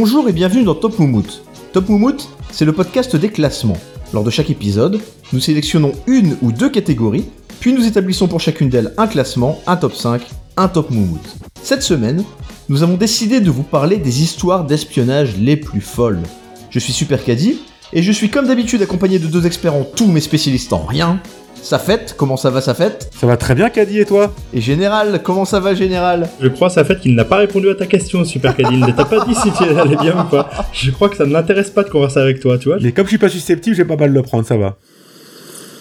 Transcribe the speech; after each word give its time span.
Bonjour 0.00 0.28
et 0.28 0.32
bienvenue 0.32 0.62
dans 0.62 0.76
Top 0.76 0.96
Moumout. 1.00 1.42
Top 1.72 1.88
Moumout, 1.88 2.28
c'est 2.52 2.64
le 2.64 2.72
podcast 2.72 3.16
des 3.16 3.30
classements. 3.30 3.76
Lors 4.14 4.22
de 4.22 4.30
chaque 4.30 4.48
épisode, 4.48 5.00
nous 5.32 5.40
sélectionnons 5.40 5.90
une 6.06 6.36
ou 6.40 6.52
deux 6.52 6.70
catégories, 6.70 7.24
puis 7.58 7.72
nous 7.72 7.84
établissons 7.84 8.28
pour 8.28 8.38
chacune 8.38 8.68
d'elles 8.68 8.94
un 8.96 9.08
classement, 9.08 9.60
un 9.66 9.76
top 9.76 9.96
5, 9.96 10.22
un 10.56 10.68
top 10.68 10.90
Moumout. 10.90 11.18
Cette 11.64 11.82
semaine, 11.82 12.22
nous 12.68 12.84
avons 12.84 12.96
décidé 12.96 13.40
de 13.40 13.50
vous 13.50 13.64
parler 13.64 13.96
des 13.96 14.22
histoires 14.22 14.62
d'espionnage 14.62 15.36
les 15.36 15.56
plus 15.56 15.80
folles. 15.80 16.22
Je 16.70 16.78
suis 16.78 16.92
Super 16.92 17.24
Caddy, 17.24 17.58
et 17.92 18.04
je 18.04 18.12
suis 18.12 18.30
comme 18.30 18.46
d'habitude 18.46 18.82
accompagné 18.82 19.18
de 19.18 19.26
deux 19.26 19.46
experts 19.46 19.74
en 19.74 19.82
tout 19.82 20.06
mais 20.06 20.20
spécialistes 20.20 20.72
en 20.72 20.84
rien. 20.84 21.20
Sa 21.62 21.78
fête, 21.78 22.14
comment 22.16 22.36
ça 22.36 22.50
va 22.50 22.60
sa 22.60 22.72
fête 22.74 23.10
Ça 23.20 23.26
va 23.26 23.36
très 23.36 23.54
bien, 23.54 23.68
Caddy, 23.68 24.00
et 24.00 24.04
toi 24.06 24.34
Et 24.54 24.60
Général, 24.60 25.20
comment 25.22 25.44
ça 25.44 25.60
va 25.60 25.74
Général 25.74 26.28
Je 26.40 26.48
crois, 26.48 26.70
sa 26.70 26.84
fête, 26.84 27.00
qu'il 27.00 27.14
n'a 27.14 27.24
pas 27.24 27.36
répondu 27.36 27.68
à 27.68 27.74
ta 27.74 27.86
question, 27.86 28.24
Super 28.24 28.56
Caddy. 28.56 28.74
Il 28.74 28.80
ne 28.80 28.92
t'a 28.92 29.04
pas 29.04 29.24
dit 29.26 29.34
si 29.34 29.50
tu 29.52 29.64
allais 29.64 29.96
bien 29.96 30.18
ou 30.20 30.24
pas. 30.30 30.48
Je 30.72 30.90
crois 30.90 31.08
que 31.08 31.16
ça 31.16 31.26
ne 31.26 31.32
l'intéresse 31.32 31.70
pas 31.70 31.82
de 31.82 31.90
converser 31.90 32.20
avec 32.20 32.40
toi, 32.40 32.56
tu 32.58 32.68
vois. 32.68 32.78
Mais 32.80 32.92
comme 32.92 33.04
je 33.04 33.10
suis 33.10 33.18
pas 33.18 33.28
susceptible, 33.28 33.76
j'ai 33.76 33.84
pas 33.84 33.96
mal 33.96 34.12
le 34.12 34.22
prendre, 34.22 34.46
ça 34.46 34.56
va. 34.56 34.76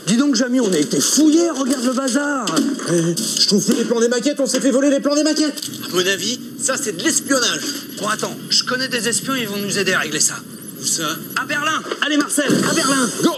Dis 0.07 0.17
donc, 0.17 0.35
Jamy, 0.35 0.59
on 0.61 0.71
a 0.71 0.77
été 0.77 0.99
fouillés, 0.99 1.49
regarde 1.49 1.83
le 1.85 1.91
bazar 1.93 2.45
Eh, 2.93 3.15
Je 3.41 3.47
trouve 3.47 3.65
que 3.65 3.73
les 3.73 3.83
plans 3.85 3.99
des 3.99 4.07
maquettes, 4.07 4.39
on 4.39 4.45
s'est 4.45 4.61
fait 4.61 4.71
voler 4.71 4.89
les 4.89 4.99
plans 5.01 5.15
des 5.15 5.23
maquettes 5.23 5.61
À 5.91 5.95
mon 5.95 5.99
avis, 6.07 6.39
ça 6.59 6.75
c'est 6.81 6.95
de 6.97 7.03
l'espionnage. 7.03 7.59
Bon, 8.01 8.07
attends, 8.07 8.33
je 8.49 8.63
connais 8.63 8.87
des 8.87 9.07
espions, 9.09 9.35
ils 9.35 9.47
vont 9.47 9.57
nous 9.57 9.77
aider 9.79 9.93
à 9.93 9.99
régler 9.99 10.21
ça. 10.21 10.35
Où 10.81 10.85
ça? 10.85 11.03
À 11.41 11.45
Berlin 11.45 11.81
Allez, 12.05 12.15
Marcel, 12.17 12.45
à 12.47 12.73
Berlin 12.73 13.09
Go 13.23 13.31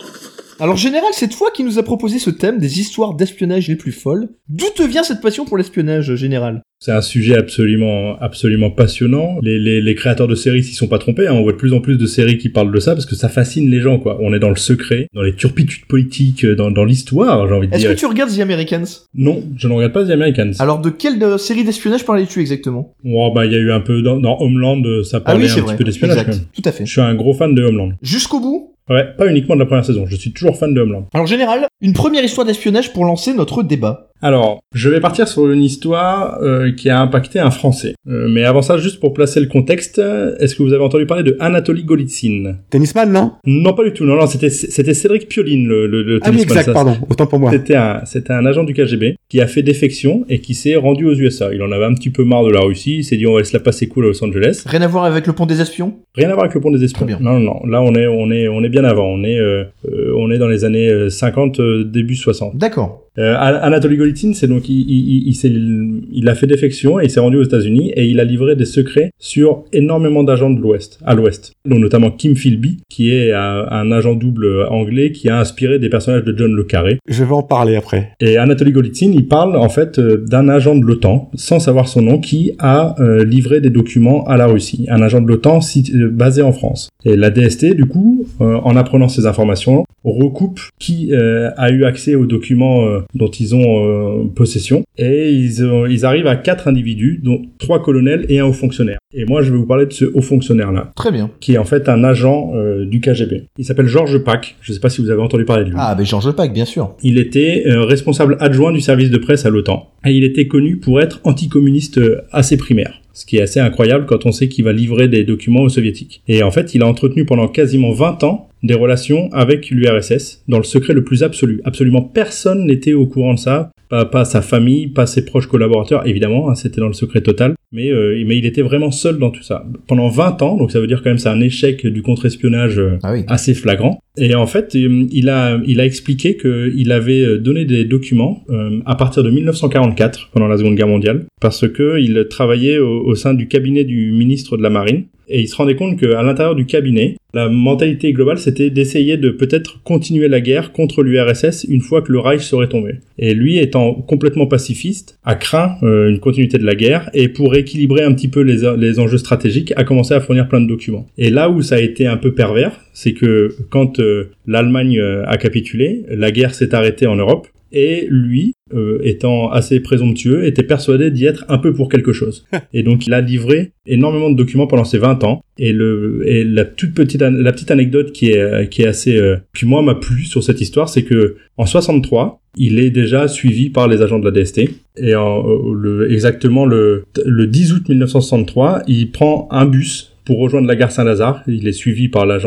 Alors 0.61 0.75
Général, 0.75 1.13
cette 1.13 1.33
fois 1.33 1.51
qui 1.51 1.63
nous 1.63 1.79
a 1.79 1.83
proposé 1.83 2.19
ce 2.19 2.29
thème 2.29 2.59
des 2.59 2.81
histoires 2.81 3.13
d'espionnage 3.13 3.69
les 3.69 3.77
plus 3.77 3.93
folles, 3.93 4.27
d'où 4.49 4.65
te 4.75 4.83
vient 4.83 5.03
cette 5.03 5.21
passion 5.21 5.45
pour 5.45 5.57
l'espionnage 5.57 6.15
Général? 6.15 6.61
C'est 6.81 6.93
un 6.93 7.01
sujet 7.01 7.35
absolument, 7.37 8.17
absolument 8.21 8.69
passionnant. 8.71 9.37
Les, 9.41 9.59
les, 9.59 9.81
les 9.81 9.95
créateurs 9.95 10.29
de 10.29 10.35
séries 10.35 10.63
s'y 10.63 10.73
sont 10.73 10.87
pas 10.87 10.97
trompés. 10.97 11.27
hein. 11.27 11.33
On 11.33 11.41
voit 11.43 11.51
de 11.51 11.57
plus 11.57 11.73
en 11.73 11.81
plus 11.81 11.97
de 11.97 12.05
séries 12.05 12.37
qui 12.37 12.47
parlent 12.47 12.71
de 12.73 12.79
ça 12.79 12.93
parce 12.93 13.05
que 13.05 13.15
ça 13.15 13.27
fascine 13.27 13.69
les 13.69 13.81
gens, 13.81 13.99
quoi. 13.99 14.17
On 14.21 14.33
est 14.33 14.39
dans 14.39 14.47
le 14.49 14.55
secret, 14.55 15.07
dans 15.13 15.21
les 15.21 15.35
turpitudes 15.35 15.85
politiques, 15.87 16.45
dans, 16.45 16.71
dans 16.71 16.85
l'histoire, 16.85 17.47
j'ai 17.49 17.53
envie 17.53 17.67
de 17.67 17.73
Est-ce 17.73 17.81
dire. 17.81 17.91
que 17.91 17.99
tu 17.99 18.05
regardes 18.05 18.33
The 18.33 18.39
Americans? 18.39 18.85
Non, 19.13 19.43
je 19.57 19.67
ne 19.67 19.73
regarde 19.73 19.91
pas 19.91 20.05
The 20.05 20.11
Americans. 20.11 20.53
Alors 20.59 20.79
de 20.79 20.89
quelle 20.89 21.21
euh, 21.21 21.37
série 21.37 21.65
d'espionnage 21.65 22.05
parlais-tu 22.05 22.39
exactement? 22.39 22.93
Oh, 23.03 23.29
bah, 23.35 23.45
il 23.45 23.51
y 23.51 23.55
a 23.55 23.59
eu 23.59 23.71
un 23.71 23.81
peu 23.81 24.01
dans, 24.01 24.17
dans 24.17 24.39
Homeland, 24.39 24.81
euh, 24.85 25.03
ça 25.03 25.17
Ah 25.17 25.19
parlait 25.31 25.43
oui, 25.43 25.49
c'est 25.49 25.59
un 25.59 25.63
vrai. 25.63 25.73
petit 25.73 25.79
peu 25.79 25.83
d'espionnage. 25.83 26.15
quand 26.17 26.21
Exact, 26.27 26.37
même. 26.37 26.47
tout 26.53 26.61
à 26.63 26.71
fait. 26.71 26.85
Je 26.85 26.91
suis 26.91 27.01
un 27.01 27.13
gros 27.15 27.33
fan 27.33 27.53
de 27.53 27.61
Homeland. 27.61 27.89
Jusqu'au 28.01 28.39
bout? 28.39 28.73
Ouais, 28.89 29.05
pas 29.17 29.27
uniquement 29.27 29.53
de 29.55 29.59
la 29.59 29.65
première 29.67 29.85
saison. 29.85 30.05
Je 30.07 30.15
suis 30.15 30.31
toujours 30.31 30.57
fan 30.57 30.73
de 30.73 30.79
Homeland. 30.81 31.07
Alors 31.13 31.27
Général, 31.27 31.67
une 31.81 31.93
première 31.93 32.23
histoire 32.23 32.45
d'espionnage 32.45 32.91
pour 32.93 33.05
lancer 33.05 33.33
notre 33.33 33.63
débat. 33.63 34.05
Alors, 34.21 34.59
je 34.75 34.89
vais 34.89 34.99
partir 34.99 35.29
sur 35.29 35.49
une 35.49 35.63
histoire 35.63 36.39
euh, 36.43 36.73
qui 36.73 36.89
a 36.89 36.99
impacté 36.99 37.39
un 37.39 37.51
Français. 37.51 37.93
Euh, 38.09 38.27
mais 38.29 38.43
avant 38.43 38.61
ça, 38.61 38.77
juste 38.77 38.99
pour 38.99 39.13
placer 39.13 39.39
le 39.39 39.45
contexte, 39.45 39.97
est-ce 40.39 40.55
que 40.55 40.63
vous 40.63 40.73
avez 40.73 40.83
entendu 40.83 41.05
parler 41.05 41.23
de 41.23 41.37
Anatoly 41.39 41.85
Golitsyn? 41.85 42.57
Tennisman, 42.69 43.09
non? 43.09 43.31
Non, 43.45 43.71
pas 43.73 43.85
du 43.85 43.93
tout. 43.93 44.03
Non, 44.03 44.15
non, 44.17 44.27
c'était 44.27 44.49
c'était 44.49 44.93
Cédric 44.93 45.29
Pioline, 45.29 45.65
le, 45.69 45.87
le, 45.87 46.03
le 46.03 46.19
Ah 46.21 46.31
oui, 46.31 46.39
tennisman, 46.39 46.49
exact, 46.57 46.65
ça. 46.65 46.73
pardon, 46.73 46.97
autant 47.09 47.27
pour 47.27 47.39
moi. 47.39 47.49
C'était 47.51 47.77
un, 47.77 48.01
c'était 48.03 48.33
un 48.33 48.45
agent 48.45 48.65
du 48.65 48.73
KGB 48.73 49.15
qui 49.29 49.39
a 49.39 49.47
fait 49.47 49.63
défection 49.63 50.25
et 50.27 50.41
qui 50.41 50.53
s'est 50.55 50.75
rendu 50.75 51.05
aux 51.05 51.13
USA. 51.13 51.53
Il 51.53 51.61
en 51.63 51.71
avait 51.71 51.85
un 51.85 51.93
petit 51.93 52.09
peu 52.09 52.25
marre 52.25 52.43
de 52.43 52.51
la 52.51 52.59
Russie. 52.59 52.97
Il 52.97 53.03
s'est 53.05 53.15
dit 53.15 53.25
on 53.25 53.35
va 53.35 53.43
se 53.45 53.53
la 53.53 53.61
passer 53.61 53.87
cool 53.87 54.03
à 54.03 54.07
Los 54.09 54.21
Angeles. 54.21 54.63
Rien 54.65 54.81
à 54.81 54.87
voir 54.87 55.05
avec 55.05 55.27
le 55.27 55.31
pont 55.33 55.45
des 55.45 55.61
espions? 55.61 55.93
Rien 56.15 56.27
à 56.29 56.33
voir 56.33 56.43
avec 56.43 56.55
le 56.55 56.59
pont 56.59 56.71
des 56.71 56.83
espions. 56.83 57.05
Très 57.05 57.15
bien. 57.15 57.19
Non, 57.21 57.39
non, 57.39 57.61
non. 57.63 57.65
Là, 57.71 57.81
on 57.81 57.95
est, 57.95 58.07
on 58.07 58.29
est, 58.31 58.49
on 58.49 58.61
est 58.65 58.69
bien 58.69 58.83
avant. 58.83 59.05
On 59.07 59.23
est, 59.23 59.39
euh, 59.39 59.63
euh, 59.89 60.13
on 60.17 60.29
est 60.29 60.39
dans 60.39 60.49
les 60.49 60.65
années 60.65 60.89
euh, 60.89 61.09
50, 61.09 61.61
euh, 61.61 61.68
début 61.85 62.15
60. 62.15 62.55
D'accord. 62.57 63.08
Euh, 63.19 63.35
An- 63.35 63.59
Anatoly 63.61 63.97
Golitsyn, 63.97 64.33
c'est 64.33 64.47
donc 64.47 64.69
il, 64.69 64.79
il, 64.79 65.27
il, 65.43 66.01
il 66.11 66.29
a 66.29 66.35
fait 66.35 66.47
défection 66.47 66.99
et 66.99 67.05
il 67.05 67.09
s'est 67.09 67.19
rendu 67.19 67.37
aux 67.37 67.43
États-Unis 67.43 67.91
et 67.95 68.05
il 68.07 68.19
a 68.19 68.23
livré 68.23 68.55
des 68.55 68.65
secrets 68.65 69.11
sur 69.19 69.63
énormément 69.73 70.23
d'agents 70.23 70.49
de 70.49 70.59
l'Ouest, 70.59 70.99
à 71.05 71.15
l'Ouest, 71.15 71.51
dont 71.65 71.77
notamment 71.79 72.11
Kim 72.11 72.35
Philby, 72.35 72.77
qui 72.89 73.11
est 73.13 73.33
un, 73.33 73.65
un 73.69 73.91
agent 73.91 74.15
double 74.15 74.65
anglais 74.69 75.11
qui 75.11 75.29
a 75.29 75.37
inspiré 75.39 75.79
des 75.79 75.89
personnages 75.89 76.23
de 76.23 76.35
John 76.37 76.53
le 76.55 76.63
Carré. 76.63 76.97
Je 77.07 77.23
vais 77.23 77.33
en 77.33 77.43
parler 77.43 77.75
après. 77.75 78.11
Et 78.21 78.37
Anatoly 78.37 78.71
Golitsyn, 78.71 79.11
il 79.13 79.27
parle 79.27 79.55
en 79.57 79.69
fait 79.69 79.99
euh, 79.99 80.17
d'un 80.25 80.47
agent 80.49 80.75
de 80.75 80.85
l'OTAN, 80.85 81.29
sans 81.35 81.59
savoir 81.59 81.87
son 81.87 82.01
nom, 82.01 82.19
qui 82.19 82.53
a 82.59 82.95
euh, 82.99 83.25
livré 83.25 83.59
des 83.61 83.69
documents 83.69 84.23
à 84.25 84.37
la 84.37 84.47
Russie. 84.47 84.85
Un 84.89 85.01
agent 85.01 85.21
de 85.21 85.27
l'OTAN 85.27 85.59
euh, 85.93 86.09
basé 86.09 86.41
en 86.41 86.51
France. 86.53 86.89
Et 87.05 87.15
la 87.15 87.29
DST, 87.29 87.75
du 87.75 87.85
coup, 87.85 88.25
euh, 88.41 88.55
en 88.63 88.75
apprenant 88.75 89.07
ces 89.07 89.25
informations, 89.25 89.83
recoupe 90.03 90.59
qui 90.79 91.09
euh, 91.13 91.49
a 91.57 91.71
eu 91.71 91.83
accès 91.83 92.15
aux 92.15 92.25
documents 92.25 92.85
euh, 92.85 92.99
dont 93.13 93.29
ils 93.31 93.55
ont 93.55 93.85
euh, 93.85 94.25
possession. 94.35 94.83
Et 94.97 95.31
ils, 95.31 95.63
ont- 95.65 95.85
ils 95.85 96.05
arrivent 96.05 96.27
à 96.27 96.35
quatre 96.35 96.67
individus, 96.67 97.19
dont 97.23 97.41
trois 97.57 97.81
colonels 97.81 98.25
et 98.29 98.39
un 98.39 98.45
haut 98.45 98.53
fonctionnaire. 98.53 98.99
Et 99.13 99.25
moi, 99.25 99.41
je 99.41 99.51
vais 99.51 99.57
vous 99.57 99.65
parler 99.65 99.85
de 99.87 99.93
ce 99.93 100.05
haut 100.05 100.21
fonctionnaire-là, 100.21 100.91
Très 100.95 101.11
bien. 101.11 101.31
qui 101.39 101.53
est 101.53 101.57
en 101.57 101.63
fait 101.63 101.89
un 101.89 102.03
agent 102.03 102.51
euh, 102.55 102.85
du 102.85 102.99
KGB. 103.01 103.45
Il 103.57 103.65
s'appelle 103.65 103.87
Georges 103.87 104.19
Pack. 104.23 104.55
Je 104.61 104.71
ne 104.71 104.75
sais 104.75 104.79
pas 104.79 104.89
si 104.89 105.01
vous 105.01 105.09
avez 105.09 105.21
entendu 105.21 105.45
parler 105.45 105.63
de 105.63 105.69
lui. 105.69 105.75
Ah, 105.79 105.95
ben 105.95 106.05
Georges 106.05 106.31
Pack, 106.35 106.53
bien 106.53 106.65
sûr. 106.65 106.95
Il 107.01 107.17
était 107.17 107.63
euh, 107.65 107.83
responsable 107.85 108.37
adjoint 108.39 108.71
du 108.71 108.81
service 108.81 109.09
de 109.09 109.17
presse 109.17 109.45
à 109.45 109.49
l'OTAN. 109.49 109.89
Et 110.05 110.11
il 110.11 110.23
était 110.23 110.47
connu 110.47 110.77
pour 110.77 111.01
être 111.01 111.21
anticommuniste 111.23 111.97
euh, 111.97 112.21
assez 112.31 112.57
primaire. 112.57 113.01
Ce 113.13 113.25
qui 113.25 113.37
est 113.37 113.41
assez 113.41 113.59
incroyable 113.59 114.05
quand 114.05 114.25
on 114.25 114.31
sait 114.31 114.47
qu'il 114.47 114.63
va 114.63 114.71
livrer 114.71 115.07
des 115.07 115.23
documents 115.23 115.61
aux 115.61 115.69
soviétiques. 115.69 116.21
Et 116.27 116.43
en 116.43 116.51
fait, 116.51 116.75
il 116.75 116.83
a 116.83 116.87
entretenu 116.87 117.25
pendant 117.25 117.47
quasiment 117.47 117.91
20 117.91 118.23
ans 118.23 118.48
des 118.63 118.73
relations 118.73 119.29
avec 119.31 119.69
l'URSS 119.69 120.43
dans 120.47 120.57
le 120.57 120.63
secret 120.63 120.93
le 120.93 121.03
plus 121.03 121.23
absolu. 121.23 121.61
Absolument 121.63 122.01
personne 122.01 122.65
n'était 122.65 122.93
au 122.93 123.05
courant 123.05 123.33
de 123.33 123.39
ça. 123.39 123.71
Pas, 123.89 124.05
pas 124.05 124.23
sa 124.23 124.43
famille, 124.43 124.87
pas 124.87 125.07
ses 125.07 125.25
proches 125.25 125.47
collaborateurs, 125.47 126.05
évidemment, 126.05 126.49
hein, 126.51 126.53
c'était 126.53 126.79
dans 126.79 126.87
le 126.87 126.93
secret 126.93 127.21
total. 127.21 127.55
Mais, 127.71 127.89
euh, 127.89 128.23
mais 128.27 128.37
il 128.37 128.45
était 128.45 128.61
vraiment 128.61 128.91
seul 128.91 129.17
dans 129.17 129.31
tout 129.31 129.41
ça. 129.41 129.65
Pendant 129.87 130.09
20 130.09 130.43
ans, 130.43 130.57
donc 130.57 130.71
ça 130.71 130.79
veut 130.79 130.85
dire 130.85 131.01
quand 131.01 131.09
même 131.09 131.17
c'est 131.17 131.29
un 131.29 131.41
échec 131.41 131.87
du 131.87 132.03
contre-espionnage 132.03 132.77
euh, 132.77 132.99
Ah 133.01 133.13
oui. 133.13 133.23
assez 133.27 133.55
flagrant. 133.55 133.99
Et 134.19 134.35
en 134.35 134.47
fait, 134.47 134.75
euh, 134.75 135.05
il 135.11 135.29
a, 135.29 135.59
il 135.65 135.79
a 135.79 135.85
expliqué 135.85 136.35
qu'il 136.35 136.91
avait 136.91 137.23
euh, 137.23 137.37
donné 137.37 137.65
des 137.65 137.85
documents 137.85 138.43
euh, 138.49 138.79
à 138.85 138.95
partir 138.95 139.23
de 139.23 139.29
1944, 139.29 140.29
pendant 140.33 140.47
la 140.47 140.57
Seconde 140.57 140.75
Guerre 140.75 140.87
mondiale, 140.87 141.25
parce 141.39 141.67
que 141.67 141.99
il 141.99 142.27
travaillait 142.29 142.79
au, 142.79 143.05
au 143.05 143.15
sein 143.15 143.33
du 143.33 143.47
cabinet 143.47 143.85
du 143.85 144.11
ministre 144.11 144.57
de 144.57 144.63
la 144.63 144.69
Marine. 144.69 145.05
Et 145.29 145.41
il 145.41 145.47
se 145.47 145.55
rendait 145.55 145.75
compte 145.75 145.99
qu'à 145.99 146.23
l'intérieur 146.23 146.55
du 146.55 146.65
cabinet, 146.65 147.15
la 147.35 147.47
mentalité 147.47 148.11
globale, 148.13 148.39
c'était 148.39 148.71
d'essayer 148.71 149.15
de 149.15 149.29
peut-être 149.29 149.83
continuer 149.83 150.27
la 150.27 150.41
guerre 150.41 150.71
contre 150.71 151.03
l'URSS 151.03 151.65
une 151.69 151.81
fois 151.81 152.01
que 152.01 152.11
le 152.11 152.19
Reich 152.19 152.41
serait 152.41 152.67
tombé. 152.67 152.95
Et 153.19 153.35
lui, 153.35 153.59
étant 153.59 153.93
complètement 153.93 154.47
pacifiste, 154.47 155.19
a 155.23 155.35
craint 155.35 155.75
euh, 155.83 156.09
une 156.09 156.19
continuité 156.19 156.57
de 156.57 156.65
la 156.65 156.73
guerre 156.73 157.11
et 157.13 157.27
pour 157.27 157.53
équilibrer 157.55 158.03
un 158.03 158.13
petit 158.13 158.29
peu 158.29 158.41
les, 158.41 158.75
les 158.77 158.99
enjeux 158.99 159.19
stratégiques, 159.19 159.71
a 159.75 159.83
commencé 159.83 160.15
à 160.15 160.21
fournir 160.21 160.47
plein 160.47 160.61
de 160.61 160.67
documents. 160.67 161.05
Et 161.19 161.29
là 161.29 161.51
où 161.51 161.61
ça 161.61 161.75
a 161.75 161.79
été 161.79 162.07
un 162.07 162.17
peu 162.17 162.33
pervers, 162.33 162.79
c'est 162.99 163.13
que 163.13 163.55
quand 163.69 164.01
euh, 164.01 164.31
l'Allemagne 164.45 164.99
euh, 164.99 165.23
a 165.25 165.37
capitulé, 165.37 166.03
la 166.09 166.31
guerre 166.31 166.53
s'est 166.53 166.75
arrêtée 166.75 167.07
en 167.07 167.15
Europe. 167.15 167.47
Et 167.71 168.07
lui, 168.09 168.55
euh, 168.73 168.99
étant 169.03 169.51
assez 169.51 169.79
présomptueux, 169.79 170.45
était 170.45 170.63
persuadé 170.63 171.11
d'y 171.11 171.25
être 171.25 171.45
un 171.49 171.59
peu 171.59 171.71
pour 171.71 171.87
quelque 171.87 172.13
chose. 172.13 172.45
Et 172.73 172.83
donc 172.83 173.05
il 173.07 173.13
a 173.13 173.21
livré 173.21 173.71
énormément 173.85 174.29
de 174.29 174.35
documents 174.35 174.67
pendant 174.67 174.83
ces 174.83 174.97
20 174.97 175.23
ans. 175.23 175.41
Et, 175.57 175.71
le, 175.71 176.23
et 176.25 176.43
la 176.43 176.65
toute 176.65 176.93
petite, 176.93 177.21
la 177.21 177.51
petite 177.51 177.71
anecdote 177.71 178.11
qui 178.11 178.31
est, 178.31 178.69
qui 178.69 178.81
est 178.81 178.87
assez, 178.87 179.17
euh, 179.17 179.37
qui 179.55 179.65
moi 179.65 179.81
m'a 179.81 179.95
plu 179.95 180.23
sur 180.23 180.43
cette 180.43 180.61
histoire, 180.61 180.89
c'est 180.89 181.03
que 181.03 181.37
en 181.57 181.65
63, 181.65 182.41
il 182.57 182.79
est 182.79 182.89
déjà 182.89 183.27
suivi 183.27 183.69
par 183.69 183.87
les 183.87 184.01
agents 184.01 184.19
de 184.19 184.29
la 184.29 184.31
DST. 184.31 184.61
Et 184.97 185.15
en, 185.15 185.47
euh, 185.47 185.73
le, 185.73 186.11
exactement 186.11 186.65
le, 186.65 187.03
le 187.23 187.47
10 187.47 187.73
août 187.73 187.89
1963, 187.89 188.83
il 188.87 189.11
prend 189.11 189.47
un 189.51 189.65
bus 189.65 190.08
pour 190.29 190.37
rejoindre 190.37 190.67
la 190.67 190.75
gare 190.75 190.91
Saint-Lazare. 190.91 191.41
Il 191.47 191.67
est 191.67 191.71
suivi 191.71 192.07
par, 192.07 192.27
la, 192.27 192.37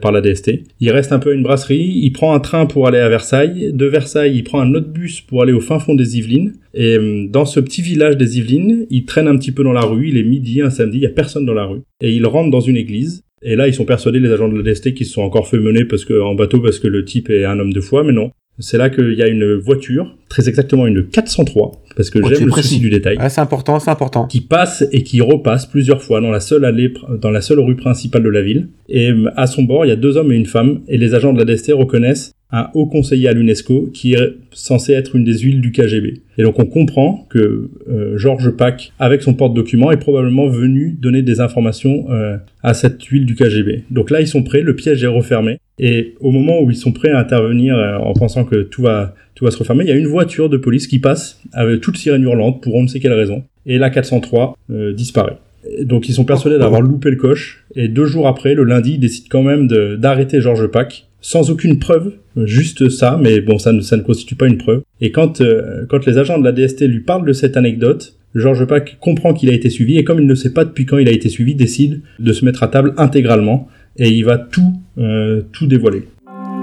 par 0.00 0.12
la 0.12 0.20
DST. 0.22 0.62
Il 0.80 0.90
reste 0.90 1.12
un 1.12 1.18
peu 1.18 1.32
à 1.32 1.34
une 1.34 1.42
brasserie. 1.42 2.00
Il 2.02 2.10
prend 2.10 2.32
un 2.32 2.40
train 2.40 2.64
pour 2.64 2.88
aller 2.88 3.00
à 3.00 3.10
Versailles. 3.10 3.70
De 3.74 3.84
Versailles, 3.84 4.34
il 4.34 4.44
prend 4.44 4.62
un 4.62 4.72
autre 4.72 4.88
bus 4.88 5.20
pour 5.20 5.42
aller 5.42 5.52
au 5.52 5.60
fin 5.60 5.78
fond 5.78 5.94
des 5.94 6.16
Yvelines. 6.16 6.54
Et 6.72 6.96
euh, 6.96 7.26
dans 7.28 7.44
ce 7.44 7.60
petit 7.60 7.82
village 7.82 8.16
des 8.16 8.38
Yvelines, 8.38 8.86
il 8.88 9.04
traîne 9.04 9.28
un 9.28 9.36
petit 9.36 9.52
peu 9.52 9.62
dans 9.62 9.74
la 9.74 9.82
rue. 9.82 10.08
Il 10.08 10.16
est 10.16 10.22
midi, 10.22 10.62
un 10.62 10.70
samedi, 10.70 10.96
il 10.96 11.02
y 11.02 11.06
a 11.06 11.10
personne 11.10 11.44
dans 11.44 11.52
la 11.52 11.66
rue. 11.66 11.82
Et 12.00 12.14
il 12.14 12.24
rentre 12.24 12.50
dans 12.50 12.60
une 12.60 12.78
église. 12.78 13.24
Et 13.42 13.56
là, 13.56 13.68
ils 13.68 13.74
sont 13.74 13.84
persuadés, 13.84 14.20
les 14.20 14.32
agents 14.32 14.48
de 14.48 14.56
la 14.56 14.62
DST, 14.62 14.94
qu'ils 14.94 15.04
se 15.04 15.12
sont 15.12 15.22
encore 15.22 15.48
fait 15.48 15.58
mener 15.58 15.84
parce 15.84 16.06
que, 16.06 16.18
en 16.18 16.34
bateau 16.34 16.60
parce 16.60 16.78
que 16.78 16.88
le 16.88 17.04
type 17.04 17.28
est 17.28 17.44
un 17.44 17.58
homme 17.58 17.74
de 17.74 17.80
foi, 17.82 18.04
mais 18.04 18.12
non. 18.12 18.30
C'est 18.58 18.78
là 18.78 18.88
qu'il 18.88 19.12
y 19.12 19.22
a 19.22 19.28
une 19.28 19.54
voiture, 19.54 20.16
très 20.30 20.48
exactement 20.48 20.86
une 20.86 21.04
403, 21.04 21.72
parce 21.98 22.10
que 22.10 22.18
Oh, 22.22 22.28
j'aime 22.28 22.44
le 22.44 22.50
précis. 22.50 22.68
souci 22.68 22.80
du 22.80 22.88
détail 22.90 23.16
Ah, 23.20 23.28
c'est 23.28 23.40
important, 23.42 23.78
c'est 23.80 23.90
important. 23.90 24.26
qui 24.26 24.40
passe 24.40 24.84
et 24.92 25.02
qui 25.02 25.20
repasse 25.20 25.66
plusieurs 25.66 26.00
fois 26.02 26.20
dans 26.22 26.30
la 26.30 26.40
seule 26.40 26.64
allée, 26.64 26.94
dans 27.20 27.30
la 27.30 27.40
seule 27.42 27.58
rue 27.60 27.76
principale 27.76 28.22
de 28.22 28.28
la 28.30 28.40
ville. 28.40 28.68
Et 28.88 29.10
à 29.36 29.46
son 29.48 29.64
bord, 29.64 29.84
il 29.84 29.88
y 29.88 29.92
a 29.92 29.96
deux 29.96 30.16
hommes 30.16 30.32
et 30.32 30.36
une 30.36 30.46
femme, 30.46 30.80
et 30.88 30.96
les 30.96 31.14
agents 31.14 31.32
de 31.34 31.38
la 31.38 31.44
DST 31.44 31.72
reconnaissent 31.72 32.32
un 32.50 32.70
haut 32.74 32.86
conseiller 32.86 33.28
à 33.28 33.32
l'UNESCO 33.32 33.90
qui 33.92 34.14
est 34.14 34.34
censé 34.52 34.92
être 34.92 35.16
une 35.16 35.24
des 35.24 35.38
huiles 35.38 35.60
du 35.60 35.70
KGB. 35.70 36.22
Et 36.38 36.42
donc 36.42 36.58
on 36.58 36.64
comprend 36.64 37.26
que 37.28 37.68
euh, 37.90 38.16
Georges 38.16 38.50
Pack, 38.50 38.92
avec 38.98 39.22
son 39.22 39.34
porte-document, 39.34 39.90
est 39.90 39.98
probablement 39.98 40.48
venu 40.48 40.96
donner 40.98 41.22
des 41.22 41.40
informations 41.40 42.06
euh, 42.10 42.38
à 42.62 42.74
cette 42.74 43.02
huile 43.04 43.26
du 43.26 43.34
KGB. 43.34 43.84
Donc 43.90 44.10
là, 44.10 44.20
ils 44.20 44.26
sont 44.26 44.42
prêts, 44.42 44.62
le 44.62 44.74
piège 44.74 45.04
est 45.04 45.08
refermé. 45.08 45.58
Et 45.78 46.14
au 46.20 46.30
moment 46.30 46.60
où 46.60 46.70
ils 46.70 46.76
sont 46.76 46.92
prêts 46.92 47.10
à 47.10 47.18
intervenir 47.18 47.76
euh, 47.76 47.96
en 47.98 48.12
pensant 48.14 48.44
que 48.44 48.62
tout 48.62 48.82
va, 48.82 49.14
tout 49.34 49.44
va 49.44 49.50
se 49.50 49.58
refermer, 49.58 49.84
il 49.84 49.88
y 49.88 49.92
a 49.92 49.96
une 49.96 50.08
voiture 50.08 50.48
de 50.48 50.56
police 50.56 50.86
qui 50.86 50.98
passe 50.98 51.40
avec 51.52 51.80
toute 51.80 51.96
sirène 51.96 52.22
hurlante 52.22 52.62
pour 52.62 52.74
on 52.74 52.82
ne 52.82 52.88
sait 52.88 53.00
quelle 53.00 53.12
raison. 53.12 53.44
Et 53.66 53.78
la 53.78 53.90
403 53.90 54.56
euh, 54.70 54.92
disparaît. 54.92 55.36
Donc 55.82 56.08
ils 56.08 56.14
sont 56.14 56.24
persuadés 56.24 56.58
d'avoir 56.58 56.80
loupé 56.80 57.10
le 57.10 57.16
coche. 57.16 57.64
Et 57.76 57.88
deux 57.88 58.06
jours 58.06 58.26
après, 58.26 58.54
le 58.54 58.64
lundi, 58.64 58.94
ils 58.94 59.00
décident 59.00 59.28
quand 59.30 59.42
même 59.42 59.68
d'arrêter 59.98 60.40
Georges 60.40 60.68
Pack 60.68 61.07
sans 61.20 61.50
aucune 61.50 61.78
preuve, 61.78 62.12
juste 62.36 62.88
ça, 62.88 63.18
mais 63.20 63.40
bon, 63.40 63.58
ça 63.58 63.72
ne, 63.72 63.80
ça 63.80 63.96
ne 63.96 64.02
constitue 64.02 64.36
pas 64.36 64.46
une 64.46 64.58
preuve. 64.58 64.82
Et 65.00 65.10
quand, 65.10 65.40
euh, 65.40 65.84
quand 65.88 66.06
les 66.06 66.18
agents 66.18 66.38
de 66.38 66.44
la 66.44 66.52
DST 66.52 66.82
lui 66.82 67.00
parlent 67.00 67.26
de 67.26 67.32
cette 67.32 67.56
anecdote, 67.56 68.14
Georges 68.34 68.66
Pack 68.66 68.98
comprend 69.00 69.34
qu'il 69.34 69.50
a 69.50 69.52
été 69.52 69.70
suivi 69.70 69.98
et 69.98 70.04
comme 70.04 70.20
il 70.20 70.26
ne 70.26 70.34
sait 70.34 70.52
pas 70.52 70.64
depuis 70.64 70.86
quand 70.86 70.98
il 70.98 71.08
a 71.08 71.12
été 71.12 71.28
suivi, 71.28 71.54
décide 71.54 72.02
de 72.18 72.32
se 72.32 72.44
mettre 72.44 72.62
à 72.62 72.68
table 72.68 72.94
intégralement 72.96 73.68
et 73.96 74.08
il 74.10 74.24
va 74.24 74.38
tout, 74.38 74.74
euh, 74.98 75.42
tout 75.52 75.66
dévoiler. 75.66 76.04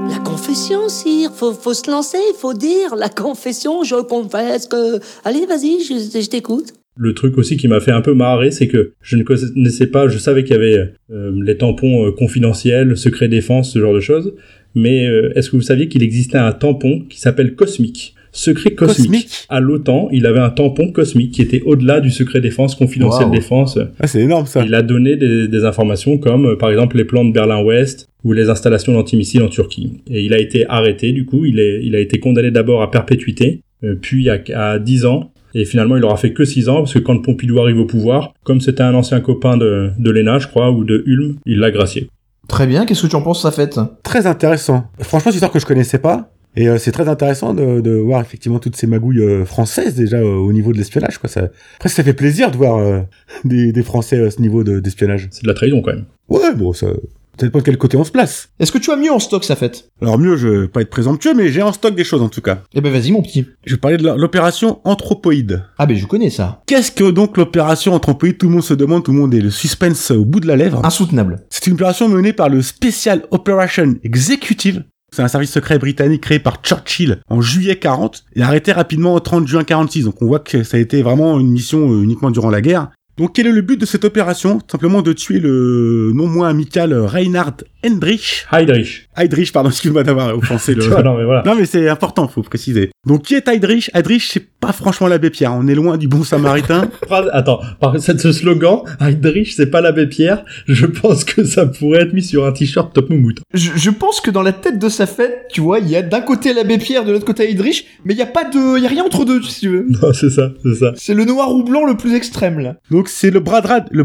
La 0.09 0.19
confession, 0.19 0.87
sire, 0.87 1.31
faut, 1.33 1.51
faut 1.51 1.73
se 1.73 1.89
lancer, 1.89 2.19
faut 2.37 2.53
dire 2.53 2.95
la 2.95 3.09
confession, 3.09 3.83
je 3.83 3.95
confesse 3.95 4.67
que... 4.67 4.99
Allez, 5.23 5.45
vas-y, 5.47 5.81
je, 5.81 6.19
je 6.21 6.29
t'écoute. 6.29 6.73
Le 6.97 7.13
truc 7.13 7.37
aussi 7.37 7.57
qui 7.57 7.67
m'a 7.67 7.79
fait 7.79 7.91
un 7.91 8.01
peu 8.01 8.13
marrer, 8.13 8.51
c'est 8.51 8.67
que 8.67 8.93
je 9.01 9.17
ne 9.17 9.23
connaissais 9.23 9.87
pas, 9.87 10.07
je 10.07 10.17
savais 10.17 10.43
qu'il 10.43 10.53
y 10.53 10.57
avait 10.57 10.91
euh, 11.11 11.31
les 11.43 11.57
tampons 11.57 12.05
euh, 12.07 12.11
confidentiels, 12.11 12.95
secret 12.97 13.27
défense, 13.27 13.73
ce 13.73 13.79
genre 13.79 13.93
de 13.93 13.99
choses, 13.99 14.33
mais 14.75 15.05
euh, 15.07 15.31
est-ce 15.35 15.49
que 15.49 15.55
vous 15.57 15.61
saviez 15.61 15.87
qu'il 15.87 16.03
existait 16.03 16.37
un 16.37 16.51
tampon 16.51 17.01
qui 17.09 17.19
s'appelle 17.19 17.55
Cosmique 17.55 18.13
Secret 18.31 18.71
cosmique. 18.71 18.97
Cosmique 19.07 19.45
À 19.47 19.61
l'OTAN, 19.61 20.09
il 20.11 20.25
avait 20.25 20.41
un 20.41 20.49
tampon 20.49 20.91
cosmique 20.91 21.31
qui 21.31 21.41
était 21.41 21.61
au-delà 21.61 22.01
du 22.01 22.11
secret 22.11 22.41
défense, 22.41 22.75
confidentiel 22.75 23.29
Wow. 23.29 23.33
défense. 23.33 23.79
Ah, 23.97 24.07
c'est 24.07 24.19
énorme 24.19 24.45
ça. 24.45 24.61
Il 24.65 24.75
a 24.75 24.81
donné 24.81 25.15
des, 25.15 25.47
des 25.47 25.63
informations 25.63 26.17
comme, 26.17 26.45
euh, 26.45 26.55
par 26.57 26.69
exemple, 26.69 26.97
les 26.97 27.05
plans 27.05 27.23
de 27.23 27.31
Berlin-Ouest 27.31 28.09
ou 28.25 28.33
les 28.33 28.49
installations 28.49 28.91
d'antimissiles 28.91 29.41
en 29.41 29.47
Turquie. 29.47 29.93
Et 30.09 30.21
il 30.25 30.33
a 30.33 30.39
été 30.39 30.65
arrêté, 30.67 31.13
du 31.13 31.23
coup, 31.25 31.45
il, 31.45 31.61
est, 31.61 31.79
il 31.81 31.95
a 31.95 31.99
été 32.01 32.19
condamné 32.19 32.51
d'abord 32.51 32.81
à 32.81 32.91
perpétuité, 32.91 33.61
euh, 33.85 33.95
puis 34.01 34.29
à, 34.29 34.41
à 34.53 34.79
10 34.79 35.05
ans, 35.05 35.31
et 35.55 35.65
finalement, 35.65 35.97
il 35.97 36.03
aura 36.03 36.17
fait 36.17 36.33
que 36.33 36.45
6 36.45 36.69
ans, 36.69 36.75
parce 36.77 36.93
que 36.93 36.99
quand 36.99 37.17
Pompidou 37.21 37.59
arrive 37.59 37.79
au 37.79 37.85
pouvoir, 37.85 38.33
comme 38.43 38.61
c'était 38.61 38.83
un 38.83 38.93
ancien 38.93 39.19
copain 39.21 39.57
de, 39.57 39.89
de 39.97 40.11
Léna, 40.11 40.37
je 40.37 40.47
crois, 40.47 40.69
ou 40.71 40.83
de 40.83 41.01
Ulm, 41.07 41.37
il 41.47 41.57
l'a 41.59 41.71
gracié. 41.71 42.09
Très 42.47 42.67
bien, 42.67 42.85
qu'est-ce 42.85 43.01
que 43.01 43.07
tu 43.07 43.15
en 43.15 43.21
penses, 43.23 43.41
ça 43.41 43.51
fête 43.51 43.79
Très 44.03 44.27
intéressant. 44.27 44.83
Franchement, 44.99 45.31
c'est 45.31 45.35
une 45.35 45.35
histoire 45.37 45.51
que 45.51 45.59
je 45.59 45.65
connaissais 45.65 45.97
pas. 45.97 46.29
Et 46.57 46.69
euh, 46.69 46.77
c'est 46.77 46.91
très 46.91 47.09
intéressant 47.09 47.53
de, 47.53 47.81
de 47.81 47.91
voir 47.91 48.21
effectivement 48.21 48.59
toutes 48.59 48.77
ces 48.77 48.87
magouilles 48.87 49.19
euh, 49.19 49.43
françaises 49.45 49.95
déjà 49.95 50.17
euh, 50.17 50.35
au 50.37 50.53
niveau 50.53 50.71
de 50.71 50.77
l'espionnage. 50.77 51.17
Quoi. 51.17 51.27
Ça... 51.29 51.49
Après, 51.77 51.89
ça 51.89 52.01
fait 52.03 52.13
plaisir 52.13 52.49
de 52.51 52.55
voir 52.55 52.77
euh, 52.77 52.99
des, 53.43 53.71
des 53.73 53.83
Français 53.83 54.23
à 54.25 54.31
ce 54.31 54.39
niveau 54.41 54.63
de- 54.63 54.79
d'espionnage. 54.79 55.27
C'est 55.31 55.43
de 55.43 55.47
la 55.49 55.53
trahison, 55.53 55.81
quand 55.81 55.91
même. 55.93 56.05
ouais, 56.29 56.53
bon, 56.55 56.71
ça... 56.71 56.87
Peut-être 57.37 57.51
pas 57.51 57.59
de 57.59 57.63
quel 57.65 57.77
côté 57.77 57.97
on 57.97 58.03
se 58.03 58.11
place. 58.11 58.49
Est-ce 58.59 58.71
que 58.71 58.77
tu 58.77 58.91
as 58.91 58.95
mieux 58.95 59.11
en 59.11 59.19
stock, 59.19 59.43
ça 59.43 59.55
fête? 59.55 59.89
Alors 60.01 60.17
mieux, 60.17 60.37
je 60.37 60.47
vais 60.47 60.67
pas 60.67 60.81
être 60.81 60.89
présomptueux, 60.89 61.33
mais 61.33 61.49
j'ai 61.51 61.61
en 61.61 61.73
stock 61.73 61.95
des 61.95 62.03
choses 62.03 62.21
en 62.21 62.29
tout 62.29 62.41
cas. 62.41 62.59
Eh 62.73 62.81
ben 62.81 62.91
vas-y, 62.91 63.11
mon 63.11 63.21
petit. 63.21 63.45
Je 63.65 63.75
vais 63.75 63.79
parler 63.79 63.97
de 63.97 64.09
l'opération 64.09 64.79
Anthropoïde. 64.83 65.63
Ah 65.77 65.85
ben 65.85 65.97
je 65.97 66.05
connais 66.05 66.29
ça. 66.29 66.61
Qu'est-ce 66.65 66.91
que 66.91 67.09
donc 67.11 67.37
l'opération 67.37 67.93
Anthropoïde? 67.93 68.37
Tout 68.37 68.47
le 68.47 68.53
monde 68.53 68.63
se 68.63 68.73
demande, 68.73 69.03
tout 69.03 69.11
le 69.11 69.19
monde 69.19 69.33
est 69.33 69.41
le 69.41 69.51
suspense 69.51 70.11
au 70.11 70.25
bout 70.25 70.39
de 70.39 70.47
la 70.47 70.55
lèvre. 70.55 70.85
Insoutenable. 70.85 71.43
C'est 71.49 71.67
une 71.67 71.73
opération 71.73 72.07
menée 72.07 72.33
par 72.33 72.49
le 72.49 72.61
Special 72.61 73.23
Operation 73.31 73.95
Executive. 74.03 74.83
C'est 75.15 75.21
un 75.21 75.27
service 75.29 75.51
secret 75.51 75.79
britannique 75.79 76.21
créé 76.21 76.39
par 76.39 76.61
Churchill 76.61 77.21
en 77.29 77.39
juillet 77.39 77.77
40 77.77 78.23
et 78.35 78.41
arrêté 78.41 78.73
rapidement 78.73 79.13
au 79.13 79.19
30 79.19 79.47
juin 79.47 79.63
46. 79.63 80.05
Donc 80.05 80.21
on 80.21 80.25
voit 80.25 80.39
que 80.39 80.63
ça 80.63 80.75
a 80.77 80.79
été 80.79 81.01
vraiment 81.03 81.39
une 81.39 81.51
mission 81.51 81.89
euh, 81.89 82.03
uniquement 82.03 82.31
durant 82.31 82.49
la 82.49 82.59
guerre. 82.61 82.89
Donc 83.17 83.33
quel 83.33 83.47
est 83.47 83.51
le 83.51 83.61
but 83.61 83.79
de 83.79 83.85
cette 83.85 84.03
opération? 84.05 84.59
Simplement 84.69 85.01
de 85.01 85.13
tuer 85.13 85.39
le 85.39 86.11
non 86.13 86.27
moins 86.27 86.49
amical 86.49 86.93
Reinhard 86.93 87.55
Heydrich. 87.83 88.45
Heydrich. 88.51 89.07
Heydrich, 89.15 89.51
pardon, 89.53 89.69
excuse-moi 89.75 90.03
d'avoir 90.03 90.35
offensé 90.35 90.73
le... 90.75 90.83
Vois, 90.87 91.03
non, 91.03 91.17
mais 91.17 91.23
voilà. 91.23 91.43
Non 91.45 91.55
mais 91.55 91.65
c'est 91.65 91.87
important, 91.87 92.27
faut 92.27 92.41
préciser. 92.41 92.89
Donc 93.05 93.23
qui 93.23 93.35
est 93.35 93.47
Heydrich? 93.47 93.89
Heydrich, 93.93 94.29
c'est 94.31 94.45
pas 94.59 94.71
franchement 94.73 95.07
l'abbé 95.07 95.29
Pierre, 95.29 95.53
on 95.53 95.67
est 95.67 95.75
loin 95.75 95.97
du 95.97 96.07
bon 96.07 96.23
samaritain. 96.23 96.89
Phrase- 97.07 97.29
Attends, 97.31 97.61
par 97.79 97.97
cette- 97.99 98.19
ce 98.19 98.31
slogan, 98.31 98.79
Heydrich, 98.99 99.53
c'est 99.55 99.67
pas 99.69 99.81
l'abbé 99.81 100.07
Pierre, 100.07 100.43
je 100.67 100.85
pense 100.87 101.23
que 101.23 101.43
ça 101.43 101.65
pourrait 101.67 102.01
être 102.01 102.13
mis 102.13 102.23
sur 102.23 102.45
un 102.45 102.51
t-shirt 102.51 102.91
Top 102.93 103.09
Moumout. 103.09 103.35
Je, 103.53 103.71
je 103.75 103.89
pense 103.91 104.19
que 104.21 104.31
dans 104.31 104.41
la 104.41 104.53
tête 104.53 104.79
de 104.79 104.89
sa 104.89 105.05
fête, 105.05 105.45
tu 105.53 105.61
vois, 105.61 105.79
il 105.79 105.87
y 105.89 105.95
a 105.95 106.01
d'un 106.01 106.21
côté 106.21 106.53
l'abbé 106.53 106.77
Pierre, 106.79 107.05
de 107.05 107.11
l'autre 107.11 107.25
côté 107.25 107.49
Heydrich, 107.49 107.85
mais 108.03 108.13
il 108.13 108.17
y 108.17 108.23
a 108.23 108.25
pas 108.27 108.43
de, 108.43 108.77
il 108.77 108.83
y 108.83 108.87
a 108.87 108.89
rien 108.89 109.03
entre 109.05 109.23
deux, 109.25 109.41
si 109.43 109.61
tu 109.61 109.69
veux. 109.69 109.85
Non, 109.87 110.11
c'est 110.13 110.31
ça, 110.31 110.49
c'est 110.63 110.73
ça. 110.75 110.91
C'est 110.95 111.13
le 111.13 111.23
noir 111.25 111.53
ou 111.53 111.63
blanc 111.63 111.85
le 111.85 111.95
plus 111.95 112.15
extrême 112.15 112.59
là. 112.59 112.75
Donc 112.89 113.04
c'est 113.09 113.31
le 113.31 113.39
bras 113.39 113.61
droit, 113.61 113.79
le 113.91 114.03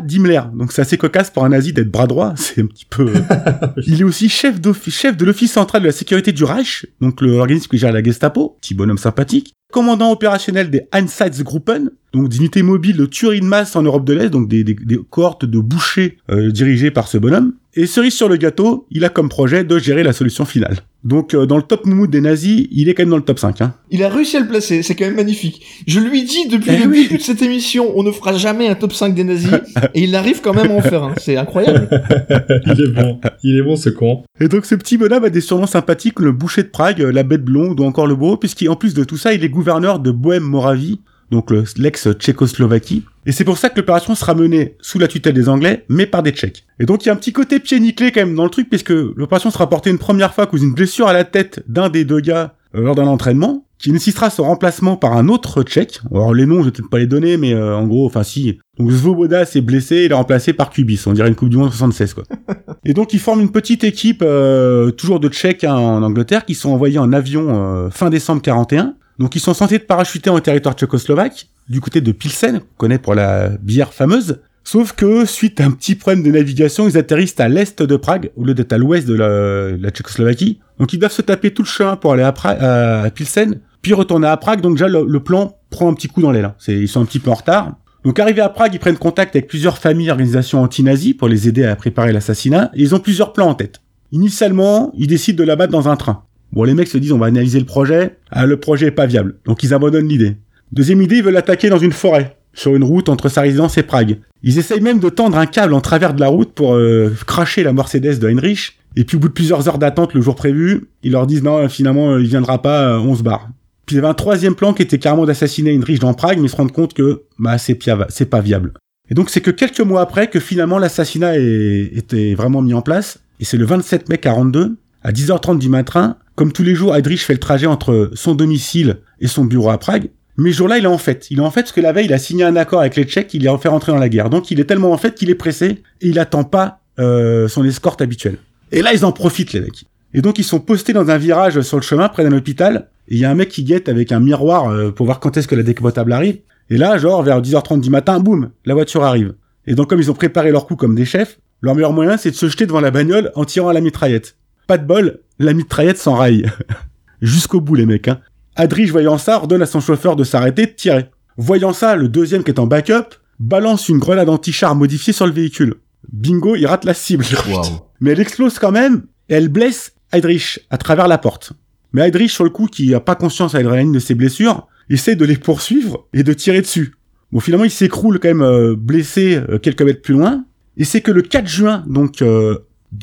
d'Himmler. 0.00 0.40
Donc 0.54 0.72
c'est 0.72 0.82
assez 0.82 0.98
cocasse 0.98 1.30
pour 1.30 1.44
un 1.44 1.50
nazi 1.50 1.72
d'être 1.72 1.90
bras 1.90 2.06
droit. 2.06 2.34
C'est 2.36 2.62
un 2.62 2.66
petit 2.66 2.86
peu. 2.88 3.08
euh, 3.08 3.66
Il 3.86 4.00
est 4.00 4.04
aussi 4.04 4.28
chef 4.28 4.60
chef 4.88 5.16
de 5.16 5.24
l'office 5.24 5.52
central 5.52 5.82
de 5.82 5.86
la 5.86 5.92
sécurité 5.92 6.32
du 6.32 6.44
Reich, 6.44 6.86
donc 7.00 7.20
l'organisme 7.20 7.68
qui 7.68 7.78
gère 7.78 7.92
la 7.92 8.02
Gestapo, 8.02 8.56
petit 8.60 8.74
bonhomme 8.74 8.98
sympathique. 8.98 9.54
Commandant 9.72 10.10
opérationnel 10.12 10.70
des 10.70 10.86
Einsatzgruppen, 10.92 11.90
donc 12.14 12.30
d'unités 12.30 12.62
mobiles 12.62 12.96
de 12.96 13.04
tuerie 13.04 13.40
de 13.40 13.44
masse 13.44 13.76
en 13.76 13.82
Europe 13.82 14.06
de 14.06 14.14
l'Est, 14.14 14.30
donc 14.30 14.48
des, 14.48 14.64
des- 14.64 14.72
des 14.72 14.98
cohortes 15.10 15.44
de 15.44 15.58
bouchers 15.58 16.16
euh, 16.30 16.50
dirigées 16.50 16.90
par 16.90 17.06
ce 17.06 17.18
bonhomme. 17.18 17.52
Et 17.74 17.86
cerise 17.86 18.14
sur 18.14 18.28
le 18.30 18.36
gâteau, 18.36 18.86
il 18.90 19.04
a 19.04 19.08
comme 19.10 19.28
projet 19.28 19.62
de 19.62 19.78
gérer 19.78 20.02
la 20.02 20.12
solution 20.14 20.44
finale. 20.46 20.78
Donc 21.04 21.32
euh, 21.34 21.46
dans 21.46 21.56
le 21.58 21.62
top 21.62 21.84
moumout 21.86 22.08
des 22.10 22.20
nazis, 22.22 22.66
il 22.72 22.88
est 22.88 22.94
quand 22.94 23.02
même 23.02 23.10
dans 23.10 23.16
le 23.18 23.22
top 23.22 23.38
5. 23.38 23.60
Hein. 23.60 23.74
Il 23.90 24.02
a 24.02 24.08
réussi 24.08 24.36
à 24.36 24.40
le 24.40 24.48
placer, 24.48 24.82
c'est 24.82 24.96
quand 24.96 25.04
même 25.04 25.14
magnifique. 25.14 25.62
Je 25.86 26.00
lui 26.00 26.24
dis 26.24 26.48
depuis 26.48 26.70
Eh 26.74 26.78
le 26.78 26.86
oui. 26.90 27.02
début 27.04 27.18
de 27.18 27.22
cette 27.22 27.40
émission, 27.42 27.92
on 27.94 28.02
ne 28.02 28.10
fera 28.10 28.32
jamais 28.36 28.66
un 28.68 28.74
top 28.74 28.92
5 28.94 29.14
des 29.14 29.22
nazis, 29.22 29.50
et 29.94 30.02
il 30.04 30.14
arrive 30.16 30.40
quand 30.40 30.54
même 30.54 30.72
à 30.72 30.74
en 30.74 30.80
faire 30.80 31.04
un. 31.04 31.14
C'est 31.18 31.36
incroyable. 31.36 31.88
Il 32.66 32.80
est 32.80 32.88
bon, 32.88 33.20
il 33.44 33.56
est 33.58 33.62
bon 33.62 33.76
ce 33.76 33.90
con. 33.90 34.24
Et 34.40 34.48
donc 34.48 34.64
ce 34.66 34.74
petit 34.74 34.96
bonhomme 34.96 35.24
a 35.24 35.30
des 35.30 35.40
surnoms 35.40 35.66
sympathiques 35.66 36.14
comme 36.14 36.26
le 36.26 36.32
boucher 36.32 36.62
de 36.62 36.68
Prague, 36.68 36.98
la 37.00 37.22
bête 37.22 37.44
blonde 37.44 37.78
ou 37.80 37.84
encore 37.84 38.06
le 38.06 38.16
beau, 38.16 38.36
puisqu'en 38.36 38.74
plus 38.76 38.94
de 38.94 39.04
tout 39.04 39.16
ça, 39.16 39.32
il 39.34 39.44
est 39.44 39.48
gouverneur 39.58 39.98
de 39.98 40.10
Bohème-Moravie, 40.10 41.00
donc 41.30 41.50
le- 41.50 41.64
l'ex-Tchécoslovaquie. 41.76 43.04
Et 43.26 43.32
c'est 43.32 43.44
pour 43.44 43.58
ça 43.58 43.68
que 43.68 43.76
l'opération 43.78 44.14
sera 44.14 44.34
menée 44.34 44.76
sous 44.80 44.98
la 44.98 45.08
tutelle 45.08 45.34
des 45.34 45.48
Anglais, 45.48 45.84
mais 45.88 46.06
par 46.06 46.22
des 46.22 46.30
Tchèques. 46.32 46.64
Et 46.80 46.86
donc 46.86 47.04
il 47.04 47.08
y 47.08 47.10
a 47.10 47.12
un 47.12 47.16
petit 47.16 47.32
côté 47.32 47.58
pied 47.60 47.78
nickelé 47.80 48.12
quand 48.12 48.20
même 48.20 48.34
dans 48.34 48.44
le 48.44 48.50
truc, 48.50 48.68
puisque 48.70 48.90
l'opération 48.90 49.50
sera 49.50 49.68
portée 49.68 49.90
une 49.90 49.98
première 49.98 50.32
fois 50.34 50.46
cause 50.46 50.60
d'une 50.60 50.72
blessure 50.74 51.08
à 51.08 51.12
la 51.12 51.24
tête 51.24 51.62
d'un 51.68 51.88
des 51.90 52.04
deux 52.04 52.20
gars 52.20 52.54
euh, 52.74 52.82
lors 52.82 52.94
d'un 52.94 53.06
entraînement, 53.06 53.64
qui 53.78 53.92
nécessitera 53.92 54.28
son 54.30 54.42
remplacement 54.44 54.96
par 54.96 55.12
un 55.16 55.28
autre 55.28 55.62
Tchèque. 55.62 56.00
Alors 56.10 56.34
les 56.34 56.46
noms, 56.46 56.60
je 56.60 56.64
vais 56.66 56.70
peut-être 56.72 56.90
pas 56.90 56.98
les 56.98 57.06
donner, 57.06 57.36
mais 57.36 57.52
euh, 57.54 57.76
en 57.76 57.86
gros, 57.86 58.06
enfin 58.06 58.22
si. 58.24 58.58
Donc 58.78 58.90
Svoboda 58.90 59.44
s'est 59.44 59.60
blessé, 59.60 60.04
il 60.06 60.10
est 60.12 60.14
remplacé 60.14 60.52
par 60.52 60.70
Kubis, 60.70 61.02
on 61.06 61.12
dirait 61.12 61.28
une 61.28 61.34
Coupe 61.34 61.50
du 61.50 61.56
Monde 61.58 61.70
76 61.70 62.14
quoi. 62.14 62.24
Et 62.84 62.94
donc 62.94 63.12
ils 63.12 63.20
forment 63.20 63.40
une 63.40 63.50
petite 63.52 63.84
équipe, 63.84 64.22
euh, 64.22 64.90
toujours 64.92 65.20
de 65.20 65.28
Tchèques 65.28 65.64
hein, 65.64 65.74
en 65.76 66.02
Angleterre, 66.02 66.44
qui 66.46 66.54
sont 66.54 66.70
envoyés 66.70 66.98
en 66.98 67.12
avion 67.12 67.46
euh, 67.50 67.90
fin 67.90 68.08
décembre 68.08 68.40
41. 68.40 68.94
Donc 69.18 69.34
ils 69.34 69.40
sont 69.40 69.54
censés 69.54 69.76
être 69.76 69.86
parachutés 69.86 70.30
en 70.30 70.38
territoire 70.40 70.74
tchécoslovaque, 70.74 71.48
du 71.68 71.80
côté 71.80 72.00
de 72.00 72.12
Pilsen, 72.12 72.60
qu'on 72.60 72.66
connaît 72.76 72.98
pour 72.98 73.14
la 73.14 73.48
bière 73.48 73.92
fameuse. 73.92 74.40
Sauf 74.64 74.92
que, 74.92 75.24
suite 75.24 75.60
à 75.60 75.64
un 75.64 75.70
petit 75.70 75.94
problème 75.94 76.22
de 76.22 76.30
navigation, 76.30 76.86
ils 76.88 76.98
atterrissent 76.98 77.40
à 77.40 77.48
l'est 77.48 77.82
de 77.82 77.96
Prague, 77.96 78.30
au 78.36 78.44
lieu 78.44 78.54
d'être 78.54 78.72
à 78.72 78.78
l'ouest 78.78 79.08
de 79.08 79.14
la, 79.14 79.90
Tchécoslovaquie. 79.90 80.60
Donc 80.78 80.92
ils 80.92 80.98
doivent 80.98 81.12
se 81.12 81.22
taper 81.22 81.52
tout 81.52 81.62
le 81.62 81.68
chemin 81.68 81.96
pour 81.96 82.12
aller 82.12 82.22
à, 82.22 83.10
Pilsen, 83.14 83.60
puis 83.80 83.94
retourner 83.94 84.28
à 84.28 84.36
Prague. 84.36 84.60
Donc 84.60 84.74
déjà, 84.74 84.88
le, 84.88 85.20
plan 85.20 85.56
prend 85.70 85.88
un 85.88 85.94
petit 85.94 86.08
coup 86.08 86.20
dans 86.20 86.30
l'aile. 86.30 86.52
Ils 86.68 86.86
sont 86.86 87.00
un 87.00 87.06
petit 87.06 87.18
peu 87.18 87.30
en 87.30 87.34
retard. 87.34 87.76
Donc 88.04 88.18
arrivés 88.20 88.42
à 88.42 88.48
Prague, 88.48 88.74
ils 88.74 88.78
prennent 88.78 88.98
contact 88.98 89.34
avec 89.34 89.48
plusieurs 89.48 89.78
familles 89.78 90.08
et 90.08 90.10
organisations 90.10 90.62
anti-nazis 90.62 91.14
pour 91.14 91.28
les 91.28 91.48
aider 91.48 91.64
à 91.64 91.74
préparer 91.74 92.12
l'assassinat, 92.12 92.70
ils 92.74 92.94
ont 92.94 93.00
plusieurs 93.00 93.32
plans 93.32 93.48
en 93.48 93.54
tête. 93.54 93.80
Initialement, 94.12 94.92
ils 94.96 95.06
décident 95.06 95.38
de 95.38 95.44
la 95.44 95.56
battre 95.56 95.72
dans 95.72 95.88
un 95.88 95.96
train. 95.96 96.24
Bon, 96.52 96.64
les 96.64 96.74
mecs 96.74 96.88
se 96.88 96.98
disent 96.98 97.12
on 97.12 97.18
va 97.18 97.26
analyser 97.26 97.58
le 97.58 97.66
projet. 97.66 98.16
Ah, 98.30 98.46
le 98.46 98.56
projet 98.56 98.86
est 98.86 98.92
pas 98.92 99.06
viable, 99.06 99.36
donc 99.44 99.62
ils 99.62 99.74
abandonnent 99.74 100.08
l'idée. 100.08 100.36
Deuxième 100.72 101.00
idée, 101.02 101.16
ils 101.16 101.22
veulent 101.22 101.36
attaquer 101.36 101.70
dans 101.70 101.78
une 101.78 101.92
forêt, 101.92 102.36
sur 102.52 102.74
une 102.74 102.84
route 102.84 103.08
entre 103.08 103.28
sa 103.28 103.40
résidence 103.40 103.78
et 103.78 103.82
Prague. 103.82 104.18
Ils 104.42 104.58
essayent 104.58 104.80
même 104.80 105.00
de 105.00 105.08
tendre 105.08 105.38
un 105.38 105.46
câble 105.46 105.74
en 105.74 105.80
travers 105.80 106.14
de 106.14 106.20
la 106.20 106.28
route 106.28 106.52
pour 106.52 106.74
euh, 106.74 107.14
cracher 107.26 107.62
la 107.62 107.72
Mercedes 107.72 108.18
de 108.18 108.28
Heinrich. 108.28 108.78
Et 108.96 109.04
puis 109.04 109.16
au 109.16 109.20
bout 109.20 109.28
de 109.28 109.32
plusieurs 109.32 109.68
heures 109.68 109.78
d'attente 109.78 110.14
le 110.14 110.20
jour 110.20 110.34
prévu, 110.34 110.88
ils 111.02 111.12
leur 111.12 111.26
disent 111.26 111.42
non, 111.42 111.68
finalement, 111.68 112.12
euh, 112.12 112.20
il 112.20 112.28
viendra 112.28 112.60
pas, 112.60 112.94
euh, 112.94 112.98
on 112.98 113.14
se 113.14 113.22
barre. 113.22 113.48
Puis 113.86 113.96
il 113.96 113.98
y 113.98 114.00
avait 114.00 114.08
un 114.08 114.14
troisième 114.14 114.54
plan 114.54 114.74
qui 114.74 114.82
était 114.82 114.98
carrément 114.98 115.24
d'assassiner 115.24 115.74
Heinrich 115.74 116.00
dans 116.00 116.12
Prague, 116.12 116.38
mais 116.38 116.46
ils 116.46 116.50
se 116.50 116.56
rendent 116.56 116.72
compte 116.72 116.92
que 116.92 117.22
bah 117.38 117.56
c'est 117.56 117.78
c'est 118.10 118.28
pas 118.28 118.40
viable. 118.40 118.74
Et 119.10 119.14
donc 119.14 119.30
c'est 119.30 119.40
que 119.40 119.50
quelques 119.50 119.80
mois 119.80 120.02
après 120.02 120.28
que 120.28 120.40
finalement 120.40 120.78
l'assassinat 120.78 121.38
était 121.38 122.34
vraiment 122.34 122.60
mis 122.60 122.74
en 122.74 122.82
place. 122.82 123.20
Et 123.40 123.44
c'est 123.44 123.56
le 123.56 123.64
27 123.64 124.10
mai 124.10 124.18
42, 124.18 124.76
à 125.02 125.12
10h30 125.12 125.58
du 125.58 125.70
matin, 125.70 126.16
comme 126.38 126.52
tous 126.52 126.62
les 126.62 126.76
jours, 126.76 126.94
Heydrich 126.94 127.24
fait 127.24 127.32
le 127.32 127.40
trajet 127.40 127.66
entre 127.66 128.12
son 128.14 128.36
domicile 128.36 128.98
et 129.20 129.26
son 129.26 129.44
bureau 129.44 129.70
à 129.70 129.78
Prague. 129.78 130.10
Mais 130.36 130.52
ce 130.52 130.58
jour-là, 130.58 130.78
il 130.78 130.84
est 130.84 130.86
en 130.86 130.96
fait. 130.96 131.26
Il 131.32 131.38
est 131.38 131.42
en 131.42 131.50
fait 131.50 131.62
parce 131.62 131.72
que 131.72 131.80
la 131.80 131.90
veille, 131.90 132.04
il 132.04 132.12
a 132.12 132.18
signé 132.18 132.44
un 132.44 132.54
accord 132.54 132.78
avec 132.78 132.94
les 132.94 133.02
Tchèques, 133.02 133.34
il 133.34 133.42
les 133.42 133.48
a 133.48 133.58
fait 133.58 133.68
rentrer 133.68 133.90
dans 133.90 133.98
la 133.98 134.08
guerre. 134.08 134.30
Donc 134.30 134.52
il 134.52 134.60
est 134.60 134.64
tellement 134.64 134.92
en 134.92 134.98
fait 134.98 135.16
qu'il 135.16 135.30
est 135.30 135.34
pressé 135.34 135.82
et 136.00 136.08
il 136.08 136.20
attend 136.20 136.44
pas 136.44 136.78
euh, 137.00 137.48
son 137.48 137.64
escorte 137.64 138.00
habituelle. 138.02 138.38
Et 138.70 138.82
là, 138.82 138.94
ils 138.94 139.04
en 139.04 139.10
profitent, 139.10 139.52
les 139.52 139.62
mecs. 139.62 139.84
Et 140.14 140.22
donc 140.22 140.38
ils 140.38 140.44
sont 140.44 140.60
postés 140.60 140.92
dans 140.92 141.10
un 141.10 141.18
virage 141.18 141.60
sur 141.62 141.76
le 141.76 141.82
chemin, 141.82 142.08
près 142.08 142.22
d'un 142.22 142.36
hôpital. 142.36 142.86
Et 143.08 143.16
il 143.16 143.18
y 143.18 143.24
a 143.24 143.30
un 143.32 143.34
mec 143.34 143.48
qui 143.48 143.64
guette 143.64 143.88
avec 143.88 144.12
un 144.12 144.20
miroir 144.20 144.70
euh, 144.70 144.92
pour 144.92 145.06
voir 145.06 145.18
quand 145.18 145.36
est-ce 145.36 145.48
que 145.48 145.56
la 145.56 145.64
décapotable 145.64 146.12
arrive. 146.12 146.38
Et 146.70 146.76
là, 146.76 146.98
genre, 146.98 147.20
vers 147.24 147.42
10h30 147.42 147.80
du 147.80 147.90
matin, 147.90 148.20
boum, 148.20 148.50
la 148.64 148.74
voiture 148.74 149.02
arrive. 149.02 149.34
Et 149.66 149.74
donc 149.74 149.90
comme 149.90 149.98
ils 149.98 150.08
ont 150.08 150.14
préparé 150.14 150.52
leur 150.52 150.68
coup 150.68 150.76
comme 150.76 150.94
des 150.94 151.04
chefs, 151.04 151.40
leur 151.62 151.74
meilleur 151.74 151.92
moyen, 151.92 152.16
c'est 152.16 152.30
de 152.30 152.36
se 152.36 152.48
jeter 152.48 152.64
devant 152.64 152.80
la 152.80 152.92
bagnole 152.92 153.32
en 153.34 153.44
tirant 153.44 153.70
à 153.70 153.72
la 153.72 153.80
mitraillette. 153.80 154.36
Pas 154.68 154.78
de 154.78 154.86
bol, 154.86 155.18
la 155.38 155.52
mitraillette 155.52 155.98
s'enraille. 155.98 156.46
Jusqu'au 157.22 157.60
bout, 157.60 157.74
les 157.74 157.86
mecs, 157.86 158.08
hein. 158.08 158.20
Adrich, 158.56 158.90
voyant 158.90 159.18
ça, 159.18 159.36
ordonne 159.36 159.62
à 159.62 159.66
son 159.66 159.80
chauffeur 159.80 160.16
de 160.16 160.24
s'arrêter, 160.24 160.66
de 160.66 160.72
tirer. 160.72 161.10
Voyant 161.36 161.72
ça, 161.72 161.94
le 161.94 162.08
deuxième 162.08 162.42
qui 162.42 162.50
est 162.50 162.58
en 162.58 162.66
backup, 162.66 163.14
balance 163.38 163.88
une 163.88 163.98
grenade 163.98 164.28
anti-char 164.28 164.74
modifiée 164.74 165.12
sur 165.12 165.26
le 165.26 165.32
véhicule. 165.32 165.76
Bingo, 166.12 166.56
il 166.56 166.66
rate 166.66 166.84
la 166.84 166.94
cible. 166.94 167.24
Mais 168.00 168.10
elle 168.10 168.20
explose 168.20 168.58
quand 168.58 168.72
même 168.72 169.04
et 169.28 169.34
elle 169.34 169.48
blesse 169.48 169.92
Heydrich 170.12 170.60
à 170.70 170.78
travers 170.78 171.06
la 171.06 171.18
porte. 171.18 171.52
Mais 171.92 172.02
Heydrich, 172.02 172.32
sur 172.32 172.44
le 172.44 172.50
coup, 172.50 172.66
qui 172.66 172.94
a 172.94 173.00
pas 173.00 173.14
conscience 173.14 173.54
à 173.54 173.58
l'adrénaline 173.58 173.92
de 173.92 173.98
ses 173.98 174.14
blessures, 174.14 174.66
essaie 174.90 175.16
de 175.16 175.24
les 175.24 175.36
poursuivre 175.36 176.08
et 176.12 176.22
de 176.22 176.32
tirer 176.32 176.60
dessus. 176.60 176.94
Bon, 177.30 177.40
finalement, 177.40 177.64
il 177.64 177.70
s'écroule 177.70 178.18
quand 178.18 178.28
même 178.28 178.42
euh, 178.42 178.74
blessé 178.76 179.36
euh, 179.36 179.58
quelques 179.58 179.82
mètres 179.82 180.02
plus 180.02 180.14
loin. 180.14 180.44
Et 180.76 180.84
c'est 180.84 181.00
que 181.00 181.10
le 181.10 181.22
4 181.22 181.46
juin, 181.46 181.84
donc 181.86 182.22
euh, 182.22 182.58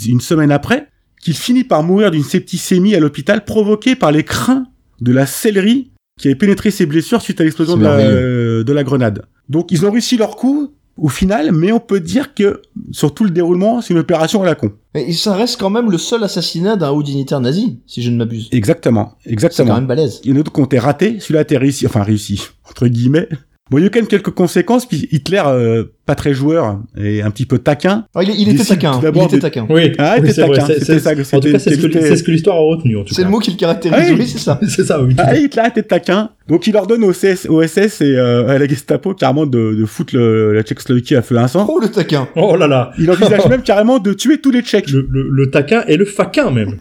une 0.06 0.22
semaine 0.22 0.52
après, 0.52 0.90
qu'il 1.26 1.36
finit 1.36 1.64
par 1.64 1.82
mourir 1.82 2.12
d'une 2.12 2.24
septicémie 2.24 2.94
à 2.94 3.00
l'hôpital 3.00 3.44
provoquée 3.46 3.96
par 3.96 4.12
les 4.12 4.22
crins 4.24 4.66
de 5.02 5.12
la 5.12 5.26
céleri 5.26 5.90
qui 6.22 6.28
avait 6.28 6.36
pénétré 6.36 6.70
ses 6.70 6.86
blessures 6.86 7.20
suite 7.22 7.42
à 7.42 7.44
l'explosion 7.44 7.74
C'est 7.74 7.80
de 7.80 7.84
la, 7.84 7.98
merveilleux. 7.98 8.60
euh, 8.60 8.64
de 8.64 8.72
la 8.74 8.84
grenade. 8.84 9.24
Donc 9.50 9.72
ils 9.72 9.86
ont 9.88 9.92
réussi 9.92 10.18
leur 10.18 10.36
coup 10.36 10.72
au 10.98 11.10
final, 11.10 11.52
mais 11.52 11.72
on 11.72 11.80
peut 11.80 12.00
dire 12.00 12.36
que 12.36 12.62
sur 12.92 13.12
tout 13.14 13.24
le 13.24 13.32
déroulement, 13.32 13.82
c'est 13.82 13.94
une 13.96 14.00
opération 14.00 14.44
à 14.44 14.46
la 14.46 14.54
con. 14.54 14.72
Mais 14.94 15.12
ça 15.14 15.34
reste 15.36 15.60
quand 15.60 15.72
même 15.72 15.90
le 15.92 15.98
seul 15.98 16.24
assassinat 16.24 16.76
d'un 16.78 16.92
haut 16.92 17.02
dignitaire 17.04 17.42
nazi, 17.42 17.80
si 17.88 18.04
je 18.04 18.12
ne 18.12 18.18
m'abuse. 18.18 18.48
Exactement, 18.52 19.16
C'est 19.24 19.32
exactement. 19.34 19.70
quand 19.72 19.76
même 19.78 19.88
balèze. 19.88 20.22
Il 20.24 20.30
y 20.30 20.32
en 20.32 20.36
a 20.36 20.38
d'autres 20.38 20.54
qui 20.54 20.62
ont 20.62 20.66
été 20.66 20.80
ratés, 20.80 21.20
celui-là 21.20 21.40
a 21.40 21.42
été 21.44 21.58
réussi, 21.58 21.86
enfin 21.88 22.04
réussi, 22.04 22.40
entre 22.70 22.88
guillemets. 22.88 23.28
Bon, 23.72 23.80
il 23.80 23.82
y 23.82 23.84
a 23.86 23.88
eu 23.88 23.90
quand 23.90 23.98
même 24.00 24.08
quelques 24.08 24.30
conséquences, 24.30 24.86
puis 24.86 25.08
Hitler, 25.12 25.42
euh, 25.44 25.86
pas 26.06 26.14
très 26.14 26.36
joueur 26.36 26.82
et 26.96 27.24
un 27.24 27.32
petit 27.32 27.48
peu 27.48 27.58
taquin. 27.58 28.06
Ah, 28.14 28.22
il, 28.22 28.30
il 28.40 28.50
était 28.50 28.64
taquin. 28.64 28.92
tout 28.92 29.00
Il 29.00 29.04
d'abord 29.06 29.24
était 29.26 29.40
taquin. 29.40 29.66
Oui, 29.68 29.92
Ah, 29.98 30.18
il 30.20 30.24
était 30.26 30.34
c'est 30.34 30.42
taquin, 30.48 30.68
c'est- 30.68 30.86
c'est- 30.86 31.00
ça, 31.00 31.12
En 31.14 31.40
tout 31.40 31.52
cas, 31.52 31.58
c'est 31.58 31.74
ce 31.76 31.88
que 31.88 32.16
c'est 32.16 32.28
l'histoire 32.28 32.58
a 32.58 32.60
retenu, 32.60 32.96
en 32.96 33.04
tout 33.04 33.16
C'est 33.16 33.24
cas. 33.24 33.28
le 33.28 33.32
mot 33.32 33.40
qui 33.40 33.50
le 33.50 33.58
caractérise, 33.58 34.10
Ah 34.12 34.14
oui. 34.16 34.28
c'est 34.28 34.38
ça. 34.38 34.60
C'est 34.70 34.84
ça, 34.84 35.02
oui. 35.02 35.16
Ah, 35.18 35.36
Hitler 35.36 35.64
était 35.68 35.82
taquin. 35.82 36.30
Donc 36.48 36.68
il 36.68 36.76
ordonne 36.78 37.04
au, 37.06 37.12
CS, 37.12 37.48
au 37.50 37.64
SS 37.64 38.02
et 38.02 38.16
euh, 38.16 38.48
à 38.50 38.60
la 38.60 38.68
Gestapo 38.68 39.16
carrément 39.16 39.48
de, 39.48 39.74
de 39.74 39.86
foutre 39.86 40.16
le- 40.16 40.54
la 40.54 40.62
Tchécoslovaquie 40.62 41.16
à 41.16 41.24
feu 41.24 41.36
un 41.40 41.48
sang. 41.48 41.66
Oh, 41.68 41.80
le 41.82 41.88
taquin. 41.90 42.28
Oh 42.36 42.56
là 42.56 42.68
là. 42.68 42.92
Il 43.00 43.10
envisage 43.10 43.46
même 43.50 43.64
carrément 43.64 43.98
de 43.98 44.14
tuer 44.14 44.38
tous 44.40 44.52
les 44.52 44.62
Tchèques. 44.62 44.92
Le, 44.92 45.08
le, 45.10 45.28
le 45.28 45.50
taquin 45.50 45.84
et 45.88 45.98
le 45.98 46.06
faquin, 46.06 46.52
même. 46.52 46.78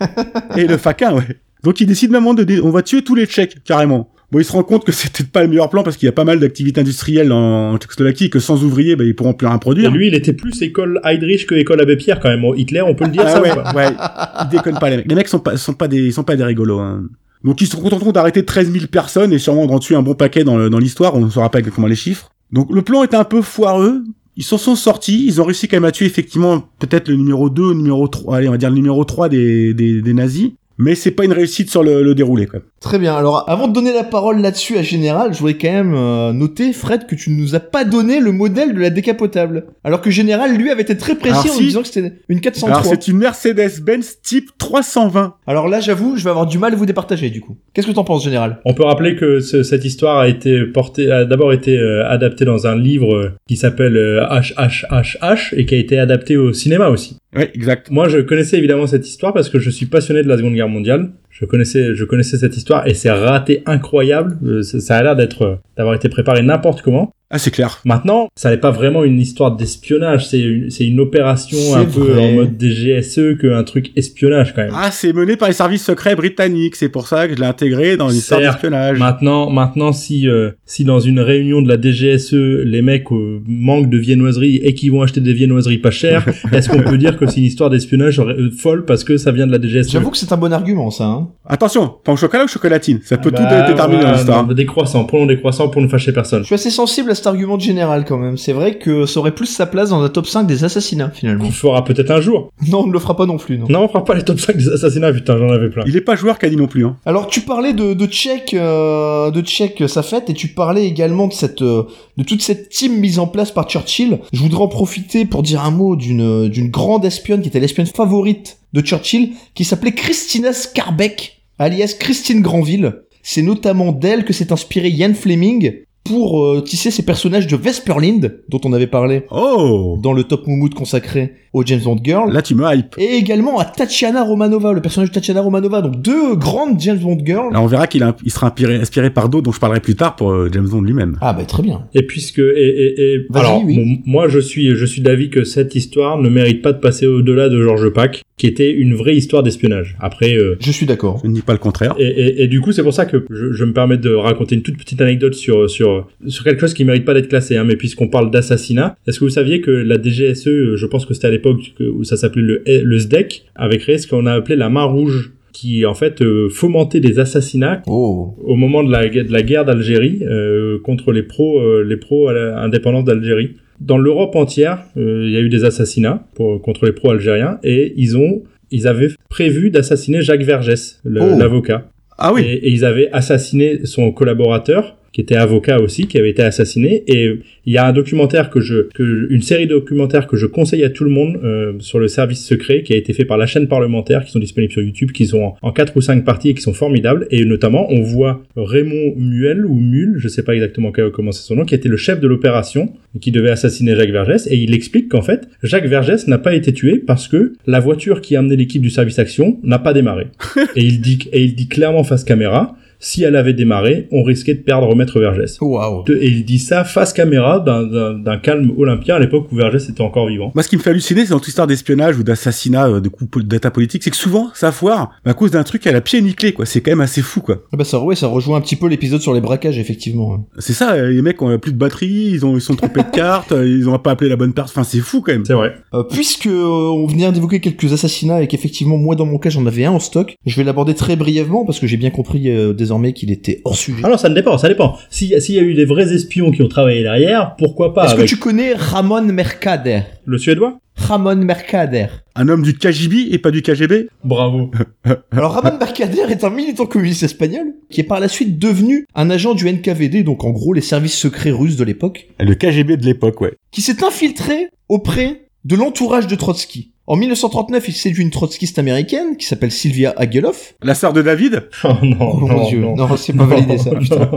Et 0.54 0.66
le 0.66 0.76
faquin, 0.76 1.14
ouais. 1.14 1.38
Donc 1.62 1.80
il 1.80 1.86
décide 1.86 2.10
même 2.10 2.24
de, 2.34 2.60
on 2.62 2.68
va 2.68 2.82
tuer 2.82 3.00
tous 3.00 3.14
les 3.14 3.24
Tchèques, 3.24 3.64
carrément. 3.64 4.10
Bon, 4.34 4.40
il 4.40 4.44
se 4.44 4.50
rend 4.50 4.64
compte 4.64 4.84
que 4.84 4.90
c'était 4.90 5.22
pas 5.22 5.42
le 5.44 5.48
meilleur 5.48 5.70
plan 5.70 5.84
parce 5.84 5.96
qu'il 5.96 6.06
y 6.06 6.08
a 6.08 6.12
pas 6.12 6.24
mal 6.24 6.40
d'activités 6.40 6.80
industrielles 6.80 7.30
en 7.30 7.78
Tchécoslovaquie 7.78 8.24
et 8.24 8.30
que 8.30 8.40
sans 8.40 8.64
ouvriers, 8.64 8.96
bah, 8.96 9.04
ils 9.04 9.14
pourront 9.14 9.32
plus 9.32 9.46
rien 9.46 9.54
Et 9.54 9.60
produire. 9.60 9.92
lui, 9.92 10.08
il 10.08 10.14
était 10.14 10.32
plus 10.32 10.60
école 10.60 11.00
Heydrich 11.04 11.46
que 11.46 11.54
école 11.54 11.80
Abbé 11.80 11.94
Pierre, 11.94 12.18
quand 12.18 12.30
même. 12.30 12.42
Hitler, 12.56 12.82
on 12.82 12.96
peut 12.96 13.04
le 13.04 13.12
dire, 13.12 13.22
Ah 13.24 13.30
ça 13.30 13.40
ouais, 13.40 13.52
ou 13.52 13.76
ouais. 13.76 13.94
Ils 14.42 14.48
déconnent 14.50 14.80
pas, 14.80 14.90
les 14.90 14.96
mecs. 14.96 15.06
Les 15.08 15.14
mecs 15.14 15.28
sont 15.28 15.38
pas, 15.38 15.56
sont 15.56 15.74
pas 15.74 15.86
des, 15.86 16.10
sont 16.10 16.24
pas 16.24 16.34
des 16.34 16.42
rigolos, 16.42 16.80
hein. 16.80 17.04
Donc 17.44 17.60
ils 17.60 17.68
se 17.68 17.76
contenteront 17.76 18.10
d'arrêter 18.10 18.44
13 18.44 18.72
000 18.72 18.86
personnes 18.88 19.32
et 19.32 19.38
sûrement 19.38 19.66
d'en 19.66 19.78
tuer 19.78 19.94
un 19.94 20.02
bon 20.02 20.14
paquet 20.14 20.42
dans 20.42 20.78
l'histoire, 20.80 21.14
on 21.14 21.20
ne 21.20 21.30
saura 21.30 21.50
pas 21.50 21.60
exactement 21.60 21.86
les 21.86 21.94
chiffres. 21.94 22.30
Donc 22.50 22.72
le 22.74 22.82
plan 22.82 23.04
est 23.04 23.14
un 23.14 23.22
peu 23.24 23.40
foireux, 23.40 24.02
ils 24.36 24.42
s'en 24.42 24.58
sont 24.58 24.74
sortis, 24.74 25.26
ils 25.26 25.40
ont 25.40 25.44
réussi 25.44 25.68
quand 25.68 25.76
même 25.76 25.84
à 25.84 25.92
tuer 25.92 26.06
effectivement 26.06 26.64
peut-être 26.80 27.08
le 27.08 27.16
numéro 27.16 27.50
2, 27.50 27.68
le 27.68 27.74
numéro 27.74 28.08
3, 28.08 28.38
allez 28.38 28.48
on 28.48 28.52
va 28.52 28.56
dire 28.56 28.70
le 28.70 28.74
numéro 28.74 29.04
3 29.04 29.28
des, 29.28 29.74
des, 29.74 30.00
des 30.02 30.14
nazis, 30.14 30.52
mais 30.78 30.94
c'est 30.94 31.10
pas 31.12 31.24
une 31.24 31.32
réussite 31.32 31.70
sur 31.70 31.82
le, 31.82 32.02
le 32.02 32.14
déroulé 32.14 32.46
quand 32.46 32.58
même. 32.58 32.66
Très 32.80 32.98
bien. 32.98 33.14
Alors, 33.14 33.48
avant 33.48 33.68
de 33.68 33.72
donner 33.72 33.92
la 33.94 34.04
parole 34.04 34.40
là-dessus 34.40 34.76
à 34.76 34.82
Général, 34.82 35.32
je 35.32 35.38
voudrais 35.38 35.54
quand 35.54 35.72
même 35.72 35.94
euh, 35.94 36.32
noter, 36.32 36.72
Fred, 36.72 37.06
que 37.06 37.14
tu 37.14 37.30
ne 37.30 37.36
nous 37.40 37.54
as 37.54 37.60
pas 37.60 37.84
donné 37.84 38.20
le 38.20 38.30
modèle 38.32 38.74
de 38.74 38.80
la 38.80 38.90
décapotable. 38.90 39.66
Alors 39.84 40.00
que 40.02 40.10
Général, 40.10 40.54
lui, 40.56 40.70
avait 40.70 40.82
été 40.82 40.96
très 40.96 41.14
précis 41.14 41.32
Alors 41.48 41.54
en 41.54 41.58
si. 41.58 41.64
disant 41.64 41.80
que 41.82 41.88
c'était 41.88 42.12
une 42.28 42.40
403. 42.40 42.68
Alors 42.80 42.84
c'est 42.84 43.08
une 43.08 43.16
Mercedes-Benz 43.18 44.18
type 44.22 44.50
320. 44.58 45.34
Alors 45.46 45.68
là, 45.68 45.80
j'avoue, 45.80 46.16
je 46.16 46.24
vais 46.24 46.30
avoir 46.30 46.46
du 46.46 46.58
mal 46.58 46.72
à 46.74 46.76
vous 46.76 46.86
départager, 46.86 47.30
du 47.30 47.40
coup. 47.40 47.56
Qu'est-ce 47.72 47.86
que 47.86 47.92
t'en 47.92 48.04
penses, 48.04 48.24
Général? 48.24 48.58
On 48.66 48.74
peut 48.74 48.84
rappeler 48.84 49.16
que 49.16 49.40
ce- 49.40 49.62
cette 49.62 49.84
histoire 49.86 50.18
a 50.18 50.28
été 50.28 50.64
portée, 50.66 51.10
a 51.10 51.24
d'abord 51.24 51.52
été 51.54 51.78
euh, 51.78 52.06
adaptée 52.08 52.44
dans 52.44 52.66
un 52.66 52.76
livre 52.76 53.32
qui 53.48 53.56
s'appelle 53.56 53.96
euh, 53.96 54.26
HHHH 54.28 55.54
et 55.56 55.66
qui 55.66 55.74
a 55.74 55.78
été 55.78 55.98
adapté 55.98 56.36
au 56.36 56.52
cinéma 56.52 56.88
aussi. 56.88 57.16
Ouais, 57.34 57.50
exact. 57.54 57.90
Moi, 57.90 58.08
je 58.08 58.18
connaissais 58.18 58.58
évidemment 58.58 58.86
cette 58.86 59.06
histoire 59.08 59.32
parce 59.32 59.48
que 59.48 59.58
je 59.58 59.70
suis 59.70 59.86
passionné 59.86 60.22
de 60.22 60.28
la 60.28 60.36
Seconde 60.36 60.54
Guerre 60.54 60.68
mondiale. 60.68 61.10
Je 61.30 61.44
connaissais, 61.44 61.94
je 61.94 62.04
connaissais 62.04 62.36
cette 62.36 62.56
histoire 62.56 62.86
et 62.86 62.94
c'est 62.94 63.10
raté 63.10 63.62
incroyable. 63.66 64.38
Euh, 64.44 64.62
Ça 64.62 64.80
ça 64.80 64.96
a 64.96 65.02
l'air 65.02 65.16
d'être, 65.16 65.42
euh, 65.42 65.56
d'avoir 65.76 65.94
été 65.94 66.08
préparé 66.08 66.42
n'importe 66.42 66.82
comment. 66.82 67.12
Ah 67.34 67.38
c'est 67.38 67.50
clair. 67.50 67.80
Maintenant, 67.84 68.28
ça 68.36 68.50
n'est 68.50 68.58
pas 68.58 68.70
vraiment 68.70 69.02
une 69.02 69.18
histoire 69.18 69.56
d'espionnage. 69.56 70.28
C'est 70.28 70.38
une, 70.38 70.70
c'est 70.70 70.86
une 70.86 71.00
opération 71.00 71.58
C'est 71.58 71.74
un 71.74 71.84
peu 71.84 72.12
vrai. 72.12 72.28
en 72.28 72.32
mode 72.34 72.56
DGSE 72.62 73.36
qu'un 73.40 73.64
truc 73.64 73.90
espionnage 73.96 74.54
quand 74.54 74.62
même. 74.62 74.70
Ah 74.72 74.92
c'est 74.92 75.12
mené 75.12 75.36
par 75.36 75.48
les 75.48 75.54
services 75.54 75.84
secrets 75.84 76.14
britanniques, 76.14 76.76
c'est 76.76 76.88
pour 76.88 77.08
ça 77.08 77.26
que 77.26 77.34
je 77.34 77.40
l'ai 77.40 77.46
intégré 77.46 77.96
dans 77.96 78.08
une 78.08 78.18
histoire 78.18 78.40
Certes. 78.40 78.52
d'espionnage. 78.54 79.00
Maintenant, 79.00 79.50
maintenant, 79.50 79.92
si 79.92 80.28
euh, 80.28 80.50
si 80.64 80.84
dans 80.84 81.00
une 81.00 81.18
réunion 81.18 81.60
de 81.60 81.68
la 81.68 81.76
DGSE, 81.80 82.34
les 82.34 82.82
mecs 82.82 83.10
euh, 83.10 83.40
manquent 83.48 83.90
de 83.90 83.98
viennoiseries 83.98 84.60
et 84.62 84.74
qu'ils 84.74 84.92
vont 84.92 85.02
acheter 85.02 85.20
des 85.20 85.32
viennoiseries 85.32 85.78
pas 85.78 85.90
chères, 85.90 86.24
est-ce 86.52 86.68
qu'on 86.68 86.82
peut 86.82 86.98
dire 86.98 87.16
que 87.18 87.26
c'est 87.26 87.38
une 87.38 87.44
histoire 87.46 87.68
d'espionnage 87.68 88.20
euh, 88.20 88.50
folle 88.56 88.84
parce 88.84 89.02
que 89.02 89.16
ça 89.16 89.32
vient 89.32 89.48
de 89.48 89.52
la 89.52 89.60
DGSE 89.60 89.90
J'avoue 89.90 90.10
que 90.10 90.18
c'est 90.18 90.32
un 90.32 90.36
bon 90.36 90.52
argument, 90.52 90.92
ça. 90.92 91.04
Hein. 91.06 91.28
Attention, 91.46 91.94
pain 92.04 92.12
au 92.12 92.16
chocolat 92.16 92.44
ou 92.44 92.48
chocolatine, 92.48 93.00
ça 93.04 93.16
peut 93.16 93.30
Bah, 93.30 93.38
tout 93.38 93.72
déterminer 93.72 94.02
dans 94.02 94.06
voilà, 94.08 94.16
l'histoire. 94.18 94.46
Des 94.54 94.66
croissants, 94.66 95.04
prenons 95.04 95.26
des 95.26 95.38
croissants 95.38 95.68
pour 95.68 95.82
ne 95.82 95.88
fâcher 95.88 96.12
personne. 96.12 96.42
Je 96.42 96.46
suis 96.46 96.54
assez 96.54 96.70
sensible 96.70 97.10
à 97.10 97.14
cet 97.24 97.28
argument 97.28 97.56
de 97.56 97.62
Général, 97.62 98.04
quand 98.04 98.18
même. 98.18 98.36
C'est 98.36 98.52
vrai 98.52 98.76
que 98.76 99.06
ça 99.06 99.18
aurait 99.18 99.34
plus 99.34 99.46
sa 99.46 99.64
place 99.64 99.88
dans 99.88 100.02
un 100.02 100.10
top 100.10 100.26
5 100.26 100.46
des 100.46 100.62
assassinats, 100.62 101.10
finalement. 101.10 101.44
On 101.44 101.48
le 101.48 101.54
fera 101.54 101.82
peut-être 101.82 102.10
un 102.10 102.20
jour. 102.20 102.50
Non, 102.68 102.80
on 102.80 102.86
ne 102.86 102.92
le 102.92 102.98
fera 102.98 103.16
pas 103.16 103.26
non 103.26 103.36
plus, 103.36 103.58
non. 103.58 103.66
Non, 103.68 103.84
on 103.84 103.88
fera 103.88 104.04
pas 104.04 104.14
les 104.14 104.22
top 104.22 104.40
5 104.40 104.56
des 104.56 104.68
assassinats, 104.68 105.12
putain, 105.12 105.38
j'en 105.38 105.48
avais 105.50 105.70
plein. 105.70 105.84
Il 105.86 105.96
est 105.96 106.02
pas 106.02 106.16
joueur 106.16 106.38
Cadi 106.38 106.56
non 106.56 106.66
plus. 106.66 106.84
Hein. 106.84 106.96
Alors 107.06 107.28
tu 107.28 107.42
parlais 107.42 107.72
de 107.72 107.94
de 107.94 108.06
Tchèque, 108.06 108.54
euh, 108.54 109.30
de 109.30 109.40
Tchèque 109.40 109.88
sa 109.88 110.02
fête 110.02 110.28
et 110.30 110.34
tu 110.34 110.48
parlais 110.48 110.86
également 110.86 111.28
de 111.28 111.32
cette 111.32 111.62
euh, 111.62 111.84
de 112.16 112.24
toute 112.24 112.42
cette 112.42 112.70
team 112.70 112.98
mise 112.98 113.18
en 113.18 113.26
place 113.26 113.52
par 113.52 113.68
Churchill. 113.68 114.18
Je 114.32 114.40
voudrais 114.40 114.62
en 114.62 114.68
profiter 114.68 115.24
pour 115.24 115.42
dire 115.42 115.62
un 115.62 115.70
mot 115.70 115.94
d'une 115.94 116.48
d'une 116.48 116.70
grande 116.70 117.04
espionne 117.04 117.42
qui 117.42 117.48
était 117.48 117.60
l'espionne 117.60 117.86
favorite 117.86 118.58
de 118.72 118.80
Churchill, 118.80 119.32
qui 119.54 119.64
s'appelait 119.64 119.92
Christina 119.92 120.52
Skarbek, 120.52 121.42
alias 121.58 121.96
Christine 121.98 122.40
Granville. 122.40 123.02
C'est 123.22 123.42
notamment 123.42 123.92
d'elle 123.92 124.24
que 124.24 124.32
s'est 124.32 124.52
inspiré 124.52 124.88
Ian 124.88 125.14
Fleming 125.14 125.84
pour 126.04 126.44
euh, 126.44 126.60
tisser 126.60 126.90
ses 126.90 127.02
personnages 127.02 127.46
de 127.46 127.56
Vesperlind, 127.56 128.40
dont 128.50 128.60
on 128.64 128.72
avait 128.74 128.86
parlé 128.86 129.22
Oh 129.30 129.98
dans 130.02 130.12
le 130.12 130.24
top 130.24 130.46
moumoute 130.46 130.74
consacré 130.74 131.32
au 131.54 131.64
James 131.64 131.80
Bond 131.82 131.98
Girl. 132.02 132.30
Là 132.30 132.42
tu 132.42 132.54
me 132.54 132.64
hype. 132.70 132.94
Et 132.98 133.16
également 133.16 133.58
à 133.58 133.64
Tatiana 133.64 134.22
Romanova, 134.22 134.72
le 134.72 134.82
personnage 134.82 135.08
de 135.10 135.14
Tatiana 135.14 135.40
Romanova, 135.40 135.80
donc 135.80 136.00
deux 136.02 136.34
grandes 136.36 136.78
James 136.80 136.98
Bond 136.98 137.18
Girls. 137.24 137.52
Là 137.52 137.62
on 137.62 137.66
verra 137.66 137.86
qu'il 137.86 138.04
il 138.24 138.30
sera 138.30 138.48
inspiré, 138.48 138.76
inspiré 138.76 139.10
par 139.10 139.28
d'autres 139.28 139.44
dont 139.44 139.52
je 139.52 139.60
parlerai 139.60 139.80
plus 139.80 139.94
tard 139.94 140.16
pour 140.16 140.30
euh, 140.30 140.50
James 140.52 140.68
Bond 140.68 140.82
lui-même. 140.82 141.16
Ah 141.22 141.32
bah 141.32 141.44
très 141.44 141.62
bien. 141.62 141.86
Et 141.94 142.02
puisque 142.02 142.38
et, 142.38 142.42
et, 142.42 143.14
et 143.14 143.26
alors 143.34 143.62
oui. 143.64 143.76
bon, 143.76 144.02
moi 144.04 144.28
je 144.28 144.40
suis 144.40 144.74
je 144.76 144.84
suis 144.84 145.00
d'avis 145.00 145.30
que 145.30 145.44
cette 145.44 145.74
histoire 145.74 146.18
ne 146.18 146.28
mérite 146.28 146.60
pas 146.60 146.72
de 146.72 146.80
passer 146.80 147.06
au-delà 147.06 147.48
de 147.48 147.62
Georges 147.62 147.90
Pack, 147.90 148.22
qui 148.36 148.46
était 148.48 148.72
une 148.72 148.94
vraie 148.94 149.14
histoire 149.14 149.42
d'espionnage. 149.44 149.96
Après 150.00 150.34
euh, 150.36 150.56
Je 150.60 150.72
suis 150.72 150.86
d'accord. 150.86 151.20
Je 151.22 151.28
ne 151.28 151.34
dis 151.34 151.42
pas 151.42 151.52
le 151.52 151.58
contraire. 151.60 151.94
et, 151.98 152.04
et, 152.08 152.42
et 152.42 152.46
du 152.48 152.60
coup 152.60 152.72
c'est 152.72 152.82
pour 152.82 152.92
ça 152.92 153.06
que 153.06 153.24
je, 153.30 153.52
je 153.52 153.64
me 153.64 153.72
permets 153.72 153.96
de 153.98 154.10
raconter 154.10 154.56
une 154.56 154.62
toute 154.62 154.76
petite 154.76 155.00
anecdote 155.00 155.34
sur 155.34 155.70
sur 155.70 156.08
sur 156.26 156.42
quelque 156.44 156.60
chose 156.60 156.74
qui 156.74 156.84
mérite 156.84 157.04
pas 157.04 157.14
d'être 157.14 157.28
classé. 157.28 157.56
Hein, 157.56 157.64
mais 157.64 157.76
puisqu'on 157.76 158.08
parle 158.08 158.30
d'assassinat, 158.32 158.96
est-ce 159.06 159.20
que 159.20 159.24
vous 159.24 159.30
saviez 159.30 159.60
que 159.60 159.70
la 159.70 160.00
DGSE, 160.02 160.48
euh, 160.48 160.76
je 160.76 160.86
pense 160.86 161.06
que 161.06 161.14
c'était 161.14 161.28
à 161.28 161.30
l'époque 161.30 161.60
que- 161.78 161.84
où 161.84 162.02
ça 162.04 162.16
s'appelait 162.16 162.42
le 162.42 162.62
le 162.66 162.98
SDEC, 162.98 163.44
avait 163.54 163.78
créé 163.78 163.98
ce 163.98 164.08
qu'on 164.08 164.26
a 164.26 164.32
appelé 164.32 164.56
la 164.56 164.68
main 164.68 164.84
rouge 164.84 165.32
qui 165.52 165.86
en 165.86 165.94
fait 165.94 166.20
euh, 166.20 166.48
fomentait 166.48 166.98
des 166.98 167.20
assassinats 167.20 167.80
Oh. 167.86 168.34
au 168.42 168.56
moment 168.56 168.82
de 168.82 168.90
la, 168.90 169.08
de 169.08 169.30
la 169.32 169.42
guerre 169.42 169.64
d'Algérie 169.64 170.18
euh, 170.22 170.80
contre 170.82 171.12
les 171.12 171.22
pros 171.22 171.60
euh, 171.60 171.84
les 171.84 171.96
pros 171.96 172.26
à 172.26 172.32
la 172.32 172.58
indépendance 172.60 173.04
d'Algérie. 173.04 173.50
Dans 173.80 173.98
l'Europe 173.98 174.36
entière, 174.36 174.84
euh, 174.96 175.24
il 175.26 175.32
y 175.32 175.36
a 175.36 175.40
eu 175.40 175.48
des 175.48 175.64
assassinats 175.64 176.26
pour, 176.34 176.60
contre 176.62 176.86
les 176.86 176.92
pros 176.92 177.10
algériens 177.10 177.58
et 177.62 177.92
ils 177.96 178.16
ont 178.16 178.42
ils 178.70 178.88
avaient 178.88 179.10
prévu 179.28 179.70
d'assassiner 179.70 180.22
Jacques 180.22 180.42
Vergès, 180.42 181.00
Oh. 181.04 181.08
l'avocat. 181.38 181.88
Ah 182.18 182.32
oui. 182.32 182.42
Et, 182.42 182.66
et 182.66 182.70
ils 182.70 182.84
avaient 182.84 183.10
assassiné 183.12 183.84
son 183.86 184.10
collaborateur 184.10 184.96
qui 185.14 185.20
était 185.20 185.36
avocat 185.36 185.78
aussi, 185.80 186.08
qui 186.08 186.18
avait 186.18 186.30
été 186.30 186.42
assassiné. 186.42 187.04
Et 187.06 187.38
il 187.66 187.72
y 187.72 187.78
a 187.78 187.86
un 187.86 187.92
documentaire 187.92 188.50
que 188.50 188.60
je, 188.60 188.88
que, 188.92 189.28
une 189.30 189.42
série 189.42 189.68
de 189.68 189.74
documentaires 189.74 190.26
que 190.26 190.36
je 190.36 190.46
conseille 190.46 190.82
à 190.82 190.90
tout 190.90 191.04
le 191.04 191.10
monde 191.10 191.38
euh, 191.44 191.74
sur 191.78 192.00
le 192.00 192.08
service 192.08 192.44
secret 192.44 192.82
qui 192.82 192.94
a 192.94 192.96
été 192.96 193.12
fait 193.12 193.24
par 193.24 193.38
la 193.38 193.46
chaîne 193.46 193.68
parlementaire, 193.68 194.24
qui 194.24 194.32
sont 194.32 194.40
disponibles 194.40 194.72
sur 194.72 194.82
YouTube, 194.82 195.12
qui 195.12 195.26
sont 195.26 195.42
en, 195.42 195.56
en 195.62 195.72
quatre 195.72 195.96
ou 195.96 196.00
cinq 196.00 196.24
parties 196.24 196.50
et 196.50 196.54
qui 196.54 196.62
sont 196.62 196.74
formidables. 196.74 197.28
Et 197.30 197.44
notamment, 197.44 197.86
on 197.92 198.02
voit 198.02 198.42
Raymond 198.56 199.14
Muel 199.16 199.64
ou 199.64 199.74
Mule, 199.76 200.16
je 200.18 200.26
sais 200.26 200.42
pas 200.42 200.54
exactement 200.54 200.90
comment 201.12 201.30
c'est 201.30 201.46
son 201.46 201.54
nom, 201.54 201.64
qui 201.64 201.76
était 201.76 201.88
le 201.88 201.96
chef 201.96 202.18
de 202.18 202.26
l'opération 202.26 202.92
qui 203.20 203.30
devait 203.30 203.50
assassiner 203.50 203.94
Jacques 203.94 204.10
Vergès. 204.10 204.48
Et 204.48 204.56
il 204.56 204.74
explique 204.74 205.08
qu'en 205.08 205.22
fait, 205.22 205.48
Jacques 205.62 205.86
Vergès 205.86 206.26
n'a 206.26 206.38
pas 206.38 206.56
été 206.56 206.72
tué 206.72 206.96
parce 206.98 207.28
que 207.28 207.52
la 207.68 207.78
voiture 207.78 208.20
qui 208.20 208.34
a 208.34 208.40
amené 208.40 208.56
l'équipe 208.56 208.82
du 208.82 208.90
service 208.90 209.20
action 209.20 209.60
n'a 209.62 209.78
pas 209.78 209.92
démarré. 209.92 210.26
et 210.74 210.82
il 210.82 211.00
dit, 211.00 211.20
et 211.32 211.44
il 211.44 211.54
dit 211.54 211.68
clairement 211.68 212.02
face 212.02 212.24
caméra, 212.24 212.76
si 213.04 213.22
elle 213.22 213.36
avait 213.36 213.52
démarré, 213.52 214.08
on 214.12 214.22
risquait 214.22 214.54
de 214.54 214.60
perdre 214.62 214.94
Maître 214.94 215.20
Vergès. 215.20 215.58
Waouh. 215.60 216.04
Et 216.08 216.28
il 216.28 216.44
dit 216.44 216.58
ça 216.58 216.84
face 216.84 217.12
caméra 217.12 217.60
d'un- 217.60 218.38
calme 218.38 218.72
olympien 218.76 219.16
à 219.16 219.18
l'époque 219.18 219.46
où 219.52 219.56
Vergès 219.56 219.88
était 219.88 220.00
encore 220.00 220.26
vivant. 220.28 220.50
Moi, 220.54 220.62
ce 220.62 220.68
qui 220.68 220.76
me 220.76 220.82
fait 220.82 220.90
halluciner, 220.90 221.24
c'est 221.24 221.30
dans 221.30 221.38
toute 221.38 221.48
histoire 221.48 221.66
d'espionnage 221.66 222.18
ou 222.18 222.22
d'assassinat, 222.22 222.88
euh, 222.88 223.00
de 223.00 223.08
coups 223.08 223.38
de 223.44 223.48
data 223.48 223.70
politique, 223.70 224.02
c'est 224.02 224.10
que 224.10 224.16
souvent, 224.16 224.48
ça 224.54 224.72
foire 224.72 225.10
à 225.24 225.34
cause 225.34 225.50
d'un 225.52 225.62
truc 225.62 225.86
à 225.86 225.92
la 225.92 226.00
pied 226.00 226.20
nickelé, 226.20 226.52
quoi. 226.52 226.66
C'est 226.66 226.80
quand 226.80 226.90
même 226.92 227.00
assez 227.00 227.22
fou, 227.22 227.40
quoi. 227.40 227.62
Ah 227.72 227.76
bah 227.76 227.84
ça, 227.84 228.00
ouais, 228.00 228.16
ça 228.16 228.26
rejoint 228.26 228.58
un 228.58 228.60
petit 228.60 228.76
peu 228.76 228.88
l'épisode 228.88 229.20
sur 229.20 229.34
les 229.34 229.40
braquages, 229.40 229.78
effectivement. 229.78 230.46
C'est 230.58 230.72
ça, 230.72 230.92
euh, 230.94 231.10
les 231.10 231.22
mecs 231.22 231.40
ont 231.42 231.58
plus 231.58 231.72
de 231.72 231.78
batterie, 231.78 232.30
ils 232.32 232.44
ont, 232.46 232.56
ils 232.56 232.60
sont 232.60 232.74
trompés 232.74 233.02
de 233.02 233.10
cartes, 233.12 233.52
euh, 233.52 233.66
ils 233.68 233.88
ont 233.88 233.98
pas 233.98 234.12
appelé 234.12 234.28
la 234.30 234.36
bonne 234.36 234.52
personne. 234.52 234.72
Enfin, 234.80 234.84
c'est 234.84 234.98
fou, 235.00 235.20
quand 235.20 235.32
même. 235.32 235.44
C'est 235.44 235.52
vrai. 235.54 235.74
Euh, 235.92 236.02
puisque 236.02 236.46
euh, 236.46 236.64
on 236.66 237.06
venait 237.06 237.30
d'évoquer 237.32 237.60
quelques 237.60 237.92
assassinats 237.92 238.42
et 238.42 238.46
qu'effectivement 238.48 238.96
moi 238.96 239.14
dans 239.16 239.26
mon 239.26 239.38
cas 239.38 239.50
j'en 239.50 239.64
avais 239.66 239.84
un 239.84 239.92
en 239.92 239.98
stock, 240.00 240.36
je 240.46 240.56
vais 240.56 240.64
l'aborder 240.64 240.94
très 240.94 241.16
brièvement 241.16 241.64
parce 241.64 241.78
que 241.80 241.86
j'ai 241.86 241.96
bien 241.96 242.10
compris 242.10 242.48
euh, 242.50 242.72
désormais 242.72 242.93
qu'il 243.12 243.30
était 243.30 243.60
hors 243.64 243.76
sujet. 243.76 244.04
Alors 244.04 244.18
ça 244.20 244.28
ne 244.28 244.34
dépend, 244.34 244.56
ça 244.58 244.68
dépend. 244.68 244.96
S'il 245.10 245.28
y, 245.28 245.34
a- 245.34 245.40
s'il 245.40 245.54
y 245.54 245.58
a 245.58 245.62
eu 245.62 245.74
des 245.74 245.84
vrais 245.84 246.12
espions 246.14 246.50
qui 246.50 246.62
ont 246.62 246.68
travaillé 246.68 247.02
derrière, 247.02 247.54
pourquoi 247.56 247.92
pas 247.94 248.06
Est-ce 248.06 248.14
que 248.14 248.22
tu 248.22 248.36
connais 248.36 248.74
Ramon 248.74 249.22
Mercader? 249.22 250.02
Le 250.24 250.38
suédois 250.38 250.78
Ramon 250.96 251.34
Mercader. 251.36 252.06
Un 252.36 252.48
homme 252.48 252.62
du 252.62 252.76
KGB 252.78 253.28
et 253.32 253.38
pas 253.38 253.50
du 253.50 253.62
KGB. 253.62 254.08
Bravo. 254.22 254.70
Alors 255.32 255.52
Ramon 255.52 255.76
Mercader 255.78 256.22
est 256.30 256.44
un 256.44 256.50
militant 256.50 256.86
communiste 256.86 257.24
espagnol 257.24 257.74
qui 257.90 258.00
est 258.00 258.04
par 258.04 258.20
la 258.20 258.28
suite 258.28 258.58
devenu 258.60 259.06
un 259.14 259.28
agent 259.30 259.54
du 259.54 259.70
NKVD, 259.70 260.22
donc 260.22 260.44
en 260.44 260.50
gros 260.50 260.72
les 260.72 260.80
services 260.80 261.16
secrets 261.18 261.50
russes 261.50 261.76
de 261.76 261.84
l'époque, 261.84 262.28
Le 262.38 262.54
KGB 262.54 262.96
de 262.96 263.04
l'époque, 263.06 263.40
ouais. 263.40 263.54
qui 263.72 263.80
s'est 263.82 264.04
infiltré 264.04 264.68
auprès 264.88 265.48
de 265.64 265.74
l'entourage 265.76 266.26
de 266.28 266.34
Trotsky. 266.36 266.92
En 267.06 267.16
1939, 267.16 267.88
il 267.88 267.92
séduit 267.92 268.22
une 268.22 268.30
trotskiste 268.30 268.78
américaine 268.78 269.36
qui 269.36 269.44
s'appelle 269.46 269.70
Sylvia 269.70 270.14
Ageloff. 270.16 270.74
La 270.82 270.94
sœur 270.94 271.12
de 271.12 271.20
David? 271.20 271.68
Oh 271.84 271.88
non, 272.02 272.16
Oh 272.32 272.40
non, 272.40 272.48
mon 272.48 272.68
dieu, 272.68 272.80
non. 272.80 272.96
non, 272.96 273.16
c'est 273.18 273.34
pas 273.34 273.44
validé 273.44 273.76
ça, 273.76 273.90
Non, 273.92 273.98
putain. 273.98 274.30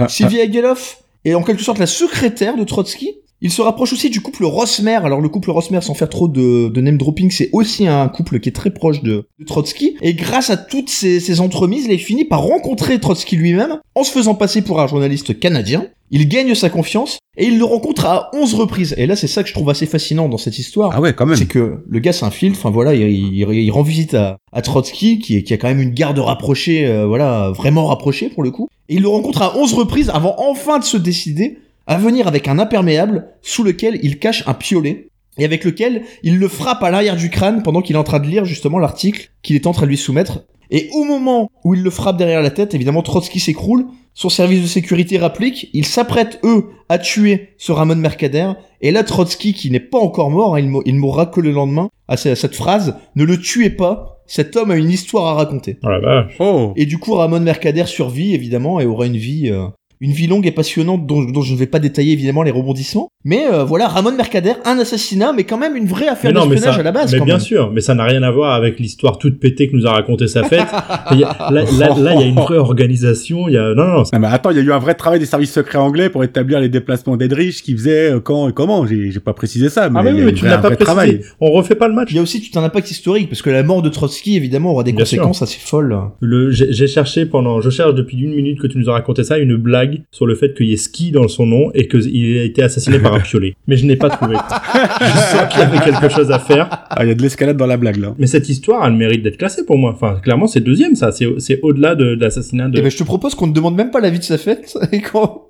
non. 0.00 0.08
Sylvia 0.08 0.42
Ageloff 0.42 0.98
est 1.24 1.34
en 1.34 1.42
quelque 1.44 1.62
sorte 1.62 1.78
la 1.78 1.86
secrétaire 1.86 2.56
de 2.56 2.64
Trotsky. 2.64 3.14
Il 3.44 3.50
se 3.50 3.60
rapproche 3.60 3.92
aussi 3.92 4.08
du 4.08 4.20
couple 4.20 4.44
Rosmer. 4.44 5.00
Alors 5.02 5.20
le 5.20 5.28
couple 5.28 5.50
Rosmer, 5.50 5.80
sans 5.80 5.94
faire 5.94 6.08
trop 6.08 6.28
de, 6.28 6.68
de 6.68 6.80
name 6.80 6.96
dropping, 6.96 7.28
c'est 7.32 7.50
aussi 7.52 7.88
un 7.88 8.06
couple 8.08 8.38
qui 8.38 8.48
est 8.48 8.52
très 8.52 8.70
proche 8.70 9.02
de, 9.02 9.26
de 9.40 9.44
Trotsky. 9.44 9.96
Et 10.00 10.14
grâce 10.14 10.48
à 10.50 10.56
toutes 10.56 10.88
ces, 10.88 11.18
ces 11.18 11.40
entremises, 11.40 11.88
il 11.90 11.98
finit 11.98 12.24
par 12.24 12.42
rencontrer 12.42 13.00
Trotsky 13.00 13.34
lui-même 13.34 13.80
en 13.96 14.04
se 14.04 14.12
faisant 14.12 14.36
passer 14.36 14.62
pour 14.62 14.80
un 14.80 14.86
journaliste 14.86 15.40
canadien. 15.40 15.88
Il 16.12 16.28
gagne 16.28 16.54
sa 16.54 16.70
confiance 16.70 17.18
et 17.36 17.46
il 17.46 17.58
le 17.58 17.64
rencontre 17.64 18.04
à 18.04 18.30
11 18.32 18.54
reprises. 18.54 18.94
Et 18.96 19.06
là, 19.06 19.16
c'est 19.16 19.26
ça 19.26 19.42
que 19.42 19.48
je 19.48 19.54
trouve 19.54 19.70
assez 19.70 19.86
fascinant 19.86 20.28
dans 20.28 20.38
cette 20.38 20.58
histoire. 20.60 20.92
Ah 20.94 21.00
ouais, 21.00 21.12
quand 21.12 21.26
même. 21.26 21.36
C'est 21.36 21.46
que 21.46 21.82
le 21.88 21.98
gars 21.98 22.12
s'infiltre, 22.12 22.56
enfin 22.58 22.70
voilà, 22.70 22.94
il, 22.94 23.02
il, 23.10 23.48
il 23.50 23.70
rend 23.72 23.82
visite 23.82 24.14
à, 24.14 24.36
à 24.52 24.62
Trotsky, 24.62 25.18
qui, 25.18 25.42
qui 25.42 25.52
a 25.52 25.56
quand 25.56 25.68
même 25.68 25.80
une 25.80 25.94
garde 25.94 26.18
rapprochée, 26.20 26.86
euh, 26.86 27.06
voilà, 27.06 27.50
vraiment 27.50 27.86
rapprochée 27.86 28.28
pour 28.28 28.44
le 28.44 28.52
coup. 28.52 28.68
Et 28.88 28.96
il 28.96 29.02
le 29.02 29.08
rencontre 29.08 29.42
à 29.42 29.58
11 29.58 29.72
reprises 29.72 30.10
avant 30.10 30.36
enfin 30.38 30.78
de 30.78 30.84
se 30.84 30.96
décider 30.96 31.58
à 31.86 31.96
venir 31.98 32.26
avec 32.28 32.48
un 32.48 32.58
imperméable 32.58 33.28
sous 33.42 33.62
lequel 33.62 33.98
il 34.02 34.18
cache 34.18 34.44
un 34.46 34.54
piolet 34.54 35.08
et 35.38 35.44
avec 35.44 35.64
lequel 35.64 36.02
il 36.22 36.38
le 36.38 36.48
frappe 36.48 36.82
à 36.82 36.90
l'arrière 36.90 37.16
du 37.16 37.30
crâne 37.30 37.62
pendant 37.62 37.80
qu'il 37.82 37.96
est 37.96 37.98
en 37.98 38.04
train 38.04 38.20
de 38.20 38.26
lire 38.26 38.44
justement 38.44 38.78
l'article 38.78 39.30
qu'il 39.42 39.56
est 39.56 39.66
en 39.66 39.72
train 39.72 39.84
de 39.86 39.90
lui 39.90 39.96
soumettre. 39.96 40.44
Et 40.70 40.88
au 40.94 41.04
moment 41.04 41.50
où 41.64 41.74
il 41.74 41.82
le 41.82 41.90
frappe 41.90 42.16
derrière 42.16 42.40
la 42.42 42.50
tête, 42.50 42.74
évidemment 42.74 43.02
Trotsky 43.02 43.40
s'écroule, 43.40 43.86
son 44.14 44.28
service 44.30 44.62
de 44.62 44.66
sécurité 44.66 45.18
rapplique, 45.18 45.68
ils 45.74 45.84
s'apprêtent 45.86 46.38
eux 46.44 46.66
à 46.88 46.98
tuer 46.98 47.50
ce 47.58 47.72
Ramon 47.72 47.96
Mercader, 47.96 48.52
et 48.80 48.90
là 48.90 49.04
Trotsky, 49.04 49.52
qui 49.54 49.70
n'est 49.70 49.80
pas 49.80 49.98
encore 49.98 50.30
mort, 50.30 50.54
hein, 50.56 50.60
il, 50.60 50.70
il 50.86 50.94
mourra 50.96 51.26
que 51.26 51.40
le 51.40 51.50
lendemain, 51.50 51.88
à 52.08 52.16
ce- 52.16 52.30
à 52.30 52.36
cette 52.36 52.54
phrase, 52.54 52.96
ne 53.16 53.24
le 53.24 53.38
tuez 53.38 53.70
pas, 53.70 54.22
cet 54.26 54.56
homme 54.56 54.70
a 54.70 54.76
une 54.76 54.88
histoire 54.90 55.26
à 55.26 55.34
raconter. 55.34 55.78
Oh 55.82 55.88
la 55.88 55.98
vache. 56.00 56.36
Oh 56.40 56.72
Et 56.76 56.86
du 56.86 56.98
coup, 56.98 57.14
Ramon 57.14 57.40
Mercader 57.40 57.84
survit 57.86 58.34
évidemment 58.34 58.80
et 58.80 58.86
aura 58.86 59.06
une 59.06 59.16
vie, 59.16 59.50
euh, 59.50 59.66
une 60.02 60.12
vie 60.12 60.26
longue 60.26 60.46
et 60.46 60.50
passionnante 60.50 61.06
dont, 61.06 61.22
dont 61.22 61.40
je 61.42 61.54
ne 61.54 61.58
vais 61.58 61.66
pas 61.66 61.78
détailler 61.78 62.12
évidemment 62.12 62.42
les 62.42 62.50
rebondissements. 62.50 63.08
Mais 63.24 63.44
euh, 63.52 63.62
voilà, 63.64 63.86
Ramon 63.88 64.12
Mercader, 64.16 64.54
un 64.64 64.78
assassinat, 64.80 65.32
mais 65.32 65.44
quand 65.44 65.56
même 65.56 65.76
une 65.76 65.86
vraie 65.86 66.08
affaire 66.08 66.32
d'espionnage 66.32 66.78
à 66.78 66.82
la 66.82 66.90
base. 66.92 67.12
mais 67.12 67.18
quand 67.20 67.24
bien 67.24 67.34
même. 67.36 67.40
sûr, 67.42 67.70
mais 67.72 67.80
ça 67.80 67.94
n'a 67.94 68.04
rien 68.04 68.22
à 68.24 68.30
voir 68.32 68.52
avec 68.54 68.80
l'histoire 68.80 69.16
toute 69.18 69.38
pétée 69.38 69.68
que 69.70 69.76
nous 69.76 69.86
a 69.86 69.92
raconté 69.92 70.26
sa 70.26 70.42
fête. 70.42 70.66
A- 70.72 71.50
là, 71.52 71.64
il 71.70 71.78
y 72.20 72.22
a 72.22 72.26
une 72.26 72.34
vraie 72.34 72.58
organisation. 72.58 73.48
Il 73.48 73.54
y 73.54 73.58
a 73.58 73.74
non, 73.74 73.84
non, 73.84 73.92
non, 73.98 74.02
Non 74.12 74.18
mais 74.18 74.26
attends, 74.26 74.50
il 74.50 74.56
y 74.56 74.60
a 74.60 74.62
eu 74.62 74.72
un 74.72 74.78
vrai 74.78 74.94
travail 74.94 75.20
des 75.20 75.26
services 75.26 75.52
secrets 75.52 75.78
anglais 75.78 76.10
pour 76.10 76.24
établir 76.24 76.58
les 76.60 76.68
déplacements 76.68 77.16
d'Edrich, 77.16 77.62
qui 77.62 77.72
faisait 77.74 78.12
euh, 78.14 78.20
quand 78.20 78.48
et 78.48 78.52
comment. 78.52 78.84
J'ai 78.86 79.10
pas 79.20 79.32
précisé 79.34 79.68
ça, 79.68 79.88
mais 79.88 80.00
Ah 80.00 80.02
mais 80.02 80.10
il 80.10 80.14
y 80.14 80.16
oui, 80.16 80.22
a 80.22 80.26
mais 80.26 80.32
eu 80.32 80.34
tu 80.34 80.46
un 80.46 80.48
n'as 80.50 80.56
pas 80.56 80.68
vrai 80.68 80.76
précisé. 80.76 80.84
travail. 80.84 81.20
On 81.40 81.52
refait 81.52 81.74
pas 81.76 81.86
le 81.88 81.94
match. 81.94 82.08
Il 82.10 82.16
y 82.16 82.18
a 82.18 82.22
aussi 82.22 82.40
tout 82.42 82.58
un 82.58 82.64
impact 82.64 82.90
historique, 82.90 83.28
parce 83.28 83.40
que 83.42 83.50
la 83.50 83.62
mort 83.62 83.82
de 83.82 83.88
Trotsky, 83.88 84.36
évidemment, 84.36 84.72
aura 84.72 84.82
des 84.82 84.92
Bien 84.92 85.00
conséquences 85.04 85.42
assez 85.42 85.58
folles. 85.60 85.96
Le, 86.20 86.50
j'ai 86.50 86.72
j'ai 86.72 86.86
cherché 86.88 87.24
pendant, 87.26 87.60
je 87.60 87.70
cherche 87.70 87.94
depuis 87.94 88.18
une 88.18 88.34
minute 88.34 88.60
que 88.60 88.66
tu 88.66 88.78
nous 88.78 88.88
as 88.90 88.94
raconté 88.94 89.22
ça, 89.22 89.38
une 89.38 89.56
blague 89.56 89.91
sur 90.10 90.26
le 90.26 90.34
fait 90.34 90.54
qu'il 90.54 90.66
y 90.66 90.72
ait 90.72 90.76
ski 90.76 91.10
dans 91.10 91.28
son 91.28 91.46
nom 91.46 91.70
et 91.74 91.88
qu'il 91.88 92.38
a 92.38 92.42
été 92.42 92.62
assassiné 92.62 92.98
par 92.98 93.14
un 93.14 93.20
piolet. 93.20 93.54
Mais 93.66 93.76
je 93.76 93.86
n'ai 93.86 93.96
pas 93.96 94.10
trouvé. 94.10 94.36
je 95.00 95.36
sens 95.36 95.48
qu'il 95.50 95.60
y 95.60 95.64
avait 95.64 95.78
quelque 95.78 96.08
chose 96.08 96.30
à 96.30 96.38
faire. 96.38 96.68
Ah, 96.90 97.04
il 97.04 97.08
y 97.08 97.12
a 97.12 97.14
de 97.14 97.22
l'escalade 97.22 97.56
dans 97.56 97.66
la 97.66 97.76
blague 97.76 97.96
là. 97.96 98.14
Mais 98.18 98.26
cette 98.26 98.48
histoire, 98.48 98.86
elle 98.86 98.94
mérite 98.94 99.22
d'être 99.22 99.38
classée 99.38 99.64
pour 99.64 99.78
moi. 99.78 99.92
Enfin, 99.94 100.20
clairement, 100.22 100.46
c'est 100.46 100.60
deuxième, 100.60 100.94
ça. 100.96 101.12
C'est, 101.12 101.26
c'est 101.38 101.60
au-delà 101.62 101.94
de, 101.94 102.14
de 102.14 102.24
l'assassinat 102.24 102.68
de. 102.68 102.78
Eh 102.78 102.82
ben, 102.82 102.90
je 102.90 102.96
te 102.96 103.04
propose 103.04 103.34
qu'on 103.34 103.46
ne 103.46 103.52
demande 103.52 103.76
même 103.76 103.90
pas 103.90 104.00
l'avis 104.00 104.18
de 104.18 104.24
sa 104.24 104.38
fête 104.38 104.76
et 104.92 105.00
qu'on 105.00 105.42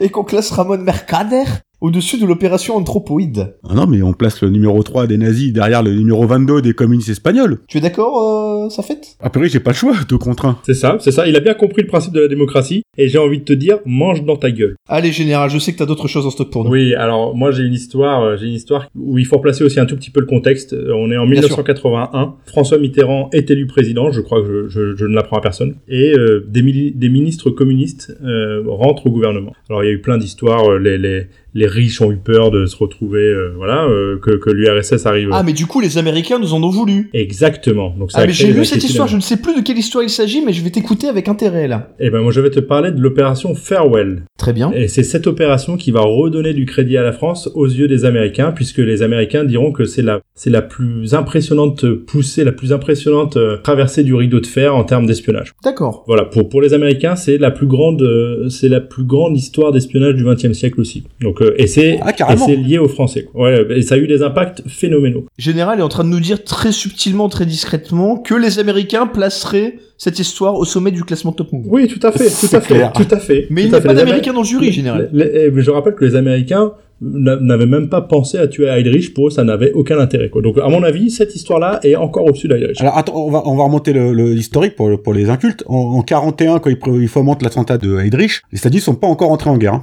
et 0.00 0.08
qu'on 0.08 0.24
classe 0.24 0.50
Ramon 0.50 0.78
Mercader 0.78 1.44
au-dessus 1.80 2.18
de 2.20 2.26
l'opération 2.26 2.76
Anthropoïde. 2.76 3.54
Ah 3.68 3.74
non, 3.74 3.86
mais 3.86 4.02
on 4.02 4.12
place 4.12 4.42
le 4.42 4.50
numéro 4.50 4.82
3 4.82 5.06
des 5.06 5.16
nazis 5.18 5.52
derrière 5.52 5.82
le 5.82 5.92
numéro 5.94 6.26
22 6.26 6.62
des 6.62 6.72
communistes 6.74 7.08
espagnols. 7.08 7.58
Tu 7.68 7.78
es 7.78 7.80
d'accord, 7.80 8.64
euh, 8.66 8.68
sa 8.70 8.82
fête 8.82 9.16
A 9.20 9.30
priori, 9.30 9.48
j'ai 9.50 9.60
pas 9.60 9.70
le 9.70 9.76
choix, 9.76 9.94
deux 10.08 10.18
contre 10.18 10.46
un. 10.46 10.58
C'est 10.64 10.74
ça, 10.74 10.96
c'est 11.00 11.12
ça. 11.12 11.26
Il 11.26 11.36
a 11.36 11.40
bien 11.40 11.54
compris 11.54 11.82
le 11.82 11.88
principe 11.88 12.12
de 12.12 12.20
la 12.20 12.28
démocratie. 12.28 12.82
Et 12.98 13.08
j'ai 13.08 13.18
envie 13.18 13.38
de 13.38 13.44
te 13.44 13.52
dire, 13.52 13.78
mange 13.86 14.24
dans 14.24 14.36
ta 14.36 14.50
gueule. 14.50 14.74
Allez, 14.88 15.12
général, 15.12 15.48
je 15.48 15.58
sais 15.58 15.72
que 15.72 15.78
t'as 15.78 15.86
d'autres 15.86 16.08
choses 16.08 16.26
en 16.26 16.30
stock 16.30 16.50
pour 16.50 16.64
nous. 16.64 16.70
Oui, 16.72 16.94
alors 16.94 17.34
moi 17.34 17.50
j'ai 17.50 17.62
une 17.62 17.72
histoire, 17.72 18.22
euh, 18.22 18.36
j'ai 18.36 18.46
une 18.46 18.52
histoire 18.54 18.88
où 18.94 19.16
il 19.16 19.24
faut 19.24 19.36
replacer 19.36 19.64
aussi 19.64 19.80
un 19.80 19.86
tout 19.86 19.96
petit 19.96 20.10
peu 20.10 20.20
le 20.20 20.26
contexte. 20.26 20.72
Euh, 20.74 20.92
On 20.94 21.10
est 21.10 21.16
en 21.16 21.24
Bien 21.24 21.40
1981. 21.40 22.34
François 22.46 22.78
Mitterrand 22.78 23.30
est 23.32 23.50
élu 23.50 23.66
président, 23.66 24.10
je 24.10 24.20
crois 24.20 24.42
que 24.42 24.46
je, 24.46 24.68
je- 24.68 24.96
je 24.96 25.04
ne 25.06 25.14
l'apprends 25.14 25.38
à 25.38 25.40
personne, 25.40 25.76
et 25.88 26.12
euh, 26.16 26.44
des, 26.48 26.62
mili- 26.62 26.92
des 26.94 27.08
ministres 27.08 27.50
communistes 27.50 28.14
euh, 28.22 28.64
rentrent 28.66 29.06
au 29.06 29.10
gouvernement. 29.10 29.52
Alors 29.70 29.82
il 29.84 29.86
y 29.86 29.90
a 29.90 29.92
eu 29.92 30.00
plein 30.00 30.18
d'histoires. 30.18 30.68
euh, 30.68 30.78
Les, 30.78 30.98
les, 30.98 31.26
les 31.54 31.66
riches 31.66 32.00
ont 32.00 32.12
eu 32.12 32.16
peur 32.16 32.50
de 32.50 32.66
se 32.66 32.76
retrouver, 32.76 33.22
euh, 33.22 33.52
voilà, 33.56 33.84
euh, 33.84 34.18
que, 34.18 34.32
que 34.32 34.50
l'URSS 34.50 35.06
arrive. 35.06 35.30
Ah, 35.32 35.42
mais 35.42 35.52
du 35.52 35.66
coup, 35.66 35.80
les 35.80 35.98
Américains 35.98 36.38
nous 36.38 36.54
en 36.54 36.62
ont 36.62 36.70
voulu. 36.70 37.10
Exactement. 37.12 37.94
Donc 37.98 38.12
ça 38.12 38.20
Ah, 38.20 38.26
mais 38.26 38.32
j'ai 38.32 38.52
lu 38.52 38.64
cette 38.64 38.84
histoire, 38.84 39.08
je 39.08 39.16
ne 39.16 39.20
sais 39.20 39.36
plus 39.36 39.54
de 39.54 39.60
quelle 39.60 39.78
histoire 39.78 40.04
il 40.04 40.10
s'agit, 40.10 40.44
mais 40.44 40.52
je 40.52 40.62
vais 40.62 40.70
t'écouter 40.70 41.08
avec 41.08 41.28
intérêt, 41.28 41.68
là. 41.68 41.90
Eh 41.98 42.10
ben 42.10 42.20
moi 42.20 42.32
je 42.32 42.40
vais 42.40 42.50
te 42.50 42.60
parler 42.60 42.92
de 42.92 43.00
l'opération 43.00 43.54
Farewell. 43.54 44.24
Très 44.38 44.52
bien. 44.52 44.72
Et 44.72 44.88
c'est 44.88 45.02
cette 45.02 45.26
opération 45.26 45.76
qui 45.76 45.90
va 45.90 46.00
redonner 46.00 46.54
du 46.54 46.66
crédit 46.66 46.96
à 46.96 47.02
la 47.02 47.12
France 47.12 47.50
aux 47.54 47.66
yeux 47.66 47.88
des 47.88 48.04
Américains, 48.04 48.52
puisque 48.52 48.78
les 48.78 49.02
Américains 49.02 49.44
diront 49.44 49.72
que 49.72 49.84
c'est 49.84 50.02
la, 50.02 50.20
c'est 50.34 50.50
la 50.50 50.62
plus 50.62 51.14
impressionnante 51.14 51.86
poussée, 51.92 52.44
la 52.44 52.52
plus 52.52 52.72
impressionnante 52.72 53.36
euh, 53.36 53.56
traversée 53.58 54.02
du 54.02 54.14
rideau 54.14 54.40
de 54.40 54.46
fer 54.46 54.74
en 54.74 54.84
termes 54.84 55.06
d'espionnage. 55.06 55.52
D'accord. 55.64 56.04
Voilà, 56.06 56.24
pour, 56.24 56.48
pour 56.48 56.62
les 56.62 56.74
Américains, 56.74 57.16
c'est 57.16 57.38
la 57.38 57.50
plus 57.50 57.66
grande, 57.66 58.02
c'est 58.48 58.68
la 58.68 58.80
plus 58.80 59.04
grande 59.04 59.36
histoire 59.36 59.72
d'espionnage 59.72 60.14
du 60.14 60.24
XXe 60.24 60.52
siècle 60.52 60.80
aussi. 60.80 61.04
Donc, 61.20 61.39
euh, 61.40 61.54
et 61.58 61.66
c'est, 61.66 61.98
Ah, 62.02 62.12
lié 62.48 62.78
aux 62.78 62.88
Français. 62.88 63.24
quoi. 63.32 63.44
Ouais, 63.44 63.66
et 63.76 63.82
ça 63.82 63.94
a 63.94 63.98
eu 63.98 64.06
des 64.06 64.22
impacts 64.22 64.62
phénoménaux. 64.68 65.26
Général 65.38 65.78
est 65.78 65.82
en 65.82 65.88
train 65.88 66.04
de 66.04 66.08
nous 66.08 66.20
dire 66.20 66.44
très 66.44 66.72
subtilement, 66.72 67.28
très 67.28 67.46
discrètement, 67.46 68.16
que 68.16 68.34
les 68.34 68.58
Américains 68.58 69.06
placeraient 69.06 69.74
cette 69.98 70.18
histoire 70.18 70.54
au 70.54 70.64
sommet 70.64 70.90
du 70.90 71.04
classement 71.04 71.32
Top 71.32 71.52
Move. 71.52 71.64
Oui, 71.68 71.86
tout 71.86 72.04
à 72.06 72.10
fait, 72.12 72.24
tout 72.30 72.56
à 72.56 72.60
fait, 72.60 72.74
clair. 72.74 72.92
tout 72.92 73.06
à 73.10 73.18
fait. 73.18 73.46
Mais 73.50 73.62
tout 73.62 73.66
il 73.68 73.70
n'y 73.70 73.76
a 73.76 73.80
pas 73.82 73.94
d'Américains 73.94 74.32
dans 74.32 74.40
le 74.40 74.46
jury, 74.46 74.72
général. 74.72 75.10
Les- 75.12 75.24
les- 75.30 75.50
mais 75.50 75.62
je 75.62 75.70
rappelle 75.70 75.94
que 75.94 76.04
les 76.04 76.16
Américains 76.16 76.72
n'a- 77.02 77.36
n'avaient 77.36 77.66
même 77.66 77.88
pas 77.90 78.00
pensé 78.00 78.38
à 78.38 78.46
tuer 78.48 78.66
Heydrich, 78.66 79.12
pour 79.14 79.28
eux 79.28 79.30
ça 79.30 79.44
n'avait 79.44 79.72
aucun 79.72 79.98
intérêt. 79.98 80.28
Quoi. 80.30 80.40
Donc 80.42 80.56
à 80.58 80.68
mon 80.68 80.82
avis, 80.82 81.10
cette 81.10 81.34
histoire-là 81.34 81.80
est 81.82 81.96
encore 81.96 82.24
au-dessus 82.26 82.48
d'Heydrich. 82.48 82.80
Alors 82.80 82.96
attends, 82.96 83.14
on 83.16 83.30
va, 83.30 83.42
on 83.46 83.56
va 83.56 83.64
remonter 83.64 83.92
le, 83.92 84.12
le- 84.12 84.32
l'historique 84.32 84.74
pour, 84.76 85.02
pour 85.02 85.12
les 85.14 85.28
incultes. 85.28 85.64
En, 85.66 85.76
en 85.76 86.02
41, 86.02 86.58
quand 86.60 86.70
il, 86.70 86.78
pré- 86.78 86.90
il 86.92 87.08
fomente 87.08 87.42
l'attentat 87.42 87.76
de 87.78 87.98
Heydrich, 87.98 88.42
les 88.52 88.58
États-Unis 88.58 88.80
sont 88.80 88.94
pas 88.94 89.06
encore 89.06 89.30
entrés 89.30 89.50
en 89.50 89.58
guerre. 89.58 89.74
hein. 89.74 89.82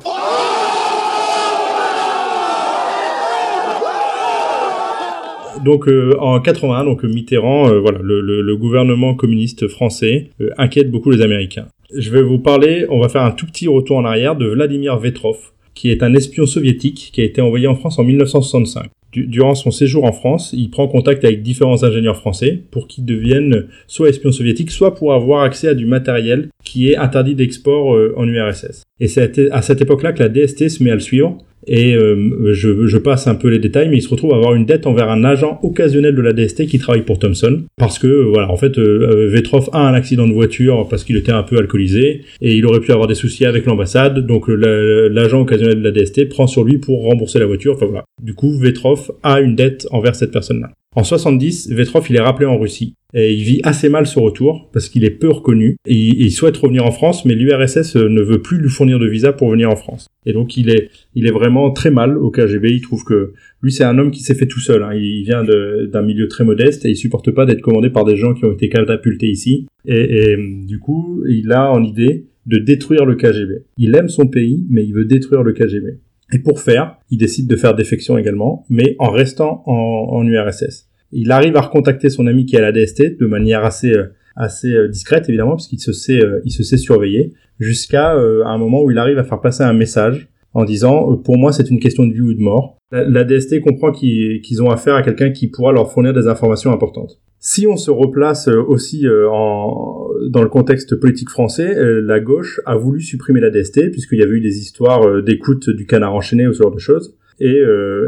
Donc 5.67 5.89
euh, 5.89 6.15
en 6.19 6.39
81, 6.39 6.85
donc 6.85 7.03
Mitterrand, 7.03 7.69
euh, 7.69 7.79
voilà, 7.81 7.99
le, 8.01 8.21
le- 8.21 8.55
gouvernement 8.55 9.15
communiste 9.15 9.67
français 9.67 10.29
euh, 10.39 10.49
inquiète 10.57 10.89
beaucoup 10.89 11.11
les 11.11 11.21
Américains. 11.21 11.67
Je 11.93 12.09
vais 12.09 12.21
vous 12.21 12.39
parler, 12.39 12.85
on 12.89 13.01
va 13.01 13.09
faire 13.09 13.23
un 13.23 13.31
tout 13.31 13.45
petit 13.45 13.67
retour 13.67 13.97
en 13.97 14.05
arrière 14.05 14.37
de 14.37 14.45
Vladimir 14.47 14.97
Vetrov, 14.97 15.35
qui 15.75 15.91
est 15.91 16.03
un 16.03 16.13
espion 16.13 16.45
soviétique 16.45 17.09
qui 17.13 17.19
a 17.19 17.25
été 17.25 17.41
envoyé 17.41 17.67
en 17.67 17.75
France 17.75 17.99
en 17.99 18.05
1965. 18.05 18.85
Du- 19.11 19.27
durant 19.27 19.55
son 19.55 19.71
séjour 19.71 20.05
en 20.05 20.13
France, 20.13 20.53
il 20.57 20.69
prend 20.69 20.87
contact 20.87 21.25
avec 21.25 21.41
différents 21.41 21.83
ingénieurs 21.83 22.15
français 22.17 22.61
pour 22.71 22.87
qu'ils 22.87 23.03
deviennent 23.03 23.65
soit 23.87 24.07
espions 24.07 24.31
soviétiques, 24.31 24.71
soit 24.71 24.95
pour 24.95 25.13
avoir 25.13 25.43
accès 25.43 25.67
à 25.67 25.73
du 25.73 25.85
matériel 25.85 26.47
qui 26.63 26.89
est 26.89 26.95
interdit 26.95 27.35
d'export 27.35 27.87
en 28.15 28.25
URSS. 28.25 28.83
Et 29.01 29.07
c'est 29.09 29.51
à 29.51 29.61
cette 29.61 29.81
époque-là 29.81 30.13
que 30.13 30.23
la 30.23 30.29
DST 30.29 30.69
se 30.69 30.81
met 30.81 30.91
à 30.91 30.95
le 30.95 31.01
suivre 31.01 31.37
Et 31.67 31.95
euh, 31.95 32.53
je, 32.53 32.87
je, 32.87 32.97
passe 32.97 33.27
un 33.27 33.35
peu 33.35 33.49
les 33.49 33.59
détails, 33.59 33.89
mais 33.89 33.97
il 33.97 34.01
se 34.01 34.09
retrouve 34.09 34.33
à 34.33 34.37
avoir 34.37 34.55
une 34.55 34.65
dette 34.65 34.87
envers 34.87 35.09
un 35.09 35.23
agent 35.23 35.59
occasionnel 35.63 36.15
de 36.15 36.21
la 36.21 36.33
DST 36.33 36.65
qui 36.67 36.79
travaille 36.79 37.03
pour 37.03 37.19
Thomson, 37.19 37.63
parce 37.77 37.99
que 37.99 38.07
voilà, 38.07 38.49
en 38.49 38.55
fait, 38.55 38.77
euh, 38.77 39.29
Vetroff 39.29 39.69
a 39.73 39.87
un 39.87 39.93
accident 39.93 40.27
de 40.27 40.33
voiture 40.33 40.87
parce 40.89 41.03
qu'il 41.03 41.17
était 41.17 41.31
un 41.31 41.43
peu 41.43 41.57
alcoolisé 41.57 42.21
et 42.41 42.55
il 42.55 42.65
aurait 42.65 42.79
pu 42.79 42.91
avoir 42.91 43.07
des 43.07 43.15
soucis 43.15 43.45
avec 43.45 43.65
l'ambassade, 43.65 44.25
donc 44.25 44.47
l'agent 44.47 45.41
occasionnel 45.41 45.81
de 45.81 45.89
la 45.89 45.91
DST 45.91 46.29
prend 46.29 46.47
sur 46.47 46.63
lui 46.63 46.77
pour 46.77 47.03
rembourser 47.03 47.39
la 47.39 47.45
voiture. 47.45 47.73
Enfin 47.73 47.85
voilà. 47.85 48.05
Du 48.23 48.33
coup, 48.33 48.57
Vetroff 48.57 49.11
a 49.23 49.41
une 49.41 49.55
dette 49.55 49.87
envers 49.91 50.15
cette 50.15 50.31
personne-là. 50.31 50.71
En 50.97 51.03
70, 51.03 51.69
Vetrov 51.73 52.07
il 52.09 52.15
est 52.15 52.21
rappelé 52.21 52.47
en 52.47 52.57
Russie 52.57 52.95
et 53.13 53.31
il 53.31 53.43
vit 53.43 53.61
assez 53.61 53.87
mal 53.87 54.07
ce 54.07 54.17
retour 54.17 54.67
parce 54.73 54.89
qu'il 54.89 55.05
est 55.05 55.11
peu 55.11 55.29
reconnu 55.29 55.77
et 55.85 55.93
il, 55.93 56.31
souhaite 56.31 56.57
revenir 56.57 56.87
en 56.87 56.91
France 56.91 57.23
mais 57.23 57.35
l'URSS 57.35 57.97
ne 57.97 58.19
veut 58.19 58.41
plus 58.41 58.57
lui 58.57 58.69
fournir 58.69 58.97
de 58.97 59.07
visa 59.07 59.31
pour 59.31 59.51
venir 59.51 59.69
en 59.69 59.75
France. 59.75 60.07
Et 60.25 60.33
donc 60.33 60.57
il 60.57 60.71
est 60.71 60.89
il 61.13 61.27
est 61.27 61.31
vraiment 61.31 61.69
très 61.69 61.91
mal 61.91 62.17
au 62.17 62.31
KGB, 62.31 62.71
il 62.71 62.81
trouve 62.81 63.03
que 63.03 63.33
lui 63.61 63.71
c'est 63.71 63.83
un 63.83 63.99
homme 63.99 64.09
qui 64.09 64.21
s'est 64.21 64.33
fait 64.33 64.47
tout 64.47 64.59
seul, 64.59 64.81
hein. 64.81 64.95
il 64.95 65.21
vient 65.21 65.43
d'un 65.43 66.01
milieu 66.01 66.27
très 66.27 66.43
modeste 66.43 66.83
et 66.83 66.89
il 66.89 66.95
supporte 66.95 67.29
pas 67.29 67.45
d'être 67.45 67.61
commandé 67.61 67.91
par 67.91 68.03
des 68.03 68.15
gens 68.15 68.33
qui 68.33 68.45
ont 68.45 68.53
été 68.53 68.67
catapultés 68.67 69.27
ici 69.27 69.67
et 69.85 70.35
du 70.35 70.79
coup 70.79 71.23
il 71.29 71.51
a 71.51 71.71
en 71.71 71.83
idée 71.83 72.25
de 72.47 72.57
détruire 72.57 73.05
le 73.05 73.13
KGB. 73.13 73.65
Il 73.77 73.95
aime 73.95 74.09
son 74.09 74.25
pays 74.25 74.65
mais 74.71 74.83
il 74.83 74.95
veut 74.95 75.05
détruire 75.05 75.43
le 75.43 75.53
KGB. 75.53 75.99
Et 76.33 76.39
pour 76.39 76.59
faire, 76.59 76.97
il 77.09 77.17
décide 77.17 77.47
de 77.47 77.55
faire 77.55 77.73
défection 77.73 78.17
également, 78.17 78.65
mais 78.69 78.95
en 78.99 79.09
restant 79.09 79.63
en, 79.65 80.25
URSS. 80.27 80.86
Il 81.11 81.31
arrive 81.31 81.55
à 81.55 81.61
recontacter 81.61 82.09
son 82.09 82.27
ami 82.27 82.45
qui 82.45 82.55
est 82.55 82.59
à 82.59 82.61
la 82.61 82.71
DST 82.71 83.19
de 83.19 83.25
manière 83.25 83.63
assez 83.63 83.93
euh, 83.93 84.07
assez 84.35 84.73
euh, 84.73 84.87
discrète 84.87 85.29
évidemment 85.29 85.51
parce 85.51 85.67
qu'il 85.67 85.79
se 85.79 85.93
sait 85.93 86.23
euh, 86.23 86.41
il 86.45 86.51
se 86.51 86.63
sait 86.63 86.77
surveiller 86.77 87.33
jusqu'à 87.59 88.11
un 88.11 88.57
moment 88.59 88.83
où 88.83 88.91
il 88.91 88.99
arrive 88.99 89.17
à 89.17 89.23
faire 89.23 89.41
passer 89.41 89.63
un 89.63 89.73
message 89.73 90.27
en 90.53 90.63
disant 90.63 91.15
pour 91.17 91.37
moi 91.37 91.51
c'est 91.51 91.71
une 91.71 91.79
question 91.79 92.05
de 92.05 92.13
vie 92.13 92.21
ou 92.21 92.33
de 92.33 92.41
mort. 92.41 92.77
La, 92.91 93.23
DST 93.23 93.61
comprend 93.61 93.91
qu'ils 93.91 94.61
ont 94.61 94.69
affaire 94.69 94.93
à 94.93 95.01
quelqu'un 95.01 95.31
qui 95.31 95.47
pourra 95.47 95.71
leur 95.73 95.91
fournir 95.91 96.13
des 96.13 96.27
informations 96.27 96.71
importantes. 96.71 97.19
Si 97.39 97.65
on 97.65 97.75
se 97.75 97.89
replace 97.89 98.47
aussi 98.47 99.07
en, 99.09 100.07
dans 100.29 100.43
le 100.43 100.49
contexte 100.49 100.95
politique 100.95 101.29
français, 101.29 101.75
la 102.01 102.19
gauche 102.19 102.61
a 102.67 102.77
voulu 102.77 103.01
supprimer 103.01 103.39
la 103.39 103.49
DST 103.49 103.89
puisqu'il 103.89 104.19
y 104.19 104.23
avait 104.23 104.33
eu 104.33 104.41
des 104.41 104.59
histoires 104.59 105.23
d'écoute 105.23 105.71
du 105.71 105.87
canard 105.87 106.13
enchaîné 106.13 106.47
ou 106.47 106.53
ce 106.53 106.61
genre 106.61 106.71
de 106.71 106.79
choses. 106.79 107.17
Et, 107.39 107.61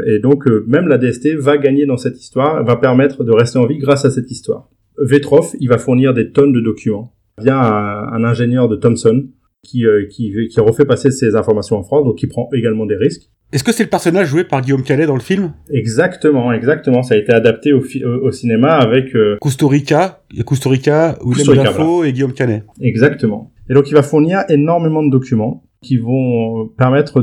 et 0.06 0.18
donc 0.18 0.46
même 0.66 0.88
la 0.88 0.98
DST 0.98 1.36
va 1.36 1.56
gagner 1.56 1.86
dans 1.86 1.96
cette 1.96 2.20
histoire, 2.20 2.64
va 2.64 2.76
permettre 2.76 3.22
de 3.22 3.32
rester 3.32 3.58
en 3.58 3.66
vie 3.66 3.78
grâce 3.78 4.04
à 4.04 4.10
cette 4.10 4.30
histoire. 4.30 4.68
Vetroff, 4.98 5.54
il 5.60 5.68
va 5.68 5.78
fournir 5.78 6.14
des 6.14 6.32
tonnes 6.32 6.52
de 6.52 6.60
documents 6.60 7.14
via 7.38 7.56
un, 7.56 8.12
un 8.12 8.24
ingénieur 8.24 8.68
de 8.68 8.76
Thomson 8.76 9.28
qui, 9.62 9.84
qui, 10.10 10.48
qui 10.48 10.60
refait 10.60 10.84
passer 10.84 11.10
ces 11.10 11.36
informations 11.36 11.76
en 11.76 11.82
France, 11.82 12.04
donc 12.04 12.16
qui 12.16 12.26
prend 12.26 12.48
également 12.52 12.86
des 12.86 12.96
risques. 12.96 13.30
Est-ce 13.52 13.64
que 13.64 13.72
c'est 13.72 13.82
le 13.82 13.88
personnage 13.88 14.28
joué 14.28 14.44
par 14.44 14.60
Guillaume 14.60 14.84
Canet 14.84 15.08
dans 15.08 15.16
le 15.16 15.20
film? 15.20 15.52
Exactement, 15.70 16.52
exactement. 16.52 17.02
Ça 17.02 17.14
a 17.14 17.18
été 17.18 17.32
adapté 17.32 17.72
au, 17.72 17.82
au, 18.04 18.30
cinéma 18.30 18.74
avec 18.74 19.14
euh... 19.16 19.38
Kusturica, 19.40 20.22
Kusturica, 20.46 21.18
William 21.24 21.64
Dafoe 21.64 22.04
et 22.04 22.12
Guillaume 22.12 22.32
Canet. 22.32 22.64
Exactement. 22.80 23.52
Et 23.68 23.74
donc 23.74 23.90
il 23.90 23.94
va 23.94 24.04
fournir 24.04 24.44
énormément 24.48 25.02
de 25.02 25.10
documents 25.10 25.64
qui 25.82 25.96
vont 25.96 26.68
permettre 26.76 27.22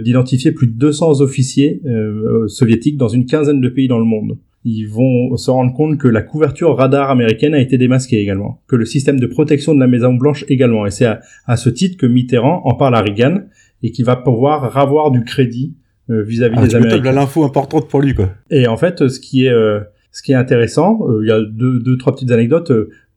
d'identifier 0.00 0.50
de, 0.50 0.56
plus 0.56 0.66
de 0.66 0.72
200 0.72 1.20
officiers 1.20 1.80
euh, 1.86 2.46
soviétiques 2.48 2.98
dans 2.98 3.08
une 3.08 3.24
quinzaine 3.26 3.60
de 3.60 3.68
pays 3.68 3.88
dans 3.88 3.98
le 3.98 4.04
monde. 4.04 4.38
Ils 4.66 4.86
vont 4.86 5.36
se 5.36 5.50
rendre 5.50 5.74
compte 5.74 5.98
que 5.98 6.08
la 6.08 6.22
couverture 6.22 6.76
radar 6.76 7.10
américaine 7.10 7.54
a 7.54 7.60
été 7.60 7.76
démasquée 7.76 8.20
également, 8.20 8.62
que 8.66 8.76
le 8.76 8.86
système 8.86 9.20
de 9.20 9.26
protection 9.26 9.74
de 9.74 9.80
la 9.80 9.86
Maison 9.86 10.14
Blanche 10.14 10.44
également. 10.48 10.86
Et 10.86 10.90
c'est 10.90 11.04
à, 11.04 11.20
à, 11.46 11.56
ce 11.56 11.68
titre 11.68 11.98
que 11.98 12.06
Mitterrand 12.06 12.62
en 12.64 12.74
parle 12.74 12.94
à 12.94 13.02
Reagan 13.02 13.42
et 13.82 13.90
qui 13.90 14.02
va 14.02 14.16
pouvoir 14.16 14.76
avoir 14.78 15.10
du 15.10 15.22
crédit 15.22 15.74
euh, 16.10 16.22
vis-à-vis 16.22 16.56
ah, 16.58 16.66
des 16.66 16.74
Américains. 16.74 17.12
l'info 17.12 17.44
importante 17.44 17.88
pour 17.88 18.02
lui 18.02 18.14
quoi. 18.14 18.28
Et 18.50 18.66
en 18.66 18.76
fait, 18.76 19.08
ce 19.08 19.18
qui 19.18 19.46
est 19.46 19.50
euh, 19.50 19.80
ce 20.12 20.22
qui 20.22 20.32
est 20.32 20.36
intéressant, 20.36 21.00
euh, 21.08 21.20
il 21.22 21.28
y 21.28 21.32
a 21.32 21.40
deux, 21.40 21.80
deux 21.80 21.96
trois 21.96 22.14
petites 22.14 22.30
anecdotes. 22.30 22.70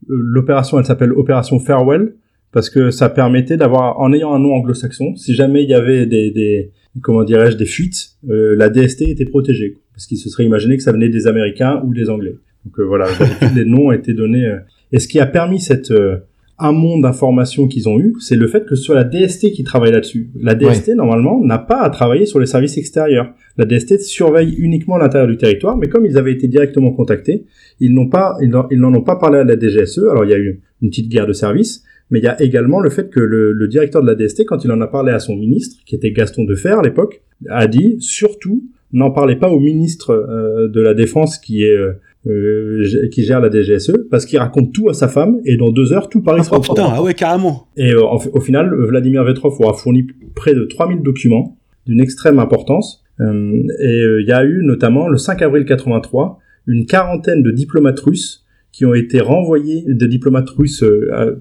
L'opération, 0.08 0.80
elle 0.80 0.86
s'appelle 0.86 1.12
opération 1.12 1.60
Farewell 1.60 2.16
parce 2.58 2.72
que 2.72 2.90
ça 2.90 3.10
permettait 3.10 3.56
d'avoir, 3.56 4.00
en 4.00 4.12
ayant 4.14 4.34
un 4.34 4.40
nom 4.40 4.56
anglo-saxon, 4.56 5.16
si 5.16 5.36
jamais 5.36 5.62
il 5.62 5.70
y 5.70 5.76
avait 5.76 6.08
des, 6.08 6.32
des 6.32 6.72
comment 7.04 7.24
dirais-je, 7.24 7.56
des 7.56 7.68
fuites, 7.68 8.18
la 8.24 8.70
DST 8.70 9.04
était 9.04 9.26
protégée 9.26 9.78
parce 9.94 10.08
qu'il 10.08 10.18
se 10.18 10.28
serait 10.28 10.44
imaginé 10.44 10.76
que 10.76 10.82
ça 10.82 10.92
venait 10.92 11.10
des 11.10 11.28
Américains 11.28 11.84
ou 11.86 11.94
des 11.94 12.10
Anglais. 12.10 12.34
Donc 12.66 12.80
voilà, 12.80 13.06
les 13.56 13.64
noms 13.64 13.90
ont 13.90 13.92
été 13.92 14.16
donnés. 14.16 14.52
et 14.92 14.98
ce 14.98 15.08
qui 15.08 15.20
a 15.20 15.28
permis 15.28 15.60
cette 15.60 15.94
un 16.60 16.72
monde 16.72 17.04
d'informations 17.04 17.68
qu'ils 17.68 17.88
ont 17.88 18.00
eu, 18.00 18.16
c'est 18.20 18.36
le 18.36 18.48
fait 18.48 18.66
que 18.66 18.76
ce 18.76 18.82
soit 18.82 18.96
la 18.96 19.04
DST 19.04 19.52
qui 19.52 19.64
travaille 19.64 19.92
là-dessus. 19.92 20.32
La 20.40 20.56
DST, 20.56 20.96
normalement, 20.96 21.40
n'a 21.44 21.60
pas 21.60 21.82
à 21.82 21.90
travailler 21.92 22.26
sur 22.26 22.40
les 22.40 22.48
services 22.48 22.78
extérieurs. 22.78 23.32
La 23.58 23.66
DST 23.66 24.00
surveille 24.00 24.56
uniquement 24.58 24.98
l'intérieur 24.98 25.28
du 25.28 25.38
territoire, 25.38 25.78
mais 25.78 25.88
comme 25.88 26.06
ils 26.06 26.18
avaient 26.18 26.34
été 26.34 26.48
directement 26.48 26.92
contactés, 26.92 27.46
ils 27.80 27.94
n'ont 27.94 28.10
pas, 28.10 28.38
ils 28.42 28.50
n'en 28.50 28.94
ont 28.94 29.04
pas 29.04 29.18
parlé 29.18 29.38
à 29.40 29.44
la 29.44 29.56
DGSE. 29.56 30.00
Alors, 30.10 30.26
il 30.26 30.32
y 30.32 30.34
a 30.34 30.40
eu 30.40 30.62
une 30.82 30.90
petite 30.90 31.10
guerre 31.10 31.28
de 31.28 31.34
service, 31.34 31.84
mais 32.10 32.20
il 32.20 32.24
y 32.24 32.28
a 32.28 32.42
également 32.42 32.80
le 32.80 32.90
fait 32.90 33.10
que 33.10 33.20
le, 33.20 33.68
directeur 33.68 34.02
de 34.02 34.08
la 34.08 34.16
DST, 34.16 34.46
quand 34.46 34.64
il 34.64 34.72
en 34.72 34.82
a 34.82 34.88
parlé 34.88 35.12
à 35.12 35.20
son 35.20 35.36
ministre, 35.36 35.78
qui 35.86 35.96
était 35.96 36.12
Gaston 36.12 36.46
Defer 36.46 36.76
à 36.80 36.82
l'époque, 36.82 37.22
a 37.50 37.68
dit, 37.68 37.98
surtout, 38.00 38.64
n'en 38.94 39.12
parlez 39.12 39.36
pas 39.36 39.50
au 39.50 39.60
ministre 39.60 40.12
euh, 40.12 40.68
de 40.68 40.82
la 40.82 40.94
Défense 40.94 41.38
qui 41.38 41.64
est 41.64 41.76
euh, 41.76 41.94
euh, 42.28 43.08
qui 43.10 43.24
gère 43.24 43.40
la 43.40 43.50
DGSE 43.50 43.94
parce 44.12 44.26
qu'il 44.26 44.38
raconte 44.40 44.74
tout 44.74 44.90
à 44.90 44.94
sa 44.94 45.08
femme 45.08 45.40
et 45.46 45.56
dans 45.56 45.70
deux 45.70 45.94
heures 45.94 46.10
tout 46.10 46.22
Paris 46.22 46.44
sera 46.44 46.58
oh, 46.58 46.62
putain, 46.62 46.90
ah 46.92 47.02
ouais 47.02 47.14
carrément. 47.14 47.68
Et 47.78 47.94
euh, 47.94 48.04
au 48.04 48.42
final, 48.42 48.74
Vladimir 48.74 49.24
Vetrov 49.24 49.56
aura 49.62 49.74
fourni 49.74 50.08
près 50.36 50.54
de 50.54 50.66
3000 50.66 51.04
documents 51.04 51.58
d'une 51.86 52.02
extrême 52.02 52.40
importance 52.40 53.04
euh, 53.22 53.62
et 53.80 54.18
il 54.20 54.28
y 54.28 54.34
a 54.34 54.44
eu 54.44 54.62
notamment 54.64 55.08
le 55.08 55.18
5 55.18 55.42
avril 55.42 55.64
83 55.64 56.40
une 56.66 56.86
quarantaine 56.86 57.44
de 57.44 57.52
diplomates 57.52 58.00
russes 58.00 58.44
qui 58.72 58.86
ont 58.86 58.94
été 58.94 59.20
renvoyés, 59.20 59.84
des 59.88 60.08
diplomates 60.08 60.50
russes 60.50 60.84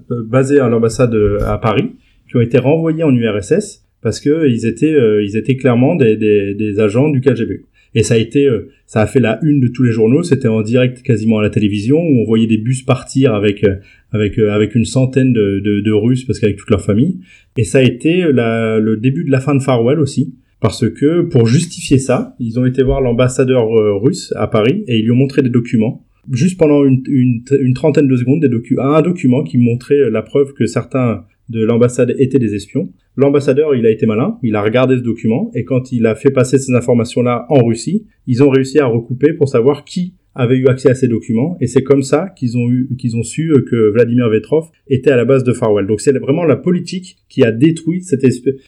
basés 0.09 0.59
à 0.59 0.69
l'ambassade 0.69 1.15
à 1.45 1.57
Paris, 1.57 1.91
qui 2.29 2.37
ont 2.37 2.41
été 2.41 2.57
renvoyés 2.57 3.03
en 3.03 3.13
URSS 3.13 3.83
parce 4.01 4.19
que 4.19 4.47
ils 4.47 4.65
étaient 4.65 4.95
ils 5.23 5.37
étaient 5.37 5.55
clairement 5.55 5.95
des, 5.95 6.15
des, 6.15 6.79
agents 6.79 7.09
du 7.09 7.21
KGB. 7.21 7.61
Et 7.97 8.03
ça 8.03 8.13
a 8.13 8.17
été, 8.17 8.45
euh, 8.45 8.69
ça 8.85 9.01
a 9.01 9.07
fait 9.07 9.19
la 9.19 9.39
une 9.41 9.59
de 9.59 9.67
tous 9.67 9.81
les 9.81 9.91
journaux. 9.91 10.21
C'était 10.21 10.47
en 10.47 10.61
direct 10.61 11.01
quasiment 11.01 11.39
à 11.39 11.41
la 11.41 11.49
télévision 11.49 11.97
où 11.97 12.21
on 12.21 12.25
voyait 12.25 12.45
des 12.45 12.59
bus 12.59 12.83
partir 12.83 13.33
avec 13.33 13.63
euh, 13.63 13.77
avec 14.11 14.37
euh, 14.37 14.51
avec 14.51 14.75
une 14.75 14.85
centaine 14.85 15.33
de, 15.33 15.59
de, 15.59 15.81
de 15.81 15.91
Russes 15.91 16.23
parce 16.23 16.39
qu'avec 16.39 16.57
toute 16.57 16.69
leur 16.69 16.81
famille. 16.81 17.21
Et 17.57 17.63
ça 17.63 17.79
a 17.79 17.81
été 17.81 18.31
la, 18.31 18.79
le 18.79 18.97
début 18.97 19.23
de 19.23 19.31
la 19.31 19.39
fin 19.39 19.55
de 19.55 19.63
Farwell 19.63 19.99
aussi. 19.99 20.35
Parce 20.59 20.89
que 20.89 21.21
pour 21.21 21.47
justifier 21.47 21.97
ça, 21.97 22.35
ils 22.39 22.59
ont 22.59 22.65
été 22.65 22.83
voir 22.83 23.01
l'ambassadeur 23.01 23.67
russe 24.01 24.33
à 24.35 24.47
Paris 24.47 24.83
et 24.87 24.97
ils 24.97 25.03
lui 25.03 25.11
ont 25.11 25.15
montré 25.15 25.43
des 25.43 25.49
documents 25.49 26.06
juste 26.31 26.57
pendant 26.57 26.85
une, 26.85 27.43
trentaine 27.73 28.07
de 28.07 28.15
secondes 28.15 28.41
des 28.41 28.49
docu 28.49 28.77
un 28.79 29.01
document 29.01 29.43
qui 29.43 29.57
montrait 29.57 30.09
la 30.09 30.21
preuve 30.21 30.53
que 30.53 30.65
certains 30.65 31.23
de 31.49 31.63
l'ambassade 31.63 32.13
étaient 32.17 32.39
des 32.39 32.55
espions. 32.55 32.91
L'ambassadeur, 33.15 33.73
il 33.75 33.85
a 33.85 33.89
été 33.89 34.05
malin, 34.05 34.37
il 34.43 34.55
a 34.55 34.61
regardé 34.61 34.97
ce 34.97 35.01
document, 35.01 35.49
et 35.55 35.63
quand 35.63 35.91
il 35.91 36.05
a 36.05 36.15
fait 36.15 36.29
passer 36.29 36.57
ces 36.57 36.73
informations-là 36.73 37.45
en 37.49 37.63
Russie, 37.63 38.05
ils 38.27 38.43
ont 38.43 38.49
réussi 38.49 38.79
à 38.79 38.85
recouper 38.85 39.33
pour 39.33 39.49
savoir 39.49 39.85
qui 39.85 40.13
avait 40.35 40.57
eu 40.57 40.67
accès 40.67 40.91
à 40.91 40.93
ces 40.93 41.07
documents, 41.07 41.57
et 41.59 41.65
c'est 41.65 41.81
comme 41.81 42.03
ça 42.03 42.29
qu'ils 42.37 42.57
ont 42.57 42.67
ont 42.67 43.23
su 43.23 43.51
que 43.71 43.89
Vladimir 43.91 44.29
Vetrov 44.29 44.69
était 44.87 45.09
à 45.09 45.15
la 45.15 45.25
base 45.25 45.43
de 45.43 45.51
Farwell. 45.51 45.87
Donc 45.87 45.99
c'est 45.99 46.15
vraiment 46.19 46.43
la 46.43 46.57
politique 46.57 47.17
qui 47.27 47.43
a 47.43 47.51
détruit 47.51 48.03
cette, 48.03 48.23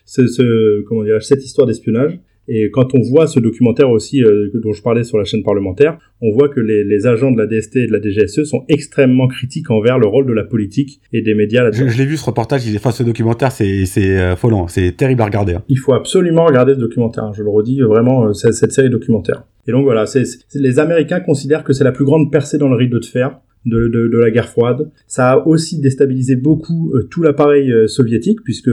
ce, 0.05 0.25
ce, 0.25 0.81
comment 0.83 1.03
dire, 1.03 1.21
cette 1.21 1.45
histoire 1.45 1.67
d'espionnage, 1.67 2.19
et 2.51 2.71
quand 2.71 2.95
on 2.95 3.01
voit 3.01 3.27
ce 3.27 3.39
documentaire 3.39 3.91
aussi 3.91 4.23
euh, 4.23 4.49
dont 4.55 4.73
je 4.73 4.81
parlais 4.81 5.03
sur 5.03 5.19
la 5.19 5.23
chaîne 5.23 5.43
parlementaire, 5.43 5.99
on 6.19 6.31
voit 6.31 6.49
que 6.49 6.59
les, 6.59 6.83
les, 6.83 7.05
agents 7.05 7.31
de 7.31 7.37
la 7.37 7.45
DST 7.45 7.75
et 7.75 7.87
de 7.87 7.91
la 7.91 8.01
DGSE 8.01 8.43
sont 8.43 8.65
extrêmement 8.67 9.27
critiques 9.27 9.69
envers 9.69 9.99
le 9.99 10.07
rôle 10.07 10.25
de 10.25 10.33
la 10.33 10.43
politique 10.43 10.99
et 11.13 11.21
des 11.21 11.35
médias 11.35 11.63
là 11.63 11.69
Je, 11.71 11.87
je 11.87 11.97
l'ai 11.97 12.05
vu 12.05 12.17
ce 12.17 12.25
reportage, 12.25 12.65
il 12.67 12.75
enfin 12.75 12.89
ce 12.89 13.03
documentaire, 13.03 13.51
c'est 13.51 13.85
c'est 13.85 14.17
euh, 14.17 14.33
affolant, 14.33 14.67
c'est 14.67 14.97
terrible 14.97 15.21
à 15.21 15.25
regarder. 15.25 15.53
Hein. 15.53 15.63
Il 15.69 15.77
faut 15.77 15.93
absolument 15.93 16.45
regarder 16.45 16.73
ce 16.73 16.79
documentaire. 16.79 17.25
Hein. 17.25 17.33
Je 17.37 17.43
le 17.43 17.49
redis 17.49 17.81
vraiment, 17.81 18.25
euh, 18.25 18.33
cette 18.33 18.71
série 18.71 18.89
documentaire. 18.89 19.43
Et 19.67 19.71
donc 19.71 19.83
voilà, 19.83 20.07
c'est 20.07 20.23
les 20.55 20.79
Américains 20.79 21.19
considèrent 21.19 21.63
que 21.63 21.73
c'est 21.73 21.83
la 21.83 21.91
plus 21.91 22.05
grande 22.05 22.31
percée 22.31 22.57
dans 22.57 22.69
le 22.69 22.75
rideau 22.75 22.99
de 22.99 23.05
fer. 23.05 23.39
De, 23.65 23.89
de, 23.89 24.07
de, 24.07 24.17
la 24.17 24.31
guerre 24.31 24.47
froide. 24.47 24.89
Ça 25.05 25.31
a 25.31 25.45
aussi 25.45 25.81
déstabilisé 25.81 26.37
beaucoup 26.37 26.93
tout 27.11 27.21
l'appareil 27.21 27.69
soviétique 27.89 28.39
puisque 28.41 28.69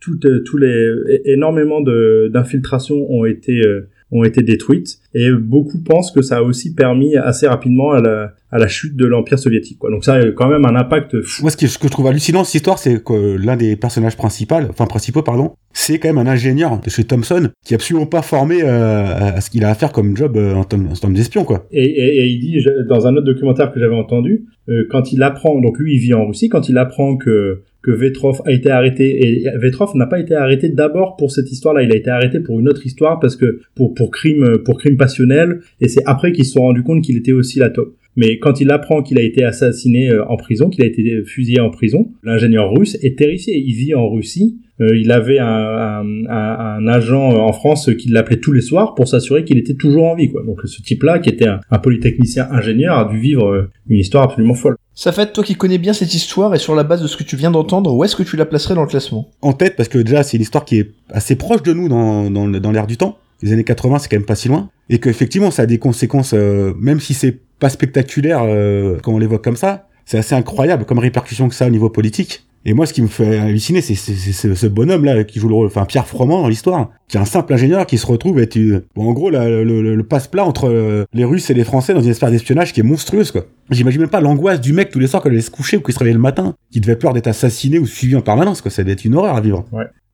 toutes, 0.00 0.24
euh, 0.26 0.42
tous 0.44 0.56
les 0.56 0.94
énormément 1.24 1.80
d'infiltrations 1.80 3.10
ont 3.10 3.24
été 3.24 3.60
euh, 3.66 3.88
ont 4.10 4.24
été 4.24 4.42
détruites 4.42 5.00
et 5.14 5.30
beaucoup 5.32 5.82
pensent 5.82 6.12
que 6.12 6.22
ça 6.22 6.38
a 6.38 6.42
aussi 6.42 6.74
permis 6.74 7.16
assez 7.16 7.46
rapidement 7.46 7.92
à 7.92 8.00
la, 8.00 8.34
à 8.50 8.58
la 8.58 8.68
chute 8.68 8.96
de 8.96 9.06
l'Empire 9.06 9.38
soviétique. 9.38 9.78
Quoi. 9.78 9.90
Donc 9.90 10.04
ça 10.04 10.14
a 10.14 10.30
quand 10.32 10.48
même 10.48 10.64
un 10.64 10.74
impact 10.74 11.22
fou. 11.22 11.42
Moi, 11.42 11.50
ce 11.50 11.56
que, 11.56 11.66
ce 11.66 11.78
que 11.78 11.86
je 11.86 11.92
trouve 11.92 12.06
hallucinant, 12.06 12.44
cette 12.44 12.56
histoire, 12.56 12.78
c'est 12.78 13.02
que 13.02 13.36
l'un 13.36 13.56
des 13.56 13.76
personnages 13.76 14.16
principaux, 14.16 14.56
enfin 14.68 14.86
principaux, 14.86 15.22
pardon, 15.22 15.52
c'est 15.72 15.98
quand 15.98 16.08
même 16.08 16.18
un 16.18 16.30
ingénieur 16.30 16.80
de 16.80 16.90
chez 16.90 17.04
Thomson 17.04 17.48
qui 17.64 17.74
est 17.74 17.76
absolument 17.76 18.06
pas 18.06 18.22
formé 18.22 18.62
euh, 18.62 19.36
à 19.36 19.40
ce 19.40 19.50
qu'il 19.50 19.64
a 19.64 19.70
à 19.70 19.74
faire 19.74 19.92
comme 19.92 20.16
job 20.16 20.36
euh, 20.36 20.54
en 20.54 20.64
termes 20.64 21.14
d'espion, 21.14 21.44
quoi. 21.44 21.66
Et, 21.70 21.84
et, 21.84 22.18
et 22.18 22.26
il 22.26 22.40
dit, 22.40 22.64
dans 22.88 23.06
un 23.06 23.14
autre 23.16 23.26
documentaire 23.26 23.72
que 23.72 23.80
j'avais 23.80 23.94
entendu, 23.94 24.46
euh, 24.68 24.86
quand 24.90 25.12
il 25.12 25.22
apprend, 25.22 25.60
donc 25.60 25.78
lui 25.78 25.94
il 25.94 25.98
vit 25.98 26.14
en 26.14 26.26
Russie, 26.26 26.48
quand 26.48 26.68
il 26.68 26.78
apprend 26.78 27.16
que 27.16 27.62
que 27.80 27.92
Vetrov 27.92 28.42
a 28.44 28.50
été 28.52 28.70
arrêté, 28.70 29.24
et 29.24 29.44
Vetrov 29.56 29.94
n'a 29.94 30.06
pas 30.06 30.18
été 30.18 30.34
arrêté 30.34 30.68
d'abord 30.68 31.16
pour 31.16 31.30
cette 31.30 31.50
histoire-là, 31.52 31.84
il 31.84 31.92
a 31.92 31.96
été 31.96 32.10
arrêté 32.10 32.40
pour 32.40 32.58
une 32.58 32.68
autre 32.68 32.84
histoire 32.84 33.20
parce 33.20 33.36
que 33.36 33.60
pour 33.76 33.94
pour 33.94 34.10
crime 34.10 34.58
pour 34.64 34.78
crime 34.78 34.96
passionnel, 34.98 35.60
et 35.80 35.88
c'est 35.88 36.02
après 36.04 36.32
qu'ils 36.32 36.44
se 36.44 36.52
sont 36.52 36.60
rendu 36.62 36.82
compte 36.82 37.02
qu'il 37.02 37.16
était 37.16 37.32
aussi 37.32 37.58
la 37.58 37.70
top. 37.70 37.96
Mais 38.16 38.38
quand 38.40 38.60
il 38.60 38.70
apprend 38.72 39.02
qu'il 39.02 39.16
a 39.18 39.22
été 39.22 39.44
assassiné 39.44 40.10
euh, 40.10 40.24
en 40.28 40.36
prison, 40.36 40.68
qu'il 40.70 40.82
a 40.82 40.86
été 40.88 41.22
fusillé 41.24 41.60
en 41.60 41.70
prison, 41.70 42.10
l'ingénieur 42.24 42.72
russe 42.72 42.98
est 43.00 43.16
terrifié. 43.16 43.56
Il 43.56 43.74
vit 43.74 43.94
en 43.94 44.10
Russie. 44.10 44.58
Euh, 44.80 44.96
il 44.96 45.10
avait 45.12 45.38
un, 45.38 45.46
un, 45.46 46.26
un- 46.28 46.78
un 46.78 46.86
agent 46.88 47.30
en 47.30 47.52
France 47.52 47.90
qui 47.96 48.08
l'appelait 48.08 48.38
tous 48.40 48.52
les 48.52 48.60
soirs 48.60 48.94
pour 48.96 49.06
s'assurer 49.08 49.44
qu'il 49.44 49.56
était 49.58 49.74
toujours 49.74 50.04
en 50.06 50.16
vie. 50.16 50.30
Quoi. 50.30 50.42
Donc 50.44 50.60
ce 50.64 50.82
type-là, 50.82 51.20
qui 51.20 51.30
était 51.30 51.46
un, 51.48 51.60
un 51.70 51.78
polytechnicien 51.78 52.48
ingénieur, 52.50 52.98
a 52.98 53.04
dû 53.08 53.18
vivre 53.20 53.46
euh, 53.46 53.70
une 53.88 53.98
histoire 53.98 54.24
absolument 54.24 54.54
folle. 54.54 54.76
Ça 54.94 55.12
fait 55.12 55.32
toi 55.32 55.44
qui 55.44 55.54
connais 55.54 55.78
bien 55.78 55.92
cette 55.92 56.12
histoire 56.14 56.54
et 56.56 56.58
sur 56.58 56.74
la 56.74 56.82
base 56.82 57.02
de 57.02 57.06
ce 57.06 57.16
que 57.16 57.22
tu 57.24 57.36
viens 57.36 57.52
d'entendre, 57.52 57.94
où 57.94 58.02
est-ce 58.02 58.16
que 58.16 58.24
tu 58.24 58.36
la 58.36 58.46
placerais 58.46 58.74
dans 58.74 58.82
le 58.82 58.88
classement? 58.88 59.30
En 59.42 59.52
tête, 59.52 59.76
parce 59.76 59.88
que 59.88 59.98
déjà, 59.98 60.24
c'est 60.24 60.36
une 60.36 60.42
histoire 60.42 60.64
qui 60.64 60.78
est 60.80 60.90
assez 61.10 61.36
proche 61.36 61.62
de 61.62 61.72
nous 61.72 61.88
dans, 61.88 62.30
dans, 62.30 62.48
dans 62.48 62.72
l'air 62.72 62.88
du 62.88 62.96
temps. 62.96 63.18
Les 63.42 63.52
années 63.52 63.64
80, 63.64 63.98
c'est 64.00 64.08
quand 64.08 64.16
même 64.16 64.26
pas 64.26 64.34
si 64.34 64.48
loin. 64.48 64.70
Et 64.90 64.98
qu'effectivement, 64.98 65.50
ça 65.50 65.62
a 65.62 65.66
des 65.66 65.78
conséquences, 65.78 66.32
euh, 66.34 66.72
même 66.80 67.00
si 67.00 67.14
c'est 67.14 67.38
pas 67.58 67.68
spectaculaire, 67.68 68.40
euh, 68.44 68.96
quand 69.02 69.12
on 69.12 69.18
l'évoque 69.18 69.44
comme 69.44 69.56
ça, 69.56 69.88
c'est 70.04 70.18
assez 70.18 70.34
incroyable 70.34 70.84
comme 70.84 70.98
répercussion 70.98 71.48
que 71.48 71.54
ça 71.54 71.66
au 71.66 71.70
niveau 71.70 71.90
politique. 71.90 72.44
Et 72.64 72.74
moi, 72.74 72.86
ce 72.86 72.92
qui 72.92 73.02
me 73.02 73.06
fait 73.06 73.38
halluciner, 73.38 73.80
c'est 73.80 73.94
ce- 73.94 74.66
bonhomme-là 74.66 75.22
qui 75.24 75.38
joue 75.38 75.48
le 75.48 75.54
rôle, 75.54 75.68
enfin 75.68 75.84
Pierre 75.84 76.06
Froment 76.06 76.42
dans 76.42 76.48
l'histoire, 76.48 76.90
qui 77.06 77.16
est 77.16 77.20
un 77.20 77.24
simple 77.24 77.52
ingénieur 77.54 77.86
qui 77.86 77.98
se 77.98 78.06
retrouve 78.06 78.40
être, 78.40 78.56
euh, 78.58 78.84
bon, 78.96 79.08
en 79.08 79.12
gros, 79.12 79.30
le, 79.30 79.62
le- 79.64 79.94
le 79.94 80.02
passe-plat 80.02 80.44
entre 80.44 80.68
euh, 80.68 81.04
les 81.14 81.24
Russes 81.24 81.48
et 81.50 81.54
les 81.54 81.64
Français 81.64 81.94
dans 81.94 82.00
une 82.02 82.10
espèce 82.10 82.30
d'espionnage 82.32 82.72
qui 82.72 82.80
est 82.80 82.82
monstrueuse, 82.82 83.30
quoi. 83.30 83.46
J'imagine 83.70 84.00
même 84.00 84.10
pas 84.10 84.20
l'angoisse 84.20 84.60
du 84.60 84.72
mec 84.72 84.90
tous 84.90 84.98
les 84.98 85.06
soirs 85.06 85.22
quand 85.22 85.28
il 85.28 85.32
allait 85.34 85.40
se 85.42 85.50
coucher 85.52 85.76
ou 85.76 85.80
qu'il 85.82 85.94
se 85.94 85.98
réveillait 86.00 86.14
le 86.16 86.20
matin, 86.20 86.56
qui 86.72 86.80
devait 86.80 86.96
peur 86.96 87.12
d'être 87.12 87.28
assassiné 87.28 87.78
ou 87.78 87.86
suivi 87.86 88.16
en 88.16 88.22
permanence, 88.22 88.60
quoi. 88.60 88.70
Ça 88.72 88.82
devait 88.82 88.92
être 88.94 89.04
une 89.04 89.14
horreur 89.14 89.36
à 89.36 89.40
vivre. 89.40 89.64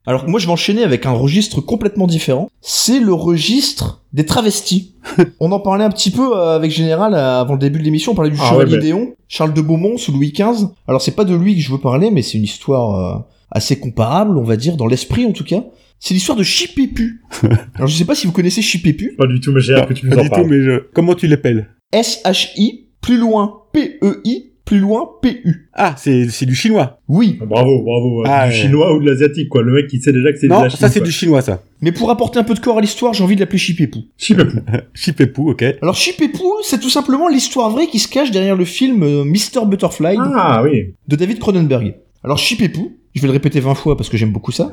Alors 0.07 0.29
moi 0.29 0.39
je 0.39 0.45
vais 0.45 0.51
enchaîner 0.51 0.83
avec 0.83 1.05
un 1.05 1.11
registre 1.11 1.61
complètement 1.61 2.07
différent. 2.07 2.49
C'est 2.61 2.99
le 2.99 3.13
registre 3.13 4.03
des 4.13 4.25
travestis. 4.25 4.95
on 5.39 5.51
en 5.51 5.59
parlait 5.59 5.83
un 5.83 5.89
petit 5.89 6.11
peu 6.11 6.37
euh, 6.37 6.55
avec 6.55 6.71
Général 6.71 7.13
euh, 7.13 7.41
avant 7.41 7.53
le 7.53 7.59
début 7.59 7.79
de 7.79 7.83
l'émission, 7.83 8.11
on 8.11 8.15
parlait 8.15 8.31
du 8.31 8.37
Ah 8.39 8.49
chevalier 8.49 8.75
ouais. 8.75 8.81
Déon, 8.81 9.15
Charles 9.27 9.53
de 9.53 9.61
Beaumont 9.61 9.97
sous 9.97 10.11
Louis 10.11 10.31
XV. 10.31 10.67
Alors 10.87 11.01
c'est 11.01 11.15
pas 11.15 11.23
de 11.23 11.35
lui 11.35 11.55
que 11.55 11.61
je 11.61 11.71
veux 11.71 11.79
parler, 11.79 12.11
mais 12.11 12.21
c'est 12.21 12.37
une 12.37 12.43
histoire 12.43 12.95
euh, 12.95 13.19
assez 13.51 13.79
comparable, 13.79 14.37
on 14.37 14.43
va 14.43 14.57
dire, 14.57 14.77
dans 14.77 14.87
l'esprit 14.87 15.25
en 15.25 15.31
tout 15.31 15.43
cas. 15.43 15.63
C'est 15.99 16.13
l'histoire 16.13 16.37
de 16.37 16.43
Chipépu. 16.43 17.23
Alors 17.75 17.87
je 17.87 17.95
sais 17.95 18.05
pas 18.05 18.15
si 18.15 18.27
vous 18.27 18.33
connaissez 18.33 18.61
Chipépu. 18.61 19.15
Pas 19.17 19.27
du 19.27 19.39
tout, 19.39 19.51
mais 19.51 19.61
j'ai 19.61 19.73
hâte 19.73 19.87
que 19.87 19.93
tu 19.93 20.05
nous 20.05 20.15
Pas 20.15 20.21
en 20.21 20.23
du 20.23 20.29
tout, 20.29 20.45
mais 20.45 20.61
je... 20.61 20.83
comment 20.93 21.15
tu 21.15 21.27
l'appelles? 21.27 21.69
S-H-I, 21.93 22.89
plus 23.01 23.17
loin 23.17 23.61
P-E-I, 23.73 24.51
plus 24.65 24.79
loin 24.79 25.07
P-U. 25.21 25.69
Ah, 25.73 25.93
c'est 25.97 26.27
c'est 26.29 26.45
du 26.47 26.55
chinois. 26.55 26.99
Oui, 27.07 27.37
Bravo, 27.39 27.83
bravo. 27.83 28.23
Ah, 28.25 28.47
du 28.47 28.51
ouais. 28.53 28.59
chinois 28.61 28.95
ou 28.95 28.99
de 29.01 29.05
l'asiatique, 29.09 29.47
quoi. 29.49 29.61
Le 29.61 29.73
mec 29.73 29.87
qui 29.87 30.01
sait 30.01 30.11
déjà 30.11 30.31
que 30.33 30.39
c'est 30.39 30.47
de 30.47 30.51
Non, 30.53 30.63
la 30.63 30.69
ça 30.71 30.77
Chine, 30.77 30.87
c'est 30.89 30.99
quoi. 30.99 31.05
du 31.05 31.11
chinois, 31.11 31.41
ça. 31.41 31.61
mais 31.81 31.91
pour 31.91 32.09
apporter 32.09 32.39
un 32.39 32.43
peu 32.43 32.53
de 32.55 32.59
corps 32.59 32.79
à 32.79 32.81
l'histoire, 32.81 33.13
j'ai 33.13 33.23
envie 33.23 33.35
de 33.35 33.41
l'appeler 33.41 33.59
Chipépou. 33.59 33.99
Chipepou. 34.17 34.57
Chipepou, 34.95 35.51
ok. 35.51 35.63
Alors 35.81 35.95
Chipépou, 35.95 36.51
c'est 36.63 36.79
tout 36.79 36.89
simplement 36.89 37.27
l'histoire 37.27 37.69
vraie 37.69 37.87
qui 37.87 37.99
se 37.99 38.07
cache 38.07 38.31
derrière 38.31 38.55
le 38.55 38.65
film 38.65 39.03
euh, 39.03 39.23
Mr. 39.23 39.65
Butterfly 39.67 40.17
Ah 40.35 40.61
oui. 40.63 40.93
de 41.07 41.15
David 41.15 41.39
Cronenberg. 41.39 41.95
Alors 42.25 42.39
Chipépou, 42.39 42.91
je 43.13 43.21
vais 43.21 43.27
le 43.27 43.33
répéter 43.33 43.59
20 43.59 43.75
fois 43.75 43.95
parce 43.95 44.09
que 44.09 44.17
j'aime 44.17 44.31
beaucoup 44.31 44.51
ça, 44.51 44.71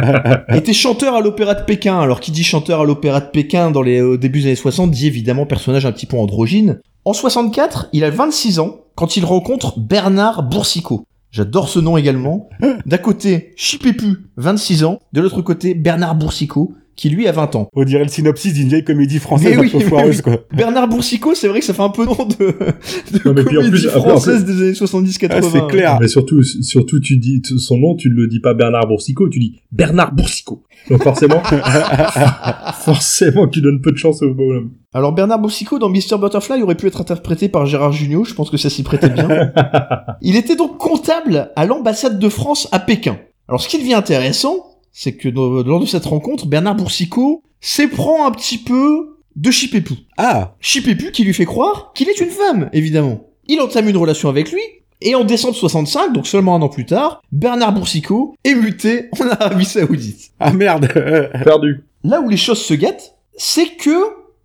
était 0.54 0.74
chanteur 0.74 1.14
à 1.14 1.22
l'opéra 1.22 1.54
de 1.54 1.64
Pékin. 1.64 1.98
Alors 1.98 2.20
qui 2.20 2.30
dit 2.30 2.44
chanteur 2.44 2.80
à 2.80 2.84
l'opéra 2.84 3.20
de 3.20 3.30
Pékin 3.30 3.70
dans 3.70 3.80
les 3.80 4.02
au 4.02 4.18
début 4.18 4.40
des 4.40 4.48
années 4.48 4.54
60 4.54 4.90
dit 4.90 5.06
évidemment 5.06 5.46
personnage 5.46 5.86
un 5.86 5.92
petit 5.92 6.04
peu 6.04 6.18
androgyne. 6.18 6.78
En 7.06 7.14
64, 7.14 7.88
il 7.94 8.04
a 8.04 8.10
26 8.10 8.58
ans 8.58 8.80
quand 8.96 9.16
il 9.16 9.24
rencontre 9.24 9.80
Bernard 9.80 10.42
Boursicot. 10.42 11.06
J'adore 11.30 11.70
ce 11.70 11.78
nom 11.78 11.96
également. 11.96 12.50
D'un 12.84 12.98
côté, 12.98 13.54
Chipépou, 13.56 14.16
26 14.36 14.84
ans. 14.84 14.98
De 15.14 15.22
l'autre 15.22 15.40
côté, 15.40 15.72
Bernard 15.72 16.16
Boursicot, 16.16 16.74
qui 16.96 17.08
lui 17.10 17.26
a 17.26 17.32
20 17.32 17.56
ans. 17.56 17.68
On 17.74 17.84
dirait 17.84 18.02
le 18.04 18.10
synopsis 18.10 18.52
d'une 18.52 18.68
vieille 18.68 18.84
comédie 18.84 19.18
française 19.18 19.50
Mais 19.50 19.56
un 19.56 19.60
oui, 19.60 19.70
peu 19.70 19.78
mais 19.78 19.84
foireuse, 19.84 20.16
oui. 20.16 20.22
quoi. 20.22 20.36
Bernard 20.52 20.88
Boursicot, 20.88 21.34
c'est 21.34 21.48
vrai 21.48 21.60
que 21.60 21.64
ça 21.66 21.72
fait 21.74 21.82
un 21.82 21.88
peu 21.90 22.04
nom 22.04 22.12
de, 22.14 22.34
de 22.44 23.20
Non, 23.24 23.32
mais 23.34 23.44
puis 23.44 23.56
en 23.58 23.62
comédie 23.62 23.86
plus- 23.86 23.96
en 23.96 24.00
française 24.02 24.44
des 24.44 24.52
années 24.62 24.72
70-80. 24.72 25.28
Ah, 25.30 25.40
c'est 25.42 25.66
clair. 25.68 25.98
Mais 26.00 26.08
surtout, 26.08 26.42
surtout, 26.42 27.00
tu 27.00 27.16
dis 27.16 27.40
son 27.58 27.78
nom, 27.78 27.94
tu 27.94 28.08
ne 28.10 28.14
le 28.14 28.26
dis 28.28 28.40
pas 28.40 28.52
Bernard 28.54 28.86
Boursicot, 28.86 29.28
tu 29.28 29.38
dis 29.38 29.60
Bernard 29.72 30.12
Boursicot. 30.14 30.62
Donc 30.90 31.02
forcément, 31.02 31.42
forcément, 32.84 33.48
tu 33.48 33.60
donnes 33.60 33.80
peu 33.80 33.92
de 33.92 33.96
chance 33.96 34.22
au 34.22 34.34
bonhomme. 34.34 34.72
Alors 34.92 35.12
Bernard 35.12 35.38
Boursicot 35.38 35.78
dans 35.78 35.88
Mr. 35.88 36.18
Butterfly 36.20 36.62
aurait 36.62 36.74
pu 36.74 36.86
être 36.86 37.00
interprété 37.00 37.48
par 37.48 37.66
Gérard 37.66 37.92
Jugnot, 37.92 38.24
je 38.24 38.34
pense 38.34 38.50
que 38.50 38.56
ça 38.56 38.70
s'y 38.70 38.82
prêtait 38.82 39.08
bien. 39.08 39.28
Il 40.22 40.36
était 40.36 40.56
donc 40.56 40.78
comptable 40.78 41.50
à 41.56 41.66
l'ambassade 41.66 42.18
de 42.18 42.28
France 42.28 42.68
à 42.72 42.78
Pékin. 42.80 43.18
Alors 43.48 43.60
ce 43.60 43.68
qui 43.68 43.78
devient 43.78 43.94
intéressant, 43.94 44.56
c'est 44.92 45.12
que 45.16 45.28
dans- 45.28 45.62
lors 45.62 45.80
de 45.80 45.86
cette 45.86 46.04
rencontre, 46.06 46.46
Bernard 46.46 46.74
Boursicot 46.76 47.42
s'éprend 47.60 48.26
un 48.26 48.30
petit 48.30 48.58
peu 48.58 49.16
de 49.36 49.50
Chipépou. 49.50 49.94
Ah, 50.16 50.54
Chipépou 50.60 51.10
qui 51.12 51.24
lui 51.24 51.34
fait 51.34 51.44
croire 51.44 51.92
qu'il 51.94 52.08
est 52.08 52.20
une 52.20 52.30
femme, 52.30 52.68
évidemment. 52.72 53.24
Il 53.46 53.60
entame 53.60 53.88
une 53.88 53.96
relation 53.96 54.28
avec 54.28 54.50
lui, 54.52 54.60
et 55.00 55.14
en 55.14 55.24
décembre 55.24 55.54
65, 55.54 56.12
donc 56.12 56.26
seulement 56.26 56.54
un 56.54 56.62
an 56.62 56.68
plus 56.68 56.84
tard, 56.86 57.22
Bernard 57.32 57.72
Boursicot 57.72 58.34
est 58.44 58.54
muté 58.54 59.08
en 59.20 59.28
Arabie 59.28 59.64
Saoudite. 59.64 60.32
ah 60.40 60.52
merde. 60.52 60.88
Perdu. 61.44 61.84
Là 62.04 62.20
où 62.20 62.28
les 62.28 62.36
choses 62.36 62.60
se 62.62 62.74
gâtent, 62.74 63.14
c'est 63.36 63.76
que, 63.76 63.96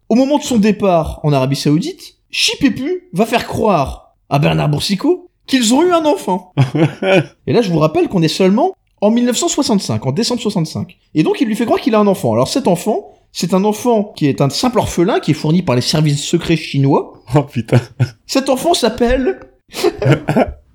au 0.09 0.15
moment 0.15 0.37
de 0.37 0.43
son 0.43 0.57
départ 0.57 1.19
en 1.23 1.33
Arabie 1.33 1.55
Saoudite, 1.55 2.15
Chipépus 2.31 3.03
va 3.13 3.25
faire 3.25 3.47
croire 3.47 4.15
à 4.29 4.39
Bernard 4.39 4.69
Boursicot 4.69 5.29
qu'ils 5.47 5.73
ont 5.73 5.83
eu 5.83 5.91
un 5.91 6.05
enfant. 6.05 6.53
Et 7.47 7.53
là, 7.53 7.61
je 7.61 7.71
vous 7.71 7.79
rappelle 7.79 8.07
qu'on 8.07 8.21
est 8.21 8.27
seulement 8.27 8.75
en 9.05 9.11
1965, 9.11 10.05
en 10.05 10.11
décembre 10.11 10.41
65. 10.41 10.97
Et 11.13 11.23
donc, 11.23 11.39
il 11.41 11.47
lui 11.47 11.55
fait 11.55 11.65
croire 11.65 11.79
qu'il 11.79 11.95
a 11.95 11.99
un 11.99 12.07
enfant. 12.07 12.33
Alors, 12.33 12.47
cet 12.47 12.67
enfant, 12.67 13.13
c'est 13.31 13.53
un 13.53 13.63
enfant 13.63 14.13
qui 14.15 14.27
est 14.27 14.41
un 14.41 14.49
simple 14.49 14.79
orphelin 14.79 15.19
qui 15.19 15.31
est 15.31 15.35
fourni 15.35 15.61
par 15.61 15.75
les 15.75 15.81
services 15.81 16.23
secrets 16.23 16.55
chinois. 16.57 17.21
oh 17.35 17.43
putain. 17.43 17.79
Cet 18.25 18.49
enfant 18.49 18.73
s'appelle 18.73 19.39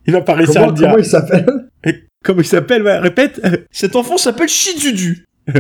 Il 0.07 0.13
va 0.13 0.21
pas 0.23 0.35
réussir 0.35 0.57
à 0.63 0.65
Comment, 0.65 0.67
le 0.73 0.75
dire. 0.77 0.87
comment 0.89 0.99
il 0.99 1.05
s'appelle 1.05 1.47
Comment 2.25 2.41
il 2.41 2.47
s'appelle 2.47 2.83
ouais, 2.83 2.99
Répète. 2.99 3.41
Cet 3.71 3.97
enfant 3.97 4.17
s'appelle 4.19 4.49
Shidudu. 4.49 5.27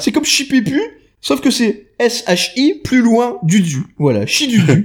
c'est 0.00 0.12
comme 0.12 0.24
Chipépu, 0.24 0.80
sauf 1.20 1.40
que 1.40 1.50
c'est 1.50 1.88
S-H-I 1.98 2.80
plus 2.84 3.02
loin 3.02 3.38
Dudu. 3.42 3.82
Voilà, 3.98 4.24
Shidudu. 4.26 4.84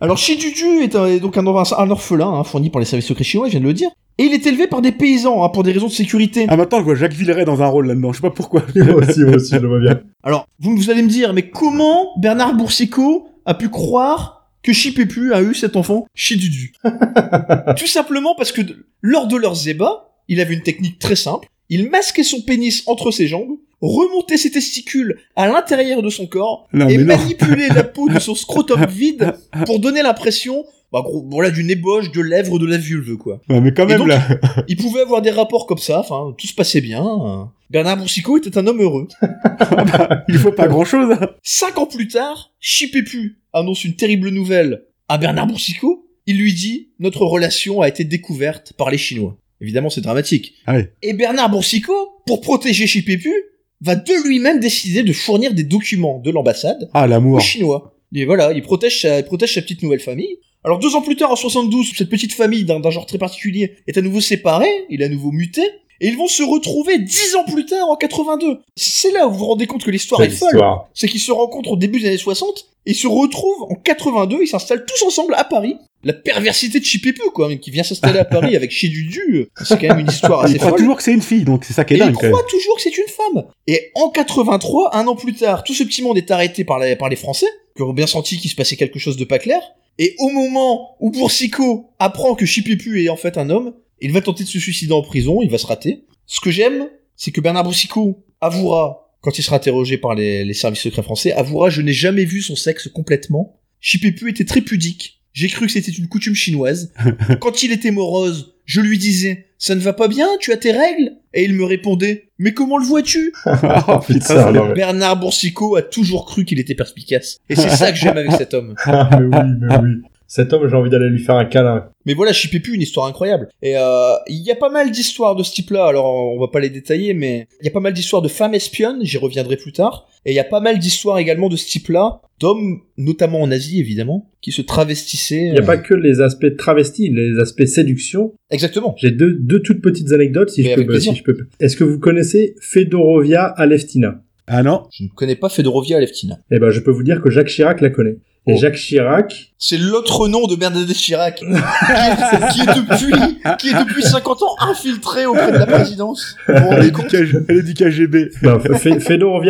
Alors 0.00 0.18
Shidudu 0.18 0.82
est, 0.82 0.94
un- 0.94 1.06
est 1.06 1.20
donc 1.20 1.36
un 1.38 1.46
orphelin 1.46 2.28
hein, 2.28 2.44
fourni 2.44 2.70
par 2.70 2.80
les 2.80 2.86
services 2.86 3.06
secrets 3.08 3.24
chinois, 3.24 3.46
je 3.46 3.52
viens 3.52 3.60
de 3.60 3.64
le 3.66 3.72
dire. 3.74 3.90
Et 4.20 4.24
il 4.24 4.34
est 4.34 4.46
élevé 4.46 4.66
par 4.66 4.82
des 4.82 4.92
paysans 4.92 5.42
hein, 5.42 5.48
pour 5.48 5.62
des 5.62 5.72
raisons 5.72 5.86
de 5.86 5.92
sécurité. 5.92 6.44
Ah 6.46 6.54
maintenant 6.54 6.80
je 6.80 6.84
vois 6.84 6.94
Jacques 6.94 7.14
Villeray 7.14 7.46
dans 7.46 7.62
un 7.62 7.66
rôle 7.66 7.86
là-dedans. 7.86 8.12
Je 8.12 8.18
sais 8.18 8.20
pas 8.20 8.30
pourquoi. 8.30 8.62
Moi 8.76 8.96
aussi, 8.96 9.20
moi 9.20 9.36
aussi, 9.36 9.54
je 9.54 9.60
le 9.60 9.66
vois 9.66 9.80
bien. 9.80 10.02
Alors, 10.22 10.46
vous, 10.58 10.76
vous 10.76 10.90
allez 10.90 11.00
me 11.00 11.08
dire, 11.08 11.32
mais 11.32 11.48
comment 11.48 12.10
Bernard 12.18 12.54
Boursicot 12.54 13.28
a 13.46 13.54
pu 13.54 13.70
croire 13.70 14.50
que 14.62 14.74
Chipépu 14.74 15.32
a 15.32 15.40
eu 15.40 15.54
cet 15.54 15.74
enfant 15.74 16.04
Shidudu 16.14 16.74
Tout 17.78 17.86
simplement 17.86 18.34
parce 18.36 18.52
que 18.52 18.60
lors 19.00 19.26
de 19.26 19.36
leurs 19.36 19.68
ébats, 19.68 20.10
il 20.28 20.38
avait 20.42 20.52
une 20.52 20.62
technique 20.62 20.98
très 20.98 21.16
simple. 21.16 21.48
Il 21.70 21.88
masquait 21.88 22.22
son 22.22 22.42
pénis 22.42 22.82
entre 22.86 23.12
ses 23.12 23.26
jambes, 23.26 23.56
remontait 23.80 24.36
ses 24.36 24.50
testicules 24.50 25.18
à 25.36 25.46
l'intérieur 25.48 26.02
de 26.02 26.10
son 26.10 26.26
corps 26.26 26.68
Non 26.72 26.88
et 26.88 26.98
manipulait 26.98 27.68
la 27.68 27.84
peau 27.84 28.08
de 28.08 28.18
son 28.18 28.34
scrotum 28.34 28.84
vide 28.88 29.32
pour 29.66 29.78
donner 29.78 30.02
l'impression, 30.02 30.64
bah 30.92 31.00
gros, 31.02 31.26
voilà, 31.30 31.50
d'une 31.50 31.70
ébauche 31.70 32.10
de 32.12 32.20
lèvres 32.20 32.58
de 32.58 32.66
la 32.66 32.76
vulve, 32.78 33.16
quoi. 33.16 33.40
Ouais, 33.48 33.60
mais 33.60 33.72
quand 33.72 33.86
même 33.86 33.98
donc, 33.98 34.08
là. 34.08 34.20
Il 34.68 34.76
pouvait 34.76 35.00
avoir 35.00 35.22
des 35.22 35.30
rapports 35.30 35.66
comme 35.66 35.78
ça, 35.78 36.00
enfin, 36.00 36.34
tout 36.36 36.46
se 36.46 36.54
passait 36.54 36.80
bien. 36.80 37.50
Bernard 37.70 37.96
Boursicot 37.96 38.38
était 38.38 38.58
un 38.58 38.66
homme 38.66 38.82
heureux. 38.82 39.06
Il 40.28 40.38
faut 40.38 40.52
pas 40.52 40.66
grand-chose. 40.68 41.12
hein. 41.12 41.30
Cinq 41.42 41.78
ans 41.78 41.86
plus 41.86 42.08
tard, 42.08 42.52
Chipépu 42.60 43.38
annonce 43.52 43.84
une 43.84 43.94
terrible 43.96 44.30
nouvelle 44.30 44.82
à 45.08 45.18
Bernard 45.18 45.46
Boursicot. 45.46 46.06
Il 46.26 46.38
lui 46.38 46.52
dit 46.52 46.90
Notre 46.98 47.24
relation 47.24 47.80
a 47.80 47.88
été 47.88 48.04
découverte 48.04 48.72
par 48.74 48.90
les 48.90 48.98
Chinois. 48.98 49.36
Évidemment, 49.60 49.90
c'est 49.90 50.00
dramatique. 50.00 50.54
Ah 50.66 50.74
ouais. 50.74 50.92
Et 51.02 51.12
Bernard 51.12 51.50
Boursicot, 51.50 52.22
pour 52.26 52.40
protéger 52.40 52.86
Chipépu, 52.86 53.32
va 53.80 53.96
de 53.96 54.28
lui-même 54.28 54.60
décider 54.60 55.02
de 55.02 55.12
fournir 55.12 55.54
des 55.54 55.64
documents 55.64 56.18
de 56.18 56.30
l'ambassade 56.30 56.90
Ah 56.94 57.06
aux. 57.06 57.40
Chinois. 57.40 57.94
Et 58.14 58.24
voilà, 58.24 58.52
il 58.52 58.62
protège 58.62 59.02
sa, 59.02 59.18
il 59.18 59.24
protège 59.24 59.54
sa 59.54 59.62
petite 59.62 59.82
nouvelle 59.82 60.00
famille. 60.00 60.38
Alors 60.64 60.78
deux 60.78 60.94
ans 60.94 61.02
plus 61.02 61.16
tard, 61.16 61.30
en 61.30 61.36
72, 61.36 61.92
cette 61.96 62.10
petite 62.10 62.34
famille 62.34 62.64
d'un 62.64 62.80
d'un 62.80 62.90
genre 62.90 63.06
très 63.06 63.18
particulier 63.18 63.76
est 63.86 63.96
à 63.96 64.02
nouveau 64.02 64.20
séparée, 64.20 64.70
il 64.90 65.00
est 65.00 65.06
à 65.06 65.08
nouveau 65.08 65.32
muté, 65.32 65.62
Et 66.00 66.08
ils 66.08 66.16
vont 66.16 66.28
se 66.28 66.42
retrouver 66.42 66.98
dix 66.98 67.34
ans 67.36 67.44
plus 67.44 67.66
tard, 67.66 67.88
en 67.88 67.96
82. 67.96 68.60
C'est 68.76 69.12
là 69.12 69.26
où 69.26 69.32
vous 69.32 69.38
vous 69.38 69.46
rendez 69.46 69.66
compte 69.66 69.84
que 69.84 69.90
l'histoire 69.90 70.22
est 70.22 70.30
folle. 70.30 70.60
C'est 70.94 71.08
qu'ils 71.08 71.20
se 71.20 71.32
rencontrent 71.32 71.72
au 71.72 71.76
début 71.76 72.00
des 72.00 72.08
années 72.08 72.16
60, 72.16 72.66
et 72.86 72.92
ils 72.92 72.94
se 72.94 73.06
retrouvent 73.06 73.64
en 73.64 73.74
82, 73.74 74.38
ils 74.42 74.46
s'installent 74.46 74.86
tous 74.86 75.02
ensemble 75.04 75.34
à 75.34 75.44
Paris. 75.44 75.76
La 76.02 76.14
perversité 76.14 76.80
de 76.80 76.84
Chipepu, 76.84 77.20
quoi, 77.34 77.54
qui 77.56 77.70
vient 77.70 77.82
s'installer 77.82 78.18
à 78.18 78.24
Paris 78.24 78.56
avec 78.56 78.70
Chidudu, 78.70 79.48
c'est 79.62 79.78
quand 79.78 79.88
même 79.88 79.98
une 79.98 80.08
histoire 80.08 80.44
assez 80.44 80.54
Il 80.54 80.58
croit 80.58 80.72
toujours 80.72 80.96
que 80.96 81.02
c'est 81.02 81.12
une 81.12 81.20
fille, 81.20 81.44
donc 81.44 81.64
c'est 81.66 81.74
ça 81.74 81.84
qui 81.84 81.92
est 81.92 81.96
Et 81.98 82.00
il 82.00 82.06
dingue. 82.06 82.14
quand 82.14 82.28
croit 82.28 82.40
même. 82.40 82.48
toujours 82.48 82.76
que 82.76 82.82
c'est 82.82 82.96
une 82.96 83.08
femme. 83.08 83.44
Et 83.66 83.90
en 83.94 84.08
83, 84.08 84.96
un 84.96 85.06
an 85.06 85.14
plus 85.14 85.34
tard, 85.34 85.62
tout 85.62 85.74
ce 85.74 85.84
petit 85.84 86.00
monde 86.00 86.16
est 86.16 86.30
arrêté 86.30 86.64
par 86.64 86.78
les, 86.78 86.96
par 86.96 87.10
les 87.10 87.16
Français, 87.16 87.48
qui 87.76 87.82
ont 87.82 87.92
bien 87.92 88.06
senti 88.06 88.38
qu'il 88.38 88.50
se 88.50 88.56
passait 88.56 88.76
quelque 88.76 88.98
chose 88.98 89.18
de 89.18 89.24
pas 89.24 89.38
clair. 89.38 89.60
Et 89.98 90.14
au 90.18 90.30
moment 90.30 90.96
où 91.00 91.10
Boursicot 91.10 91.90
apprend 91.98 92.34
que 92.34 92.46
Chipepu 92.46 93.04
est 93.04 93.10
en 93.10 93.16
fait 93.16 93.36
un 93.36 93.50
homme, 93.50 93.74
il 94.00 94.12
va 94.12 94.20
tenter 94.20 94.44
de 94.44 94.48
se 94.48 94.58
suicider 94.58 94.92
en 94.92 95.02
prison, 95.02 95.42
il 95.42 95.50
va 95.50 95.58
se 95.58 95.66
rater. 95.66 96.04
Ce 96.26 96.40
que 96.40 96.50
j'aime, 96.50 96.88
c'est 97.16 97.30
que 97.30 97.40
Bernard 97.40 97.64
Boursicot 97.64 98.24
avouera, 98.40 99.14
quand 99.20 99.38
il 99.38 99.42
sera 99.42 99.56
interrogé 99.56 99.98
par 99.98 100.14
les, 100.14 100.44
les 100.44 100.54
services 100.54 100.82
secrets 100.82 101.02
français, 101.02 101.32
avouera 101.32 101.70
je 101.70 101.82
n'ai 101.82 101.92
jamais 101.92 102.24
vu 102.24 102.40
son 102.42 102.56
sexe 102.56 102.88
complètement. 102.88 103.60
Chipepu 103.80 104.30
était 104.30 104.44
très 104.44 104.60
pudique. 104.60 105.20
J'ai 105.32 105.48
cru 105.48 105.66
que 105.66 105.72
c'était 105.72 105.92
une 105.92 106.08
coutume 106.08 106.34
chinoise. 106.34 106.92
Quand 107.40 107.62
il 107.62 107.72
était 107.72 107.90
morose, 107.90 108.54
je 108.64 108.80
lui 108.80 108.98
disais 108.98 109.46
ça 109.58 109.74
ne 109.74 109.80
va 109.80 109.92
pas 109.92 110.08
bien, 110.08 110.26
tu 110.40 110.52
as 110.52 110.56
tes 110.56 110.72
règles? 110.72 111.12
Et 111.34 111.44
il 111.44 111.52
me 111.52 111.64
répondait 111.64 112.30
mais 112.40 112.54
comment 112.54 112.78
le 112.78 112.84
vois-tu? 112.86 113.32
Oh, 113.88 113.98
putain, 113.98 114.72
Bernard 114.72 115.20
Boursicot 115.20 115.76
a 115.76 115.82
toujours 115.82 116.24
cru 116.24 116.46
qu'il 116.46 116.58
était 116.58 116.74
perspicace. 116.74 117.38
Et 117.50 117.54
c'est 117.54 117.68
ça 117.76 117.92
que 117.92 117.98
j'aime 117.98 118.16
avec 118.16 118.32
cet 118.32 118.54
homme. 118.54 118.74
Ah, 118.86 119.10
mais 119.12 119.26
oui, 119.26 119.44
mais 119.60 119.76
oui. 119.76 120.02
Cet 120.30 120.52
homme, 120.52 120.68
j'ai 120.68 120.76
envie 120.76 120.90
d'aller 120.90 121.08
lui 121.08 121.18
faire 121.18 121.34
un 121.34 121.44
câlin. 121.44 121.88
Mais 122.06 122.14
voilà, 122.14 122.32
Chipepu, 122.32 122.72
une 122.72 122.82
histoire 122.82 123.08
incroyable. 123.08 123.48
Et 123.62 123.76
euh, 123.76 124.12
il 124.28 124.40
y 124.44 124.52
a 124.52 124.54
pas 124.54 124.70
mal 124.70 124.92
d'histoires 124.92 125.34
de 125.34 125.42
ce 125.42 125.50
type-là, 125.50 125.86
alors 125.86 126.06
on 126.06 126.38
va 126.38 126.46
pas 126.46 126.60
les 126.60 126.70
détailler, 126.70 127.14
mais 127.14 127.48
il 127.60 127.64
y 127.64 127.68
a 127.68 127.72
pas 127.72 127.80
mal 127.80 127.92
d'histoires 127.92 128.22
de 128.22 128.28
femmes 128.28 128.54
espionnes, 128.54 129.00
j'y 129.02 129.18
reviendrai 129.18 129.56
plus 129.56 129.72
tard. 129.72 130.06
Et 130.24 130.30
il 130.30 130.34
y 130.36 130.38
a 130.38 130.44
pas 130.44 130.60
mal 130.60 130.78
d'histoires 130.78 131.18
également 131.18 131.48
de 131.48 131.56
ce 131.56 131.66
type-là, 131.66 132.20
d'hommes, 132.38 132.78
notamment 132.96 133.42
en 133.42 133.50
Asie 133.50 133.80
évidemment, 133.80 134.30
qui 134.40 134.52
se 134.52 134.62
travestissaient. 134.62 135.46
Il 135.46 135.52
n'y 135.54 135.58
a 135.58 135.62
euh, 135.62 135.66
pas 135.66 135.78
que 135.78 135.94
les 135.94 136.20
aspects 136.20 136.56
travestis, 136.56 137.10
les 137.10 137.40
aspects 137.40 137.64
séduction. 137.64 138.32
Exactement. 138.52 138.94
J'ai 138.98 139.10
deux, 139.10 139.32
deux 139.32 139.58
toutes 139.58 139.82
petites 139.82 140.12
anecdotes, 140.12 140.50
si, 140.50 140.62
Mais 140.62 140.76
je 140.76 140.82
peux, 140.82 141.00
si 141.00 141.12
je 141.12 141.24
peux. 141.24 141.36
Est-ce 141.58 141.76
que 141.76 141.82
vous 141.82 141.98
connaissez 141.98 142.54
Fedorovia 142.60 143.46
Aleftina? 143.46 144.22
Ah 144.46 144.62
non 144.62 144.84
Je 144.92 145.02
ne 145.02 145.08
connais 145.08 145.36
pas 145.36 145.48
Fedorovia 145.48 145.96
Aleftina. 145.96 146.38
Eh 146.52 146.60
ben, 146.60 146.70
je 146.70 146.78
peux 146.78 146.92
vous 146.92 147.02
dire 147.02 147.20
que 147.20 147.30
Jacques 147.30 147.48
Chirac 147.48 147.80
la 147.80 147.90
connaît. 147.90 148.18
Et 148.46 148.54
Oh. 148.54 148.56
Jacques 148.58 148.76
Chirac, 148.76 149.52
C'est 149.58 149.76
l'autre 149.76 150.26
nom 150.26 150.46
de 150.46 150.56
Bernadette 150.56 150.96
Chirac, 150.96 151.36
qui, 151.36 151.44
est, 151.44 152.52
qui 152.52 152.60
est 152.62 152.74
depuis, 152.74 153.12
qui 153.58 153.68
est 153.68 153.78
depuis 153.78 154.02
50 154.02 154.42
ans 154.42 154.56
infiltré 154.60 155.26
auprès 155.26 155.52
de 155.52 155.58
la 155.58 155.66
présidence. 155.66 156.36
Vous 156.48 156.54
elle 156.54 156.86
est, 156.86 156.90
du 156.90 157.02
KG 157.02 157.36
elle 157.48 157.58
est 157.58 157.62
du 157.62 157.74
KGB. 157.74 158.30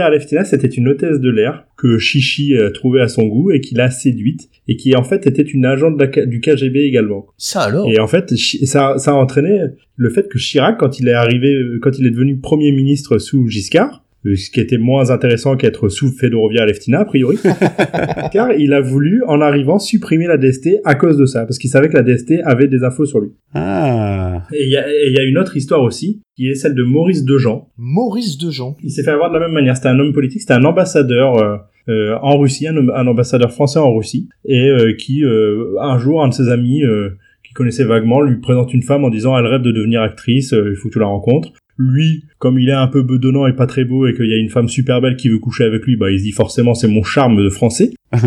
Aleftina, 0.00 0.44
c'était 0.44 0.66
une 0.66 0.88
hôtesse 0.88 1.20
de 1.20 1.30
l'air 1.30 1.64
que 1.76 1.98
Chichi 1.98 2.56
a 2.56 2.70
trouvée 2.72 3.00
à 3.00 3.08
son 3.08 3.22
goût 3.22 3.52
et 3.52 3.60
qu'il 3.60 3.80
a 3.80 3.90
séduite 3.90 4.48
et 4.66 4.76
qui 4.76 4.94
en 4.96 5.04
fait 5.04 5.26
était 5.26 5.42
une 5.42 5.64
agente 5.64 5.96
de 5.96 6.04
la 6.04 6.26
du 6.26 6.40
KGB 6.40 6.80
également. 6.80 7.26
Ça 7.38 7.62
alors? 7.62 7.88
Et 7.88 8.00
en 8.00 8.08
fait, 8.08 8.34
ça, 8.36 8.94
ça 8.98 9.12
a 9.12 9.14
entraîné 9.14 9.60
le 9.96 10.10
fait 10.10 10.28
que 10.28 10.38
Chirac, 10.38 10.78
quand 10.78 10.98
il 10.98 11.08
est 11.08 11.12
arrivé, 11.12 11.54
euh, 11.54 11.78
quand 11.80 11.96
il 11.98 12.06
est 12.06 12.10
devenu 12.10 12.38
premier 12.38 12.72
ministre 12.72 13.18
sous 13.18 13.48
Giscard, 13.48 13.88
euh, 13.92 14.09
ce 14.24 14.50
qui 14.50 14.60
était 14.60 14.78
moins 14.78 15.10
intéressant 15.10 15.56
qu'être 15.56 15.88
sous 15.88 16.10
Fedorovia 16.12 16.62
Aleftina, 16.62 17.00
a 17.00 17.04
priori, 17.04 17.38
car 18.32 18.52
il 18.52 18.72
a 18.72 18.80
voulu, 18.80 19.22
en 19.26 19.40
arrivant, 19.40 19.78
supprimer 19.78 20.26
la 20.26 20.36
DST 20.36 20.80
à 20.84 20.94
cause 20.94 21.16
de 21.16 21.24
ça, 21.24 21.46
parce 21.46 21.58
qu'il 21.58 21.70
savait 21.70 21.88
que 21.88 21.96
la 21.96 22.02
DST 22.02 22.34
avait 22.44 22.68
des 22.68 22.84
infos 22.84 23.06
sur 23.06 23.20
lui. 23.20 23.30
Ah. 23.54 24.42
Et 24.52 24.64
il 24.64 24.68
y 24.68 25.12
y 25.12 25.18
a 25.18 25.24
une 25.24 25.38
autre 25.38 25.56
histoire 25.56 25.82
aussi, 25.82 26.20
qui 26.36 26.48
est 26.48 26.54
celle 26.54 26.74
de 26.74 26.82
Maurice 26.82 27.24
Dejean. 27.24 27.68
Maurice 27.78 28.38
Dejean. 28.38 28.76
Il 28.82 28.90
s'est 28.90 29.02
fait 29.02 29.10
avoir 29.10 29.30
de 29.30 29.38
la 29.38 29.46
même 29.46 29.54
manière. 29.54 29.76
C'était 29.76 29.88
un 29.88 29.98
homme 29.98 30.12
politique, 30.12 30.40
c'était 30.40 30.54
un 30.54 30.64
ambassadeur 30.64 31.38
euh, 31.38 31.56
euh, 31.88 32.16
en 32.22 32.38
Russie, 32.38 32.66
un, 32.68 32.76
un 32.76 33.06
ambassadeur 33.06 33.52
français 33.52 33.78
en 33.78 33.94
Russie, 33.94 34.28
et 34.44 34.68
euh, 34.68 34.94
qui, 34.94 35.24
euh, 35.24 35.74
un 35.80 35.98
jour, 35.98 36.22
un 36.22 36.28
de 36.28 36.34
ses 36.34 36.48
amis, 36.50 36.84
euh, 36.84 37.10
qui 37.50 37.54
connaissait 37.54 37.84
vaguement, 37.84 38.20
lui 38.20 38.36
présente 38.36 38.72
une 38.72 38.82
femme 38.82 39.04
en 39.04 39.10
disant 39.10 39.36
elle 39.36 39.46
rêve 39.46 39.62
de 39.62 39.72
devenir 39.72 40.02
actrice, 40.02 40.52
euh, 40.52 40.70
il 40.70 40.76
faut 40.76 40.88
que 40.88 40.92
tu 40.92 41.00
la 41.00 41.06
rencontres. 41.06 41.52
Lui, 41.82 42.24
comme 42.38 42.58
il 42.58 42.68
est 42.68 42.72
un 42.72 42.88
peu 42.88 43.02
bedonnant 43.02 43.46
et 43.46 43.54
pas 43.54 43.66
très 43.66 43.84
beau 43.84 44.06
et 44.06 44.12
qu'il 44.12 44.26
y 44.26 44.34
a 44.34 44.36
une 44.36 44.50
femme 44.50 44.68
super 44.68 45.00
belle 45.00 45.16
qui 45.16 45.30
veut 45.30 45.38
coucher 45.38 45.64
avec 45.64 45.86
lui, 45.86 45.96
bah 45.96 46.10
il 46.10 46.18
se 46.18 46.24
dit 46.24 46.32
forcément 46.32 46.74
c'est 46.74 46.88
mon 46.88 47.02
charme 47.02 47.42
de 47.42 47.48
français. 47.48 47.94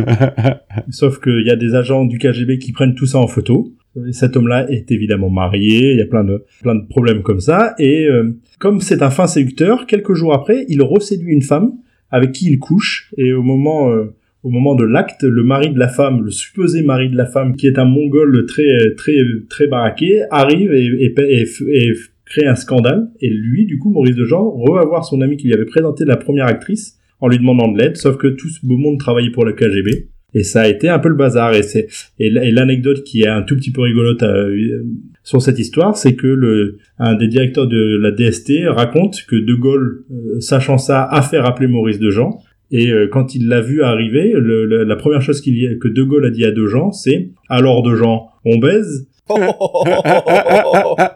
Sauf 0.90 1.20
qu'il 1.20 1.46
y 1.46 1.52
a 1.52 1.56
des 1.56 1.76
agents 1.76 2.06
du 2.06 2.18
KGB 2.18 2.58
qui 2.58 2.72
prennent 2.72 2.96
tout 2.96 3.06
ça 3.06 3.20
en 3.20 3.28
photo. 3.28 3.72
Cet 4.12 4.38
homme-là 4.38 4.72
est 4.72 4.92
évidemment 4.92 5.30
marié, 5.30 5.92
il 5.92 6.00
y 6.00 6.02
a 6.02 6.08
plein 6.08 6.24
de 6.24 6.44
plein 6.64 6.74
de 6.74 6.88
problèmes 6.88 7.22
comme 7.22 7.42
ça. 7.42 7.76
Et 7.78 8.08
euh, 8.08 8.32
comme 8.58 8.82
c'est 8.82 9.04
un 9.04 9.12
fin 9.12 9.28
séducteur, 9.28 9.86
quelques 9.86 10.16
jours 10.16 10.34
après, 10.34 10.66
il 10.68 10.82
reséduit 10.82 11.32
une 11.32 11.44
femme 11.44 11.74
avec 12.10 12.32
qui 12.32 12.52
il 12.52 12.58
couche. 12.58 13.12
Et 13.18 13.34
au 13.34 13.44
moment 13.44 13.92
euh, 13.92 14.16
au 14.42 14.50
moment 14.50 14.74
de 14.74 14.84
l'acte, 14.84 15.24
le 15.24 15.44
mari 15.44 15.70
de 15.70 15.80
la 15.80 15.88
femme, 15.88 16.24
le 16.24 16.32
supposé 16.32 16.82
mari 16.82 17.10
de 17.10 17.16
la 17.16 17.28
femme, 17.28 17.56
qui 17.56 17.68
est 17.68 17.78
un 17.78 17.86
mongol 17.86 18.46
très 18.48 18.96
très 18.98 19.18
très 19.48 19.68
baraqué, 19.68 20.24
arrive 20.32 20.74
et, 20.74 20.86
et, 20.86 21.14
et, 21.20 21.46
et 21.70 21.94
crée 22.26 22.46
un 22.46 22.56
scandale. 22.56 23.10
Et 23.22 23.30
lui, 23.30 23.66
du 23.66 23.78
coup, 23.80 23.92
Maurice 23.92 24.16
Dejean, 24.16 24.50
revoit 24.50 24.86
voir 24.86 25.06
son 25.06 25.22
ami 25.22 25.38
qui 25.38 25.48
lui 25.48 25.54
avait 25.54 25.66
présenté 25.66 26.06
la 26.06 26.18
première 26.18 26.46
actrice 26.48 26.98
en 27.20 27.28
lui 27.28 27.38
demandant 27.38 27.72
de 27.72 27.78
l'aide, 27.78 27.96
sauf 27.98 28.18
que 28.18 28.28
tout 28.28 28.50
ce 28.50 28.66
beau 28.66 28.78
monde 28.78 29.00
travaillait 29.00 29.32
pour 29.32 29.46
le 29.46 29.54
KGB. 29.54 30.10
Et 30.36 30.42
ça 30.44 30.62
a 30.62 30.68
été 30.68 30.90
un 30.90 30.98
peu 30.98 31.10
le 31.10 31.16
bazar. 31.16 31.54
Et 31.54 31.62
c'est 31.62 31.88
et 32.20 32.30
l'anecdote 32.32 33.04
qui 33.04 33.22
est 33.22 33.28
un 33.28 33.44
tout 33.44 33.56
petit 33.56 33.72
peu 33.72 33.82
rigolote 33.82 34.24
euh, 34.24 34.84
sur 35.24 35.42
cette 35.44 35.60
histoire, 35.60 35.96
c'est 35.96 36.16
que 36.16 36.26
le 36.28 36.80
un 36.98 37.14
des 37.16 37.28
directeurs 37.28 37.68
de 37.68 37.98
la 38.02 38.10
DST 38.12 38.52
raconte 38.68 39.26
que 39.28 39.36
De 39.36 39.54
Gaulle, 39.54 40.04
euh, 40.12 40.40
sachant 40.40 40.80
ça, 40.80 41.04
a 41.04 41.22
fait 41.22 41.40
rappeler 41.40 41.68
Maurice 41.68 42.00
Dejean. 42.00 42.40
Et 42.72 42.90
euh, 42.92 43.08
quand 43.12 43.36
il 43.36 43.48
l'a 43.48 43.62
vu 43.62 43.84
arriver, 43.84 44.32
le- 44.36 44.66
le- 44.66 44.84
la 44.84 44.96
première 44.96 45.22
chose 45.22 45.40
qu'il 45.40 45.56
y 45.56 45.78
que 45.78 45.88
De 45.88 46.02
Gaulle 46.02 46.26
a 46.26 46.32
dit 46.32 46.46
à 46.46 46.52
Dejean, 46.52 46.92
c'est 46.92 47.30
alors 47.48 47.84
Dejean, 47.84 48.26
on 48.44 48.58
baise? 48.58 49.08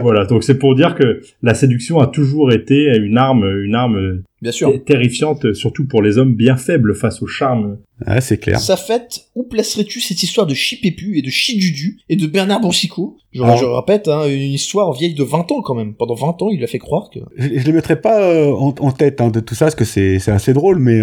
Voilà. 0.00 0.24
Donc 0.26 0.44
c'est 0.44 0.58
pour 0.58 0.74
dire 0.74 0.94
que 0.94 1.20
la 1.42 1.54
séduction 1.54 1.98
a 2.00 2.06
toujours 2.06 2.52
été 2.52 2.96
une 2.96 3.18
arme, 3.18 3.44
une 3.64 3.74
arme 3.74 4.22
Bien 4.40 4.52
sûr. 4.52 4.72
t- 4.72 4.80
terrifiante, 4.80 5.52
surtout 5.54 5.86
pour 5.86 6.02
les 6.02 6.18
hommes 6.18 6.34
bien 6.34 6.56
faibles 6.56 6.94
face 6.94 7.22
au 7.22 7.26
charme. 7.26 7.78
Ah, 8.06 8.20
c'est 8.20 8.38
clair. 8.38 8.58
Ça 8.58 8.76
fait, 8.76 9.20
où 9.36 9.44
placerais-tu 9.44 10.00
cette 10.00 10.22
histoire 10.22 10.46
de 10.46 10.54
Chipepu 10.54 11.16
et 11.18 11.22
de 11.22 11.30
Chidudu 11.30 11.98
et 12.08 12.16
de 12.16 12.26
Bernard 12.26 12.60
Boursicot 12.60 13.16
je, 13.32 13.42
Alors- 13.42 13.56
je 13.56 13.64
répète, 13.64 14.08
hein, 14.08 14.26
une 14.26 14.52
histoire 14.52 14.92
vieille 14.92 15.14
de 15.14 15.22
20 15.22 15.50
ans 15.52 15.62
quand 15.62 15.74
même. 15.74 15.94
Pendant 15.94 16.14
20 16.14 16.42
ans, 16.42 16.48
il 16.50 16.62
a 16.64 16.66
fait 16.66 16.78
croire 16.80 17.10
que... 17.10 17.20
Je, 17.36 17.58
je 17.58 17.64
les 17.66 17.72
mettrai 17.72 18.00
pas 18.00 18.20
euh, 18.22 18.50
en, 18.52 18.74
en 18.78 18.90
tête 18.92 19.20
hein, 19.20 19.30
de 19.30 19.40
tout 19.40 19.54
ça 19.54 19.66
parce 19.66 19.74
que 19.76 19.84
c'est 19.84 20.18
c'est 20.18 20.32
assez 20.32 20.52
drôle, 20.52 20.78
mais 20.80 20.98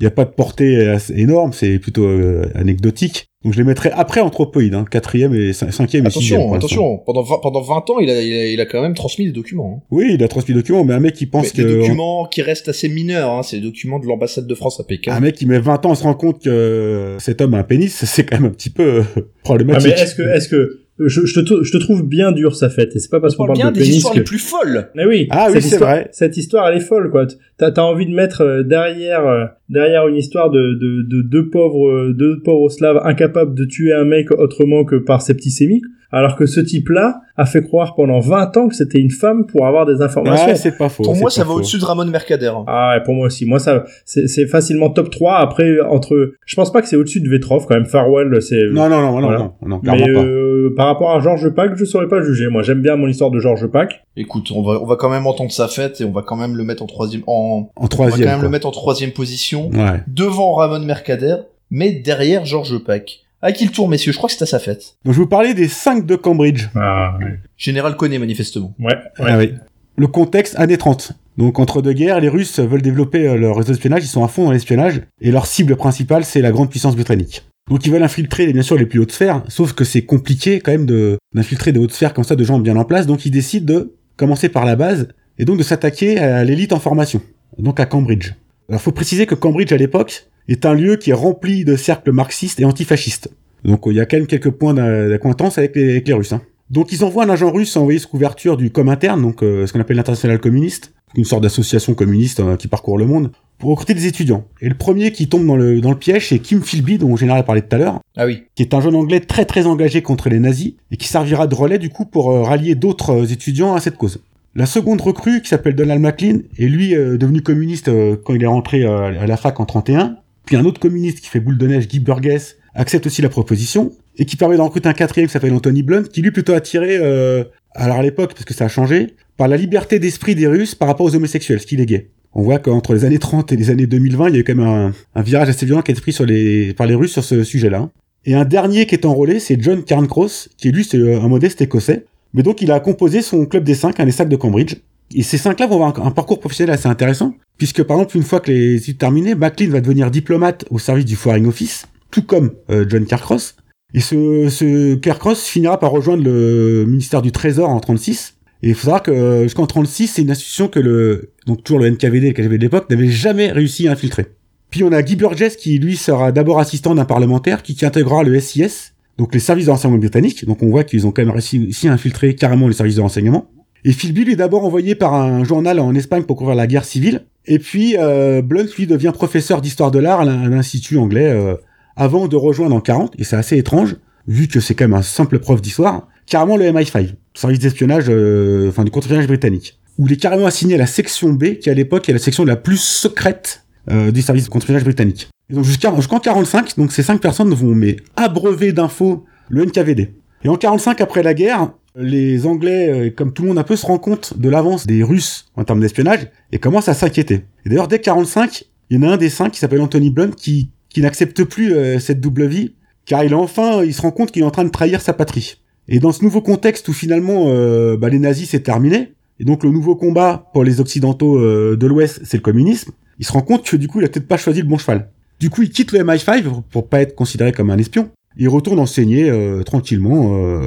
il 0.00 0.04
n'y 0.04 0.06
a 0.06 0.10
pas 0.10 0.24
de 0.24 0.30
portée 0.30 0.86
assez 0.88 1.12
énorme, 1.16 1.52
c'est 1.52 1.78
plutôt 1.78 2.04
euh, 2.04 2.50
anecdotique. 2.54 3.26
Donc 3.44 3.52
je 3.52 3.58
les 3.58 3.64
mettrai 3.64 3.90
après 3.92 4.20
Anthropoïde, 4.20 4.74
hein, 4.74 4.84
quatrième 4.90 5.32
et 5.32 5.52
cin- 5.52 5.70
cinquième 5.70 6.06
et 6.06 6.10
sixième. 6.10 6.40
Attention, 6.40 6.46
pour 6.48 6.56
attention, 6.56 6.98
pendant 7.06 7.22
20, 7.22 7.36
pendant 7.40 7.60
20 7.62 7.90
ans, 7.90 7.98
il 8.00 8.10
a, 8.10 8.20
il, 8.20 8.32
a, 8.32 8.46
il 8.48 8.60
a 8.60 8.66
quand 8.66 8.82
même 8.82 8.94
transmis 8.94 9.26
des 9.26 9.32
documents. 9.32 9.76
hein. 9.80 9.86
Oui, 9.92 10.10
il 10.14 10.22
a 10.24 10.28
transmis 10.28 10.54
des 10.54 10.60
documents, 10.60 10.84
mais 10.84 10.94
un 10.94 11.00
mec 11.00 11.14
qui 11.14 11.26
pense 11.26 11.44
Mais 11.54 11.62
que 11.62 11.68
des 11.68 11.76
documents 11.78 12.26
qui 12.26 12.42
restent 12.42 12.68
assez 12.68 12.88
mineurs, 12.88 13.30
hein, 13.30 13.42
c'est 13.44 13.58
des 13.58 13.62
documents 13.62 14.00
de 14.00 14.06
l'ambassade 14.06 14.46
de 14.48 14.54
France 14.56 14.80
à 14.80 14.84
Pékin. 14.84 15.12
un 15.12 15.20
mec 15.20 15.36
qui 15.36 15.46
met 15.46 15.60
20 15.60 15.86
ans 15.86 15.92
à 15.92 15.94
se 15.94 16.02
rendre 16.02 16.18
compte 16.18 16.42
que 16.42 17.16
cet 17.20 17.40
homme 17.40 17.54
a 17.54 17.58
un 17.58 17.62
pénis, 17.64 18.04
c'est 18.04 18.24
quand 18.24 18.40
même 18.40 18.50
un 18.50 18.54
petit 18.54 18.70
peu 18.70 18.82
euh, 18.82 19.02
Ah, 19.16 19.20
problématique. 19.44 19.92
mais 19.96 20.00
est-ce 20.02 20.14
que, 20.16 20.22
est-ce 20.22 20.48
que, 20.48 20.80
je, 20.98 21.24
je, 21.26 21.40
te, 21.40 21.62
je 21.62 21.72
te 21.72 21.76
trouve 21.78 22.06
bien 22.06 22.32
dur 22.32 22.56
sa 22.56 22.68
fête, 22.70 22.94
et 22.96 22.98
c'est 22.98 23.10
pas 23.10 23.20
parce 23.20 23.34
On 23.34 23.38
qu'on 23.38 23.46
parle 23.46 23.58
parle 23.58 23.72
bien 23.72 23.72
de 23.72 23.78
des 23.78 23.80
pénis 23.84 23.96
histoires 23.98 24.14
que... 24.14 24.18
les 24.18 24.24
plus 24.24 24.38
folles. 24.38 24.88
Mais 24.94 25.06
oui, 25.06 25.26
Ah 25.30 25.46
oui, 25.48 25.54
cette 25.54 25.62
c'est 25.62 25.68
histoire- 25.68 25.90
vrai. 25.90 26.08
Cette 26.12 26.36
histoire, 26.36 26.68
elle 26.68 26.76
est 26.78 26.80
folle, 26.80 27.10
quoi. 27.10 27.26
T'as, 27.56 27.70
t'as 27.70 27.82
envie 27.82 28.06
de 28.06 28.12
mettre 28.14 28.40
euh, 28.42 28.62
derrière, 28.62 29.26
euh, 29.26 29.44
derrière 29.68 30.08
une 30.08 30.16
histoire 30.16 30.50
de, 30.50 30.74
de, 30.74 31.02
de 31.02 31.22
deux 31.22 31.48
pauvres, 31.48 31.88
euh, 31.88 32.12
deux 32.14 32.40
pauvres 32.42 32.68
slaves 32.70 33.00
incapables 33.04 33.54
de 33.54 33.64
tuer 33.64 33.92
un 33.92 34.04
mec 34.04 34.30
autrement 34.32 34.84
que 34.84 34.96
par 34.96 35.22
septicémie, 35.22 35.82
alors 36.10 36.36
que 36.36 36.46
ce 36.46 36.60
type-là 36.60 37.20
a 37.36 37.44
fait 37.46 37.62
croire 37.62 37.94
pendant 37.94 38.18
20 38.20 38.56
ans 38.56 38.68
que 38.68 38.74
c'était 38.74 38.98
une 38.98 39.10
femme 39.10 39.46
pour 39.46 39.66
avoir 39.66 39.86
des 39.86 40.00
informations. 40.02 40.46
Ouais, 40.46 40.54
c'est 40.56 40.76
pas 40.76 40.88
faux. 40.88 41.02
Pour 41.04 41.14
moi, 41.16 41.30
ça 41.30 41.44
va 41.44 41.52
au-dessus 41.52 41.78
de 41.78 41.84
Ramon 41.84 42.06
Mercader. 42.06 42.52
Ah, 42.66 42.94
ouais, 42.96 43.02
pour 43.04 43.14
moi 43.14 43.26
aussi. 43.26 43.44
Moi, 43.46 43.58
ça, 43.58 43.84
c'est, 44.04 44.46
facilement 44.46 44.90
top 44.90 45.10
3. 45.10 45.36
Après, 45.36 45.80
entre, 45.88 46.32
je 46.46 46.56
pense 46.56 46.72
pas 46.72 46.82
que 46.82 46.88
c'est 46.88 46.96
au-dessus 46.96 47.20
de 47.20 47.28
Vetrov, 47.28 47.66
quand 47.66 47.74
même. 47.74 47.86
Farwell, 47.86 48.40
c'est, 48.42 48.56
Non, 48.72 48.88
non, 48.88 49.00
non, 49.00 49.12
non, 49.12 49.20
Voilà. 49.20 49.38
non, 49.38 49.52
non, 49.62 49.80
mais 49.84 49.90
clairement 49.96 50.20
pas. 50.22 50.26
euh, 50.26 50.74
par 50.76 50.86
rapport 50.86 51.10
à 51.12 51.20
Georges 51.20 51.50
Pack, 51.50 51.76
je 51.76 51.84
saurais 51.84 52.08
pas 52.08 52.22
juger. 52.22 52.48
Moi, 52.48 52.62
j'aime 52.62 52.80
bien 52.82 52.96
mon 52.96 53.06
histoire 53.06 53.30
de 53.30 53.38
Georges 53.38 53.66
Pack. 53.68 54.04
Écoute, 54.16 54.50
on 54.54 54.62
va, 54.62 54.80
on 54.82 54.86
va 54.86 54.96
quand 54.96 55.10
même 55.10 55.26
entendre 55.26 55.52
sa 55.52 55.68
fête 55.68 56.00
et 56.00 56.04
on 56.04 56.10
va 56.12 56.22
quand 56.22 56.36
même 56.36 56.56
le 56.56 56.64
mettre 56.64 56.82
en 56.82 56.86
troisième, 56.86 57.22
en, 57.26 57.32
En 57.32 57.36
on 57.36 57.62
va 57.62 57.68
quand 57.82 57.88
troisième. 57.88 58.28
même 58.30 58.42
le 58.42 58.48
mettre 58.48 58.66
en 58.66 58.70
troisième 58.72 59.12
position, 59.12 59.70
Ouais. 59.70 60.02
devant 60.08 60.54
Ramon 60.54 60.80
Mercader, 60.84 61.36
mais 61.70 61.92
derrière 61.92 62.44
Georges 62.44 62.78
Pack. 62.84 63.20
À 63.40 63.52
qui 63.52 63.64
le 63.64 63.70
tour, 63.70 63.88
messieurs? 63.88 64.12
Je 64.12 64.16
crois 64.16 64.28
que 64.28 64.34
c'est 64.34 64.42
à 64.42 64.46
sa 64.46 64.58
fête. 64.58 64.96
Donc 65.04 65.14
je 65.14 65.20
vous 65.20 65.26
parlais 65.26 65.54
des 65.54 65.68
5 65.68 66.04
de 66.06 66.16
Cambridge. 66.16 66.68
Ah, 66.74 67.16
ouais. 67.20 67.38
Général 67.56 67.96
connaît 67.96 68.18
manifestement. 68.18 68.74
Ouais, 68.80 68.96
ouais. 69.20 69.26
Ah 69.30 69.38
oui. 69.38 69.54
Le 69.96 70.06
contexte 70.08 70.56
années 70.58 70.78
30. 70.78 71.12
Donc 71.36 71.60
entre 71.60 71.80
deux 71.80 71.92
guerres, 71.92 72.20
les 72.20 72.28
Russes 72.28 72.58
veulent 72.58 72.82
développer 72.82 73.28
euh, 73.28 73.36
leur 73.36 73.56
réseau 73.56 73.72
d'espionnage, 73.72 74.04
ils 74.04 74.08
sont 74.08 74.24
à 74.24 74.28
fond 74.28 74.44
dans 74.44 74.50
l'espionnage, 74.50 75.02
et 75.20 75.30
leur 75.30 75.46
cible 75.46 75.76
principale, 75.76 76.24
c'est 76.24 76.40
la 76.40 76.50
grande 76.50 76.68
puissance 76.68 76.96
britannique. 76.96 77.44
Donc 77.70 77.86
ils 77.86 77.92
veulent 77.92 78.02
infiltrer 78.02 78.52
bien 78.52 78.62
sûr 78.62 78.76
les 78.76 78.86
plus 78.86 78.98
hautes 78.98 79.12
sphères, 79.12 79.44
sauf 79.46 79.72
que 79.72 79.84
c'est 79.84 80.02
compliqué 80.02 80.58
quand 80.58 80.72
même 80.72 80.86
de 80.86 81.16
d'infiltrer 81.34 81.70
des 81.70 81.78
hautes 81.78 81.92
sphères 81.92 82.14
comme 82.14 82.24
ça 82.24 82.34
de 82.34 82.42
gens 82.42 82.58
bien 82.58 82.76
en 82.76 82.84
place, 82.84 83.06
donc 83.06 83.24
ils 83.24 83.30
décident 83.30 83.72
de 83.72 83.94
commencer 84.16 84.48
par 84.48 84.64
la 84.64 84.74
base, 84.74 85.08
et 85.38 85.44
donc 85.44 85.58
de 85.58 85.62
s'attaquer 85.62 86.18
à 86.18 86.42
l'élite 86.42 86.72
en 86.72 86.80
formation, 86.80 87.20
donc 87.56 87.78
à 87.78 87.86
Cambridge. 87.86 88.32
Alors 88.68 88.80
faut 88.80 88.92
préciser 88.92 89.26
que 89.26 89.36
Cambridge 89.36 89.72
à 89.72 89.76
l'époque 89.76 90.26
est 90.48 90.66
un 90.66 90.74
lieu 90.74 90.96
qui 90.96 91.10
est 91.10 91.14
rempli 91.14 91.64
de 91.64 91.76
cercles 91.76 92.12
marxistes 92.12 92.60
et 92.60 92.64
antifascistes. 92.64 93.30
Donc 93.64 93.82
il 93.86 93.94
y 93.94 94.00
a 94.00 94.06
quand 94.06 94.16
même 94.16 94.26
quelques 94.26 94.50
points 94.50 94.74
d'acquaintance 94.74 95.58
avec 95.58 95.76
les, 95.76 95.90
avec 95.90 96.08
les 96.08 96.14
Russes. 96.14 96.32
Hein. 96.32 96.42
Donc 96.70 96.92
ils 96.92 97.02
envoient 97.02 97.24
un 97.24 97.30
agent 97.30 97.50
russe 97.50 97.76
envoyer 97.76 97.98
sous 97.98 98.08
couverture 98.08 98.56
du 98.56 98.70
Comintern, 98.70 99.20
donc 99.20 99.42
euh, 99.42 99.66
ce 99.66 99.72
qu'on 99.72 99.80
appelle 99.80 99.96
l'international 99.96 100.38
communiste, 100.38 100.92
une 101.16 101.24
sorte 101.24 101.42
d'association 101.42 101.94
communiste 101.94 102.40
euh, 102.40 102.56
qui 102.56 102.68
parcourt 102.68 102.98
le 102.98 103.06
monde, 103.06 103.30
pour 103.58 103.70
recruter 103.70 103.94
des 103.94 104.06
étudiants. 104.06 104.44
Et 104.60 104.68
le 104.68 104.74
premier 104.74 105.10
qui 105.10 105.28
tombe 105.28 105.46
dans 105.46 105.56
le, 105.56 105.80
dans 105.80 105.90
le 105.90 105.96
piège, 105.96 106.28
c'est 106.28 106.38
Kim 106.38 106.62
Philby, 106.62 106.98
dont 106.98 107.16
Général 107.16 107.40
a 107.40 107.42
parlé 107.42 107.62
tout 107.62 107.74
à 107.74 107.78
l'heure. 107.78 108.00
Ah 108.16 108.26
oui. 108.26 108.42
Qui 108.54 108.62
est 108.62 108.74
un 108.74 108.80
jeune 108.82 108.94
anglais 108.94 109.20
très 109.20 109.46
très 109.46 109.66
engagé 109.66 110.02
contre 110.02 110.28
les 110.28 110.38
nazis, 110.40 110.74
et 110.90 110.98
qui 110.98 111.08
servira 111.08 111.46
de 111.46 111.54
relais 111.54 111.78
du 111.78 111.88
coup 111.88 112.04
pour 112.04 112.30
euh, 112.30 112.42
rallier 112.42 112.74
d'autres 112.74 113.32
étudiants 113.32 113.74
à 113.74 113.80
cette 113.80 113.96
cause. 113.96 114.20
La 114.54 114.66
seconde 114.66 115.00
recrue, 115.00 115.40
qui 115.40 115.48
s'appelle 115.48 115.74
Donald 115.74 116.02
MacLean, 116.02 116.40
est 116.58 116.66
lui 116.66 116.90
devenu 116.90 117.42
communiste 117.42 117.90
quand 118.24 118.34
il 118.34 118.42
est 118.42 118.46
rentré 118.46 118.84
à 118.84 119.26
la 119.26 119.36
fac 119.36 119.60
en 119.60 119.66
31. 119.66 120.16
Puis 120.48 120.56
un 120.56 120.64
autre 120.64 120.80
communiste 120.80 121.20
qui 121.20 121.28
fait 121.28 121.40
boule 121.40 121.58
de 121.58 121.66
neige, 121.66 121.88
Guy 121.88 122.00
Burgess, 122.00 122.56
accepte 122.74 123.06
aussi 123.06 123.20
la 123.20 123.28
proposition 123.28 123.92
et 124.16 124.24
qui 124.24 124.36
permet 124.36 124.56
d'en 124.56 124.64
recruter 124.64 124.88
un 124.88 124.94
quatrième 124.94 125.26
qui 125.26 125.32
s'appelle 125.34 125.52
Anthony 125.52 125.82
Blunt, 125.82 126.04
qui 126.04 126.22
lui 126.22 126.30
plutôt 126.30 126.54
attiré, 126.54 126.96
euh, 126.98 127.44
alors 127.74 127.98
à 127.98 128.02
l'époque, 128.02 128.32
parce 128.32 128.46
que 128.46 128.54
ça 128.54 128.64
a 128.64 128.68
changé, 128.68 129.08
par 129.36 129.46
la 129.46 129.58
liberté 129.58 129.98
d'esprit 129.98 130.34
des 130.34 130.46
Russes 130.46 130.74
par 130.74 130.88
rapport 130.88 131.04
aux 131.04 131.14
homosexuels, 131.14 131.60
ce 131.60 131.66
qui 131.66 131.74
est 131.74 131.84
gay. 131.84 132.08
On 132.32 132.40
voit 132.40 132.58
qu'entre 132.60 132.94
les 132.94 133.04
années 133.04 133.18
30 133.18 133.52
et 133.52 133.56
les 133.56 133.68
années 133.68 133.86
2020, 133.86 134.30
il 134.30 134.34
y 134.36 134.38
a 134.38 134.40
eu 134.40 134.44
quand 134.44 134.54
même 134.54 134.94
un, 135.14 135.22
virage 135.22 135.50
assez 135.50 135.66
violent 135.66 135.82
qui 135.82 135.90
a 135.90 135.92
été 135.92 136.00
pris 136.00 136.14
sur 136.14 136.24
les, 136.24 136.72
par 136.72 136.86
les 136.86 136.94
Russes 136.94 137.12
sur 137.12 137.24
ce 137.24 137.44
sujet-là. 137.44 137.90
Et 138.24 138.34
un 138.34 138.46
dernier 138.46 138.86
qui 138.86 138.94
est 138.94 139.04
enrôlé, 139.04 139.40
c'est 139.40 139.60
John 139.60 139.84
Cairncross, 139.84 140.48
qui 140.56 140.72
lui, 140.72 140.82
c'est 140.82 140.96
euh, 140.96 141.20
un 141.20 141.28
modeste 141.28 141.60
écossais. 141.60 142.06
Mais 142.32 142.42
donc, 142.42 142.62
il 142.62 142.72
a 142.72 142.80
composé 142.80 143.20
son 143.20 143.44
club 143.44 143.64
des 143.64 143.74
cinq, 143.74 144.00
un 144.00 144.06
des 144.06 144.12
sacs 144.12 144.30
de 144.30 144.36
Cambridge. 144.36 144.76
Et 145.14 145.22
ces 145.22 145.38
cinq-là 145.38 145.66
vont 145.66 145.84
avoir 145.84 146.06
un, 146.06 146.10
parcours 146.10 146.38
professionnel 146.38 146.74
assez 146.74 146.88
intéressant, 146.88 147.34
puisque 147.56 147.82
par 147.82 147.96
exemple, 147.96 148.16
une 148.16 148.22
fois 148.22 148.40
que 148.40 148.50
les 148.50 148.76
études 148.76 148.98
terminées, 148.98 149.34
MacLean 149.34 149.70
va 149.70 149.80
devenir 149.80 150.10
diplomate 150.10 150.64
au 150.70 150.78
service 150.78 151.04
du 151.04 151.16
Foreign 151.16 151.46
Office, 151.46 151.86
tout 152.10 152.22
comme 152.22 152.52
euh, 152.70 152.84
John 152.88 153.06
Cairncross. 153.06 153.56
Et 153.94 154.00
ce, 154.00 154.48
ce 154.50 154.96
Cairncross 154.96 155.46
finira 155.46 155.80
par 155.80 155.90
rejoindre 155.90 156.22
le 156.22 156.84
ministère 156.86 157.22
du 157.22 157.32
Trésor 157.32 157.70
en 157.70 157.80
36. 157.80 158.34
Et 158.62 158.70
il 158.70 158.74
faut 158.74 158.82
savoir 158.82 159.02
que 159.02 159.10
euh, 159.10 159.42
jusqu'en 159.44 159.66
36, 159.66 160.08
c'est 160.08 160.22
une 160.22 160.30
institution 160.30 160.68
que 160.68 160.80
le, 160.80 161.30
donc 161.46 161.64
toujours 161.64 161.78
le 161.78 161.90
NKVD, 161.90 162.28
le 162.28 162.32
KGB 162.32 162.58
de 162.58 162.62
l'époque, 162.62 162.90
n'avait 162.90 163.08
jamais 163.08 163.50
réussi 163.50 163.88
à 163.88 163.92
infiltrer. 163.92 164.26
Puis 164.70 164.84
on 164.84 164.92
a 164.92 165.02
Guy 165.02 165.16
Burgess 165.16 165.56
qui 165.56 165.78
lui 165.78 165.96
sera 165.96 166.32
d'abord 166.32 166.58
assistant 166.58 166.94
d'un 166.94 167.06
parlementaire 167.06 167.62
qui, 167.62 167.74
qui 167.74 167.86
intégrera 167.86 168.22
le 168.24 168.38
SIS, 168.38 168.92
donc 169.16 169.32
les 169.32 169.40
services 169.40 169.66
de 169.66 169.70
renseignement 169.70 169.98
britanniques. 169.98 170.44
Donc 170.44 170.62
on 170.62 170.68
voit 170.68 170.84
qu'ils 170.84 171.06
ont 171.06 171.12
quand 171.12 171.24
même 171.24 171.30
réussi 171.30 171.88
à 171.88 171.92
infiltrer 171.92 172.34
carrément 172.34 172.68
les 172.68 172.74
services 172.74 172.96
de 172.96 173.00
renseignement. 173.00 173.48
Et 173.84 173.92
Philby 173.92 174.30
est 174.30 174.36
d'abord 174.36 174.64
envoyé 174.64 174.94
par 174.94 175.14
un 175.14 175.44
journal 175.44 175.78
en 175.80 175.94
Espagne 175.94 176.24
pour 176.24 176.36
couvrir 176.36 176.56
la 176.56 176.66
guerre 176.66 176.84
civile. 176.84 177.24
Et 177.46 177.58
puis 177.58 177.96
euh, 177.98 178.42
Blunt 178.42 178.66
lui 178.76 178.86
devient 178.86 179.12
professeur 179.14 179.60
d'histoire 179.60 179.90
de 179.90 179.98
l'art 179.98 180.20
à 180.20 180.24
l'institut 180.24 180.98
anglais 180.98 181.28
euh, 181.28 181.54
avant 181.96 182.28
de 182.28 182.36
rejoindre 182.36 182.76
en 182.76 182.80
40, 182.80 183.14
et 183.18 183.24
c'est 183.24 183.36
assez 183.36 183.58
étrange, 183.58 183.96
vu 184.28 184.46
que 184.46 184.60
c'est 184.60 184.74
quand 184.74 184.84
même 184.84 184.98
un 184.98 185.02
simple 185.02 185.38
prof 185.40 185.60
d'histoire, 185.60 186.06
carrément 186.26 186.56
le 186.56 186.64
MI5, 186.66 187.14
service 187.34 187.58
d'espionnage, 187.58 188.04
euh, 188.08 188.68
enfin 188.68 188.84
du 188.84 188.90
contre-espionnage 188.90 189.26
britannique, 189.26 189.78
où 189.98 190.06
il 190.06 190.12
est 190.12 190.16
carrément 190.16 190.46
assigné 190.46 190.76
à 190.76 190.78
la 190.78 190.86
section 190.86 191.32
B, 191.32 191.58
qui 191.58 191.70
à 191.70 191.74
l'époque 191.74 192.08
est 192.08 192.12
la 192.12 192.18
section 192.18 192.44
la 192.44 192.56
plus 192.56 192.80
secrète 192.80 193.64
euh, 193.90 194.12
du 194.12 194.22
service 194.22 194.44
de 194.44 194.50
contre-espionnage 194.50 194.84
britannique. 194.84 195.28
Donc 195.50 195.64
jusqu'en 195.64 196.20
45, 196.20 196.76
donc 196.76 196.92
ces 196.92 197.02
cinq 197.02 197.20
personnes 197.20 197.52
vont 197.54 197.74
mais 197.74 197.96
abreuver 198.16 198.72
d'infos 198.72 199.24
le 199.48 199.64
NKVD. 199.64 200.14
Et 200.44 200.48
en 200.48 200.56
45 200.56 201.00
après 201.00 201.22
la 201.22 201.34
guerre, 201.34 201.70
les 201.98 202.46
Anglais, 202.46 202.88
euh, 202.88 203.10
comme 203.10 203.32
tout 203.32 203.42
le 203.42 203.48
monde 203.48 203.58
un 203.58 203.64
peu, 203.64 203.76
se 203.76 203.84
rendent 203.84 204.00
compte 204.00 204.38
de 204.38 204.48
l'avance 204.48 204.86
des 204.86 205.02
Russes 205.02 205.50
en 205.56 205.64
termes 205.64 205.80
d'espionnage 205.80 206.28
et 206.52 206.58
commencent 206.58 206.88
à 206.88 206.94
s'inquiéter. 206.94 207.44
D'ailleurs, 207.66 207.88
dès 207.88 208.00
45, 208.00 208.64
il 208.90 208.96
y 208.96 209.04
en 209.04 209.08
a 209.08 209.12
un 209.12 209.16
des 209.16 209.28
cinq 209.28 209.50
qui 209.50 209.58
s'appelle 209.58 209.80
Anthony 209.80 210.10
Blunt 210.10 210.30
qui 210.30 210.70
qui 210.88 211.02
n'accepte 211.02 211.44
plus 211.44 211.74
euh, 211.74 211.98
cette 211.98 212.18
double 212.18 212.46
vie, 212.46 212.72
car 213.04 213.22
il 213.22 213.34
enfin, 213.34 213.84
il 213.84 213.92
se 213.92 214.00
rend 214.00 214.10
compte 214.10 214.32
qu'il 214.32 214.42
est 214.42 214.46
en 214.46 214.50
train 214.50 214.64
de 214.64 214.70
trahir 214.70 215.02
sa 215.02 215.12
patrie. 215.12 215.60
Et 215.86 215.98
dans 215.98 216.12
ce 216.12 216.24
nouveau 216.24 216.40
contexte 216.40 216.88
où 216.88 216.94
finalement 216.94 217.46
euh, 217.48 217.98
bah, 217.98 218.08
les 218.08 218.18
nazis 218.18 218.48
c'est 218.50 218.60
terminé, 218.60 219.12
et 219.38 219.44
donc 219.44 219.64
le 219.64 219.70
nouveau 219.70 219.96
combat 219.96 220.48
pour 220.54 220.64
les 220.64 220.80
occidentaux 220.80 221.38
de 221.38 221.86
l'Ouest 221.86 222.22
c'est 222.24 222.38
le 222.38 222.42
communisme, 222.42 222.92
il 223.18 223.26
se 223.26 223.32
rend 223.32 223.42
compte 223.42 223.66
que 223.66 223.76
du 223.76 223.86
coup 223.86 224.00
il 224.00 224.06
a 224.06 224.08
peut-être 224.08 224.26
pas 224.26 224.38
choisi 224.38 224.62
le 224.62 224.66
bon 224.66 224.78
cheval. 224.78 225.10
Du 225.40 225.50
coup 225.50 225.60
il 225.60 225.68
quitte 225.68 225.92
le 225.92 226.00
MI5 226.00 226.62
pour 226.70 226.88
pas 226.88 227.02
être 227.02 227.14
considéré 227.14 227.52
comme 227.52 227.68
un 227.68 227.76
espion, 227.78 228.10
et 228.38 228.44
il 228.44 228.48
retourne 228.48 228.78
enseigner 228.78 229.30
tranquillement 229.64 230.60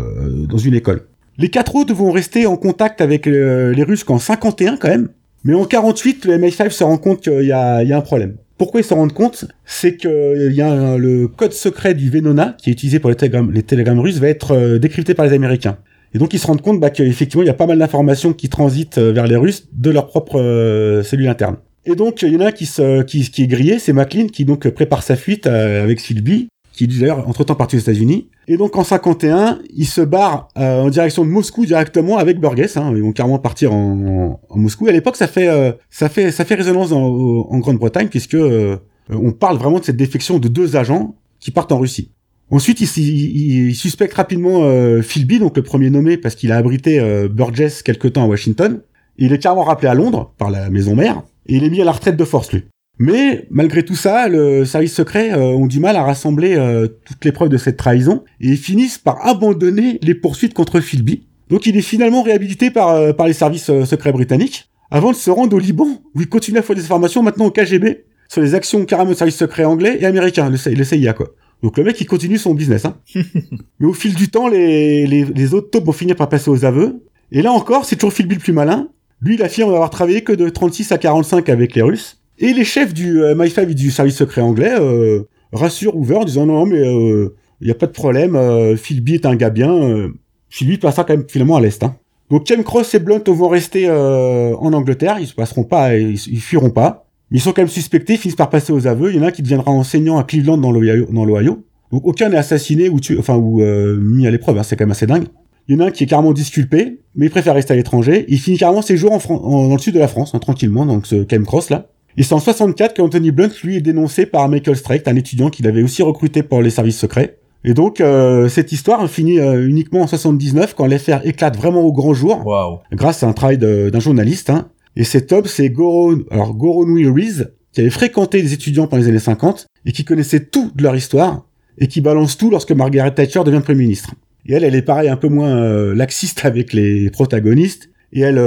dans 0.47 0.57
une 0.57 0.75
école. 0.75 1.07
Les 1.37 1.49
quatre 1.49 1.75
autres 1.75 1.93
vont 1.93 2.11
rester 2.11 2.45
en 2.45 2.57
contact 2.57 3.01
avec 3.01 3.25
les 3.25 3.83
Russes 3.83 4.03
qu'en 4.03 4.19
51 4.19 4.77
quand 4.77 4.89
même, 4.89 5.09
mais 5.43 5.53
en 5.53 5.65
48 5.65 6.25
le 6.25 6.37
MI5 6.37 6.69
se 6.69 6.83
rend 6.83 6.97
compte 6.97 7.21
qu'il 7.21 7.45
y 7.45 7.51
a, 7.51 7.83
il 7.83 7.89
y 7.89 7.93
a 7.93 7.97
un 7.97 8.01
problème. 8.01 8.35
Pourquoi 8.61 8.81
ils 8.81 8.83
se 8.83 8.93
rendent 8.93 9.13
compte? 9.13 9.45
C'est 9.65 9.97
que 9.97 10.51
y 10.51 10.61
a 10.61 10.95
le 10.95 11.27
code 11.27 11.51
secret 11.51 11.95
du 11.95 12.11
Venona, 12.11 12.55
qui 12.61 12.69
est 12.69 12.73
utilisé 12.73 12.99
pour 12.99 13.09
les 13.09 13.15
télégrammes, 13.15 13.51
les 13.51 13.63
télégrammes 13.63 13.99
russes, 13.99 14.19
va 14.19 14.27
être 14.27 14.51
euh, 14.51 14.77
décrypté 14.77 15.15
par 15.15 15.25
les 15.25 15.33
Américains. 15.33 15.77
Et 16.13 16.19
donc 16.19 16.31
ils 16.35 16.39
se 16.39 16.45
rendent 16.45 16.61
compte 16.61 16.79
bah, 16.79 16.91
qu'effectivement 16.91 17.41
il 17.41 17.47
y 17.47 17.49
a 17.49 17.55
pas 17.55 17.65
mal 17.65 17.79
d'informations 17.79 18.33
qui 18.33 18.49
transitent 18.49 18.99
euh, 18.99 19.11
vers 19.13 19.25
les 19.25 19.35
Russes 19.35 19.67
de 19.73 19.89
leur 19.89 20.05
propre 20.05 20.39
euh, 20.39 21.01
cellule 21.01 21.27
interne. 21.27 21.55
Et 21.87 21.95
donc 21.95 22.21
il 22.21 22.33
y 22.33 22.37
en 22.37 22.41
a 22.41 22.49
un 22.49 22.51
qui, 22.51 22.67
se, 22.67 23.01
qui, 23.01 23.23
est 23.41 23.47
grillé, 23.47 23.79
c'est 23.79 23.93
McLean 23.93 24.27
qui 24.27 24.45
donc 24.45 24.69
prépare 24.69 25.01
sa 25.01 25.15
fuite 25.15 25.47
avec 25.47 25.99
Philby, 25.99 26.49
qui 26.71 26.83
est 26.83 26.99
d'ailleurs 26.99 27.27
entre-temps 27.27 27.55
parti 27.55 27.77
aux 27.77 27.79
États-Unis. 27.79 28.29
Et 28.51 28.57
donc 28.57 28.75
en 28.75 28.83
51, 28.83 29.59
il 29.73 29.87
se 29.87 30.01
barre 30.01 30.49
euh, 30.57 30.81
en 30.81 30.89
direction 30.89 31.23
de 31.23 31.29
Moscou 31.29 31.65
directement 31.65 32.17
avec 32.17 32.37
Burgess. 32.37 32.75
Hein, 32.75 32.91
ils 32.93 33.01
vont 33.01 33.13
carrément 33.13 33.39
partir 33.39 33.71
en, 33.71 34.41
en, 34.49 34.57
Moscou. 34.57 34.87
à 34.87 34.91
l'époque, 34.91 35.15
ça 35.15 35.27
fait 35.27 35.47
euh, 35.47 35.71
ça 35.89 36.09
fait 36.09 36.31
ça 36.31 36.43
fait 36.43 36.55
résonance 36.55 36.91
en, 36.91 37.01
en 37.01 37.59
Grande-Bretagne 37.59 38.09
puisque 38.09 38.33
euh, 38.35 38.75
on 39.09 39.31
parle 39.31 39.57
vraiment 39.57 39.79
de 39.79 39.85
cette 39.85 39.95
défection 39.95 40.37
de 40.37 40.49
deux 40.49 40.75
agents 40.75 41.15
qui 41.39 41.51
partent 41.51 41.71
en 41.71 41.79
Russie. 41.79 42.11
Ensuite, 42.49 42.81
il, 42.81 42.89
il, 42.97 43.67
il 43.69 43.73
suspecte 43.73 44.15
rapidement 44.15 44.69
Philby, 45.01 45.39
donc 45.39 45.55
le 45.55 45.63
premier 45.63 45.89
nommé, 45.89 46.17
parce 46.17 46.35
qu'il 46.35 46.51
a 46.51 46.57
abrité 46.57 46.99
Burgess 47.29 47.81
quelque 47.83 48.09
temps 48.09 48.25
à 48.25 48.27
Washington. 48.27 48.81
il 49.17 49.31
est 49.31 49.39
carrément 49.39 49.63
rappelé 49.63 49.87
à 49.87 49.93
Londres 49.93 50.33
par 50.37 50.51
la 50.51 50.69
maison 50.69 50.93
mère 50.93 51.23
et 51.47 51.55
il 51.55 51.63
est 51.63 51.69
mis 51.69 51.79
à 51.79 51.85
la 51.85 51.93
retraite 51.93 52.17
de 52.17 52.25
force 52.25 52.51
lui. 52.51 52.65
Mais 53.01 53.47
malgré 53.49 53.83
tout 53.83 53.95
ça, 53.95 54.27
le 54.27 54.63
service 54.63 54.93
secret 54.93 55.31
euh, 55.31 55.39
ont 55.39 55.65
du 55.65 55.79
mal 55.79 55.95
à 55.95 56.03
rassembler 56.03 56.53
euh, 56.55 56.87
toutes 57.03 57.25
les 57.25 57.31
preuves 57.31 57.49
de 57.49 57.57
cette 57.57 57.75
trahison 57.75 58.23
et 58.39 58.49
ils 58.49 58.57
finissent 58.57 58.99
par 58.99 59.25
abandonner 59.25 59.97
les 60.03 60.13
poursuites 60.13 60.53
contre 60.53 60.79
Philby. 60.81 61.25
Donc 61.49 61.65
il 61.65 61.75
est 61.75 61.81
finalement 61.81 62.21
réhabilité 62.21 62.69
par, 62.69 62.89
euh, 62.89 63.11
par 63.11 63.25
les 63.25 63.33
services 63.33 63.71
secrets 63.85 64.11
britanniques 64.11 64.69
avant 64.91 65.09
de 65.09 65.15
se 65.15 65.31
rendre 65.31 65.55
au 65.55 65.59
Liban 65.59 65.87
où 66.13 66.21
il 66.21 66.29
continue 66.29 66.59
à 66.59 66.61
faire 66.61 66.75
des 66.75 66.83
informations 66.83 67.23
maintenant 67.23 67.45
au 67.45 67.51
KGB 67.51 68.05
sur 68.29 68.39
les 68.39 68.53
actions 68.53 68.85
carrément 68.85 69.09
de 69.09 69.15
services 69.15 69.37
secrets 69.37 69.65
anglais 69.65 69.97
et 69.99 70.05
américains, 70.05 70.51
le, 70.51 70.57
le 70.71 70.83
CIA 70.83 71.13
quoi. 71.13 71.29
Donc 71.63 71.79
le 71.79 71.83
mec 71.83 71.99
il 71.99 72.05
continue 72.05 72.37
son 72.37 72.53
business. 72.53 72.85
Hein. 72.85 72.97
Mais 73.79 73.87
au 73.87 73.93
fil 73.93 74.13
du 74.13 74.29
temps, 74.29 74.47
les, 74.47 75.07
les, 75.07 75.25
les 75.25 75.53
autres 75.55 75.71
taupes 75.71 75.85
vont 75.85 75.91
finir 75.91 76.15
par 76.15 76.29
passer 76.29 76.51
aux 76.51 76.65
aveux. 76.65 77.01
Et 77.31 77.41
là 77.41 77.51
encore, 77.51 77.83
c'est 77.83 77.95
toujours 77.95 78.13
Philby 78.13 78.35
le 78.35 78.41
plus 78.41 78.53
malin. 78.53 78.89
Lui, 79.21 79.35
il 79.35 79.41
affirme 79.41 79.69
avoir 79.69 79.89
travaillé 79.89 80.23
que 80.23 80.33
de 80.33 80.49
36 80.49 80.91
à 80.91 80.99
45 80.99 81.49
avec 81.49 81.73
les 81.73 81.81
Russes. 81.81 82.20
Et 82.41 82.53
les 82.53 82.65
chefs 82.65 82.93
du 82.93 83.21
euh, 83.21 83.35
MI5 83.35 83.69
et 83.69 83.73
du 83.75 83.91
service 83.91 84.15
secret 84.15 84.41
anglais 84.41 84.73
euh, 84.79 85.21
rassurent 85.53 85.95
Hoover 85.95 86.15
en 86.15 86.25
disant 86.25 86.47
non, 86.47 86.65
mais 86.65 86.79
il 86.79 86.87
euh, 86.87 87.35
n'y 87.61 87.69
a 87.69 87.75
pas 87.75 87.85
de 87.85 87.91
problème, 87.91 88.35
Philby 88.77 89.13
est 89.13 89.27
un 89.27 89.35
gars 89.35 89.51
bien. 89.51 90.09
Philby 90.49 90.79
passera 90.79 91.03
quand 91.03 91.15
même 91.15 91.27
finalement 91.29 91.55
à 91.55 91.61
l'Est. 91.61 91.83
Hein. 91.83 91.95
Donc 92.31 92.45
Ken 92.45 92.63
Cross 92.63 92.95
et 92.95 92.99
Blunt 92.99 93.21
vont 93.27 93.47
rester 93.47 93.89
en 93.89 94.73
Angleterre, 94.73 95.17
ils 95.19 95.27
se 95.27 95.35
passeront 95.35 95.63
pas, 95.63 95.95
ils, 95.95 96.13
ils 96.13 96.41
fuiront 96.41 96.71
pas. 96.71 97.05
Ils 97.29 97.39
sont 97.39 97.53
quand 97.53 97.61
même 97.61 97.69
suspectés, 97.69 98.13
ils 98.13 98.19
finissent 98.19 98.35
par 98.35 98.49
passer 98.49 98.73
aux 98.73 98.87
aveux. 98.87 99.11
Il 99.11 99.17
y 99.17 99.19
en 99.19 99.23
a 99.23 99.27
un 99.27 99.31
qui 99.31 99.43
deviendra 99.43 99.71
enseignant 99.71 100.17
à 100.17 100.23
Cleveland 100.23 100.57
dans 100.57 100.71
l'Ohio. 100.71 101.63
Donc 101.91 102.07
aucun 102.07 102.29
n'est 102.29 102.37
assassiné 102.37 102.89
ou 102.89 102.99
tué, 102.99 103.17
enfin 103.19 103.35
ou 103.35 103.61
mis 103.99 104.25
à 104.25 104.31
l'épreuve. 104.31 104.57
Hein, 104.57 104.63
c'est 104.63 104.75
quand 104.75 104.85
même 104.85 104.91
assez 104.91 105.05
dingue. 105.05 105.25
Il 105.67 105.75
y 105.75 105.77
en 105.77 105.81
a 105.81 105.87
un 105.87 105.91
qui 105.91 106.05
est 106.05 106.07
carrément 106.07 106.33
disculpé, 106.33 107.01
mais 107.15 107.27
il 107.27 107.29
préfère 107.29 107.53
rester 107.53 107.73
à 107.73 107.75
l'étranger. 107.75 108.25
Il 108.29 108.39
finit 108.39 108.57
carrément 108.57 108.81
ses 108.81 108.97
jours 108.97 109.19
dans 109.29 109.71
le 109.71 109.77
sud 109.77 109.93
de 109.93 109.99
la 109.99 110.07
France, 110.07 110.33
hein, 110.33 110.39
tranquillement, 110.39 110.87
donc 110.87 111.05
ce 111.05 111.23
Ken 111.23 111.45
Cross 111.45 111.69
là. 111.69 111.87
Et 112.17 112.23
c'est 112.23 112.33
en 112.33 112.39
64 112.39 112.95
qu'Anthony 112.95 113.31
Blunt, 113.31 113.51
lui, 113.63 113.77
est 113.77 113.81
dénoncé 113.81 114.25
par 114.25 114.47
Michael 114.49 114.75
Streicht, 114.75 115.07
un 115.07 115.15
étudiant 115.15 115.49
qu'il 115.49 115.67
avait 115.67 115.83
aussi 115.83 116.03
recruté 116.03 116.43
pour 116.43 116.61
les 116.61 116.69
services 116.69 116.99
secrets. 116.99 117.37
Et 117.63 117.73
donc, 117.73 118.01
euh, 118.01 118.49
cette 118.49 118.71
histoire 118.71 119.07
finit 119.09 119.39
euh, 119.39 119.67
uniquement 119.67 120.01
en 120.01 120.07
79, 120.07 120.73
quand 120.73 120.87
l'affaire 120.87 121.25
éclate 121.25 121.55
vraiment 121.55 121.81
au 121.81 121.91
grand 121.91 122.13
jour, 122.13 122.43
grâce 122.91 123.23
à 123.23 123.27
un 123.27 123.33
travail 123.33 123.57
d'un 123.57 123.99
journaliste. 123.99 124.49
Hein. 124.49 124.69
Et 124.95 125.03
cet 125.03 125.31
homme, 125.31 125.45
c'est 125.45 125.69
Goron, 125.69 126.23
alors 126.31 126.55
Goronui 126.55 127.07
Rees, 127.07 127.45
qui 127.71 127.81
avait 127.81 127.89
fréquenté 127.89 128.41
les 128.41 128.53
étudiants 128.53 128.87
pendant 128.87 129.03
les 129.03 129.09
années 129.09 129.19
50, 129.19 129.67
et 129.85 129.91
qui 129.91 130.03
connaissait 130.03 130.41
tout 130.41 130.71
de 130.75 130.83
leur 130.83 130.95
histoire, 130.95 131.45
et 131.77 131.87
qui 131.87 132.01
balance 132.01 132.37
tout 132.37 132.49
lorsque 132.49 132.71
Margaret 132.71 133.13
Thatcher 133.13 133.43
devient 133.45 133.61
Premier 133.63 133.83
ministre. 133.83 134.11
Et 134.47 134.53
elle, 134.53 134.63
elle 134.63 134.75
est 134.75 134.81
pareil, 134.81 135.07
un 135.07 135.15
peu 135.15 135.29
moins 135.29 135.55
euh, 135.55 135.93
laxiste 135.93 136.43
avec 136.43 136.73
les 136.73 137.09
protagonistes, 137.11 137.89
et 138.11 138.21
elle, 138.21 138.39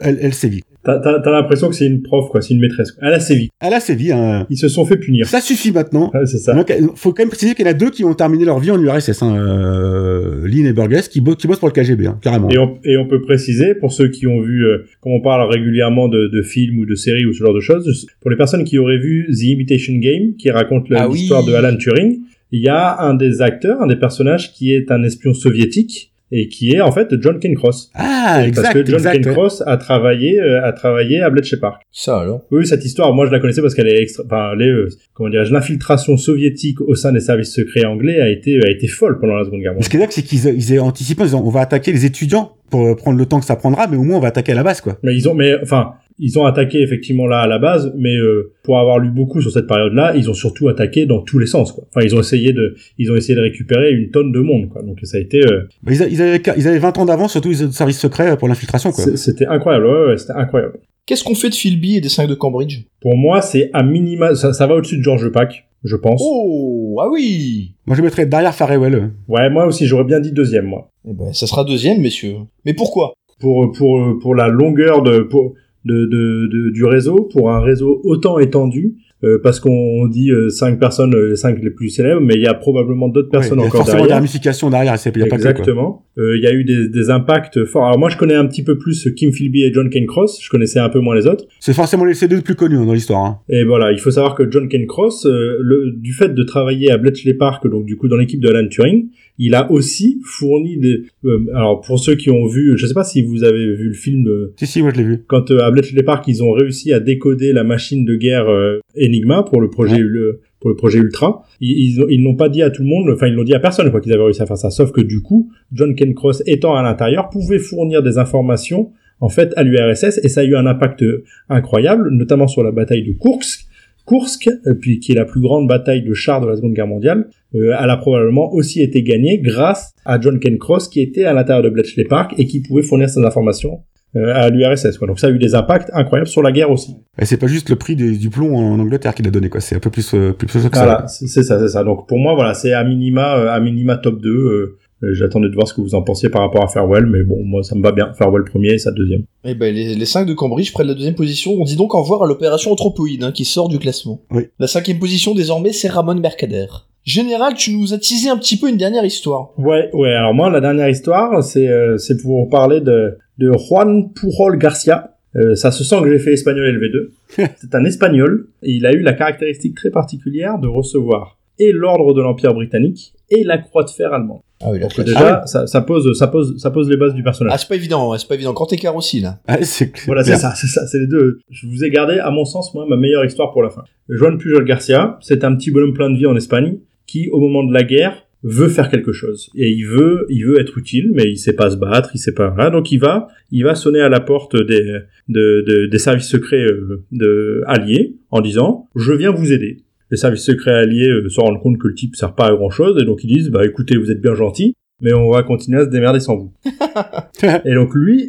elle, 0.00 0.18
elle 0.22 0.32
sévit. 0.32 0.62
T'as, 0.82 0.98
t'as, 0.98 1.20
t'as 1.20 1.30
l'impression 1.30 1.68
que 1.68 1.74
c'est 1.74 1.86
une 1.86 2.00
prof, 2.02 2.30
quoi, 2.30 2.40
c'est 2.40 2.54
une 2.54 2.60
maîtresse. 2.60 2.92
quoi. 2.92 3.06
Elle 3.06 3.12
a 3.14 3.20
sévi. 3.20 3.50
Elle 3.60 3.74
a 3.74 3.80
sévi. 3.80 4.12
Hein. 4.12 4.46
Ils 4.48 4.56
se 4.56 4.68
sont 4.68 4.86
fait 4.86 4.96
punir. 4.96 5.26
Ça 5.26 5.40
suffit 5.42 5.72
maintenant. 5.72 6.10
Ouais, 6.14 6.24
c'est 6.24 6.38
ça. 6.38 6.54
Donc, 6.54 6.70
euh, 6.70 6.88
faut 6.94 7.12
quand 7.12 7.22
même 7.22 7.28
préciser 7.28 7.54
qu'il 7.54 7.66
y 7.66 7.68
en 7.68 7.72
a 7.72 7.74
deux 7.74 7.90
qui 7.90 8.02
ont 8.04 8.14
terminé 8.14 8.44
leur 8.46 8.58
vie 8.60 8.70
en 8.70 8.80
URSS. 8.82 9.22
Hein. 9.22 9.36
Euh, 9.36 10.46
Lynn 10.46 10.66
et 10.66 10.72
Burgess 10.72 11.08
qui, 11.08 11.20
bo- 11.20 11.34
qui 11.34 11.46
bossent 11.46 11.58
pour 11.58 11.68
le 11.68 11.74
KGB, 11.74 12.06
hein, 12.06 12.18
carrément. 12.22 12.48
Et 12.48 12.58
on, 12.58 12.78
et 12.84 12.96
on 12.96 13.06
peut 13.06 13.20
préciser, 13.20 13.74
pour 13.74 13.92
ceux 13.92 14.08
qui 14.08 14.26
ont 14.26 14.40
vu, 14.40 14.64
euh, 14.64 14.84
comme 15.02 15.12
on 15.12 15.20
parle 15.20 15.50
régulièrement 15.50 16.08
de, 16.08 16.28
de 16.32 16.42
films 16.42 16.78
ou 16.78 16.86
de 16.86 16.94
séries 16.94 17.26
ou 17.26 17.32
ce 17.32 17.38
genre 17.44 17.54
de 17.54 17.60
choses, 17.60 18.06
pour 18.20 18.30
les 18.30 18.36
personnes 18.36 18.64
qui 18.64 18.78
auraient 18.78 18.98
vu 18.98 19.28
The 19.30 19.42
Imitation 19.42 19.94
Game, 19.96 20.34
qui 20.38 20.50
raconte 20.50 20.86
Ah 20.94 21.08
oui. 21.08 21.18
l'histoire 21.18 21.44
de 21.44 21.52
Alan 21.52 21.76
Turing, 21.76 22.20
il 22.52 22.62
y 22.62 22.68
a 22.68 23.00
un 23.00 23.14
des 23.14 23.42
acteurs, 23.42 23.80
un 23.82 23.86
des 23.86 23.96
personnages 23.96 24.52
qui 24.54 24.72
est 24.72 24.90
un 24.90 25.02
espion 25.04 25.34
soviétique 25.34 26.09
et 26.32 26.48
qui 26.48 26.72
est 26.72 26.80
en 26.80 26.92
fait 26.92 27.08
John 27.20 27.38
Cancross. 27.40 27.90
Ah, 27.94 28.42
exact, 28.46 28.62
Parce 28.62 28.74
que 28.74 28.84
John 28.86 28.94
exact. 28.96 29.16
ouais. 29.16 29.22
Cancross 29.22 29.62
a 29.66 29.76
travaillé, 29.76 30.40
euh, 30.40 30.64
a 30.64 30.72
travaillé 30.72 31.20
à 31.20 31.30
Bletchley 31.30 31.58
Park. 31.58 31.82
Ça 31.90 32.20
alors? 32.20 32.42
Oui, 32.50 32.66
cette 32.66 32.84
histoire, 32.84 33.12
moi 33.14 33.26
je 33.26 33.32
la 33.32 33.40
connaissais 33.40 33.62
parce 33.62 33.74
qu'elle 33.74 33.88
est 33.88 34.00
extra, 34.00 34.22
enfin, 34.26 34.52
est, 34.58 34.64
euh, 34.64 34.88
comment 35.14 35.28
dirais-je, 35.30 35.52
l'infiltration 35.52 36.16
soviétique 36.16 36.80
au 36.80 36.94
sein 36.94 37.12
des 37.12 37.20
services 37.20 37.52
secrets 37.54 37.84
anglais 37.84 38.20
a 38.20 38.28
été, 38.28 38.58
a 38.64 38.70
été 38.70 38.86
folle 38.86 39.18
pendant 39.20 39.34
la 39.36 39.44
Seconde 39.44 39.60
Guerre 39.60 39.72
Ce 39.72 39.74
mondiale. 39.76 39.90
qui 39.90 39.96
est 39.96 40.00
là, 40.00 40.06
c'est 40.10 40.22
qu'ils 40.22 40.54
ils 40.56 40.72
aient 40.74 40.78
anticipé 40.78 41.22
en 41.22 41.24
disant 41.24 41.42
on 41.44 41.50
va 41.50 41.60
attaquer 41.62 41.92
les 41.92 42.04
étudiants 42.06 42.52
pour 42.70 42.86
euh, 42.86 42.94
prendre 42.94 43.18
le 43.18 43.26
temps 43.26 43.40
que 43.40 43.46
ça 43.46 43.56
prendra, 43.56 43.86
mais 43.88 43.96
au 43.96 44.02
moins 44.04 44.18
on 44.18 44.20
va 44.20 44.28
attaquer 44.28 44.52
à 44.52 44.54
la 44.54 44.62
base, 44.62 44.80
quoi. 44.80 44.98
Mais 45.02 45.14
ils 45.14 45.28
ont, 45.28 45.34
mais 45.34 45.54
enfin, 45.62 45.94
ils 46.20 46.38
ont 46.38 46.44
attaqué 46.44 46.80
effectivement 46.82 47.26
là 47.26 47.40
à 47.40 47.46
la 47.46 47.58
base, 47.58 47.92
mais 47.96 48.14
euh, 48.16 48.52
pour 48.62 48.78
avoir 48.78 48.98
lu 48.98 49.10
beaucoup 49.10 49.40
sur 49.40 49.50
cette 49.50 49.66
période-là, 49.66 50.14
ils 50.14 50.28
ont 50.30 50.34
surtout 50.34 50.68
attaqué 50.68 51.06
dans 51.06 51.20
tous 51.22 51.38
les 51.38 51.46
sens. 51.46 51.72
Quoi. 51.72 51.84
Enfin, 51.88 52.04
ils 52.06 52.14
ont 52.14 52.20
essayé 52.20 52.52
de, 52.52 52.74
ils 52.98 53.10
ont 53.10 53.16
essayé 53.16 53.34
de 53.34 53.40
récupérer 53.40 53.92
une 53.92 54.10
tonne 54.10 54.30
de 54.30 54.40
monde. 54.40 54.68
Quoi. 54.68 54.82
Donc 54.82 54.98
ça 55.02 55.16
a 55.16 55.20
été, 55.20 55.38
euh, 55.44 55.62
Bah, 55.82 55.92
ils, 55.92 56.02
a- 56.02 56.06
ils 56.08 56.20
avaient, 56.22 56.42
ils 56.56 56.68
avaient 56.68 56.78
20 56.78 56.98
ans 56.98 57.06
d'avance 57.06 57.32
sur 57.32 57.40
tous 57.40 57.48
les 57.48 57.72
services 57.72 57.98
secrets 57.98 58.36
pour 58.36 58.46
l'infiltration, 58.48 58.92
c'était 58.92 59.46
incroyable. 59.46 59.86
Ouais, 59.86 60.06
ouais, 60.08 60.18
c'était 60.18 60.34
incroyable. 60.34 60.74
Qu'est-ce 61.06 61.24
qu'on 61.24 61.34
fait 61.34 61.48
de 61.48 61.54
Philby 61.54 61.96
et 61.96 62.00
des 62.00 62.08
5 62.08 62.28
de 62.28 62.34
Cambridge? 62.34 62.84
Pour 63.00 63.16
moi, 63.16 63.40
c'est 63.42 63.70
à 63.72 63.82
minima, 63.82 64.34
ça, 64.36 64.52
ça 64.52 64.66
va 64.68 64.74
au-dessus 64.76 64.98
de 64.98 65.02
George 65.02 65.28
Pack, 65.32 65.66
je 65.82 65.96
pense. 65.96 66.20
Oh, 66.24 67.00
ah 67.02 67.08
oui 67.10 67.72
Moi, 67.86 67.96
je 67.96 68.02
mettrais 68.02 68.26
derrière 68.26 68.54
Farewell. 68.54 69.10
Ouais, 69.26 69.50
moi 69.50 69.66
aussi, 69.66 69.86
j'aurais 69.86 70.04
bien 70.04 70.20
dit 70.20 70.30
deuxième, 70.32 70.66
moi. 70.66 70.90
Eh 71.08 71.12
ben, 71.14 71.32
ça 71.32 71.46
sera 71.48 71.64
deuxième, 71.64 72.00
messieurs. 72.00 72.36
Mais 72.64 72.74
pourquoi? 72.74 73.14
Pour 73.40 73.72
pour 73.72 74.18
pour 74.20 74.34
la 74.34 74.48
longueur 74.48 75.02
de 75.02 75.20
pour 75.20 75.54
de, 75.84 76.04
de, 76.06 76.46
de- 76.52 76.70
du 76.70 76.84
réseau, 76.84 77.28
pour 77.32 77.50
un 77.50 77.60
réseau 77.60 78.00
autant 78.04 78.38
étendu. 78.38 78.94
euh, 79.22 79.38
parce 79.42 79.60
qu'on 79.60 80.06
dit 80.08 80.30
euh, 80.30 80.48
cinq 80.48 80.80
personnes, 80.80 81.14
euh, 81.14 81.28
les 81.28 81.36
cinq 81.36 81.62
les 81.62 81.68
plus 81.68 81.90
célèbres, 81.90 82.22
mais 82.22 82.36
il 82.36 82.42
y 82.42 82.46
a 82.46 82.54
probablement 82.54 83.06
d'autres 83.08 83.28
personnes 83.28 83.58
Ouais, 83.58 83.66
il 83.66 83.68
y 83.68 83.76
a 83.76 83.80
encore 83.80 83.84
derrière. 83.84 84.14
ramifications 84.16 84.70
derrière, 84.70 84.98
c'est- 84.98 85.12
il 85.14 85.20
y 85.20 85.22
a 85.22 85.26
pas. 85.26 85.36
Exactement. 85.36 86.06
Euh, 86.16 86.38
Il 86.38 86.42
y 86.42 86.46
a 86.46 86.54
eu 86.54 86.64
des, 86.64 86.88
des 86.88 87.10
impacts 87.10 87.66
forts. 87.66 87.84
Alors 87.84 87.98
moi, 87.98 88.08
je 88.08 88.16
connais 88.16 88.34
un 88.34 88.46
petit 88.46 88.62
peu 88.62 88.78
plus 88.78 89.10
Kim 89.14 89.30
Philby 89.30 89.62
et 89.64 89.74
John 89.74 89.90
Cancross. 89.90 90.40
Je 90.42 90.48
connaissais 90.48 90.78
un 90.78 90.88
peu 90.88 91.00
moins 91.00 91.14
les 91.14 91.26
autres. 91.26 91.44
C'est 91.60 91.74
forcément 91.74 92.06
les 92.06 92.14
C2 92.14 92.36
les 92.36 92.40
plus 92.40 92.54
connus 92.54 92.76
dans 92.76 92.94
l'histoire. 92.94 93.22
Hein. 93.26 93.38
Et 93.50 93.62
voilà, 93.64 93.92
il 93.92 93.98
faut 93.98 94.10
savoir 94.10 94.34
que 94.34 94.50
John 94.50 94.70
Cancross, 94.70 95.26
euh, 95.26 95.58
le, 95.60 95.92
du 95.98 96.14
fait 96.14 96.30
de 96.34 96.42
travailler 96.42 96.90
à 96.90 96.96
Bletchley 96.96 97.34
Park, 97.34 97.68
donc 97.68 97.84
du 97.84 97.96
coup 97.98 98.08
dans 98.08 98.16
l'équipe 98.16 98.40
de 98.40 98.48
Alan 98.48 98.68
Turing, 98.68 99.08
il 99.40 99.54
a 99.56 99.70
aussi 99.72 100.20
fourni 100.24 100.76
des. 100.78 101.02
euh, 101.24 101.38
alors 101.54 101.80
pour 101.80 101.98
ceux 101.98 102.14
qui 102.14 102.30
ont 102.30 102.46
vu, 102.46 102.74
je 102.76 102.86
sais 102.86 102.94
pas 102.94 103.04
si 103.04 103.22
vous 103.22 103.42
avez 103.42 103.66
vu 103.74 103.88
le 103.88 103.94
film 103.94 104.22
de, 104.22 104.52
Si, 104.58 104.66
si, 104.66 104.82
moi 104.82 104.92
je 104.94 104.98
l'ai 104.98 105.04
vu. 105.04 105.24
quand 105.26 105.50
euh, 105.50 105.60
à 105.64 105.70
Bletchley 105.70 106.02
Park 106.04 106.24
ils 106.28 106.42
ont 106.44 106.52
réussi 106.52 106.92
à 106.92 107.00
décoder 107.00 107.52
la 107.52 107.64
machine 107.64 108.04
de 108.04 108.14
guerre 108.16 108.48
euh, 108.48 108.78
Enigma 108.96 109.42
pour 109.42 109.60
le 109.60 109.68
projet 109.70 109.96
Ouais. 109.96 110.02
le- 110.02 110.40
pour 110.60 110.68
le 110.68 110.76
projet 110.76 110.98
Ultra, 110.98 111.42
ils 111.62 111.70
ils 111.86 112.02
ont- 112.02 112.06
ils 112.10 112.22
n'ont 112.22 112.34
pas 112.36 112.50
dit 112.50 112.62
à 112.62 112.70
tout 112.70 112.82
le 112.82 112.88
monde, 112.88 113.08
enfin 113.14 113.26
ils 113.28 113.34
l'ont 113.34 113.44
dit 113.44 113.54
à 113.54 113.60
personne 113.60 113.90
quoi 113.90 114.00
qu'ils 114.02 114.12
avaient 114.12 114.24
réussi 114.24 114.42
à 114.42 114.46
faire 114.46 114.58
ça, 114.58 114.68
sauf 114.70 114.92
que 114.92 115.00
du 115.00 115.22
coup 115.22 115.50
John 115.72 115.94
Cancross 115.96 116.42
étant 116.46 116.74
à 116.74 116.82
l'intérieur 116.82 117.30
pouvait 117.30 117.58
fournir 117.58 118.02
des 118.02 118.18
informations 118.18 118.90
en 119.20 119.30
fait 119.30 119.52
à 119.56 119.62
l'URSS 119.64 120.20
et 120.22 120.28
ça 120.28 120.42
a 120.42 120.44
eu 120.44 120.54
un 120.56 120.66
impact 120.66 121.02
incroyable, 121.48 122.10
notamment 122.10 122.46
sur 122.46 122.62
la 122.62 122.72
bataille 122.72 123.04
de 123.04 123.12
Kursk. 123.12 123.66
Kursk, 124.06 124.48
euh, 124.66 124.74
puis 124.80 124.98
qui 125.00 125.12
est 125.12 125.14
la 125.14 125.24
plus 125.24 125.40
grande 125.40 125.68
bataille 125.68 126.02
de 126.02 126.12
chars 126.14 126.40
de 126.40 126.46
la 126.46 126.56
Seconde 126.56 126.74
Guerre 126.74 126.86
mondiale, 126.86 127.28
euh, 127.54 127.74
elle 127.80 127.90
a 127.90 127.96
probablement 127.96 128.52
aussi 128.52 128.80
été 128.82 129.02
gagnée 129.02 129.38
grâce 129.40 129.92
à 130.04 130.20
John 130.20 130.38
Cancross 130.40 130.88
qui 130.88 131.00
était 131.00 131.24
à 131.24 131.32
l'intérieur 131.32 131.62
de 131.62 131.70
Bletchley 131.70 132.04
Park 132.04 132.34
et 132.38 132.46
qui 132.46 132.60
pouvait 132.62 132.82
fournir 132.82 133.08
ces 133.08 133.20
informations 133.24 133.80
euh, 134.16 134.32
à 134.34 134.50
l'URSS. 134.50 134.98
Donc 135.00 135.20
ça 135.20 135.28
a 135.28 135.30
eu 135.30 135.38
des 135.38 135.54
impacts 135.54 135.88
incroyables 135.92 136.28
sur 136.28 136.42
la 136.42 136.50
guerre 136.50 136.70
aussi. 136.70 136.96
Et 137.20 137.24
c'est 137.26 137.36
pas 137.36 137.46
juste 137.46 137.70
le 137.70 137.76
prix 137.76 137.94
des- 137.94 138.16
du 138.16 138.28
plomb 138.30 138.56
en 138.56 138.78
Angleterre 138.80 139.14
qu'il 139.14 139.26
a 139.28 139.30
donné, 139.30 139.48
quoi. 139.48 139.60
C'est 139.60 139.76
un 139.76 139.80
peu 139.80 139.90
plus, 139.90 140.12
euh, 140.14 140.32
plus, 140.32 140.46
plus 140.48 140.68
que 140.68 140.76
ça. 140.76 140.84
Voilà, 140.84 141.06
c'est 141.06 141.26
c'est 141.28 141.42
ça, 141.44 141.60
c'est 141.60 141.68
ça. 141.68 141.84
Donc 141.84 142.08
pour 142.08 142.18
moi, 142.18 142.34
voilà, 142.34 142.54
c'est 142.54 142.72
à 142.72 142.82
minima, 142.82 143.52
à 143.52 143.60
minima 143.60 143.96
top 143.98 144.20
2. 144.20 144.78
Euh, 145.02 145.14
J'attendais 145.14 145.48
de 145.48 145.54
voir 145.54 145.66
ce 145.66 145.74
que 145.74 145.80
vous 145.80 145.94
en 145.94 146.02
pensiez 146.02 146.28
par 146.28 146.42
rapport 146.42 146.62
à 146.62 146.68
Farewell, 146.68 147.06
mais 147.06 147.22
bon, 147.22 147.42
moi 147.44 147.62
ça 147.62 147.74
me 147.74 147.82
va 147.82 147.92
bien. 147.92 148.12
Farewell 148.14 148.44
premier 148.44 148.74
et 148.74 148.78
ça 148.78 148.90
deuxième. 148.90 149.22
Eh 149.44 149.54
ben, 149.54 149.74
les, 149.74 149.94
les 149.94 150.06
5 150.06 150.26
de 150.26 150.34
Cambridge 150.34 150.72
prennent 150.72 150.88
la 150.88 150.94
deuxième 150.94 151.14
position. 151.14 151.52
On 151.52 151.64
dit 151.64 151.76
donc 151.76 151.94
au 151.94 152.02
revoir 152.02 152.22
à 152.22 152.26
l'opération 152.26 152.72
Anthropoïde, 152.72 153.22
hein, 153.24 153.32
qui 153.32 153.44
sort 153.44 153.68
du 153.68 153.78
classement. 153.78 154.22
Oui. 154.30 154.48
La 154.58 154.66
cinquième 154.66 154.98
position, 154.98 155.34
désormais, 155.34 155.72
c'est 155.72 155.88
Ramon 155.88 156.16
Mercader. 156.16 156.66
Général, 157.04 157.54
tu 157.54 157.74
nous 157.74 157.94
as 157.94 157.98
teasé 157.98 158.28
un 158.28 158.36
petit 158.36 158.58
peu 158.58 158.68
une 158.68 158.76
dernière 158.76 159.04
histoire. 159.04 159.58
Ouais, 159.58 159.88
ouais. 159.94 160.12
Alors 160.12 160.34
moi, 160.34 160.50
la 160.50 160.60
dernière 160.60 160.88
histoire, 160.88 161.42
c'est 161.42 161.68
euh, 161.68 161.96
c'est 161.96 162.20
pour 162.20 162.48
parler 162.48 162.80
de 162.80 163.16
de 163.38 163.52
Juan 163.52 164.12
Pujol 164.12 164.58
Garcia. 164.58 165.16
Euh, 165.36 165.54
ça 165.54 165.70
se 165.70 165.84
sent 165.84 165.96
que 166.02 166.10
j'ai 166.10 166.18
fait 166.18 166.32
espagnol 166.32 166.66
LV2. 166.66 167.46
c'est 167.56 167.74
un 167.74 167.84
espagnol 167.84 168.48
et 168.62 168.72
il 168.72 168.84
a 168.84 168.92
eu 168.92 169.00
la 169.00 169.12
caractéristique 169.12 169.76
très 169.76 169.90
particulière 169.90 170.58
de 170.58 170.66
recevoir 170.66 171.38
et 171.58 171.72
l'ordre 171.72 172.14
de 172.14 172.20
l'Empire 172.20 172.52
britannique 172.52 173.14
et 173.30 173.44
la 173.44 173.58
croix 173.58 173.84
de 173.84 173.90
fer 173.90 174.12
allemande. 174.12 174.40
Ah 174.62 174.70
oui, 174.70 174.78
Donc 174.80 174.94
déjà, 175.04 175.42
ça, 175.46 175.66
ça 175.66 175.80
pose 175.80 176.16
ça 176.18 176.26
pose 176.28 176.58
ça 176.58 176.70
pose 176.70 176.88
les 176.90 176.96
bases 176.96 177.14
du 177.14 177.22
personnage. 177.22 177.52
Ah, 177.54 177.58
c'est 177.58 177.68
pas 177.68 177.76
évident, 177.76 178.10
ouais, 178.10 178.18
c'est 178.18 178.28
pas 178.28 178.34
évident. 178.34 178.52
Grand 178.52 178.70
écart 178.72 178.94
aussi, 178.94 179.20
là. 179.20 179.38
Ah, 179.46 179.62
c'est 179.62 179.90
clair. 179.90 180.04
Voilà, 180.06 180.22
c'est 180.24 180.36
ça, 180.36 180.54
c'est 180.54 180.66
ça, 180.66 180.86
c'est 180.86 180.98
les 180.98 181.06
deux. 181.06 181.40
Je 181.50 181.66
vous 181.66 181.82
ai 181.84 181.90
gardé, 181.90 182.18
à 182.18 182.30
mon 182.30 182.44
sens, 182.44 182.74
moi, 182.74 182.84
ma 182.88 182.96
meilleure 182.96 183.24
histoire 183.24 183.52
pour 183.52 183.62
la 183.62 183.70
fin. 183.70 183.84
Juan 184.08 184.36
Pujol 184.38 184.64
Garcia, 184.64 185.18
c'est 185.22 185.44
un 185.44 185.54
petit 185.56 185.70
bonhomme 185.70 185.94
plein 185.94 186.10
de 186.10 186.16
vie 186.18 186.26
en 186.26 186.36
Espagne 186.36 186.78
qui, 187.06 187.28
au 187.30 187.40
moment 187.40 187.64
de 187.64 187.72
la 187.72 187.82
guerre, 187.84 188.26
veut 188.42 188.68
faire 188.68 188.88
quelque 188.88 189.12
chose 189.12 189.50
et 189.54 189.68
il 189.70 189.84
veut, 189.84 190.24
il 190.30 190.46
veut 190.46 190.58
être 190.58 190.78
utile, 190.78 191.10
mais 191.14 191.24
il 191.24 191.36
sait 191.36 191.52
pas 191.52 191.68
se 191.70 191.76
battre, 191.76 192.10
il 192.14 192.18
sait 192.18 192.32
pas. 192.32 192.48
Voilà, 192.48 192.70
donc 192.70 192.90
il 192.90 192.98
va, 192.98 193.28
il 193.50 193.64
va 193.64 193.74
sonner 193.74 194.00
à 194.00 194.08
la 194.08 194.20
porte 194.20 194.56
des 194.56 194.80
de, 195.28 195.62
de- 195.66 195.86
des 195.86 195.98
services 195.98 196.28
secrets 196.28 196.64
euh, 196.64 197.04
de 197.12 197.62
alliés 197.66 198.16
en 198.30 198.40
disant, 198.40 198.88
je 198.96 199.12
viens 199.12 199.30
vous 199.30 199.52
aider. 199.52 199.82
Les 200.10 200.16
services 200.16 200.44
secrets 200.44 200.74
alliés 200.74 201.08
euh, 201.08 201.28
se 201.28 201.40
rendent 201.40 201.60
compte 201.60 201.78
que 201.78 201.88
le 201.88 201.94
type 201.94 202.16
sert 202.16 202.34
pas 202.34 202.46
à 202.46 202.54
grand 202.54 202.70
chose 202.70 203.00
et 203.00 203.04
donc 203.04 203.22
ils 203.24 203.34
disent, 203.34 203.50
bah 203.50 203.64
écoutez, 203.64 203.96
vous 203.96 204.10
êtes 204.10 204.20
bien 204.20 204.34
gentil, 204.34 204.74
mais 205.00 205.12
on 205.12 205.30
va 205.30 205.42
continuer 205.42 205.80
à 205.80 205.84
se 205.84 205.90
démerder 205.90 206.20
sans 206.20 206.36
vous. 206.36 206.52
Et 207.64 207.74
donc 207.74 207.94
lui, 207.94 208.28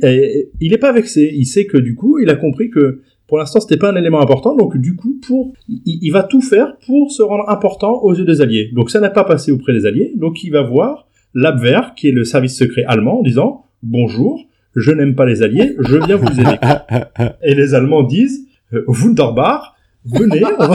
il 0.62 0.74
est 0.74 0.78
pas 0.78 0.94
vexé. 0.94 1.32
Il 1.34 1.46
sait 1.46 1.66
que 1.66 1.78
du 1.78 1.96
coup, 1.96 2.20
il 2.20 2.30
a 2.30 2.36
compris 2.36 2.70
que 2.70 3.02
pour 3.28 3.38
l'instant, 3.38 3.60
c'était 3.60 3.78
pas 3.78 3.92
un 3.92 3.96
élément 3.96 4.22
important. 4.22 4.56
Donc 4.56 4.78
du 4.78 4.96
coup, 4.96 5.20
pour, 5.26 5.54
il, 5.68 5.82
il 5.86 6.12
va 6.12 6.24
tout 6.24 6.42
faire 6.42 6.78
pour 6.86 7.12
se 7.12 7.22
rendre 7.22 7.50
important 7.50 8.02
aux 8.04 8.14
yeux 8.14 8.26
des 8.26 8.42
Alliés. 8.42 8.72
Donc 8.74 8.90
ça 8.90 9.00
n'a 9.00 9.10
pas 9.10 9.24
passé 9.24 9.52
auprès 9.52 9.74
des 9.74 9.86
Alliés. 9.86 10.14
Donc 10.16 10.44
il 10.44 10.52
va 10.52 10.62
voir 10.62 11.08
l'Abwehr, 11.34 11.94
qui 11.96 12.10
est 12.10 12.12
le 12.12 12.24
service 12.24 12.58
secret 12.58 12.84
allemand, 12.88 13.20
en 13.20 13.24
disant 13.24 13.66
bonjour, 13.84 14.46
je 14.76 14.92
n'aime 14.92 15.16
pas 15.16 15.26
les 15.26 15.44
Alliés, 15.44 15.76
je 15.80 15.98
viens 15.98 16.16
vous 16.16 16.40
aider. 16.40 16.56
Et 17.44 17.56
les 17.56 17.74
Allemands 17.74 18.04
disent 18.04 18.48
euh, 18.74 18.84
Wunderbar, 18.88 19.76
venez, 20.06 20.44
on 20.60 20.68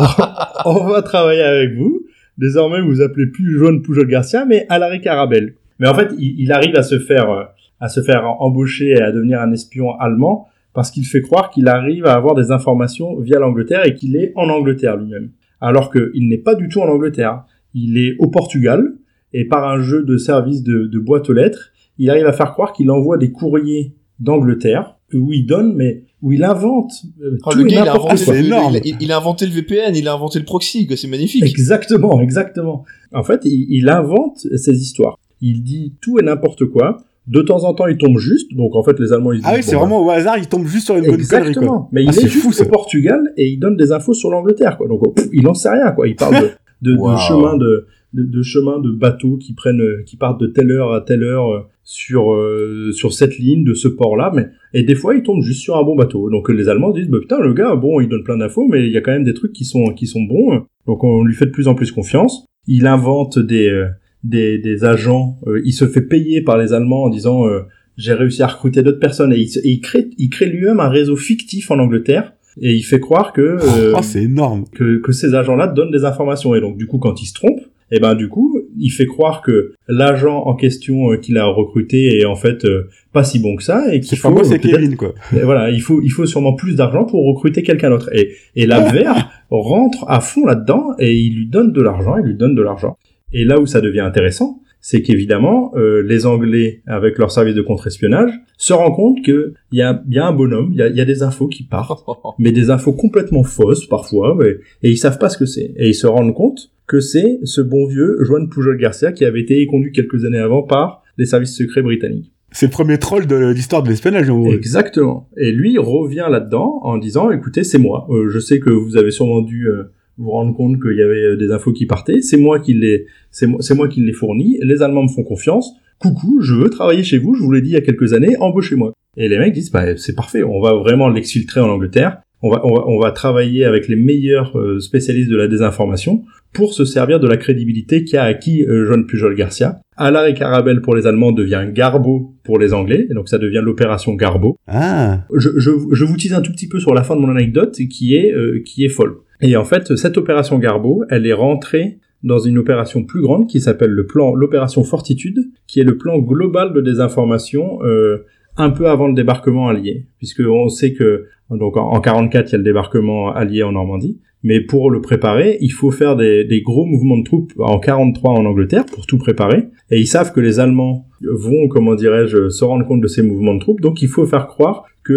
va, 0.00 0.52
on 0.64 0.84
va- 0.86 1.02
travailler 1.02 1.42
avec 1.42 1.74
vous. 1.74 2.02
Désormais, 2.38 2.80
vous 2.80 2.88
vous 2.88 3.00
appelez 3.00 3.26
plus 3.26 3.58
Joan 3.58 3.82
Pujol 3.82 4.06
Garcia, 4.06 4.44
mais 4.44 4.66
Alaric 4.68 5.06
Arabel. 5.06 5.54
Mais 5.78 5.88
en 5.88 5.94
fait, 5.94 6.12
il, 6.18 6.52
arrive 6.52 6.76
à 6.76 6.82
se 6.82 6.98
faire 6.98 7.50
à 7.80 7.88
se 7.88 8.00
faire 8.00 8.24
embaucher 8.40 8.90
et 8.90 9.02
à 9.02 9.10
devenir 9.10 9.40
un 9.40 9.50
espion 9.50 9.98
allemand 9.98 10.46
parce 10.72 10.90
qu'il 10.90 11.04
fait 11.04 11.20
croire 11.20 11.50
qu'il 11.50 11.68
arrive 11.68 12.06
à 12.06 12.14
avoir 12.14 12.34
des 12.34 12.50
informations 12.50 13.18
via 13.18 13.38
l'Angleterre 13.38 13.84
et 13.84 13.94
qu'il 13.94 14.16
est 14.16 14.32
en 14.36 14.48
Angleterre 14.48 14.96
lui-même. 14.96 15.30
Alors 15.60 15.90
qu'il 15.90 16.28
n'est 16.28 16.38
pas 16.38 16.54
du 16.54 16.68
tout 16.68 16.80
en 16.80 16.88
Angleterre. 16.88 17.42
Il 17.74 17.98
est 17.98 18.16
au 18.18 18.28
Portugal 18.28 18.94
et 19.32 19.46
par 19.46 19.68
un 19.68 19.80
jeu 19.80 20.04
de 20.04 20.16
service 20.16 20.62
de, 20.62 20.86
de 20.86 20.98
boîte 20.98 21.28
aux 21.28 21.32
lettres, 21.32 21.72
il 21.98 22.08
arrive 22.10 22.26
à 22.26 22.32
faire 22.32 22.52
croire 22.52 22.72
qu'il 22.72 22.90
envoie 22.90 23.18
des 23.18 23.32
courriers 23.32 23.94
d'Angleterre 24.20 24.96
où 25.12 25.32
il 25.32 25.46
donne, 25.46 25.74
mais 25.74 26.04
où 26.22 26.32
il 26.32 26.44
invente 26.44 26.92
euh, 27.22 27.36
Oh, 27.44 27.50
tout 27.50 27.58
le 27.58 27.64
gars, 27.64 27.70
il 27.70 27.78
a, 27.78 27.84
n'importe 27.86 28.10
inventé 28.12 28.24
quoi. 28.24 28.34
c'est 28.34 28.40
le, 28.42 28.46
énorme. 28.46 28.76
il, 28.84 28.94
a- 28.94 28.96
il 29.00 29.12
a 29.12 29.16
inventé 29.18 29.44
le 29.46 29.52
VPN, 29.52 29.94
il 29.96 30.06
a 30.08 30.14
inventé 30.14 30.38
le 30.38 30.44
proxy, 30.44 30.86
que 30.86 30.96
c'est 30.96 31.08
magnifique. 31.08 31.42
Exactement, 31.44 32.20
exactement. 32.20 32.84
En 33.12 33.22
fait, 33.24 33.40
il, 33.44 33.66
il 33.70 33.88
invente 33.88 34.38
ces 34.56 34.80
histoires. 34.80 35.18
Il 35.40 35.62
dit 35.62 35.94
tout 36.00 36.18
et 36.18 36.22
n'importe 36.22 36.66
quoi. 36.66 36.98
De 37.28 37.40
temps 37.42 37.62
en 37.64 37.74
temps, 37.74 37.86
il 37.86 37.98
tombe 37.98 38.18
juste. 38.18 38.52
Donc, 38.54 38.74
en 38.74 38.82
fait, 38.82 38.98
les 38.98 39.12
Allemands, 39.12 39.32
ils 39.32 39.40
Ah 39.44 39.50
oui, 39.52 39.56
disent, 39.58 39.66
c'est 39.66 39.74
bon, 39.74 39.80
vraiment 39.82 40.04
au 40.04 40.10
hasard, 40.10 40.38
il 40.38 40.48
tombe 40.48 40.66
juste 40.66 40.86
sur 40.86 40.96
une 40.96 41.02
bonne 41.04 41.10
connerie, 41.16 41.26
quoi. 41.28 41.38
Exactement. 41.48 41.88
Mais 41.92 42.02
il 42.02 42.08
Ah, 42.08 42.10
est 42.10 42.14
c'est 42.14 42.28
juste 42.28 42.44
fou, 42.44 42.52
ça. 42.52 42.64
au 42.64 42.68
Portugal 42.68 43.20
et 43.36 43.48
il 43.48 43.58
donne 43.58 43.76
des 43.76 43.92
infos 43.92 44.12
sur 44.14 44.30
l'Angleterre, 44.30 44.76
quoi. 44.76 44.88
Donc, 44.88 45.14
pff, 45.14 45.28
il 45.32 45.46
en 45.46 45.54
sait 45.54 45.70
rien, 45.70 45.92
quoi. 45.92 46.08
Il 46.08 46.16
parle 46.16 46.50
de, 46.82 46.90
de, 46.90 46.96
de 46.96 47.16
chemin 47.18 47.56
de, 47.56 47.86
de, 48.12 48.22
de 48.24 48.42
chemin 48.42 48.80
de 48.80 48.90
bateaux 48.90 49.36
qui 49.36 49.52
prennent, 49.54 49.80
euh, 49.80 50.02
qui 50.04 50.16
partent 50.16 50.40
de 50.40 50.48
telle 50.48 50.70
heure 50.72 50.92
à 50.92 51.00
telle 51.00 51.22
heure 51.22 51.48
euh, 51.52 51.60
sur, 51.84 52.32
euh, 52.32 52.90
sur 52.92 53.12
cette 53.12 53.38
ligne 53.38 53.62
de 53.64 53.74
ce 53.74 53.86
port-là. 53.88 54.32
Mais, 54.34 54.46
et 54.74 54.82
des 54.82 54.94
fois, 54.94 55.14
il 55.14 55.22
tombe 55.22 55.42
juste 55.42 55.60
sur 55.60 55.76
un 55.76 55.82
bon 55.82 55.94
bateau. 55.96 56.30
Donc, 56.30 56.48
les 56.48 56.68
Allemands 56.68 56.90
disent, 56.92 57.08
bah, 57.08 57.18
putain, 57.20 57.38
le 57.40 57.52
gars, 57.54 57.74
bon, 57.76 58.00
il 58.00 58.08
donne 58.08 58.22
plein 58.24 58.36
d'infos, 58.38 58.66
mais 58.68 58.86
il 58.86 58.92
y 58.92 58.96
a 58.96 59.00
quand 59.00 59.12
même 59.12 59.24
des 59.24 59.34
trucs 59.34 59.52
qui 59.52 59.64
sont, 59.64 59.92
qui 59.94 60.06
sont 60.06 60.22
bons. 60.22 60.62
Donc, 60.86 61.04
on 61.04 61.24
lui 61.24 61.34
fait 61.34 61.46
de 61.46 61.50
plus 61.50 61.68
en 61.68 61.74
plus 61.74 61.92
confiance. 61.92 62.46
Il 62.66 62.86
invente 62.86 63.38
des, 63.38 63.68
euh, 63.68 63.86
des, 64.24 64.58
des 64.58 64.84
agents. 64.84 65.38
euh, 65.46 65.60
il 65.64 65.72
se 65.72 65.86
fait 65.86 66.02
payer 66.02 66.40
par 66.42 66.56
les 66.58 66.72
Allemands 66.72 67.04
en 67.04 67.08
disant, 67.10 67.46
euh, 67.46 67.60
j'ai 67.96 68.14
réussi 68.14 68.42
à 68.42 68.46
recruter 68.46 68.82
d'autres 68.82 69.00
personnes 69.00 69.32
et 69.32 69.38
il, 69.38 69.48
se- 69.48 69.58
et 69.60 69.68
il 69.70 69.80
crée, 69.80 70.08
il 70.16 70.30
crée 70.30 70.46
lui-même 70.46 70.80
un 70.80 70.88
réseau 70.88 71.16
fictif 71.16 71.70
en 71.70 71.78
Angleterre 71.78 72.32
et 72.60 72.72
il 72.74 72.82
fait 72.82 73.00
croire 73.00 73.32
que 73.32 73.40
euh, 73.42 73.92
Oh, 73.96 74.00
c'est 74.02 74.22
énorme. 74.22 74.64
que, 74.72 74.98
que 74.98 75.12
ces 75.12 75.34
agents-là 75.34 75.66
donnent 75.66 75.90
des 75.90 76.04
informations 76.04 76.54
et 76.54 76.60
donc 76.60 76.76
du 76.78 76.86
coup 76.86 76.98
quand 76.98 77.20
il 77.22 77.26
se 77.26 77.34
trompe, 77.34 77.60
et 77.92 78.00
ben 78.00 78.14
du 78.16 78.28
coup 78.28 78.58
il 78.76 78.90
fait 78.90 79.06
croire 79.06 79.42
que 79.42 79.74
l'agent 79.86 80.42
en 80.44 80.56
question 80.56 81.12
euh, 81.12 81.16
qu'il 81.16 81.38
a 81.38 81.44
recruté 81.46 82.18
est 82.18 82.24
en 82.24 82.34
fait 82.34 82.64
euh, 82.64 82.88
pas 83.12 83.22
si 83.22 83.38
bon 83.38 83.56
que 83.56 83.62
ça 83.62 83.94
et 83.94 84.00
qu'il 84.00 84.18
faut 84.18 84.30
moi, 84.30 84.42
Kevin, 84.42 84.96
quoi. 84.96 85.14
et 85.36 85.40
voilà, 85.40 85.70
il 85.70 85.80
faut, 85.80 86.00
il 86.02 86.10
faut 86.10 86.26
sûrement 86.26 86.54
plus 86.54 86.74
d'argent 86.74 87.04
pour 87.04 87.24
recruter 87.26 87.62
quelqu'un 87.62 87.90
d'autre. 87.90 88.10
Et, 88.14 88.32
et 88.56 88.66
la 88.66 88.80
VR 88.92 89.30
rentre 89.50 90.04
à 90.08 90.20
fond 90.20 90.46
là-dedans 90.46 90.94
et 90.98 91.14
il 91.14 91.36
lui 91.36 91.46
donne 91.46 91.72
de 91.72 91.82
l'argent, 91.82 92.16
il 92.16 92.24
lui 92.24 92.34
donne 92.34 92.54
de 92.54 92.62
l'argent. 92.62 92.96
Et 93.32 93.44
là 93.44 93.60
où 93.60 93.66
ça 93.66 93.80
devient 93.80 94.00
intéressant, 94.00 94.60
c'est 94.80 95.00
qu'évidemment, 95.02 95.72
euh, 95.76 96.02
les 96.02 96.26
Anglais, 96.26 96.82
avec 96.86 97.16
leur 97.18 97.30
service 97.30 97.54
de 97.54 97.62
contre-espionnage, 97.62 98.32
se 98.58 98.72
rendent 98.72 98.96
compte 98.96 99.22
qu'il 99.22 99.52
y 99.70 99.80
a, 99.80 100.02
il 100.08 100.14
y 100.14 100.18
a 100.18 100.26
un 100.26 100.32
bonhomme, 100.32 100.70
il 100.72 100.78
y 100.78 100.82
a, 100.82 100.88
y 100.88 101.00
a 101.00 101.04
des 101.04 101.22
infos 101.22 101.46
qui 101.46 101.62
partent, 101.62 102.04
mais 102.38 102.50
des 102.50 102.70
infos 102.70 102.92
complètement 102.92 103.44
fausses 103.44 103.86
parfois, 103.86 104.36
et, 104.44 104.58
et 104.82 104.90
ils 104.90 104.98
savent 104.98 105.18
pas 105.18 105.28
ce 105.28 105.38
que 105.38 105.46
c'est. 105.46 105.72
Et 105.76 105.88
ils 105.88 105.94
se 105.94 106.06
rendent 106.06 106.34
compte 106.34 106.72
que 106.92 107.00
c'est 107.00 107.38
ce 107.44 107.62
bon 107.62 107.86
vieux 107.86 108.18
Juan 108.20 108.50
Pujol 108.50 108.76
Garcia 108.76 109.12
qui 109.12 109.24
avait 109.24 109.40
été 109.40 109.64
conduit 109.66 109.92
quelques 109.92 110.26
années 110.26 110.38
avant 110.38 110.62
par 110.62 111.02
les 111.16 111.24
services 111.24 111.56
secrets 111.56 111.80
britanniques. 111.80 112.30
C'est 112.50 112.66
le 112.66 112.70
premier 112.70 112.98
troll 112.98 113.26
de 113.26 113.50
l'histoire 113.50 113.82
de 113.82 113.88
l'espionnage. 113.88 114.30
Exactement. 114.52 115.26
Et 115.38 115.52
lui 115.52 115.78
revient 115.78 116.26
là-dedans 116.30 116.80
en 116.82 116.98
disant, 116.98 117.30
écoutez, 117.30 117.64
c'est 117.64 117.78
moi. 117.78 118.06
Euh, 118.10 118.28
je 118.28 118.38
sais 118.38 118.60
que 118.60 118.68
vous 118.68 118.98
avez 118.98 119.10
sûrement 119.10 119.40
dû 119.40 119.68
euh, 119.68 119.84
vous 120.18 120.32
rendre 120.32 120.54
compte 120.54 120.82
qu'il 120.82 120.98
y 120.98 121.02
avait 121.02 121.22
euh, 121.22 121.36
des 121.36 121.50
infos 121.50 121.72
qui 121.72 121.86
partaient. 121.86 122.20
C'est 122.20 122.36
moi 122.36 122.60
qui 122.60 122.74
les, 122.74 123.06
c'est 123.30 123.46
moi, 123.46 123.62
c'est 123.62 123.74
moi 123.74 123.88
qui 123.88 124.02
les 124.02 124.12
fournis. 124.12 124.58
Les 124.60 124.82
Allemands 124.82 125.04
me 125.04 125.08
font 125.08 125.22
confiance. 125.22 125.72
Coucou, 125.98 126.42
je 126.42 126.54
veux 126.54 126.68
travailler 126.68 127.04
chez 127.04 127.16
vous. 127.16 127.34
Je 127.34 127.42
vous 127.42 127.52
l'ai 127.52 127.62
dit 127.62 127.70
il 127.70 127.74
y 127.74 127.76
a 127.76 127.80
quelques 127.80 128.12
années. 128.12 128.36
Embauchez-moi. 128.38 128.92
Et 129.16 129.30
les 129.30 129.38
mecs 129.38 129.54
disent, 129.54 129.70
bah, 129.70 129.96
c'est 129.96 130.14
parfait. 130.14 130.42
On 130.42 130.60
va 130.60 130.74
vraiment 130.74 131.08
l'exfiltrer 131.08 131.60
en 131.60 131.70
Angleterre. 131.70 132.20
On 132.42 132.50
va, 132.50 132.60
on 132.64 132.74
va, 132.74 132.84
on 132.86 132.98
va 132.98 133.10
travailler 133.12 133.64
avec 133.64 133.88
les 133.88 133.96
meilleurs 133.96 134.58
euh, 134.58 134.80
spécialistes 134.80 135.30
de 135.30 135.36
la 135.36 135.48
désinformation 135.48 136.24
pour 136.52 136.74
se 136.74 136.84
servir 136.84 137.20
de 137.20 137.26
la 137.26 137.36
crédibilité 137.36 138.04
qu'a 138.04 138.24
acquis 138.24 138.64
euh, 138.64 138.86
John 138.86 139.06
Pujol 139.06 139.34
Garcia. 139.34 139.80
Alaric 139.96 140.38
Carabel 140.38 140.80
pour 140.80 140.94
les 140.94 141.06
Allemands 141.06 141.32
devient 141.32 141.66
Garbo 141.72 142.34
pour 142.44 142.58
les 142.58 142.72
Anglais, 142.72 143.06
et 143.10 143.14
donc 143.14 143.28
ça 143.28 143.38
devient 143.38 143.60
l'opération 143.62 144.14
Garbo 144.14 144.56
Ah. 144.66 145.20
je, 145.34 145.50
je, 145.56 145.70
je 145.92 146.04
vous 146.04 146.16
tease 146.16 146.34
un 146.34 146.42
tout 146.42 146.52
petit 146.52 146.68
peu 146.68 146.80
sur 146.80 146.94
la 146.94 147.02
fin 147.02 147.14
de 147.16 147.20
mon 147.20 147.30
anecdote 147.30 147.76
qui 147.90 148.16
est 148.16 148.32
euh, 148.34 148.62
qui 148.64 148.84
est 148.84 148.88
folle. 148.88 149.16
Et 149.40 149.56
en 149.56 149.64
fait, 149.64 149.96
cette 149.96 150.18
opération 150.18 150.58
Garbo, 150.58 151.04
elle 151.10 151.26
est 151.26 151.32
rentrée 151.32 151.98
dans 152.22 152.38
une 152.38 152.58
opération 152.58 153.02
plus 153.04 153.20
grande 153.20 153.48
qui 153.48 153.60
s'appelle 153.60 153.90
le 153.90 154.06
plan 154.06 154.34
l'opération 154.34 154.84
Fortitude, 154.84 155.40
qui 155.66 155.80
est 155.80 155.84
le 155.84 155.96
plan 155.96 156.18
global 156.18 156.72
de 156.72 156.80
désinformation 156.80 157.80
euh, 157.84 158.24
un 158.56 158.70
peu 158.70 158.88
avant 158.88 159.08
le 159.08 159.14
débarquement 159.14 159.68
allié, 159.68 160.06
puisque 160.18 160.42
on 160.46 160.68
sait 160.68 160.92
que 160.92 161.26
donc 161.50 161.76
en, 161.76 161.90
en 161.90 162.00
44 162.00 162.48
il 162.48 162.52
y 162.52 162.54
a 162.54 162.58
le 162.58 162.64
débarquement 162.64 163.32
allié 163.32 163.62
en 163.62 163.72
Normandie, 163.72 164.18
mais 164.42 164.60
pour 164.60 164.90
le 164.90 165.00
préparer, 165.00 165.58
il 165.60 165.70
faut 165.70 165.90
faire 165.90 166.16
des, 166.16 166.62
gros 166.64 166.84
mouvements 166.84 167.18
de 167.18 167.24
troupes 167.24 167.52
en 167.58 167.78
43 167.78 168.32
en 168.32 168.44
Angleterre 168.44 168.86
pour 168.86 169.06
tout 169.06 169.18
préparer, 169.18 169.68
et 169.90 170.00
ils 170.00 170.06
savent 170.06 170.32
que 170.32 170.40
les 170.40 170.58
Allemands 170.58 171.06
vont, 171.22 171.68
comment 171.68 171.94
dirais-je, 171.94 172.48
se 172.48 172.64
rendre 172.64 172.86
compte 172.86 173.00
de 173.00 173.08
ces 173.08 173.22
mouvements 173.22 173.54
de 173.54 173.60
troupes, 173.60 173.80
donc 173.80 174.02
il 174.02 174.08
faut 174.08 174.26
faire 174.26 174.48
croire 174.48 174.84
que 175.04 175.12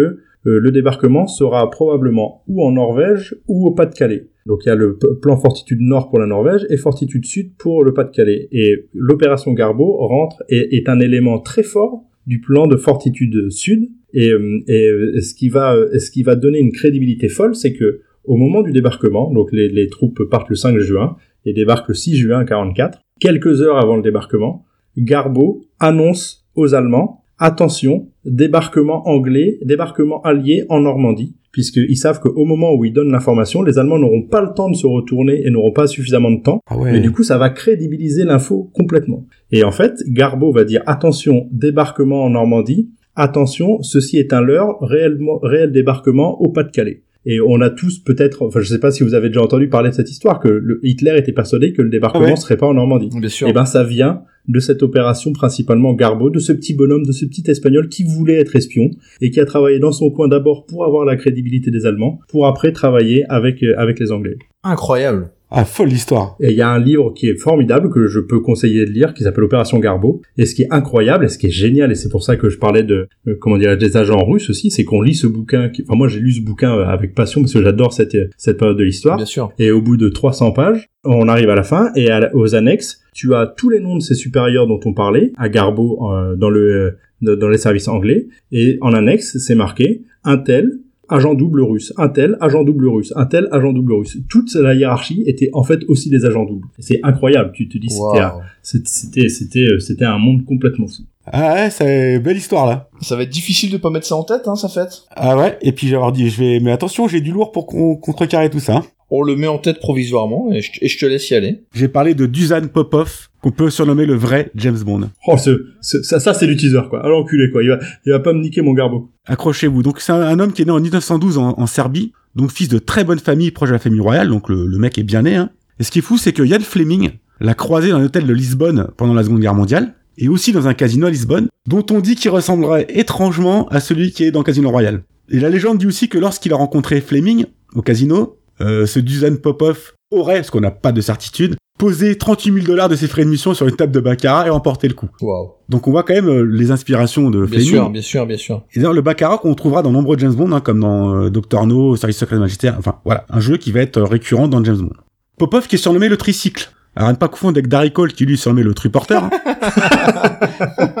euh, 0.46 0.60
le 0.60 0.70
débarquement 0.70 1.26
sera 1.26 1.68
probablement 1.70 2.44
ou 2.46 2.64
en 2.64 2.70
Norvège 2.72 3.36
ou 3.48 3.66
au 3.66 3.72
Pas-de-Calais. 3.72 4.28
Donc 4.46 4.60
il 4.64 4.68
y 4.68 4.72
a 4.72 4.76
le 4.76 4.96
plan 5.20 5.36
Fortitude 5.36 5.80
Nord 5.80 6.08
pour 6.08 6.20
la 6.20 6.26
Norvège 6.26 6.66
et 6.70 6.76
Fortitude 6.76 7.24
Sud 7.24 7.56
pour 7.58 7.82
le 7.82 7.92
Pas-de-Calais. 7.92 8.46
Et 8.52 8.86
l'opération 8.94 9.52
Garbo 9.54 9.96
rentre 10.06 10.44
et 10.48 10.76
est 10.76 10.88
un 10.88 11.00
élément 11.00 11.40
très 11.40 11.64
fort 11.64 12.04
du 12.26 12.40
plan 12.40 12.66
de 12.66 12.76
Fortitude 12.76 13.50
Sud. 13.50 13.88
Et, 14.12 14.30
euh, 14.30 14.62
et 14.66 14.86
euh, 14.88 15.20
ce 15.20 15.34
qui 15.34 15.48
va, 15.48 15.74
euh, 15.74 15.98
ce 15.98 16.10
qui 16.10 16.22
va 16.22 16.36
donner 16.36 16.58
une 16.58 16.72
crédibilité 16.72 17.28
folle, 17.28 17.54
c'est 17.54 17.72
que 17.72 18.00
au 18.24 18.36
moment 18.36 18.62
du 18.62 18.72
débarquement, 18.72 19.32
donc 19.32 19.52
les, 19.52 19.68
les 19.68 19.88
troupes 19.88 20.24
partent 20.24 20.48
le 20.48 20.56
5 20.56 20.78
juin 20.78 21.16
et 21.44 21.52
débarquent 21.52 21.88
le 21.88 21.94
6 21.94 22.16
juin 22.16 22.44
44, 22.44 23.00
quelques 23.20 23.62
heures 23.62 23.78
avant 23.78 23.96
le 23.96 24.02
débarquement, 24.02 24.64
Garbo 24.96 25.64
annonce 25.78 26.44
aux 26.54 26.74
Allemands 26.74 27.22
attention, 27.38 28.08
débarquement 28.24 29.06
anglais, 29.08 29.58
débarquement 29.62 30.22
allié 30.22 30.64
en 30.68 30.80
Normandie, 30.80 31.36
puisqu'ils 31.56 31.96
savent 31.96 32.20
qu'au 32.20 32.44
moment 32.44 32.74
où 32.74 32.84
ils 32.84 32.92
donnent 32.92 33.10
l'information, 33.10 33.62
les 33.62 33.78
Allemands 33.78 33.98
n'auront 33.98 34.20
pas 34.20 34.42
le 34.42 34.52
temps 34.54 34.68
de 34.68 34.76
se 34.76 34.86
retourner 34.86 35.40
et 35.46 35.50
n'auront 35.50 35.72
pas 35.72 35.86
suffisamment 35.86 36.30
de 36.30 36.42
temps. 36.42 36.60
Ah 36.66 36.76
ouais. 36.76 36.92
Mais 36.92 37.00
du 37.00 37.12
coup, 37.12 37.22
ça 37.22 37.38
va 37.38 37.48
crédibiliser 37.48 38.24
l'info 38.24 38.70
complètement. 38.74 39.24
Et 39.50 39.64
en 39.64 39.70
fait, 39.70 39.94
Garbo 40.06 40.52
va 40.52 40.64
dire 40.64 40.82
attention, 40.84 41.48
débarquement 41.50 42.24
en 42.24 42.28
Normandie, 42.28 42.90
attention, 43.14 43.80
ceci 43.80 44.18
est 44.18 44.34
un 44.34 44.42
leurre, 44.42 44.76
réellement, 44.82 45.38
réel 45.42 45.72
débarquement 45.72 46.38
au 46.42 46.50
Pas-de-Calais. 46.50 47.04
Et 47.26 47.40
on 47.40 47.60
a 47.60 47.70
tous 47.70 47.98
peut-être, 47.98 48.42
enfin 48.42 48.60
je 48.60 48.68
sais 48.68 48.78
pas 48.78 48.90
si 48.92 49.02
vous 49.02 49.14
avez 49.14 49.28
déjà 49.28 49.42
entendu 49.42 49.68
parler 49.68 49.90
de 49.90 49.94
cette 49.94 50.10
histoire, 50.10 50.38
que 50.38 50.48
le- 50.48 50.78
Hitler 50.84 51.14
était 51.18 51.32
persuadé 51.32 51.72
que 51.72 51.82
le 51.82 51.90
débarquement 51.90 52.24
ouais. 52.26 52.36
serait 52.36 52.56
pas 52.56 52.66
en 52.66 52.74
Normandie. 52.74 53.10
Bien 53.12 53.28
sûr. 53.28 53.48
Et 53.48 53.52
ben 53.52 53.64
ça 53.66 53.82
vient 53.82 54.22
de 54.48 54.60
cette 54.60 54.84
opération 54.84 55.32
principalement 55.32 55.92
Garbo, 55.92 56.30
de 56.30 56.38
ce 56.38 56.52
petit 56.52 56.72
bonhomme, 56.74 57.04
de 57.04 57.10
ce 57.10 57.24
petit 57.26 57.42
espagnol 57.50 57.88
qui 57.88 58.04
voulait 58.04 58.36
être 58.40 58.54
espion 58.54 58.90
et 59.20 59.30
qui 59.30 59.40
a 59.40 59.44
travaillé 59.44 59.80
dans 59.80 59.90
son 59.90 60.10
coin 60.10 60.28
d'abord 60.28 60.66
pour 60.66 60.84
avoir 60.84 61.04
la 61.04 61.16
crédibilité 61.16 61.72
des 61.72 61.84
Allemands, 61.84 62.20
pour 62.28 62.46
après 62.46 62.70
travailler 62.70 63.24
avec 63.28 63.62
euh, 63.64 63.74
avec 63.76 63.98
les 63.98 64.12
Anglais. 64.12 64.36
Incroyable. 64.62 65.30
Ah, 65.58 65.64
folle 65.64 65.88
l'histoire. 65.88 66.36
Et 66.38 66.50
il 66.50 66.56
y 66.56 66.60
a 66.60 66.68
un 66.68 66.78
livre 66.78 67.14
qui 67.14 67.30
est 67.30 67.36
formidable 67.36 67.88
que 67.88 68.08
je 68.08 68.20
peux 68.20 68.40
conseiller 68.40 68.84
de 68.84 68.90
lire 68.90 69.14
qui 69.14 69.22
s'appelle 69.22 69.44
Opération 69.44 69.78
Garbo. 69.78 70.20
Et 70.36 70.44
ce 70.44 70.54
qui 70.54 70.64
est 70.64 70.68
incroyable 70.70 71.24
et 71.24 71.28
ce 71.28 71.38
qui 71.38 71.46
est 71.46 71.50
génial 71.50 71.90
et 71.90 71.94
c'est 71.94 72.10
pour 72.10 72.22
ça 72.22 72.36
que 72.36 72.50
je 72.50 72.58
parlais 72.58 72.82
de 72.82 73.08
euh, 73.26 73.36
comment 73.40 73.56
dire 73.56 73.74
des 73.78 73.96
agents 73.96 74.22
russes 74.22 74.50
aussi, 74.50 74.70
c'est 74.70 74.84
qu'on 74.84 75.00
lit 75.00 75.14
ce 75.14 75.26
bouquin. 75.26 75.70
Qui... 75.70 75.82
Enfin 75.82 75.96
moi 75.96 76.08
j'ai 76.08 76.20
lu 76.20 76.30
ce 76.30 76.42
bouquin 76.42 76.76
euh, 76.76 76.84
avec 76.84 77.14
passion 77.14 77.40
parce 77.40 77.54
que 77.54 77.62
j'adore 77.62 77.94
cette 77.94 78.18
cette 78.36 78.58
période 78.58 78.76
de 78.76 78.84
l'histoire. 78.84 79.16
Bien 79.16 79.24
sûr. 79.24 79.50
Et 79.58 79.70
au 79.70 79.80
bout 79.80 79.96
de 79.96 80.10
300 80.10 80.52
pages, 80.52 80.90
on 81.04 81.26
arrive 81.26 81.48
à 81.48 81.54
la 81.54 81.62
fin 81.62 81.90
et 81.96 82.10
à 82.10 82.30
aux 82.34 82.54
annexes, 82.54 83.00
tu 83.14 83.34
as 83.34 83.46
tous 83.46 83.70
les 83.70 83.80
noms 83.80 83.96
de 83.96 84.02
ces 84.02 84.14
supérieurs 84.14 84.66
dont 84.66 84.80
on 84.84 84.92
parlait 84.92 85.32
à 85.38 85.48
Garbo 85.48 86.12
euh, 86.12 86.36
dans 86.36 86.50
le 86.50 86.98
euh, 87.24 87.36
dans 87.36 87.48
les 87.48 87.56
services 87.56 87.88
anglais 87.88 88.28
et 88.52 88.76
en 88.82 88.92
annexe 88.92 89.38
c'est 89.38 89.54
marqué 89.54 90.02
un 90.22 90.36
tel 90.36 90.80
agent 91.08 91.34
double 91.34 91.62
russe, 91.62 91.92
un 91.96 92.08
tel 92.08 92.36
agent 92.40 92.64
double 92.64 92.88
russe, 92.88 93.12
un 93.16 93.26
tel 93.26 93.48
agent 93.52 93.72
double 93.72 93.92
russe. 93.94 94.18
Toute 94.28 94.54
la 94.54 94.74
hiérarchie 94.74 95.22
était 95.26 95.50
en 95.52 95.62
fait 95.62 95.80
aussi 95.88 96.10
des 96.10 96.24
agents 96.24 96.44
doubles. 96.44 96.66
C'est 96.78 97.00
incroyable. 97.02 97.52
Tu 97.54 97.68
te 97.68 97.78
dis 97.78 97.88
c'était 97.90 98.20
un- 98.20 98.30
Waouh. 98.34 98.42
c'était 98.62 99.28
c'était 99.28 99.66
euh, 99.72 99.78
c'était 99.78 100.04
un 100.04 100.18
monde 100.18 100.44
complètement 100.44 100.86
fou. 100.86 101.02
Ah 101.32 101.54
ouais, 101.54 101.70
c'est 101.70 102.20
belle 102.20 102.36
histoire 102.36 102.66
là. 102.66 102.88
Ça 103.00 103.16
va 103.16 103.24
être 103.24 103.30
difficile 103.30 103.70
de 103.72 103.78
pas 103.78 103.90
mettre 103.90 104.06
ça 104.06 104.14
en 104.16 104.22
tête, 104.22 104.46
hein, 104.46 104.54
ça 104.54 104.68
fait. 104.68 104.88
Ah 105.10 105.36
ouais, 105.36 105.58
et 105.60 105.72
puis 105.72 105.88
j'avais 105.88 106.12
dit, 106.12 106.28
je 106.30 106.40
vais, 106.40 106.60
mais 106.60 106.70
attention, 106.70 107.08
j'ai 107.08 107.20
du 107.20 107.32
lourd 107.32 107.50
pour 107.50 107.66
qu'on 107.66 107.96
contrecarrer 107.96 108.48
tout 108.48 108.60
ça. 108.60 108.76
hein. 108.76 108.84
On 109.10 109.22
le 109.22 109.36
met 109.36 109.46
en 109.46 109.58
tête 109.58 109.78
provisoirement 109.78 110.50
et 110.52 110.60
je, 110.62 110.70
et 110.80 110.88
je 110.88 110.98
te 110.98 111.06
laisse 111.06 111.30
y 111.30 111.34
aller. 111.34 111.62
J'ai 111.74 111.88
parlé 111.88 112.14
de 112.14 112.26
Dusan 112.26 112.66
Popov, 112.66 113.28
qu'on 113.40 113.52
peut 113.52 113.70
surnommer 113.70 114.04
le 114.06 114.14
vrai 114.14 114.50
James 114.56 114.78
Bond. 114.84 115.10
Oh 115.28 115.36
ce, 115.38 115.66
ce- 115.80 116.02
ça 116.02 116.18
ça 116.18 116.34
c'est 116.34 116.46
du 116.48 116.56
teaser 116.56 116.80
quoi. 116.90 117.04
À 117.04 117.08
l'enculé 117.08 117.50
quoi. 117.52 117.62
Il 117.62 117.68
va 117.70 117.78
il 118.04 118.12
va 118.12 118.18
pas 118.20 118.32
me 118.32 118.40
niquer 118.40 118.62
mon 118.62 118.72
garbo. 118.72 119.10
Accrochez-vous. 119.26 119.82
Donc 119.82 120.00
c'est 120.00 120.12
un, 120.12 120.20
un 120.22 120.38
homme 120.40 120.52
qui 120.52 120.62
est 120.62 120.64
né 120.64 120.72
en 120.72 120.80
1912 120.80 121.38
en, 121.38 121.54
en 121.58 121.66
Serbie, 121.66 122.12
donc 122.34 122.50
fils 122.50 122.68
de 122.68 122.78
très 122.78 123.04
bonne 123.04 123.18
famille 123.20 123.50
proche 123.52 123.68
de 123.68 123.74
la 123.74 123.78
famille 123.78 124.00
royale, 124.00 124.28
donc 124.28 124.48
le, 124.48 124.66
le 124.66 124.78
mec 124.78 124.98
est 124.98 125.02
bien 125.04 125.22
né. 125.22 125.36
Hein. 125.36 125.50
Et 125.78 125.84
ce 125.84 125.90
qui 125.90 126.00
est 126.00 126.02
fou, 126.02 126.18
c'est 126.18 126.32
que 126.32 126.42
Ian 126.42 126.58
Fleming 126.60 127.10
l'a 127.40 127.54
croisé 127.54 127.90
dans 127.90 127.98
un 127.98 128.04
hôtel 128.04 128.26
de 128.26 128.32
Lisbonne 128.32 128.88
pendant 128.96 129.14
la 129.14 129.22
Seconde 129.22 129.40
Guerre 129.40 129.54
mondiale, 129.54 129.94
et 130.18 130.28
aussi 130.28 130.52
dans 130.52 130.66
un 130.66 130.74
casino 130.74 131.06
à 131.06 131.10
Lisbonne, 131.10 131.48
dont 131.68 131.84
on 131.90 132.00
dit 132.00 132.14
qu'il 132.16 132.30
ressemblerait 132.30 132.86
étrangement 132.88 133.68
à 133.68 133.80
celui 133.80 134.10
qui 134.10 134.24
est 134.24 134.30
dans 134.30 134.42
Casino 134.42 134.70
Royale. 134.70 135.02
Et 135.28 135.38
la 135.40 135.50
légende 135.50 135.76
dit 135.78 135.86
aussi 135.86 136.08
que 136.08 136.16
lorsqu'il 136.18 136.52
a 136.52 136.56
rencontré 136.56 137.00
Fleming 137.02 137.44
au 137.74 137.82
casino, 137.82 138.35
ce 138.60 138.98
Dusan 138.98 139.36
Popov 139.36 139.92
aurait, 140.10 140.36
parce 140.36 140.50
qu'on 140.50 140.60
n'a 140.60 140.70
pas 140.70 140.92
de 140.92 141.00
certitude, 141.00 141.56
posé 141.78 142.16
38 142.16 142.52
000 142.54 142.66
dollars 142.66 142.88
de 142.88 142.96
ses 142.96 143.06
frais 143.06 143.24
de 143.24 143.28
mission 143.28 143.52
sur 143.52 143.68
une 143.68 143.76
table 143.76 143.92
de 143.92 144.00
baccarat 144.00 144.46
et 144.46 144.50
emporté 144.50 144.88
le 144.88 144.94
coup. 144.94 145.08
Waouh. 145.20 145.50
Donc 145.68 145.86
on 145.88 145.90
voit 145.90 146.04
quand 146.04 146.14
même 146.14 146.28
euh, 146.28 146.40
les 146.42 146.70
inspirations 146.70 147.28
de 147.28 147.40
Bien 147.44 147.48
Fleming. 147.58 147.66
sûr, 147.68 147.90
bien 147.90 148.02
sûr, 148.02 148.26
bien 148.26 148.36
sûr. 148.38 148.62
Et 148.72 148.78
d'ailleurs, 148.78 148.94
le 148.94 149.02
Baccarat 149.02 149.36
qu'on 149.38 149.54
trouvera 149.54 149.82
dans 149.82 149.90
nombreux 149.92 150.16
James 150.18 150.32
Bond, 150.32 150.52
hein, 150.52 150.60
comme 150.60 150.80
dans 150.80 151.14
euh, 151.14 151.28
Doctor 151.28 151.66
No, 151.66 151.94
Service 151.96 152.16
secret 152.16 152.38
magistère, 152.38 152.76
enfin 152.78 152.94
voilà, 153.04 153.26
un 153.28 153.40
jeu 153.40 153.58
qui 153.58 153.72
va 153.72 153.80
être 153.80 153.98
euh, 153.98 154.04
récurrent 154.04 154.48
dans 154.48 154.64
James 154.64 154.78
Bond. 154.78 154.92
Popov 155.38 155.66
qui 155.66 155.74
est 155.74 155.78
surnommé 155.78 156.08
le 156.08 156.16
tricycle. 156.16 156.70
Alors, 156.94 157.10
à 157.10 157.12
ne 157.12 157.18
pas 157.18 157.28
confondre 157.28 157.58
avec 157.58 157.68
Darry 157.68 157.92
Cole 157.92 158.14
qui 158.14 158.24
lui 158.24 158.34
est 158.34 158.36
surnommé 158.38 158.62
le 158.62 158.72
triporteur. 158.72 159.24
hein. 159.24 159.30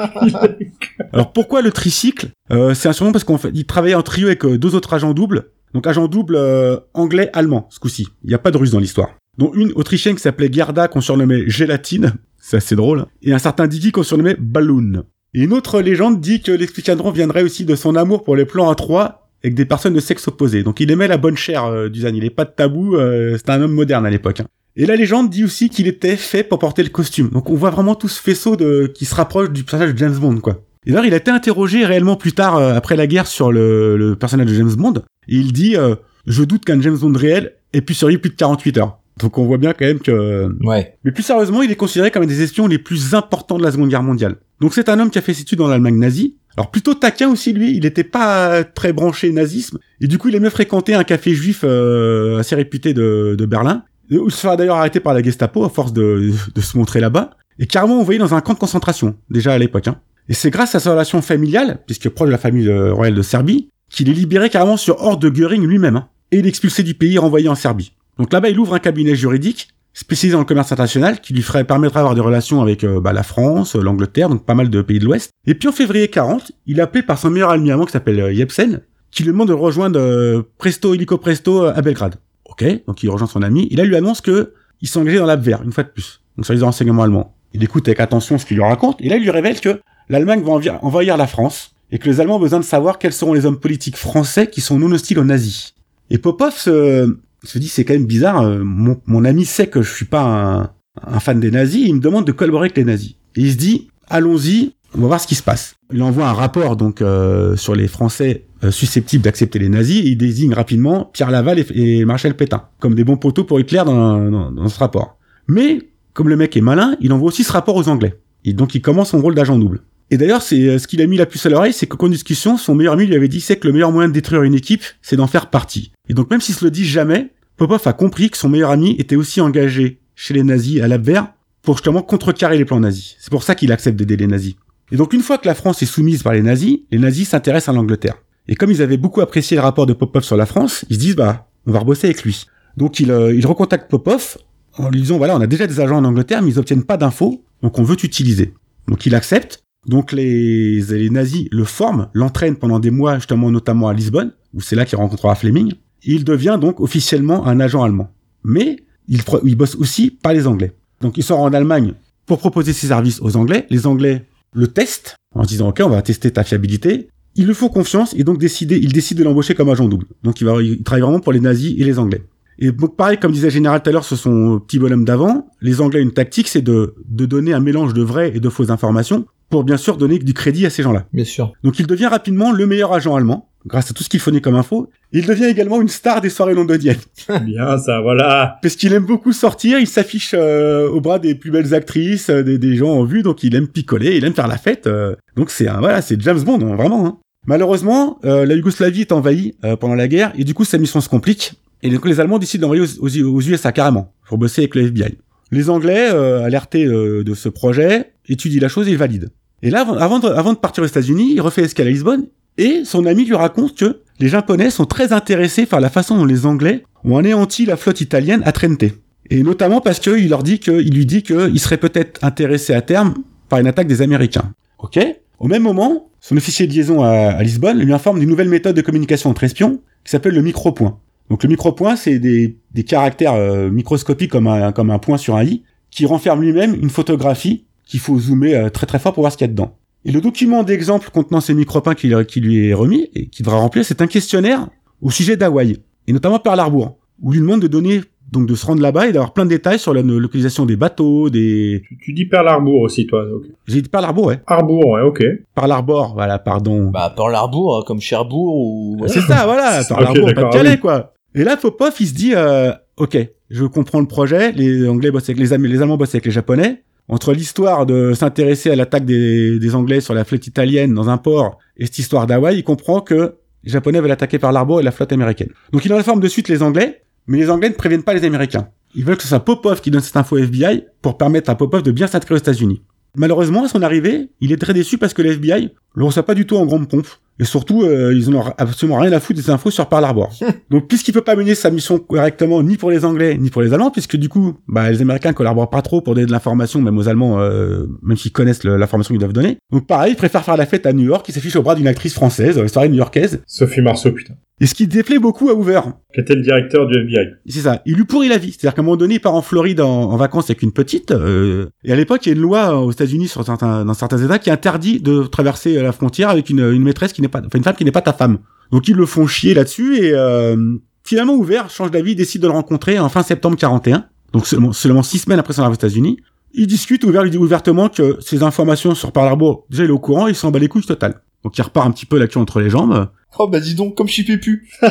Alors 1.12 1.32
pourquoi 1.32 1.62
le 1.62 1.70
tricycle? 1.72 2.28
Euh, 2.50 2.74
C'est 2.74 2.88
un 2.88 2.92
surnom 2.92 3.12
parce 3.12 3.24
qu'en 3.24 3.38
fait, 3.38 3.50
il 3.54 3.64
travaillait 3.64 3.94
en 3.94 4.02
trio 4.02 4.26
avec 4.26 4.44
euh, 4.44 4.58
deux 4.58 4.74
autres 4.74 4.92
agents 4.94 5.14
doubles. 5.14 5.46
Donc 5.76 5.86
agent 5.86 6.08
double 6.08 6.36
euh, 6.36 6.78
anglais-allemand, 6.94 7.66
ce 7.68 7.78
coup-ci. 7.78 8.08
Il 8.24 8.28
n'y 8.28 8.34
a 8.34 8.38
pas 8.38 8.50
de 8.50 8.56
russe 8.56 8.70
dans 8.70 8.78
l'histoire. 8.78 9.10
Dont 9.36 9.52
une 9.54 9.72
autrichienne 9.74 10.14
qui 10.16 10.22
s'appelait 10.22 10.50
Gerda, 10.50 10.88
qu'on 10.88 11.02
surnommait 11.02 11.44
Gélatine. 11.50 12.14
C'est 12.40 12.56
assez 12.56 12.76
drôle. 12.76 13.00
hein. 13.00 13.08
Et 13.22 13.34
un 13.34 13.38
certain 13.38 13.66
Dicky 13.66 13.92
qu'on 13.92 14.02
surnommait 14.02 14.36
Balloon. 14.40 15.02
Et 15.34 15.42
une 15.42 15.52
autre 15.52 15.82
légende 15.82 16.18
dit 16.18 16.40
que 16.40 16.50
l'explicadron 16.50 17.10
viendrait 17.10 17.42
aussi 17.42 17.66
de 17.66 17.74
son 17.76 17.94
amour 17.94 18.24
pour 18.24 18.36
les 18.36 18.46
plans 18.46 18.70
à 18.70 18.74
trois 18.74 19.28
avec 19.44 19.54
des 19.54 19.66
personnes 19.66 19.92
de 19.92 20.00
sexe 20.00 20.26
opposé. 20.28 20.62
Donc 20.62 20.80
il 20.80 20.90
aimait 20.90 21.08
la 21.08 21.18
bonne 21.18 21.36
chair, 21.36 21.66
euh. 21.66 21.90
Il 21.92 22.02
n'est 22.20 22.30
pas 22.30 22.46
de 22.46 22.52
tabou, 22.56 22.96
euh, 22.96 23.36
c'était 23.36 23.50
un 23.52 23.60
homme 23.60 23.74
moderne 23.74 24.06
à 24.06 24.10
l'époque. 24.10 24.40
hein. 24.40 24.46
Et 24.76 24.86
la 24.86 24.96
légende 24.96 25.28
dit 25.28 25.44
aussi 25.44 25.68
qu'il 25.68 25.88
était 25.88 26.16
fait 26.16 26.42
pour 26.42 26.58
porter 26.58 26.82
le 26.82 26.88
costume. 26.88 27.28
Donc 27.28 27.50
on 27.50 27.54
voit 27.54 27.68
vraiment 27.68 27.96
tout 27.96 28.08
ce 28.08 28.22
faisceau 28.22 28.56
qui 28.94 29.04
se 29.04 29.14
rapproche 29.14 29.50
du 29.50 29.62
personnage 29.64 29.92
de 29.92 29.98
James 29.98 30.16
Bond, 30.16 30.38
quoi. 30.40 30.62
Et 30.88 30.92
d'ailleurs, 30.92 31.06
il 31.06 31.14
a 31.14 31.16
été 31.16 31.32
interrogé 31.32 31.84
réellement 31.84 32.14
plus 32.14 32.32
tard, 32.32 32.56
euh, 32.56 32.72
après 32.74 32.94
la 32.94 33.08
guerre, 33.08 33.26
sur 33.26 33.50
le 33.50 34.14
personnage 34.14 34.46
de 34.46 34.54
James 34.54 34.72
Bond. 34.76 35.02
Et 35.28 35.36
il 35.36 35.52
dit 35.52 35.76
euh, 35.76 35.96
Je 36.26 36.44
doute 36.44 36.64
qu'un 36.64 36.80
James 36.80 36.96
Bond 36.96 37.12
réel 37.12 37.54
ait 37.72 37.80
pu 37.80 37.94
survivre 37.94 38.20
plus 38.20 38.30
de 38.30 38.36
48 38.36 38.78
heures. 38.78 38.98
Donc 39.20 39.38
on 39.38 39.46
voit 39.46 39.58
bien 39.58 39.72
quand 39.72 39.86
même 39.86 40.00
que... 40.00 40.54
Ouais. 40.62 40.98
Mais 41.04 41.10
plus 41.10 41.22
sérieusement, 41.22 41.62
il 41.62 41.70
est 41.70 41.76
considéré 41.76 42.10
comme 42.10 42.22
un 42.22 42.26
des 42.26 42.42
espions 42.42 42.66
les 42.66 42.78
plus 42.78 43.14
importants 43.14 43.56
de 43.56 43.62
la 43.62 43.72
Seconde 43.72 43.88
Guerre 43.88 44.02
mondiale. 44.02 44.36
Donc 44.60 44.74
c'est 44.74 44.88
un 44.88 45.00
homme 45.00 45.10
qui 45.10 45.18
a 45.18 45.22
fait 45.22 45.32
ses 45.32 45.42
études 45.42 45.58
dans 45.58 45.68
l'Allemagne 45.68 45.98
nazie. 45.98 46.36
Alors 46.56 46.70
plutôt 46.70 46.94
taquin 46.94 47.30
aussi 47.30 47.52
lui, 47.52 47.74
il 47.74 47.82
n'était 47.82 48.04
pas 48.04 48.64
très 48.64 48.92
branché 48.92 49.30
nazisme. 49.30 49.78
Et 50.00 50.06
du 50.06 50.18
coup, 50.18 50.28
il 50.28 50.34
aimait 50.34 50.50
fréquenter 50.50 50.94
un 50.94 51.04
café 51.04 51.34
juif 51.34 51.60
euh, 51.64 52.38
assez 52.38 52.54
réputé 52.54 52.94
de, 52.94 53.34
de 53.38 53.46
Berlin. 53.46 53.84
Où 54.10 54.26
il 54.26 54.30
se 54.30 54.40
fera 54.40 54.56
d'ailleurs 54.56 54.76
arrêter 54.76 55.00
par 55.00 55.14
la 55.14 55.22
Gestapo 55.22 55.64
à 55.64 55.68
force 55.68 55.92
de, 55.92 56.32
de 56.54 56.60
se 56.60 56.76
montrer 56.76 57.00
là-bas. 57.00 57.30
Et 57.58 57.66
carrément 57.66 57.98
envoyé 58.00 58.18
dans 58.18 58.34
un 58.34 58.40
camp 58.40 58.52
de 58.52 58.58
concentration, 58.58 59.16
déjà 59.30 59.52
à 59.52 59.58
l'époque. 59.58 59.88
Hein. 59.88 59.96
Et 60.28 60.34
c'est 60.34 60.50
grâce 60.50 60.74
à 60.74 60.80
sa 60.80 60.90
relation 60.90 61.22
familiale, 61.22 61.78
puisque 61.86 62.08
proche 62.08 62.26
de 62.26 62.32
la 62.32 62.38
famille 62.38 62.68
euh, 62.68 62.92
royale 62.92 63.14
de 63.14 63.22
Serbie, 63.22 63.70
qu'il 63.90 64.08
est 64.08 64.14
libéré 64.14 64.50
carrément 64.50 64.76
sur 64.76 65.00
ordre 65.02 65.18
de 65.18 65.28
Göring 65.30 65.64
lui-même. 65.66 65.96
hein. 65.96 66.08
Et 66.32 66.38
il 66.38 66.46
est 66.46 66.48
expulsé 66.48 66.82
du 66.82 66.94
pays 66.94 67.18
renvoyé 67.18 67.48
en 67.48 67.54
Serbie. 67.54 67.92
Donc 68.18 68.32
là-bas, 68.32 68.48
il 68.48 68.58
ouvre 68.58 68.74
un 68.74 68.78
cabinet 68.78 69.14
juridique 69.14 69.68
spécialisé 69.92 70.34
dans 70.34 70.40
le 70.40 70.44
commerce 70.46 70.72
international 70.72 71.20
qui 71.20 71.32
lui 71.32 71.42
ferait 71.42 71.64
permettra 71.64 72.00
d'avoir 72.00 72.14
des 72.14 72.20
relations 72.20 72.60
avec 72.60 72.84
euh, 72.84 73.00
bah, 73.00 73.12
la 73.12 73.22
France, 73.22 73.76
euh, 73.76 73.80
l'Angleterre, 73.80 74.28
donc 74.28 74.44
pas 74.44 74.54
mal 74.54 74.68
de 74.68 74.82
pays 74.82 74.98
de 74.98 75.04
l'Ouest. 75.04 75.30
Et 75.46 75.54
puis 75.54 75.68
en 75.68 75.72
février 75.72 76.08
40, 76.08 76.52
il 76.66 76.78
est 76.78 76.82
appelé 76.82 77.02
par 77.02 77.18
son 77.18 77.30
meilleur 77.30 77.50
ami 77.50 77.70
allemand 77.70 77.86
qui 77.86 77.92
s'appelle 77.92 78.20
euh, 78.20 78.34
Jebsen, 78.34 78.82
qui 79.10 79.22
lui 79.22 79.32
demande 79.32 79.48
de 79.48 79.54
rejoindre 79.54 79.98
euh, 79.98 80.42
Presto 80.58 80.92
Illico 80.92 81.16
Presto 81.16 81.64
à 81.64 81.80
Belgrade. 81.80 82.16
Ok, 82.44 82.64
donc 82.86 83.02
il 83.02 83.08
rejoint 83.08 83.26
son 83.26 83.42
ami. 83.42 83.68
Et 83.70 83.76
là, 83.76 83.84
il 83.84 83.88
lui 83.88 83.96
annonce 83.96 84.20
que 84.20 84.52
il 84.82 84.88
s'est 84.88 84.98
engagé 84.98 85.18
dans 85.18 85.26
l'Abwehr, 85.26 85.62
une 85.62 85.72
fois 85.72 85.84
de 85.84 85.88
plus, 85.88 86.20
donc 86.36 86.44
sur 86.44 86.52
les 86.52 86.60
renseignements 86.60 87.02
allemands. 87.02 87.34
Il 87.54 87.64
écoute 87.64 87.88
avec 87.88 88.00
attention 88.00 88.36
ce 88.36 88.44
qu'il 88.44 88.58
lui 88.58 88.64
raconte, 88.64 89.00
et 89.00 89.08
là, 89.08 89.16
il 89.16 89.22
lui 89.22 89.30
révèle 89.30 89.60
que 89.60 89.80
l'Allemagne 90.10 90.42
va 90.42 90.52
envahir 90.82 91.16
la 91.16 91.26
France, 91.26 91.74
et 91.90 91.98
que 91.98 92.08
les 92.08 92.20
Allemands 92.20 92.36
ont 92.36 92.40
besoin 92.40 92.60
de 92.60 92.64
savoir 92.64 92.98
quels 92.98 93.12
seront 93.12 93.32
les 93.32 93.46
hommes 93.46 93.60
politiques 93.60 93.96
français 93.96 94.48
qui 94.48 94.60
sont 94.60 94.78
non 94.78 94.90
hostiles 94.92 95.18
aux 95.18 95.24
nazis. 95.24 95.74
Et 96.10 96.18
Popov 96.18 96.54
se, 96.56 97.16
se 97.42 97.58
dit, 97.58 97.68
c'est 97.68 97.84
quand 97.84 97.94
même 97.94 98.06
bizarre, 98.06 98.42
euh, 98.42 98.62
mon, 98.62 99.00
mon 99.06 99.24
ami 99.24 99.44
sait 99.44 99.68
que 99.68 99.82
je 99.82 99.92
suis 99.92 100.04
pas 100.04 100.22
un, 100.22 100.70
un 101.06 101.20
fan 101.20 101.40
des 101.40 101.50
nazis, 101.50 101.86
il 101.86 101.94
me 101.94 102.00
demande 102.00 102.26
de 102.26 102.32
collaborer 102.32 102.66
avec 102.66 102.76
les 102.76 102.84
nazis. 102.84 103.16
Et 103.36 103.42
il 103.42 103.52
se 103.52 103.56
dit, 103.56 103.88
allons-y, 104.08 104.72
on 104.94 105.00
va 105.00 105.06
voir 105.08 105.20
ce 105.20 105.26
qui 105.26 105.34
se 105.34 105.42
passe. 105.42 105.74
Il 105.92 106.02
envoie 106.02 106.26
un 106.26 106.32
rapport 106.32 106.76
donc 106.76 107.02
euh, 107.02 107.56
sur 107.56 107.74
les 107.74 107.88
Français 107.88 108.46
euh, 108.64 108.70
susceptibles 108.70 109.22
d'accepter 109.22 109.58
les 109.58 109.68
nazis 109.68 110.04
et 110.04 110.08
il 110.08 110.16
désigne 110.16 110.54
rapidement 110.54 111.10
Pierre 111.12 111.30
Laval 111.30 111.58
et, 111.58 111.66
et 111.74 112.04
Marshal 112.04 112.34
Pétain 112.34 112.64
comme 112.80 112.94
des 112.94 113.04
bons 113.04 113.16
poteaux 113.16 113.44
pour 113.44 113.60
Hitler 113.60 113.82
dans, 113.84 114.30
dans, 114.30 114.52
dans 114.52 114.68
ce 114.68 114.78
rapport. 114.78 115.18
Mais 115.48 115.80
comme 116.14 116.28
le 116.28 116.36
mec 116.36 116.56
est 116.56 116.62
malin, 116.62 116.96
il 117.00 117.12
envoie 117.12 117.28
aussi 117.28 117.44
ce 117.44 117.52
rapport 117.52 117.76
aux 117.76 117.88
Anglais. 117.88 118.14
Et 118.44 118.52
donc 118.52 118.74
il 118.74 118.80
commence 118.80 119.10
son 119.10 119.20
rôle 119.20 119.34
d'agent 119.34 119.58
double. 119.58 119.82
Et 120.10 120.18
d'ailleurs, 120.18 120.42
c'est 120.42 120.68
euh, 120.68 120.78
ce 120.78 120.86
qu'il 120.86 121.02
a 121.02 121.06
mis 121.06 121.16
la 121.16 121.26
puce 121.26 121.46
à 121.46 121.48
l'oreille, 121.48 121.72
c'est 121.72 121.86
qu'en 121.86 122.08
discussion, 122.08 122.56
son 122.56 122.74
meilleur 122.74 122.92
ami 122.94 123.06
lui 123.06 123.16
avait 123.16 123.28
dit 123.28 123.40
c'est 123.40 123.56
que 123.56 123.66
le 123.66 123.72
meilleur 123.72 123.90
moyen 123.90 124.08
de 124.08 124.14
détruire 124.14 124.42
une 124.42 124.54
équipe, 124.54 124.84
c'est 125.02 125.16
d'en 125.16 125.26
faire 125.26 125.50
partie. 125.50 125.92
Et 126.08 126.14
donc 126.14 126.30
même 126.30 126.40
s'il 126.40 126.54
se 126.54 126.64
le 126.64 126.70
dit 126.70 126.84
jamais, 126.84 127.32
Popov 127.56 127.82
a 127.86 127.92
compris 127.92 128.30
que 128.30 128.36
son 128.36 128.48
meilleur 128.48 128.70
ami 128.70 128.94
était 128.98 129.16
aussi 129.16 129.40
engagé 129.40 130.00
chez 130.14 130.34
les 130.34 130.42
nazis 130.42 130.80
à 130.80 130.88
l'Abwehr 130.88 131.32
pour 131.62 131.76
justement 131.76 132.02
contrecarrer 132.02 132.58
les 132.58 132.64
plans 132.64 132.78
nazis. 132.78 133.16
C'est 133.18 133.30
pour 133.30 133.42
ça 133.42 133.54
qu'il 133.54 133.72
accepte 133.72 133.98
d'aider 133.98 134.16
les 134.16 134.28
nazis. 134.28 134.54
Et 134.92 134.96
donc 134.96 135.12
une 135.12 135.22
fois 135.22 135.38
que 135.38 135.46
la 135.46 135.54
France 135.54 135.82
est 135.82 135.86
soumise 135.86 136.22
par 136.22 136.34
les 136.34 136.42
nazis, 136.42 136.78
les 136.92 136.98
nazis 136.98 137.28
s'intéressent 137.28 137.70
à 137.70 137.76
l'Angleterre. 137.76 138.14
Et 138.46 138.54
comme 138.54 138.70
ils 138.70 138.82
avaient 138.82 138.96
beaucoup 138.96 139.20
apprécié 139.20 139.56
le 139.56 139.62
rapport 139.62 139.86
de 139.86 139.92
Popov 139.92 140.22
sur 140.22 140.36
la 140.36 140.46
France, 140.46 140.84
ils 140.88 140.94
se 140.94 141.00
disent 141.00 141.16
bah 141.16 141.48
on 141.66 141.72
va 141.72 141.80
rebosser 141.80 142.06
avec 142.06 142.22
lui. 142.22 142.46
Donc 142.76 143.00
il, 143.00 143.10
euh, 143.10 143.34
il 143.34 143.44
recontacte 143.46 143.90
Popov 143.90 144.38
en 144.78 144.90
lui 144.90 145.00
disant 145.00 145.18
voilà 145.18 145.36
on 145.36 145.40
a 145.40 145.48
déjà 145.48 145.66
des 145.66 145.80
agents 145.80 145.96
en 145.96 146.04
Angleterre 146.04 146.42
mais 146.42 146.50
ils 146.50 146.58
obtiennent 146.58 146.84
pas 146.84 146.96
d'infos 146.96 147.42
donc 147.62 147.78
on 147.78 147.82
veut 147.82 147.96
t'utiliser. 147.96 148.54
Donc 148.86 149.06
il 149.06 149.14
accepte. 149.14 149.64
Donc 149.86 150.12
les, 150.12 150.80
les 150.80 151.10
nazis 151.10 151.46
le 151.50 151.64
forment, 151.64 152.08
l'entraînent 152.12 152.56
pendant 152.56 152.80
des 152.80 152.90
mois 152.90 153.16
justement 153.16 153.50
notamment 153.50 153.88
à 153.88 153.94
Lisbonne 153.94 154.32
où 154.54 154.60
c'est 154.60 154.74
là 154.74 154.84
qu'il 154.84 154.98
rencontrera 154.98 155.34
Fleming. 155.34 155.74
Il 156.02 156.24
devient 156.24 156.58
donc 156.60 156.80
officiellement 156.80 157.46
un 157.46 157.60
agent 157.60 157.82
allemand. 157.82 158.10
Mais 158.42 158.78
il, 159.08 159.20
il 159.44 159.56
bosse 159.56 159.76
aussi 159.76 160.10
par 160.10 160.32
les 160.32 160.46
Anglais. 160.46 160.72
Donc 161.00 161.16
il 161.16 161.22
sort 161.22 161.40
en 161.40 161.52
Allemagne 161.52 161.94
pour 162.24 162.38
proposer 162.38 162.72
ses 162.72 162.88
services 162.88 163.20
aux 163.20 163.36
Anglais. 163.36 163.66
Les 163.70 163.86
Anglais 163.86 164.26
le 164.54 164.68
testent 164.68 165.16
en 165.34 165.42
disant 165.42 165.68
ok 165.68 165.82
on 165.84 165.90
va 165.90 166.02
tester 166.02 166.30
ta 166.30 166.42
fiabilité. 166.42 167.08
Ils 167.34 167.46
lui 167.46 167.54
font 167.54 167.68
confiance 167.68 168.14
et 168.16 168.24
donc 168.24 168.38
décider, 168.38 168.78
il 168.82 168.92
décide 168.92 169.18
de 169.18 169.24
l'embaucher 169.24 169.54
comme 169.54 169.68
agent 169.68 169.86
double. 169.86 170.06
Donc 170.22 170.40
il 170.40 170.44
va, 170.44 170.62
il 170.62 170.82
travaille 170.82 171.02
vraiment 171.02 171.20
pour 171.20 171.32
les 171.32 171.40
nazis 171.40 171.74
et 171.78 171.84
les 171.84 171.98
Anglais. 171.98 172.22
Et 172.58 172.72
donc 172.72 172.96
pareil, 172.96 173.18
comme 173.18 173.32
disait 173.32 173.50
Général 173.50 173.82
tout 173.82 173.90
à 173.90 173.92
l'heure 173.92 174.04
sur 174.04 174.16
son 174.16 174.58
petit 174.58 174.78
bonhomme 174.78 175.04
d'avant, 175.04 175.46
les 175.60 175.82
Anglais 175.82 176.00
une 176.00 176.12
tactique, 176.12 176.48
c'est 176.48 176.62
de, 176.62 176.94
de 177.06 177.26
donner 177.26 177.52
un 177.52 177.60
mélange 177.60 177.92
de 177.92 178.02
vraies 178.02 178.32
et 178.34 178.40
de 178.40 178.48
fausses 178.48 178.70
informations 178.70 179.26
pour 179.50 179.64
bien 179.64 179.76
sûr 179.76 179.96
donner 179.96 180.18
du 180.18 180.34
crédit 180.34 180.66
à 180.66 180.70
ces 180.70 180.82
gens-là. 180.82 181.06
Bien 181.12 181.24
sûr. 181.24 181.52
Donc 181.62 181.78
il 181.78 181.86
devient 181.86 182.06
rapidement 182.06 182.52
le 182.52 182.66
meilleur 182.66 182.92
agent 182.92 183.14
allemand, 183.14 183.48
grâce 183.66 183.90
à 183.90 183.94
tout 183.94 184.02
ce 184.02 184.08
qu'il 184.08 184.20
fournit 184.20 184.40
comme 184.40 184.54
info. 184.56 184.90
Il 185.12 185.26
devient 185.26 185.44
également 185.46 185.80
une 185.80 185.88
star 185.88 186.20
des 186.20 186.30
soirées 186.30 186.54
londoniennes. 186.54 186.96
Bien, 187.42 187.78
ça, 187.78 188.00
voilà. 188.00 188.58
Parce 188.62 188.74
qu'il 188.76 188.92
aime 188.92 189.04
beaucoup 189.06 189.32
sortir, 189.32 189.78
il 189.78 189.86
s'affiche 189.86 190.34
euh, 190.36 190.88
au 190.88 191.00
bras 191.00 191.18
des 191.18 191.34
plus 191.34 191.50
belles 191.50 191.74
actrices, 191.74 192.28
euh, 192.30 192.42
des, 192.42 192.58
des 192.58 192.76
gens 192.76 192.90
en 192.90 193.04
vue, 193.04 193.22
donc 193.22 193.42
il 193.44 193.54
aime 193.54 193.68
picoler, 193.68 194.16
il 194.16 194.24
aime 194.24 194.34
faire 194.34 194.48
la 194.48 194.58
fête. 194.58 194.86
euh. 194.86 195.14
donc 195.36 195.50
c'est 195.50 195.68
un 195.68 195.78
voilà, 195.78 196.02
c'est 196.02 196.20
James 196.20 196.40
Bond, 196.40 196.60
hein, 196.62 196.74
vraiment. 196.76 197.06
hein. 197.06 197.18
Malheureusement, 197.48 198.18
euh, 198.24 198.44
la 198.44 198.54
Yougoslavie 198.56 199.02
est 199.02 199.12
envahie 199.12 199.54
euh, 199.64 199.76
pendant 199.76 199.94
la 199.94 200.08
guerre 200.08 200.32
et 200.36 200.42
du 200.42 200.52
coup 200.52 200.64
sa 200.64 200.78
mission 200.78 201.00
se 201.00 201.08
complique. 201.08 201.52
Et 201.82 201.90
donc 201.90 202.04
les 202.06 202.18
Allemands 202.18 202.38
décident 202.40 202.62
d'envoyer 202.62 202.82
aux, 202.82 203.04
aux, 203.06 203.36
aux 203.36 203.40
USA 203.40 203.70
carrément 203.70 204.12
pour 204.28 204.36
bosser 204.38 204.62
avec 204.62 204.74
le 204.74 204.82
FBI. 204.82 205.16
Les 205.52 205.70
Anglais, 205.70 206.08
euh, 206.12 206.42
alertés 206.42 206.84
euh, 206.86 207.22
de 207.22 207.34
ce 207.34 207.48
projet, 207.48 208.12
étudient 208.28 208.60
la 208.60 208.68
chose 208.68 208.88
et 208.88 208.96
valident. 208.96 209.28
Et 209.62 209.70
là, 209.70 209.86
avant- 209.98 210.18
de, 210.18 210.28
avant 210.28 210.52
de 210.52 210.58
partir 210.58 210.84
aux 210.84 210.86
États-Unis, 210.86 211.32
il 211.34 211.40
refait 211.40 211.62
escale 211.62 211.86
à 211.86 211.90
Lisbonne 211.90 212.26
et 212.58 212.82
son 212.84 213.06
ami 213.06 213.24
lui 213.24 213.34
raconte 213.34 213.74
que 213.76 214.00
les 214.20 214.28
Japonais 214.28 214.70
sont 214.70 214.84
très 214.86 215.12
intéressés 215.12 215.66
par 215.66 215.80
la 215.80 215.90
façon 215.90 216.16
dont 216.16 216.24
les 216.24 216.46
Anglais 216.46 216.82
ont 217.04 217.16
anéanti 217.18 217.66
la 217.66 217.76
flotte 217.76 218.00
italienne 218.00 218.42
à 218.44 218.52
Trente. 218.52 218.84
Et 219.30 219.42
notamment 219.42 219.80
parce 219.80 219.98
qu'il 220.00 220.28
leur 220.28 220.42
dit 220.42 220.60
que, 220.60 220.80
il 220.80 220.94
lui 220.94 221.04
dit 221.06 221.22
qu'il 221.22 221.58
serait 221.60 221.76
peut-être 221.78 222.22
intéressé 222.24 222.72
à 222.74 222.80
terme 222.82 223.14
par 223.48 223.58
une 223.58 223.66
attaque 223.66 223.88
des 223.88 224.02
Américains. 224.02 224.52
Ok 224.78 224.98
Au 225.38 225.48
même 225.48 225.62
moment, 225.62 226.08
son 226.20 226.36
officier 226.36 226.66
de 226.66 226.72
liaison 226.72 227.02
à, 227.02 227.10
à 227.10 227.42
Lisbonne 227.42 227.78
lui 227.80 227.92
informe 227.92 228.20
d'une 228.20 228.28
nouvelle 228.28 228.48
méthode 228.48 228.76
de 228.76 228.82
communication 228.82 229.30
entre 229.30 229.44
espions 229.44 229.80
qui 230.04 230.10
s'appelle 230.12 230.34
le 230.34 230.42
micropoint. 230.42 230.98
Donc 231.28 231.42
le 231.42 231.48
micropoint, 231.48 231.96
c'est 231.96 232.18
des, 232.20 232.56
des 232.72 232.84
caractères 232.84 233.34
euh, 233.34 233.68
microscopiques 233.70 234.30
comme 234.30 234.46
un, 234.46 234.70
comme 234.72 234.90
un 234.90 234.98
point 235.00 235.18
sur 235.18 235.34
un 235.36 235.42
i 235.44 235.62
qui 235.90 236.06
renferme 236.06 236.40
lui-même 236.42 236.74
une 236.74 236.90
photographie 236.90 237.64
qu'il 237.86 238.00
faut 238.00 238.18
zoomer 238.18 238.54
euh, 238.54 238.68
très 238.68 238.86
très 238.86 238.98
fort 238.98 239.14
pour 239.14 239.22
voir 239.22 239.32
ce 239.32 239.38
qu'il 239.38 239.46
y 239.46 239.50
a 239.50 239.52
dedans. 239.52 239.76
Et 240.04 240.12
le 240.12 240.20
document 240.20 240.62
d'exemple 240.62 241.08
contenant 241.10 241.40
ces 241.40 241.54
micropoints 241.54 241.94
qui, 241.94 242.12
qui 242.28 242.40
lui 242.40 242.68
est 242.68 242.74
remis 242.74 243.08
et 243.14 243.26
qu'il 243.28 243.44
devra 243.44 243.58
remplir, 243.58 243.84
c'est 243.84 244.02
un 244.02 244.06
questionnaire 244.06 244.68
au 245.02 245.10
sujet 245.10 245.36
d'Hawaï, 245.36 245.78
et 246.06 246.12
notamment 246.12 246.38
Pearl 246.38 246.60
Harbor, 246.60 246.96
où 247.22 247.32
il 247.32 247.36
lui 247.36 247.42
demande 247.42 247.60
de 247.60 247.66
donner, 247.66 248.02
donc 248.30 248.46
de 248.46 248.54
se 248.54 248.64
rendre 248.66 248.82
là-bas 248.82 249.08
et 249.08 249.12
d'avoir 249.12 249.32
plein 249.32 249.44
de 249.44 249.50
détails 249.50 249.78
sur 249.78 249.92
la 249.94 250.02
localisation 250.02 250.64
des 250.64 250.76
bateaux, 250.76 251.28
des... 251.28 251.82
Tu, 251.88 251.98
tu 251.98 252.12
dis 252.12 252.24
Pearl 252.26 252.46
Harbor 252.48 252.80
aussi, 252.82 253.06
toi. 253.06 253.24
J'ai 253.66 253.82
dit 253.82 253.88
Pearl 253.88 254.04
Harbor, 254.04 254.26
ouais. 254.26 254.40
Harbor, 254.46 254.86
ouais, 254.86 255.00
ok. 255.02 255.24
Pearl 255.54 255.72
Harbor, 255.72 256.14
voilà, 256.14 256.38
pardon. 256.38 256.90
Bah, 256.90 257.12
Pearl 257.16 257.34
Harbor, 257.34 257.84
comme 257.84 258.00
Cherbourg 258.00 258.56
ou... 258.56 259.04
C'est 259.08 259.20
ça, 259.22 259.44
voilà, 259.44 259.82
Pearl 259.88 260.02
Ok, 260.02 260.08
Harbor, 260.08 260.34
pas 260.34 260.42
de 260.44 260.52
Calais, 260.52 260.70
oui. 260.72 260.78
quoi. 260.78 261.14
Et 261.34 261.42
là, 261.44 261.56
Popov, 261.56 261.94
il 262.00 262.06
se 262.06 262.14
dit, 262.14 262.32
euh, 262.34 262.72
ok, 262.96 263.18
je 263.50 263.64
comprends 263.64 264.00
le 264.00 264.06
projet, 264.06 264.52
les 264.52 264.88
Anglais 264.88 265.10
bossent 265.10 265.28
avec 265.28 265.38
les, 265.38 265.56
les 265.58 265.82
Allemands 265.82 265.96
bossent 265.96 266.14
avec 266.14 266.24
les 266.24 266.30
Japonais. 266.30 266.82
Entre 267.08 267.32
l'histoire 267.32 267.86
de 267.86 268.12
s'intéresser 268.14 268.70
à 268.70 268.76
l'attaque 268.76 269.04
des, 269.04 269.74
Anglais 269.74 270.00
sur 270.00 270.14
la 270.14 270.24
flotte 270.24 270.46
italienne 270.46 270.92
dans 270.92 271.08
un 271.08 271.18
port 271.18 271.58
et 271.76 271.86
cette 271.86 271.98
histoire 271.98 272.26
d'Hawaï, 272.26 272.58
il 272.58 272.64
comprend 272.64 273.00
que 273.00 273.36
les 273.62 273.70
Japonais 273.70 274.00
veulent 274.00 274.10
attaquer 274.10 274.38
par 274.38 274.52
l'Arbor 274.52 274.80
et 274.80 274.82
la 274.82 274.90
flotte 274.90 275.12
américaine. 275.12 275.50
Donc 275.72 275.84
il 275.84 275.92
informe 275.92 276.20
de 276.20 276.28
suite 276.28 276.48
les 276.48 276.62
Anglais, 276.62 277.02
mais 277.26 277.38
les 277.38 277.50
Anglais 277.50 277.68
ne 277.68 277.74
préviennent 277.74 278.02
pas 278.02 278.14
les 278.14 278.24
Américains. 278.24 278.68
Ils 278.94 279.04
veulent 279.04 279.16
que 279.16 279.22
ce 279.22 279.28
soit 279.28 279.40
Popov 279.40 279.80
qui 279.80 279.90
donne 279.90 280.00
cette 280.00 280.16
info 280.16 280.36
au 280.36 280.38
FBI 280.38 280.84
pour 281.02 281.16
permettre 281.18 281.50
à 281.50 281.54
Popov 281.54 281.82
de 281.82 281.92
bien 281.92 282.06
s'intégrer 282.06 282.34
aux 282.34 282.38
États-Unis. 282.38 282.82
Malheureusement, 283.14 283.64
à 283.64 283.68
son 283.68 283.82
arrivée, 283.82 284.30
il 284.40 284.52
est 284.52 284.60
très 284.60 284.74
déçu 284.74 284.98
parce 284.98 285.14
que 285.14 285.22
le 285.22 285.32
FBI 285.32 285.70
le 285.94 286.04
reçoit 286.04 286.24
pas 286.24 286.34
du 286.34 286.46
tout 286.46 286.56
en 286.56 286.66
grande 286.66 286.88
pompe. 286.88 287.08
Et 287.38 287.44
surtout, 287.44 287.82
euh, 287.82 288.14
ils 288.14 288.30
n'ont 288.30 288.42
absolument 288.56 288.98
rien 288.98 289.12
à 289.12 289.20
foutre 289.20 289.40
des 289.40 289.50
infos 289.50 289.70
sur 289.70 289.88
Pearl 289.88 290.04
Harbor. 290.04 290.32
Donc, 290.70 290.88
puisqu'il 290.88 291.12
peut 291.12 291.20
pas 291.20 291.36
mener 291.36 291.54
sa 291.54 291.70
mission 291.70 291.98
correctement, 291.98 292.62
ni 292.62 292.76
pour 292.76 292.90
les 292.90 293.04
Anglais, 293.04 293.36
ni 293.38 293.50
pour 293.50 293.62
les 293.62 293.74
Allemands, 293.74 293.90
puisque 293.90 294.16
du 294.16 294.28
coup, 294.28 294.54
bah, 294.68 294.90
les 294.90 295.02
Américains 295.02 295.32
collaborent 295.32 295.70
pas 295.70 295.82
trop 295.82 296.00
pour 296.00 296.14
donner 296.14 296.26
de 296.26 296.32
l'information, 296.32 296.80
même 296.80 296.96
aux 296.96 297.08
Allemands, 297.08 297.38
euh, 297.40 297.86
même 298.02 298.16
s'ils 298.16 298.32
connaissent 298.32 298.64
l'information 298.64 299.12
qu'ils 299.12 299.20
doivent 299.20 299.32
donner. 299.32 299.58
Donc, 299.70 299.86
pareil, 299.86 300.12
ils 300.12 300.16
préfèrent 300.16 300.44
faire 300.44 300.56
la 300.56 300.66
fête 300.66 300.86
à 300.86 300.92
New 300.92 301.04
York, 301.04 301.26
qui 301.26 301.32
s'affiche 301.32 301.56
au 301.56 301.62
bras 301.62 301.74
d'une 301.74 301.88
actrice 301.88 302.14
française, 302.14 302.58
euh, 302.58 302.68
soirée 302.68 302.88
new-yorkaise. 302.88 303.42
Sophie 303.46 303.82
Marceau, 303.82 304.12
putain. 304.12 304.34
Et 304.60 304.66
ce 304.66 304.74
qui 304.74 304.86
déplaît 304.86 305.18
beaucoup 305.18 305.50
à 305.50 305.54
Hoover, 305.54 305.80
Qui 306.14 306.20
était 306.20 306.34
le 306.34 306.40
directeur 306.40 306.86
du 306.86 306.94
FBI. 306.98 307.26
c'est 307.46 307.60
ça. 307.60 307.82
Il 307.84 307.94
lui 307.96 308.04
pourrit 308.04 308.28
la 308.30 308.38
vie. 308.38 308.52
C'est-à-dire 308.52 308.74
qu'à 308.74 308.80
un 308.80 308.84
moment 308.86 308.96
donné, 308.96 309.16
il 309.16 309.20
part 309.20 309.34
en 309.34 309.42
Floride 309.42 309.82
en, 309.82 310.04
en 310.10 310.16
vacances 310.16 310.46
avec 310.48 310.62
une 310.62 310.72
petite. 310.72 311.10
euh, 311.10 311.66
et 311.84 311.92
à 311.92 311.96
l'époque, 311.96 312.24
il 312.24 312.30
y 312.30 312.32
a 312.32 312.36
une 312.36 312.40
loi 312.42 312.70
euh, 312.70 312.76
aux 312.76 312.90
États-Unis 312.90 313.28
sur 313.28 313.44
certains, 313.44 313.84
dans 313.84 313.92
certains 313.92 314.16
États 314.16 314.38
qui 314.38 314.50
interdit 314.50 315.00
de 315.00 315.24
traverser 315.24 315.76
euh, 315.76 315.82
la 315.82 315.92
frontière 315.92 316.30
avec 316.30 316.48
une, 316.48 316.60
une 316.60 316.82
maîtresse 316.82 317.12
qui 317.12 317.20
n'est 317.20 317.28
pas, 317.28 317.40
enfin 317.40 317.58
une 317.58 317.64
femme 317.64 317.76
qui 317.76 317.84
n'est 317.84 317.92
pas 317.92 318.00
ta 318.00 318.14
femme. 318.14 318.38
Donc 318.72 318.88
ils 318.88 318.96
le 318.96 319.04
font 319.04 319.26
chier 319.26 319.52
là-dessus 319.52 319.98
et 319.98 320.12
euh, 320.14 320.56
finalement 321.04 321.34
ouvert 321.34 321.68
change 321.68 321.90
d'avis, 321.90 322.14
décide 322.16 322.40
de 322.40 322.46
le 322.46 322.54
rencontrer 322.54 322.98
en 322.98 323.10
fin 323.10 323.22
septembre 323.22 323.58
41. 323.58 324.06
Donc 324.32 324.46
seulement, 324.46 324.72
seulement 324.72 325.02
six 325.02 325.18
semaines 325.18 325.38
après 325.38 325.52
son 325.52 325.60
arrivée 325.62 325.74
aux 325.74 325.80
États-Unis. 325.80 326.16
il 326.54 326.66
discute 326.66 327.04
ouvert, 327.04 327.26
il 327.26 327.30
dit 327.30 327.36
ouvertement 327.36 327.90
que 327.90 328.16
ces 328.20 328.42
informations 328.42 328.94
sur 328.94 329.12
Pearl 329.12 329.28
Harbor, 329.28 329.66
déjà 329.68 329.84
il 329.84 329.90
est 329.90 329.92
au 329.92 329.98
courant, 329.98 330.26
il 330.28 330.34
s'en 330.34 330.50
bat 330.50 330.58
les 330.58 330.68
couilles 330.68 330.82
total. 330.82 331.20
Donc 331.44 331.56
il 331.58 331.62
repart 331.62 331.86
un 331.86 331.90
petit 331.90 332.06
peu 332.06 332.18
la 332.18 332.26
queue 332.26 332.40
entre 332.40 332.60
les 332.60 332.70
jambes, 332.70 333.08
Oh 333.38 333.48
bah 333.48 333.60
dis 333.60 333.74
donc, 333.74 333.94
comme 333.96 334.08
Chipépu. 334.08 334.68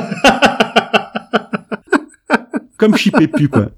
comme 2.78 2.96
Chipépu 2.96 3.48
quoi. 3.48 3.72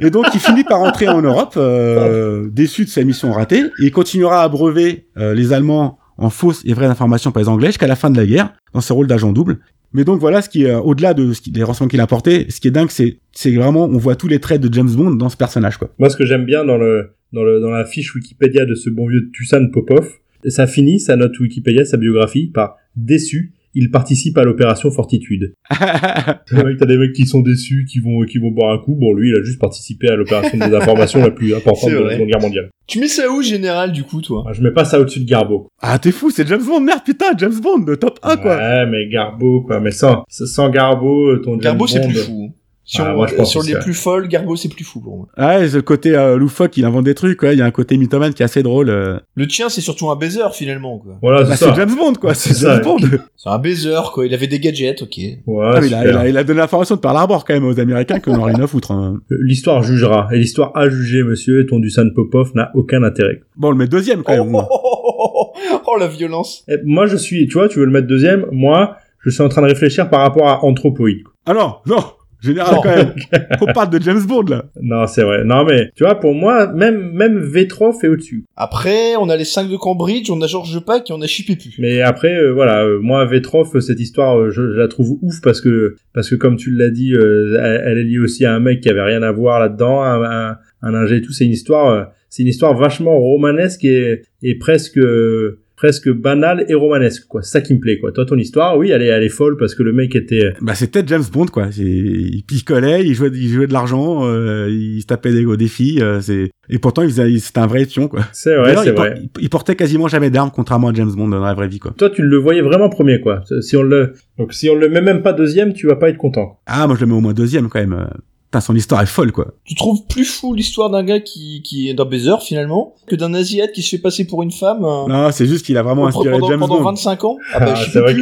Et 0.00 0.10
donc 0.10 0.26
il 0.32 0.40
finit 0.40 0.64
par 0.64 0.78
rentrer 0.80 1.08
en 1.08 1.22
Europe, 1.22 1.54
euh, 1.56 2.48
déçu 2.52 2.84
de 2.84 2.90
sa 2.90 3.02
mission 3.02 3.32
ratée, 3.32 3.60
et 3.60 3.86
il 3.86 3.90
continuera 3.90 4.42
à 4.42 4.48
breuver 4.48 5.06
euh, 5.18 5.34
les 5.34 5.52
Allemands 5.52 5.98
en 6.16 6.30
fausses 6.30 6.62
et 6.64 6.72
vraies 6.72 6.86
informations 6.86 7.32
par 7.32 7.42
les 7.42 7.48
Anglais 7.48 7.68
jusqu'à 7.68 7.86
la 7.86 7.96
fin 7.96 8.10
de 8.10 8.16
la 8.16 8.26
guerre, 8.26 8.52
dans 8.74 8.80
ses 8.80 8.92
rôles 8.92 9.08
d'agent 9.08 9.32
double. 9.32 9.58
Mais 9.92 10.04
donc 10.04 10.20
voilà, 10.20 10.42
ce 10.42 10.48
qui 10.48 10.64
est 10.64 10.70
euh, 10.70 10.80
au-delà 10.80 11.14
de 11.14 11.32
ce 11.32 11.40
qui, 11.40 11.50
des 11.50 11.62
renseignements 11.62 11.88
qu'il 11.88 12.00
a 12.00 12.04
apportés, 12.04 12.46
ce 12.50 12.60
qui 12.60 12.68
est 12.68 12.72
dingue, 12.72 12.90
c'est 12.90 13.18
c'est 13.32 13.54
vraiment 13.54 13.86
on 13.86 13.96
voit 13.96 14.16
tous 14.16 14.28
les 14.28 14.38
traits 14.38 14.60
de 14.60 14.72
James 14.72 14.90
Bond 14.90 15.12
dans 15.12 15.30
ce 15.30 15.36
personnage 15.36 15.78
quoi. 15.78 15.90
Moi, 15.98 16.10
ce 16.10 16.16
que 16.16 16.26
j'aime 16.26 16.44
bien 16.44 16.64
dans 16.64 16.76
le 16.76 17.14
dans 17.32 17.42
le 17.42 17.60
dans 17.60 17.70
la 17.70 17.84
fiche 17.84 18.14
Wikipédia 18.14 18.66
de 18.66 18.74
ce 18.74 18.90
bon 18.90 19.08
vieux 19.08 19.30
Tusan 19.32 19.70
Popov, 19.72 20.08
ça 20.46 20.66
finit 20.66 21.00
sa 21.00 21.16
note 21.16 21.38
Wikipédia, 21.40 21.84
sa 21.84 21.96
biographie 21.96 22.48
par 22.48 22.76
déçu. 22.94 23.54
Il 23.74 23.90
participe 23.90 24.36
à 24.38 24.44
l'opération 24.44 24.90
Fortitude. 24.90 25.52
T'as 25.70 26.86
des 26.86 26.96
mecs 26.96 27.12
qui 27.12 27.26
sont 27.26 27.40
déçus, 27.40 27.86
qui 27.90 28.00
vont 28.00 28.24
qui 28.24 28.38
vont 28.38 28.50
boire 28.50 28.74
un 28.74 28.78
coup. 28.78 28.94
Bon, 28.94 29.12
lui, 29.14 29.30
il 29.30 29.36
a 29.36 29.42
juste 29.42 29.60
participé 29.60 30.08
à 30.08 30.16
l'opération 30.16 30.58
de 30.58 30.64
désinformation 30.64 31.20
la 31.20 31.30
plus 31.30 31.54
importante 31.54 31.90
de 31.90 31.98
la. 31.98 32.12
Seconde 32.14 32.28
Guerre 32.28 32.40
mondiale. 32.40 32.70
Tu 32.86 32.98
mets 33.00 33.08
ça 33.08 33.30
où, 33.30 33.42
général, 33.42 33.92
du 33.92 34.02
coup, 34.04 34.22
toi? 34.22 34.44
Ah, 34.48 34.52
Je 34.54 34.62
mets 34.62 34.70
pas 34.72 34.84
ça 34.84 34.98
au-dessus 34.98 35.20
de 35.20 35.28
Garbo. 35.28 35.68
ah 35.82 35.98
t'es 35.98 36.10
fou, 36.10 36.30
c'est 36.30 36.46
James 36.48 36.64
Bond, 36.64 36.80
merde 36.80 37.02
putain, 37.04 37.26
James 37.36 37.60
Bond, 37.62 37.84
top 38.00 38.18
1 38.22 38.36
quoi. 38.38 38.56
Ouais, 38.56 38.86
mais 38.86 39.08
Garbo, 39.08 39.60
quoi. 39.62 39.78
Mais 39.80 39.90
sans, 39.90 40.24
sans 40.28 40.70
Garbo, 40.70 41.36
ton 41.38 41.52
James 41.52 41.60
Garbo, 41.60 41.86
c'est 41.86 42.00
plus 42.00 42.14
fou. 42.16 42.52
Si 42.90 43.02
Ah, 43.02 43.10
on- 43.12 43.16
moi, 43.16 43.26
je 43.26 43.34
pense 43.34 43.50
sur 43.50 43.62
les 43.62 43.74
plus 43.78 43.92
folles, 43.92 44.28
Garbo, 44.28 44.56
c'est 44.56 44.70
plus 44.70 44.82
fou 44.82 45.00
pour 45.02 45.14
moi. 45.18 45.26
Ouais, 45.36 45.68
ce 45.68 45.76
côté 45.76 46.16
euh, 46.16 46.38
loufoque, 46.38 46.74
il 46.78 46.86
invente 46.86 47.04
des 47.04 47.14
trucs, 47.14 47.42
ouais. 47.42 47.52
Il 47.54 47.58
y 47.58 47.62
a 47.62 47.66
un 47.66 47.70
côté 47.70 47.98
mythomane 47.98 48.32
qui 48.32 48.40
est 48.42 48.46
assez 48.46 48.62
drôle. 48.62 48.88
euh. 48.88 49.18
Le 49.34 49.46
tien, 49.46 49.68
c'est 49.68 49.82
surtout 49.82 50.08
un 50.10 50.16
baiser, 50.16 50.40
finalement, 50.54 50.98
quoi. 50.98 51.18
Voilà, 51.20 51.42
Bah, 51.42 51.50
c'est 51.50 51.56
c'est 51.66 51.70
ça. 51.70 51.74
James 51.76 51.94
Bond, 51.94 52.14
quoi. 52.14 52.32
C'est 52.32 52.54
C'est 52.54 52.64
ça, 52.64 52.76
James 52.76 52.84
Bond. 52.84 52.96
C'est 53.36 53.50
un 53.50 53.58
baiser, 53.58 53.94
quoi. 54.14 54.24
Il 54.26 54.32
avait 54.32 54.46
des 54.46 54.58
gadgets, 54.58 55.02
ok. 55.02 55.18
Ouais, 55.18 55.66
Ah, 55.74 55.80
mais 55.82 55.86
il, 55.88 55.94
a, 55.94 55.98
super. 55.98 56.10
il, 56.12 56.16
a, 56.16 56.28
il 56.30 56.36
a 56.38 56.44
donné 56.44 56.60
l'information 56.60 56.94
de 56.96 57.00
Pearl 57.00 57.16
Harbor 57.18 57.44
quand 57.44 57.52
même 57.52 57.66
aux 57.66 57.78
Américains 57.78 58.20
qu'on 58.20 58.34
n'aurait 58.36 58.54
rien 58.54 58.64
à 58.64 58.66
foutre. 58.66 58.90
hein. 58.92 59.20
L'histoire 59.30 59.82
jugera. 59.82 60.28
Et 60.32 60.38
l'histoire 60.38 60.72
a 60.74 60.88
jugé, 60.88 61.22
monsieur, 61.22 61.60
et 61.60 61.66
ton 61.66 61.78
Dusan 61.80 62.08
Popov 62.14 62.52
n'a 62.54 62.70
aucun 62.74 63.02
intérêt. 63.02 63.42
Bon, 63.56 63.68
on 63.68 63.72
le 63.72 63.76
met 63.76 63.86
deuxième 63.86 64.22
quand 64.22 64.32
Oh, 64.40 64.44
même. 64.44 64.54
oh, 64.54 64.62
oh, 64.70 65.52
oh, 65.72 65.80
oh, 65.86 65.96
la 66.00 66.06
violence. 66.08 66.64
Eh, 66.68 66.76
moi, 66.86 67.04
je 67.06 67.16
suis, 67.18 67.46
tu 67.48 67.54
vois, 67.58 67.68
tu 67.68 67.80
veux 67.80 67.84
le 67.84 67.92
mettre 67.92 68.06
deuxième. 68.06 68.46
Moi, 68.50 68.96
je 69.20 69.28
suis 69.30 69.42
en 69.42 69.48
train 69.50 69.60
de 69.62 69.66
réfléchir 69.66 70.08
par 70.08 70.20
rapport 70.20 70.48
à 70.48 70.64
Anthropoïde. 70.64 71.22
Ah 71.44 71.52
non, 71.54 71.74
non, 71.86 72.02
général 72.40 72.74
Non. 72.74 72.80
quand 72.82 72.94
même. 72.96 73.14
On 73.60 73.66
parle 73.72 73.90
de 73.90 74.00
James 74.02 74.22
Bond 74.26 74.42
là. 74.48 74.64
Non, 74.80 75.06
c'est 75.06 75.22
vrai. 75.22 75.44
Non, 75.44 75.64
mais, 75.64 75.90
tu 75.96 76.04
vois, 76.04 76.14
pour 76.20 76.34
moi, 76.34 76.72
même, 76.72 77.12
même 77.12 77.40
V3 77.40 77.98
fait 78.00 78.08
au-dessus. 78.08 78.44
Après, 78.56 79.16
on 79.16 79.28
a 79.28 79.36
les 79.36 79.44
5 79.44 79.68
de 79.68 79.76
Cambridge, 79.76 80.30
on 80.30 80.40
a 80.42 80.46
Georges 80.46 80.78
Pack 80.84 81.10
et 81.10 81.12
on 81.12 81.20
a 81.20 81.26
Chipépu. 81.26 81.70
Mais 81.78 82.00
après, 82.00 82.34
euh, 82.34 82.52
voilà, 82.52 82.84
euh, 82.84 82.98
moi, 83.00 83.26
V3, 83.26 83.80
cette 83.80 84.00
histoire, 84.00 84.38
euh, 84.38 84.50
je, 84.50 84.72
je 84.72 84.78
la 84.78 84.88
trouve 84.88 85.18
ouf 85.22 85.40
parce 85.42 85.60
que, 85.60 85.96
parce 86.14 86.30
que 86.30 86.34
comme 86.34 86.56
tu 86.56 86.70
l'as 86.70 86.90
dit, 86.90 87.12
euh, 87.14 87.58
elle, 87.60 87.82
elle 87.86 87.98
est 87.98 88.04
liée 88.04 88.18
aussi 88.18 88.44
à 88.44 88.54
un 88.54 88.60
mec 88.60 88.80
qui 88.80 88.88
avait 88.88 89.02
rien 89.02 89.22
à 89.22 89.32
voir 89.32 89.60
là-dedans, 89.60 90.02
un, 90.02 90.22
un, 90.22 90.56
un 90.82 90.94
ingé 90.94 91.16
et 91.16 91.22
tout. 91.22 91.32
C'est 91.32 91.44
une 91.44 91.52
histoire, 91.52 91.88
euh, 91.88 92.02
c'est 92.30 92.42
une 92.42 92.48
histoire 92.48 92.74
vachement 92.76 93.18
romanesque 93.18 93.84
et, 93.84 94.22
et 94.42 94.54
presque, 94.58 94.98
euh, 94.98 95.60
presque 95.78 96.10
banale 96.10 96.64
et 96.68 96.74
romanesque, 96.74 97.26
quoi. 97.28 97.40
Ça 97.42 97.60
qui 97.60 97.72
me 97.72 97.78
plaît, 97.78 97.98
quoi. 97.98 98.10
Toi, 98.10 98.26
ton 98.26 98.36
histoire, 98.36 98.76
oui, 98.76 98.90
elle 98.90 99.00
est, 99.00 99.06
elle 99.06 99.22
est 99.22 99.28
folle 99.28 99.56
parce 99.56 99.76
que 99.76 99.84
le 99.84 99.92
mec 99.92 100.16
était, 100.16 100.52
Bah 100.60 100.74
c'était 100.74 101.02
James 101.06 101.22
Bond 101.32 101.46
quoi. 101.46 101.68
Il 101.78 102.42
picolait, 102.46 103.06
il 103.06 103.14
jouait, 103.14 103.30
il 103.32 103.48
jouait 103.48 103.68
de 103.68 103.72
l'argent, 103.72 104.26
euh, 104.26 104.68
il 104.70 105.00
se 105.00 105.06
tapait 105.06 105.32
des 105.32 105.44
gros 105.44 105.56
défis. 105.56 105.98
euh, 106.02 106.20
c'est 106.20 106.50
et 106.68 106.78
pourtant 106.78 107.02
il 107.02 107.08
faisait, 107.10 107.38
c'était 107.38 107.60
un 107.60 107.66
vrai 107.68 107.82
espion 107.82 108.08
quoi. 108.08 108.22
c'est 108.32 108.56
vrai, 108.56 108.74
c'est 108.84 108.92
por- 108.92 109.04
vrai. 109.06 109.22
il 109.40 109.48
portait 109.48 109.74
quasiment 109.76 110.08
jamais 110.08 110.28
d'armes 110.30 110.50
contrairement 110.52 110.88
à 110.88 110.92
James 110.94 111.12
Bond 111.16 111.28
dans 111.28 111.40
la 111.40 111.54
vraie 111.54 111.68
vie 111.68 111.78
quoi. 111.78 111.94
Toi, 111.96 112.10
tu 112.10 112.22
le 112.22 112.36
voyais 112.36 112.60
vraiment 112.60 112.88
premier, 112.90 113.20
quoi. 113.20 113.42
Si 113.62 113.76
on 113.76 113.82
le, 113.82 114.14
donc 114.36 114.52
si 114.52 114.68
on 114.68 114.74
le 114.74 114.88
met 114.88 115.00
même 115.00 115.22
pas 115.22 115.32
deuxième, 115.32 115.72
tu 115.72 115.86
vas 115.86 115.96
pas 115.96 116.08
être 116.10 116.18
content. 116.18 116.58
Ah 116.66 116.86
moi 116.88 116.96
je 116.96 117.00
le 117.02 117.06
mets 117.06 117.14
au 117.14 117.20
moins 117.20 117.32
deuxième 117.34 117.68
quand 117.68 117.78
même. 117.80 118.08
Putain, 118.50 118.60
son 118.62 118.74
histoire 118.74 119.02
est 119.02 119.06
folle 119.06 119.30
quoi. 119.30 119.48
Tu 119.64 119.74
trouves 119.74 120.06
plus 120.08 120.24
fou 120.24 120.54
l'histoire 120.54 120.88
d'un 120.88 121.02
gars 121.04 121.20
qui, 121.20 121.60
qui 121.62 121.90
est 121.90 121.94
d'un 121.94 122.06
baiser, 122.06 122.32
finalement, 122.40 122.94
que 123.06 123.14
d'un 123.14 123.34
Asiate 123.34 123.72
qui 123.72 123.82
se 123.82 123.90
fait 123.96 124.00
passer 124.02 124.26
pour 124.26 124.42
une 124.42 124.52
femme 124.52 124.84
euh, 124.84 125.06
Non, 125.06 125.30
c'est 125.32 125.44
juste 125.46 125.66
qu'il 125.66 125.76
a 125.76 125.82
vraiment 125.82 126.06
pendant, 126.10 126.20
inspiré 126.20 126.38
James 126.48 126.58
pendant 126.60 126.76
Bond. 126.78 126.84
25 126.84 127.24
ans 127.24 127.36
Ah 127.52 127.60
bah, 127.60 127.66
Ah, 127.68 127.72
que- 127.74 127.78
Chip- 127.78 127.92
c'est 127.92 128.00
vrai 128.00 128.14
que 128.14 128.20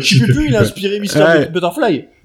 Chipépu, 0.02 0.46
il 0.48 0.56
a 0.56 0.60
inspiré 0.62 0.98
Mr. 1.00 1.18
Ouais. 1.22 1.48
Butterfly. 1.50 2.04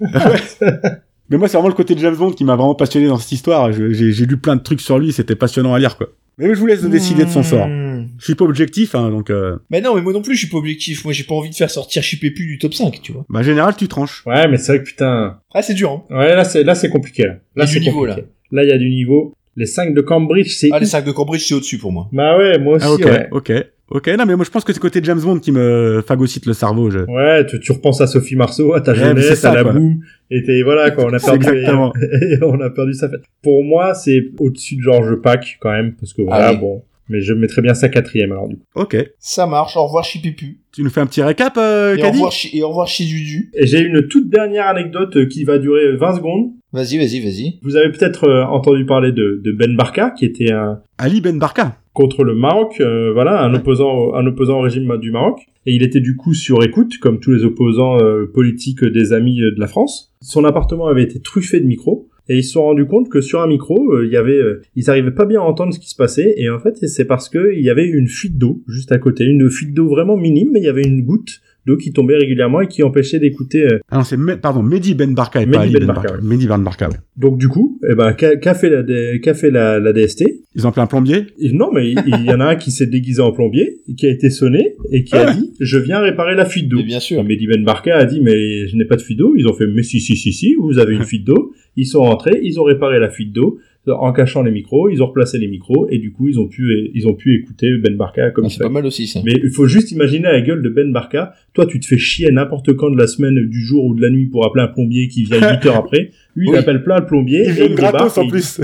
Mais 1.30 1.38
moi 1.38 1.48
c'est 1.48 1.56
vraiment 1.56 1.68
le 1.68 1.74
côté 1.74 1.94
de 1.94 2.00
James 2.00 2.16
Bond 2.16 2.32
qui 2.32 2.44
m'a 2.44 2.54
vraiment 2.56 2.74
passionné 2.74 3.08
dans 3.08 3.18
cette 3.18 3.32
histoire. 3.32 3.72
Je- 3.72 3.92
J'ai 3.92 4.12
j'ai 4.12 4.26
lu 4.26 4.36
plein 4.38 4.56
de 4.56 4.62
trucs 4.62 4.80
sur 4.80 4.98
lui, 4.98 5.12
c'était 5.12 5.36
passionnant 5.36 5.74
à 5.74 5.78
lire 5.78 5.96
quoi. 5.96 6.08
Mais 6.38 6.54
je 6.54 6.58
vous 6.60 6.66
laisse 6.66 6.82
décider 6.82 7.24
de 7.24 7.30
son 7.30 7.42
sort. 7.42 7.66
Hmm. 8.04 8.16
Je 8.18 8.24
suis 8.24 8.34
pas 8.34 8.44
objectif 8.44 8.94
hein, 8.94 9.10
donc 9.10 9.30
euh, 9.30 9.56
Mais 9.70 9.80
non, 9.80 9.94
mais 9.94 10.02
moi 10.02 10.12
non 10.12 10.22
plus, 10.22 10.34
je 10.34 10.40
suis 10.40 10.48
pas 10.48 10.58
objectif. 10.58 11.04
Moi, 11.04 11.12
j'ai 11.12 11.24
pas 11.24 11.34
envie 11.34 11.50
de 11.50 11.54
faire 11.54 11.70
sortir 11.70 12.02
Chipépu 12.02 12.46
du 12.46 12.58
top 12.58 12.74
5, 12.74 13.00
tu 13.02 13.12
vois. 13.12 13.24
bah 13.28 13.42
général 13.42 13.74
tu 13.76 13.88
tranches. 13.88 14.22
Ouais, 14.26 14.46
mais 14.48 14.56
c'est 14.58 14.72
vrai 14.72 14.78
que 14.82 14.88
putain, 14.88 15.38
Ah, 15.52 15.62
c'est 15.62 15.74
dur, 15.74 15.90
hein. 16.10 16.16
Ouais, 16.16 16.34
là 16.34 16.44
c'est 16.44 16.62
là 16.64 16.74
c'est 16.74 16.88
compliqué. 16.90 17.24
Là, 17.24 17.32
Il 17.56 17.58
y 17.58 17.60
a 17.60 17.64
là 17.64 17.66
c'est 17.66 17.78
du 17.80 17.86
niveau, 17.86 18.00
compliqué. 18.06 18.28
Là 18.52 18.62
il 18.64 18.68
y 18.68 18.72
a 18.72 18.78
du 18.78 18.88
niveau. 18.90 19.34
Les 19.56 19.66
5 19.66 19.94
de 19.94 20.00
Cambridge, 20.00 20.48
c'est 20.50 20.68
Ah, 20.72 20.78
les 20.80 20.86
5 20.86 21.04
de 21.04 21.12
Cambridge, 21.12 21.42
c'est 21.46 21.54
au-dessus 21.54 21.78
pour 21.78 21.92
moi. 21.92 22.08
Bah 22.12 22.36
ouais, 22.36 22.58
moi 22.58 22.74
aussi 22.76 22.86
Ah 22.88 22.92
ok, 22.92 23.04
ouais. 23.04 23.28
ok, 23.30 23.52
ok. 23.90 24.08
Non 24.18 24.26
mais 24.26 24.34
moi 24.34 24.44
je 24.44 24.50
pense 24.50 24.64
que 24.64 24.72
c'est 24.72 24.78
le 24.80 24.82
côté 24.82 24.98
James 25.04 25.20
Bond 25.20 25.38
qui 25.38 25.52
me 25.52 26.02
phagocyte 26.04 26.46
le 26.46 26.54
cerveau. 26.54 26.90
Je... 26.90 26.98
Ouais, 27.08 27.46
tu, 27.46 27.60
tu 27.60 27.70
repenses 27.70 28.00
à 28.00 28.08
Sophie 28.08 28.34
Marceau, 28.34 28.74
à 28.74 28.80
ta 28.80 28.90
Ouais, 28.92 28.98
jeunesse, 28.98 29.44
à 29.44 29.54
la 29.54 29.62
boum, 29.62 30.00
et 30.30 30.42
t'es 30.42 30.62
voilà 30.62 30.90
quoi, 30.90 31.04
on 31.04 31.12
a 31.12 31.20
perdu 31.20 31.46
exactement. 31.46 31.92
et 32.02 32.42
on 32.42 32.60
a 32.60 32.68
perdu 32.70 32.94
sa 32.94 33.08
fête. 33.08 33.20
Pour 33.42 33.62
moi, 33.62 33.94
c'est 33.94 34.24
au-dessus 34.40 34.74
de 34.76 34.80
Georges 34.82 35.14
Pack 35.22 35.58
quand 35.60 35.70
même 35.70 35.94
parce 36.00 36.12
que 36.14 36.22
voilà, 36.22 36.48
Allez. 36.48 36.58
bon, 36.58 36.82
mais 37.08 37.20
je 37.20 37.32
mettrais 37.34 37.62
bien 37.62 37.74
sa 37.74 37.88
quatrième 37.88 38.32
alors 38.32 38.48
du 38.48 38.56
coup. 38.56 38.62
Ok. 38.74 38.96
Ça 39.18 39.46
marche, 39.46 39.76
au 39.76 39.84
revoir 39.86 40.04
Chipépu. 40.04 40.60
Tu 40.72 40.82
nous 40.82 40.90
fais 40.90 41.00
un 41.00 41.06
petit 41.06 41.22
récap, 41.22 41.54
euh, 41.56 41.96
Et 41.96 42.02
au 42.02 42.10
revoir, 42.10 42.32
Chi- 42.32 42.56
et 42.56 42.62
au 42.62 42.68
revoir 42.68 42.88
Chidudu. 42.88 43.50
Et 43.54 43.66
j'ai 43.66 43.80
une 43.80 44.08
toute 44.08 44.28
dernière 44.28 44.66
anecdote 44.66 45.16
euh, 45.16 45.26
qui 45.26 45.44
va 45.44 45.58
durer 45.58 45.96
20 45.96 46.16
secondes. 46.16 46.50
Vas-y, 46.72 46.98
vas-y, 46.98 47.20
vas-y. 47.20 47.58
Vous 47.62 47.76
avez 47.76 47.90
peut-être 47.92 48.24
euh, 48.24 48.44
entendu 48.44 48.84
parler 48.84 49.12
de, 49.12 49.40
de 49.44 49.52
Ben 49.52 49.76
Barka 49.76 50.10
qui 50.10 50.24
était 50.24 50.50
un 50.50 50.80
Ali 50.98 51.20
Ben 51.20 51.38
Barka. 51.38 51.76
contre 51.92 52.24
le 52.24 52.34
Maroc, 52.34 52.74
euh, 52.80 53.12
voilà, 53.12 53.42
un 53.44 53.54
opposant, 53.54 53.92
au- 53.92 54.14
un 54.16 54.26
opposant 54.26 54.58
au 54.58 54.62
régime 54.62 54.96
du 54.98 55.12
Maroc. 55.12 55.38
Et 55.66 55.74
il 55.74 55.82
était 55.84 56.00
du 56.00 56.16
coup 56.16 56.34
sur 56.34 56.62
écoute, 56.64 56.98
comme 57.00 57.20
tous 57.20 57.30
les 57.32 57.44
opposants 57.44 57.98
euh, 58.00 58.26
politiques 58.34 58.84
des 58.84 59.12
amis 59.12 59.40
euh, 59.40 59.52
de 59.54 59.60
la 59.60 59.68
France. 59.68 60.12
Son 60.20 60.44
appartement 60.44 60.88
avait 60.88 61.04
été 61.04 61.20
truffé 61.20 61.60
de 61.60 61.66
micros. 61.66 62.08
Et 62.28 62.38
ils 62.38 62.44
se 62.44 62.52
sont 62.52 62.62
rendus 62.62 62.86
compte 62.86 63.10
que 63.10 63.20
sur 63.20 63.40
un 63.40 63.46
micro, 63.46 63.92
euh, 63.92 64.06
il 64.06 64.12
y 64.12 64.16
avait, 64.16 64.40
euh, 64.40 64.62
ils 64.76 64.88
arrivaient 64.88 65.10
pas 65.10 65.26
bien 65.26 65.40
à 65.40 65.44
entendre 65.44 65.74
ce 65.74 65.78
qui 65.78 65.90
se 65.90 65.96
passait. 65.96 66.34
Et 66.36 66.48
en 66.48 66.58
fait, 66.58 66.76
c'est 66.86 67.04
parce 67.04 67.28
que 67.28 67.52
il 67.54 67.62
y 67.62 67.70
avait 67.70 67.86
une 67.86 68.08
fuite 68.08 68.38
d'eau 68.38 68.62
juste 68.66 68.92
à 68.92 68.98
côté, 68.98 69.24
une 69.24 69.50
fuite 69.50 69.74
d'eau 69.74 69.88
vraiment 69.88 70.16
minime, 70.16 70.50
mais 70.52 70.60
il 70.60 70.64
y 70.64 70.68
avait 70.68 70.84
une 70.84 71.04
goutte 71.04 71.40
d'eau 71.66 71.76
qui 71.76 71.92
tombait 71.92 72.16
régulièrement 72.16 72.60
et 72.60 72.68
qui 72.68 72.82
empêchait 72.82 73.18
d'écouter. 73.18 73.64
euh. 73.64 73.78
Ah 73.90 73.98
non, 73.98 74.04
c'est 74.04 74.16
Me- 74.16 74.36
pardon, 74.36 74.62
Mehdi 74.62 74.94
Ben 74.94 75.14
Barka 75.14 75.40
et 75.42 75.46
Mehdi 75.46 75.56
pas 75.56 75.62
Ali 75.62 75.72
Ben 75.72 75.78
Ben 75.80 75.86
Barka, 75.86 76.02
Barka. 76.08 76.22
ouais. 76.22 76.28
Mehdi 76.28 76.46
Ben 76.46 76.58
Barka, 76.58 76.88
ouais. 76.88 76.96
Donc 77.16 77.38
du 77.38 77.48
coup, 77.48 77.80
eh 77.90 77.94
ben, 77.94 78.12
qu'a 78.12 78.36
qu'a 78.36 78.54
fait 78.54 78.70
la, 78.70 79.18
qu'a 79.18 79.34
fait 79.34 79.50
la, 79.50 79.78
la 79.80 79.92
DST 79.92 80.24
Ils 80.56 80.66
ont 80.66 80.70
appelé 80.70 80.82
un 80.82 80.86
plombier? 80.86 81.26
Et 81.38 81.52
Non, 81.52 81.70
mais 81.72 81.90
il 81.90 82.24
y 82.26 82.30
en 82.30 82.40
a 82.40 82.46
un 82.46 82.56
qui 82.56 82.70
s'est 82.70 82.86
déguisé 82.86 83.22
en 83.22 83.32
plombier, 83.32 83.78
et 83.88 83.94
qui 83.94 84.06
a 84.06 84.10
été 84.10 84.30
sonné 84.30 84.74
et 84.92 85.04
qui 85.04 85.14
a 85.16 85.32
dit 85.32 85.52
je 85.60 85.78
viens 85.78 86.00
réparer 86.00 86.34
la 86.34 86.44
fuite 86.46 86.68
d'eau. 86.68 86.78
Mais 86.78 86.82
bien 86.84 87.00
sûr. 87.00 87.22
Mehdi 87.24 87.46
Ben 87.46 87.64
Barka 87.64 87.96
a 87.96 88.04
dit 88.04 88.20
mais 88.20 88.66
je 88.68 88.76
n'ai 88.76 88.84
pas 88.84 88.96
de 88.96 89.02
fuite 89.02 89.18
d'eau. 89.18 89.34
Ils 89.36 89.46
ont 89.46 89.54
fait 89.54 89.66
mais 89.66 89.82
si 89.82 90.00
si 90.00 90.16
si 90.16 90.32
si 90.32 90.54
vous 90.58 90.78
avez 90.78 90.94
une 90.94 91.04
fuite 91.12 91.24
d'eau. 91.24 91.52
Ils 91.76 91.86
sont 91.86 92.00
rentrés, 92.02 92.38
ils 92.42 92.60
ont 92.60 92.64
réparé 92.64 93.00
la 93.00 93.10
fuite 93.10 93.32
d'eau 93.32 93.58
en 93.86 94.12
cachant 94.12 94.42
les 94.42 94.50
micros, 94.50 94.88
ils 94.88 95.02
ont 95.02 95.06
replacé 95.06 95.38
les 95.38 95.46
micros 95.48 95.86
et 95.90 95.98
du 95.98 96.12
coup 96.12 96.28
ils 96.28 96.38
ont 96.40 96.46
pu 96.48 96.90
ils 96.94 97.06
ont 97.06 97.14
pu 97.14 97.38
écouter 97.40 97.68
Ben 97.82 97.96
Barka 97.96 98.30
comme 98.30 98.44
Ah, 98.44 98.48
il 98.50 98.54
c'est 98.54 98.62
pas 98.64 98.68
mal 98.70 98.86
aussi, 98.86 99.06
ça. 99.06 99.20
Mais 99.24 99.32
il 99.42 99.50
faut 99.50 99.66
juste 99.66 99.90
imaginer 99.92 100.24
la 100.24 100.40
gueule 100.40 100.62
de 100.62 100.68
Ben 100.70 100.90
Barka. 100.92 101.32
Toi, 101.52 101.66
tu 101.66 101.80
te 101.80 101.86
fais 101.86 101.98
chier 101.98 102.30
n'importe 102.32 102.72
quand 102.74 102.90
de 102.90 102.96
la 102.98 103.06
semaine, 103.06 103.34
du 103.48 103.60
jour 103.60 103.84
ou 103.84 103.94
de 103.94 104.00
la 104.02 104.10
nuit 104.10 104.26
pour 104.26 104.46
appeler 104.46 104.64
un 104.64 104.68
plombier 104.68 105.08
qui 105.08 105.24
vient 105.24 105.38
8 105.38 105.66
heures 105.66 105.76
après. 105.76 106.10
Lui, 106.34 106.46
il 106.48 106.52
Oui. 106.52 106.56
appelle 106.56 106.82
plein 106.82 106.98
le 107.00 107.06
plombier. 107.06 107.44
Ils 107.46 107.60
et 107.60 107.66
il 107.66 107.74
gratos 107.74 108.16
en 108.18 108.22
et 108.22 108.24
il- 108.24 108.30
plus. 108.30 108.60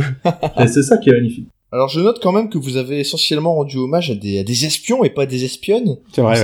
Et 0.61 0.67
C'est 0.67 0.83
ça 0.83 0.97
qui 0.99 1.11
est 1.11 1.13
magnifique. 1.13 1.47
Alors, 1.73 1.89
je 1.89 2.01
note 2.01 2.19
quand 2.21 2.33
même 2.33 2.49
que 2.49 2.59
vous 2.59 2.77
avez 2.79 2.99
essentiellement 2.99 3.55
rendu 3.55 3.77
hommage 3.77 4.11
à 4.11 4.15
des, 4.17 4.39
à 4.41 4.43
des 4.43 4.65
espions 4.65 5.05
et 5.05 5.11
pas 5.11 5.27
des 5.27 5.45
espionnes. 5.45 5.99
C'est 6.13 6.21
vrai. 6.23 6.35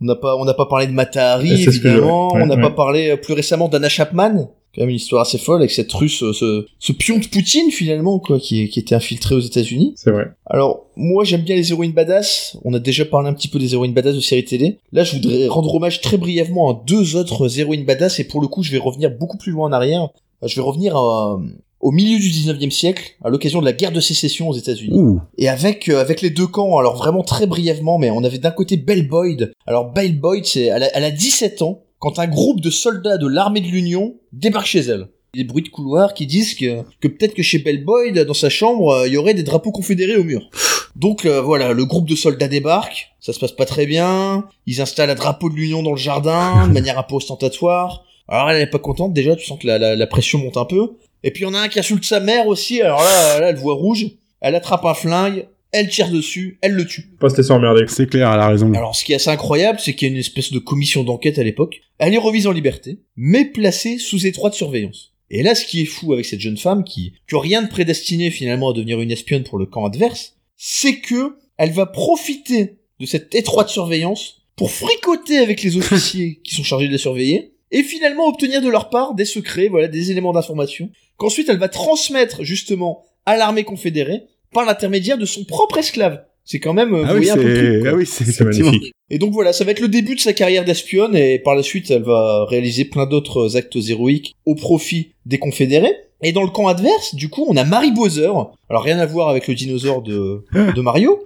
On 0.00 0.04
n'a 0.04 0.14
pas, 0.14 0.36
on 0.36 0.44
n'a 0.44 0.54
pas 0.54 0.66
parlé 0.66 0.86
de 0.86 0.92
Matahari, 0.92 1.64
évidemment. 1.64 2.34
ouais, 2.34 2.42
on 2.42 2.46
n'a 2.46 2.54
ouais. 2.54 2.60
pas 2.60 2.70
parlé 2.70 3.10
euh, 3.10 3.16
plus 3.16 3.32
récemment 3.32 3.68
d'Anna 3.68 3.88
Chapman. 3.88 4.50
Quand 4.76 4.82
même 4.82 4.90
une 4.90 4.96
histoire 4.96 5.22
assez 5.22 5.38
folle 5.38 5.60
avec 5.60 5.70
cette 5.70 5.90
russe, 5.92 6.22
euh, 6.22 6.32
ce, 6.34 6.66
ce 6.78 6.92
pion 6.92 7.18
de 7.18 7.26
Poutine, 7.26 7.70
finalement, 7.70 8.18
quoi, 8.18 8.38
qui, 8.38 8.68
qui 8.68 8.78
était 8.78 8.94
infiltré 8.94 9.34
aux 9.34 9.40
États-Unis. 9.40 9.94
C'est 9.96 10.10
vrai. 10.10 10.26
Alors, 10.44 10.84
moi, 10.96 11.24
j'aime 11.24 11.40
bien 11.42 11.56
les 11.56 11.70
héroïnes 11.72 11.92
badass. 11.92 12.58
On 12.64 12.74
a 12.74 12.78
déjà 12.78 13.04
parlé 13.06 13.28
un 13.28 13.32
petit 13.32 13.48
peu 13.48 13.58
des 13.58 13.72
héroïnes 13.72 13.94
badass 13.94 14.14
de 14.14 14.20
séries 14.20 14.44
télé. 14.44 14.78
Là, 14.92 15.02
je 15.02 15.16
voudrais 15.16 15.48
rendre 15.48 15.74
hommage 15.74 16.00
très 16.02 16.18
brièvement 16.18 16.70
à 16.70 16.82
deux 16.86 17.16
autres 17.16 17.58
héroïnes 17.58 17.84
badass, 17.86 18.20
et 18.20 18.24
pour 18.24 18.40
le 18.40 18.48
coup, 18.48 18.62
je 18.62 18.70
vais 18.70 18.78
revenir 18.78 19.10
beaucoup 19.10 19.38
plus 19.38 19.50
loin 19.52 19.68
en 19.68 19.72
arrière. 19.72 20.10
Euh, 20.42 20.46
Je 20.46 20.56
vais 20.56 20.62
revenir 20.62 20.94
à- 20.96 21.40
au 21.80 21.92
milieu 21.92 22.18
du 22.18 22.28
19e 22.30 22.70
siècle, 22.70 23.14
à 23.22 23.28
l'occasion 23.28 23.60
de 23.60 23.64
la 23.66 23.72
guerre 23.72 23.92
de 23.92 24.00
sécession 24.00 24.48
aux 24.48 24.54
États-Unis. 24.54 24.98
Et 25.38 25.48
avec 25.48 25.88
euh, 25.88 26.00
avec 26.00 26.20
les 26.22 26.30
deux 26.30 26.46
camps, 26.46 26.78
alors 26.78 26.96
vraiment 26.96 27.22
très 27.22 27.46
brièvement, 27.46 27.98
mais 27.98 28.10
on 28.10 28.24
avait 28.24 28.38
d'un 28.38 28.50
côté 28.50 28.76
Belle 28.76 29.06
Boyd. 29.08 29.52
Alors 29.66 29.92
Belle 29.92 30.18
Boyd, 30.18 30.44
c'est 30.46 30.64
elle 30.64 30.82
a 31.04 31.10
17 31.10 31.62
ans 31.62 31.82
quand 32.06 32.20
un 32.20 32.28
groupe 32.28 32.60
de 32.60 32.70
soldats 32.70 33.18
de 33.18 33.26
l'armée 33.26 33.60
de 33.60 33.66
l'Union 33.66 34.14
débarque 34.32 34.66
chez 34.66 34.78
elle. 34.78 35.08
des 35.34 35.42
bruits 35.42 35.64
de 35.64 35.68
couloir 35.68 36.14
qui 36.14 36.24
disent 36.24 36.54
que, 36.54 36.82
que 37.00 37.08
peut-être 37.08 37.34
que 37.34 37.42
chez 37.42 37.58
Bell 37.58 37.84
Boyd, 37.84 38.16
dans 38.16 38.32
sa 38.32 38.48
chambre, 38.48 38.90
euh, 38.90 39.08
il 39.08 39.14
y 39.14 39.16
aurait 39.16 39.34
des 39.34 39.42
drapeaux 39.42 39.72
confédérés 39.72 40.14
au 40.14 40.22
mur. 40.22 40.48
Donc 40.94 41.26
euh, 41.26 41.40
voilà, 41.40 41.72
le 41.72 41.84
groupe 41.84 42.08
de 42.08 42.14
soldats 42.14 42.46
débarque, 42.46 43.08
ça 43.18 43.32
se 43.32 43.40
passe 43.40 43.50
pas 43.50 43.66
très 43.66 43.86
bien, 43.86 44.44
ils 44.66 44.80
installent 44.80 45.10
un 45.10 45.16
drapeau 45.16 45.50
de 45.50 45.56
l'Union 45.56 45.82
dans 45.82 45.90
le 45.90 45.96
jardin, 45.96 46.68
de 46.68 46.72
manière 46.78 46.96
un 46.96 47.02
peu 47.02 47.16
ostentatoire. 47.16 48.04
Alors 48.28 48.50
elle, 48.50 48.58
elle 48.58 48.62
est 48.62 48.70
pas 48.70 48.78
contente 48.78 49.12
déjà, 49.12 49.34
tu 49.34 49.44
sens 49.44 49.58
que 49.58 49.66
la, 49.66 49.78
la, 49.78 49.96
la 49.96 50.06
pression 50.06 50.38
monte 50.38 50.58
un 50.58 50.64
peu. 50.64 50.92
Et 51.24 51.32
puis 51.32 51.42
il 51.42 51.46
y 51.46 51.50
en 51.50 51.54
a 51.54 51.58
un 51.58 51.66
qui 51.66 51.80
insulte 51.80 52.04
sa 52.04 52.20
mère 52.20 52.46
aussi, 52.46 52.80
alors 52.82 53.00
là, 53.00 53.40
là 53.40 53.48
elle 53.48 53.56
voit 53.56 53.74
rouge, 53.74 54.06
elle 54.40 54.54
attrape 54.54 54.84
un 54.84 54.94
flingue, 54.94 55.48
elle 55.72 55.88
tire 55.88 56.10
dessus, 56.10 56.58
elle 56.62 56.72
le 56.72 56.86
tue. 56.86 57.10
Pas 57.20 57.28
se 57.28 57.36
laisser 57.36 57.50
emmerder. 57.50 57.84
C'est 57.88 58.08
clair, 58.08 58.32
elle 58.32 58.40
a 58.40 58.48
raison. 58.48 58.72
Alors, 58.72 58.96
ce 58.96 59.04
qui 59.04 59.12
est 59.12 59.16
assez 59.16 59.30
incroyable, 59.30 59.78
c'est 59.80 59.94
qu'il 59.94 60.08
y 60.08 60.10
a 60.10 60.14
une 60.14 60.20
espèce 60.20 60.52
de 60.52 60.58
commission 60.58 61.04
d'enquête 61.04 61.38
à 61.38 61.42
l'époque. 61.42 61.82
Elle 61.98 62.14
est 62.14 62.18
remise 62.18 62.46
en 62.46 62.52
liberté, 62.52 63.00
mais 63.16 63.44
placée 63.44 63.98
sous 63.98 64.26
étroite 64.26 64.54
surveillance. 64.54 65.12
Et 65.30 65.42
là, 65.42 65.54
ce 65.54 65.64
qui 65.64 65.82
est 65.82 65.86
fou 65.86 66.12
avec 66.12 66.24
cette 66.24 66.40
jeune 66.40 66.56
femme, 66.56 66.84
qui, 66.84 67.14
qui 67.28 67.34
a 67.34 67.40
rien 67.40 67.62
de 67.62 67.68
prédestiné 67.68 68.30
finalement 68.30 68.70
à 68.70 68.72
devenir 68.72 69.00
une 69.00 69.10
espionne 69.10 69.42
pour 69.42 69.58
le 69.58 69.66
camp 69.66 69.84
adverse, 69.84 70.36
c'est 70.56 71.00
que 71.00 71.36
elle 71.58 71.72
va 71.72 71.86
profiter 71.86 72.78
de 73.00 73.06
cette 73.06 73.34
étroite 73.34 73.68
surveillance 73.68 74.42
pour 74.56 74.70
fricoter 74.70 75.38
avec 75.38 75.62
les 75.62 75.76
officiers 75.76 76.40
qui 76.44 76.54
sont 76.54 76.62
chargés 76.62 76.86
de 76.86 76.92
la 76.92 76.98
surveiller, 76.98 77.52
et 77.70 77.82
finalement 77.82 78.28
obtenir 78.28 78.62
de 78.62 78.68
leur 78.68 78.90
part 78.90 79.14
des 79.14 79.24
secrets, 79.24 79.68
voilà, 79.68 79.88
des 79.88 80.10
éléments 80.10 80.32
d'information, 80.32 80.90
qu'ensuite 81.16 81.48
elle 81.48 81.58
va 81.58 81.68
transmettre 81.68 82.44
justement 82.44 83.04
à 83.26 83.36
l'armée 83.36 83.64
confédérée 83.64 84.22
par 84.52 84.64
l'intermédiaire 84.64 85.18
de 85.18 85.26
son 85.26 85.44
propre 85.44 85.78
esclave. 85.78 86.22
C'est 86.44 86.60
quand 86.60 86.74
même, 86.74 86.94
euh, 86.94 87.02
Ah 87.04 87.12
vous 87.12 87.18
oui, 87.18 87.26
voyez 87.26 87.30
un 87.30 87.36
peu 87.36 87.80
quoi. 87.80 87.90
ah 87.90 87.94
oui, 87.96 88.06
c'est 88.06 88.40
magnifique. 88.44 88.92
Et 89.10 89.18
donc 89.18 89.32
voilà, 89.32 89.52
ça 89.52 89.64
va 89.64 89.72
être 89.72 89.80
le 89.80 89.88
début 89.88 90.14
de 90.14 90.20
sa 90.20 90.32
carrière 90.32 90.64
d'espionne 90.64 91.16
et 91.16 91.38
par 91.40 91.56
la 91.56 91.62
suite, 91.62 91.90
elle 91.90 92.04
va 92.04 92.44
réaliser 92.44 92.84
plein 92.84 93.06
d'autres 93.06 93.56
actes 93.56 93.76
héroïques 93.88 94.34
au 94.46 94.54
profit 94.54 95.12
des 95.26 95.38
confédérés. 95.38 95.94
Et 96.22 96.32
dans 96.32 96.42
le 96.44 96.48
camp 96.50 96.66
adverse, 96.68 97.14
du 97.14 97.28
coup, 97.28 97.44
on 97.48 97.56
a 97.56 97.64
Mary 97.64 97.90
Bowser. 97.90 98.30
Alors 98.70 98.82
rien 98.84 98.98
à 98.98 99.06
voir 99.06 99.28
avec 99.28 99.48
le 99.48 99.54
dinosaure 99.54 100.02
de, 100.02 100.44
de 100.54 100.80
Mario. 100.80 101.24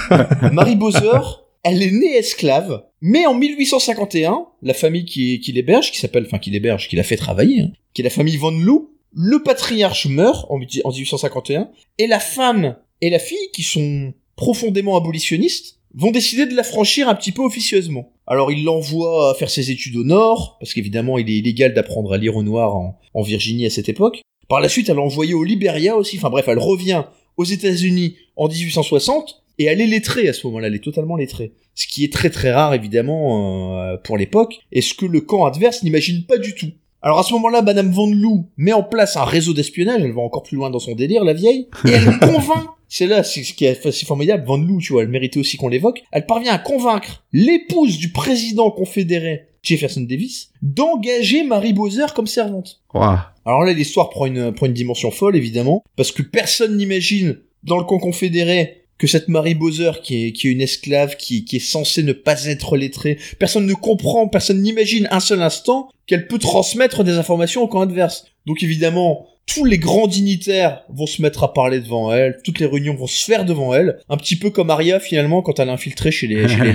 Mary 0.52 0.74
Bowser, 0.74 1.20
elle 1.62 1.82
est 1.82 1.90
née 1.92 2.16
esclave, 2.16 2.82
mais 3.00 3.26
en 3.26 3.34
1851, 3.34 4.46
la 4.62 4.74
famille 4.74 5.04
qui, 5.04 5.38
qui 5.40 5.52
l'héberge, 5.52 5.90
qui 5.92 5.98
s'appelle, 5.98 6.24
enfin 6.26 6.38
qui 6.38 6.50
l'héberge, 6.50 6.88
qui 6.88 6.96
l'a 6.96 7.02
fait 7.02 7.16
travailler, 7.16 7.60
hein, 7.62 7.70
qui 7.94 8.02
est 8.02 8.04
la 8.04 8.10
famille 8.10 8.36
Von 8.36 8.50
Loo, 8.58 8.90
le 9.14 9.42
patriarche 9.42 10.06
meurt 10.06 10.46
en, 10.50 10.56
en 10.56 10.90
1851, 10.90 11.70
et 11.98 12.06
la 12.06 12.20
femme 12.20 12.76
et 13.00 13.10
la 13.10 13.18
fille, 13.18 13.50
qui 13.52 13.62
sont 13.62 14.14
profondément 14.36 14.96
abolitionnistes, 14.96 15.78
vont 15.94 16.10
décider 16.10 16.46
de 16.46 16.54
la 16.54 16.62
franchir 16.62 17.08
un 17.08 17.14
petit 17.14 17.32
peu 17.32 17.42
officieusement. 17.42 18.12
Alors 18.26 18.50
il 18.50 18.64
l'envoie 18.64 19.34
faire 19.38 19.50
ses 19.50 19.70
études 19.70 19.96
au 19.96 20.04
nord, 20.04 20.56
parce 20.58 20.72
qu'évidemment 20.72 21.18
il 21.18 21.28
est 21.28 21.36
illégal 21.36 21.74
d'apprendre 21.74 22.12
à 22.12 22.18
lire 22.18 22.36
au 22.36 22.42
noir 22.42 22.76
en, 22.76 22.98
en 23.14 23.22
Virginie 23.22 23.66
à 23.66 23.70
cette 23.70 23.88
époque. 23.88 24.22
Par 24.48 24.60
la 24.60 24.68
suite, 24.68 24.88
elle 24.88 24.96
l'a 24.96 25.02
envoyé 25.02 25.34
au 25.34 25.44
Liberia 25.44 25.96
aussi, 25.96 26.16
enfin 26.18 26.30
bref, 26.30 26.46
elle 26.48 26.58
revient 26.58 27.04
aux 27.36 27.44
États-Unis 27.44 28.16
en 28.36 28.48
1860, 28.48 29.42
et 29.58 29.64
elle 29.64 29.80
est 29.80 29.86
lettrée 29.86 30.28
à 30.28 30.32
ce 30.32 30.46
moment-là, 30.46 30.68
elle 30.68 30.74
est 30.74 30.84
totalement 30.84 31.16
lettrée. 31.16 31.52
Ce 31.74 31.86
qui 31.86 32.04
est 32.04 32.12
très 32.12 32.30
très 32.30 32.52
rare 32.52 32.74
évidemment 32.74 33.80
euh, 33.80 33.96
pour 33.96 34.16
l'époque, 34.16 34.60
et 34.70 34.80
ce 34.80 34.94
que 34.94 35.06
le 35.06 35.20
camp 35.20 35.44
adverse 35.44 35.82
n'imagine 35.82 36.24
pas 36.24 36.38
du 36.38 36.54
tout. 36.54 36.70
Alors 37.02 37.18
à 37.18 37.24
ce 37.24 37.32
moment-là, 37.34 37.62
Madame 37.62 37.90
Van 37.90 38.06
Loo 38.06 38.46
met 38.56 38.72
en 38.72 38.84
place 38.84 39.16
un 39.16 39.24
réseau 39.24 39.52
d'espionnage, 39.52 40.02
elle 40.02 40.12
va 40.12 40.22
encore 40.22 40.44
plus 40.44 40.56
loin 40.56 40.70
dans 40.70 40.78
son 40.78 40.94
délire, 40.94 41.24
la 41.24 41.32
vieille, 41.32 41.68
et 41.84 41.90
elle 41.90 42.18
convainc, 42.20 42.64
c'est 42.88 43.08
là 43.08 43.24
c'est 43.24 43.42
ce 43.42 43.54
qui 43.54 43.64
est 43.64 43.84
assez 43.84 44.06
formidable, 44.06 44.44
Van 44.46 44.56
Loo, 44.56 44.78
tu 44.78 44.92
vois, 44.92 45.02
elle 45.02 45.08
méritait 45.08 45.40
aussi 45.40 45.56
qu'on 45.56 45.68
l'évoque, 45.68 46.04
elle 46.12 46.26
parvient 46.26 46.52
à 46.52 46.58
convaincre 46.58 47.24
l'épouse 47.32 47.98
du 47.98 48.12
président 48.12 48.70
confédéré, 48.70 49.48
Jefferson 49.64 50.02
Davis, 50.02 50.50
d'engager 50.62 51.42
Mary 51.44 51.72
Bowser 51.72 52.06
comme 52.14 52.26
servante. 52.26 52.80
Ouah. 52.94 53.32
Alors 53.44 53.64
là, 53.64 53.72
l'histoire 53.72 54.10
prend 54.10 54.26
une, 54.26 54.52
prend 54.52 54.66
une 54.66 54.72
dimension 54.72 55.10
folle, 55.10 55.36
évidemment, 55.36 55.82
parce 55.96 56.12
que 56.12 56.22
personne 56.22 56.76
n'imagine, 56.76 57.38
dans 57.64 57.78
le 57.78 57.84
camp 57.84 57.98
confédéré, 57.98 58.81
que 59.02 59.08
cette 59.08 59.26
Mary 59.26 59.56
Bowser, 59.56 59.90
qui 60.00 60.26
est, 60.26 60.32
qui 60.32 60.46
est 60.46 60.52
une 60.52 60.60
esclave, 60.60 61.16
qui, 61.16 61.44
qui 61.44 61.56
est 61.56 61.58
censée 61.58 62.04
ne 62.04 62.12
pas 62.12 62.44
être 62.44 62.76
lettrée, 62.76 63.18
personne 63.36 63.66
ne 63.66 63.74
comprend, 63.74 64.28
personne 64.28 64.62
n'imagine 64.62 65.08
un 65.10 65.18
seul 65.18 65.42
instant 65.42 65.88
qu'elle 66.06 66.28
peut 66.28 66.38
transmettre 66.38 67.02
des 67.02 67.14
informations 67.14 67.62
au 67.62 67.66
camp 67.66 67.80
adverse. 67.80 68.26
Donc 68.46 68.62
évidemment, 68.62 69.26
tous 69.44 69.64
les 69.64 69.78
grands 69.78 70.06
dignitaires 70.06 70.82
vont 70.88 71.06
se 71.06 71.20
mettre 71.20 71.42
à 71.42 71.52
parler 71.52 71.80
devant 71.80 72.12
elle, 72.12 72.38
toutes 72.44 72.60
les 72.60 72.66
réunions 72.66 72.94
vont 72.94 73.08
se 73.08 73.24
faire 73.24 73.44
devant 73.44 73.74
elle, 73.74 73.98
un 74.08 74.16
petit 74.16 74.36
peu 74.36 74.50
comme 74.50 74.70
Arya 74.70 75.00
finalement 75.00 75.42
quand 75.42 75.58
elle 75.58 75.70
a 75.70 75.72
infiltré 75.72 76.12
chez 76.12 76.28
les, 76.28 76.46
chez 76.46 76.60
les 76.60 76.72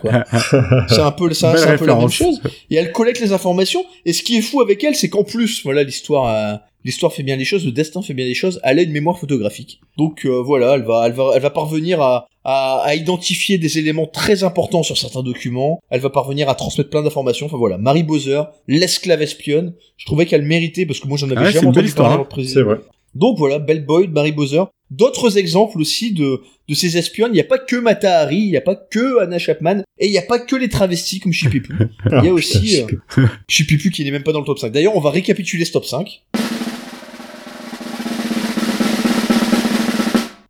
quoi. 0.00 0.24
C'est 0.88 1.00
un 1.00 1.10
peu, 1.10 1.26
Belle 1.26 1.34
c'est 1.34 1.46
un 1.46 1.76
peu 1.76 1.86
la 1.86 1.96
même 1.96 2.08
chose. 2.08 2.40
Et 2.70 2.76
elle 2.76 2.92
collecte 2.92 3.20
les 3.20 3.32
informations. 3.32 3.84
Et 4.04 4.12
ce 4.12 4.22
qui 4.22 4.36
est 4.36 4.42
fou 4.42 4.60
avec 4.60 4.84
elle, 4.84 4.94
c'est 4.94 5.08
qu'en 5.08 5.24
plus, 5.24 5.64
voilà, 5.64 5.82
l'histoire, 5.82 6.28
euh, 6.28 6.56
l'histoire 6.84 7.12
fait 7.12 7.22
bien 7.22 7.36
les 7.36 7.44
choses, 7.44 7.64
le 7.64 7.72
destin 7.72 8.02
fait 8.02 8.14
bien 8.14 8.26
les 8.26 8.34
choses. 8.34 8.60
Elle 8.62 8.78
a 8.78 8.82
une 8.82 8.92
mémoire 8.92 9.18
photographique. 9.18 9.80
Donc 9.96 10.24
euh, 10.24 10.42
voilà, 10.42 10.74
elle 10.74 10.82
va, 10.84 11.04
elle 11.06 11.12
va, 11.12 11.32
elle 11.34 11.42
va 11.42 11.50
parvenir 11.50 12.00
à, 12.00 12.26
à, 12.44 12.82
à 12.84 12.94
identifier 12.94 13.58
des 13.58 13.78
éléments 13.78 14.06
très 14.06 14.44
importants 14.44 14.82
sur 14.82 14.96
certains 14.96 15.22
documents. 15.22 15.80
Elle 15.90 16.00
va 16.00 16.10
parvenir 16.10 16.48
à 16.48 16.54
transmettre 16.54 16.90
plein 16.90 17.02
d'informations. 17.02 17.46
Enfin 17.46 17.56
voilà, 17.56 17.78
Marie 17.78 18.02
Bowser, 18.02 18.42
l'esclave 18.68 19.22
espionne. 19.22 19.74
Je 19.96 20.06
trouvais 20.06 20.26
qu'elle 20.26 20.42
méritait 20.42 20.86
parce 20.86 21.00
que 21.00 21.08
moi 21.08 21.16
j'en 21.18 21.30
avais 21.30 21.46
Ah 21.46 21.50
jamais 21.50 21.68
entendu 21.68 21.90
parler 21.92 22.22
hein. 22.22 22.42
C'est 22.46 22.62
vrai. 22.62 22.76
Donc 23.14 23.38
voilà, 23.38 23.58
Belle 23.58 23.84
Boyd, 23.84 24.10
Mary 24.10 24.32
Bowser. 24.32 24.62
D'autres 24.90 25.38
exemples 25.38 25.80
aussi 25.80 26.12
de, 26.12 26.42
de 26.68 26.74
ces 26.74 26.96
espionnes. 26.98 27.30
Il 27.32 27.36
n'y 27.36 27.40
a 27.40 27.44
pas 27.44 27.58
que 27.58 27.76
Mata 27.76 28.20
Hari, 28.20 28.36
il 28.36 28.50
n'y 28.50 28.56
a 28.56 28.60
pas 28.60 28.76
que 28.76 29.20
Anna 29.22 29.38
Chapman, 29.38 29.82
et 29.98 30.06
il 30.06 30.10
n'y 30.10 30.18
a 30.18 30.22
pas 30.22 30.38
que 30.38 30.56
les 30.56 30.68
travestis 30.68 31.20
comme 31.20 31.32
Chipipu. 31.32 31.72
Il 32.10 32.24
y 32.24 32.28
a 32.28 32.32
aussi 32.32 32.82
euh, 32.82 33.26
Chipipu 33.48 33.90
qui 33.90 34.04
n'est 34.04 34.10
même 34.10 34.22
pas 34.22 34.32
dans 34.32 34.40
le 34.40 34.46
top 34.46 34.58
5. 34.58 34.70
D'ailleurs, 34.70 34.96
on 34.96 35.00
va 35.00 35.10
récapituler 35.10 35.64
ce 35.64 35.72
top 35.72 35.84
5. 35.84 36.22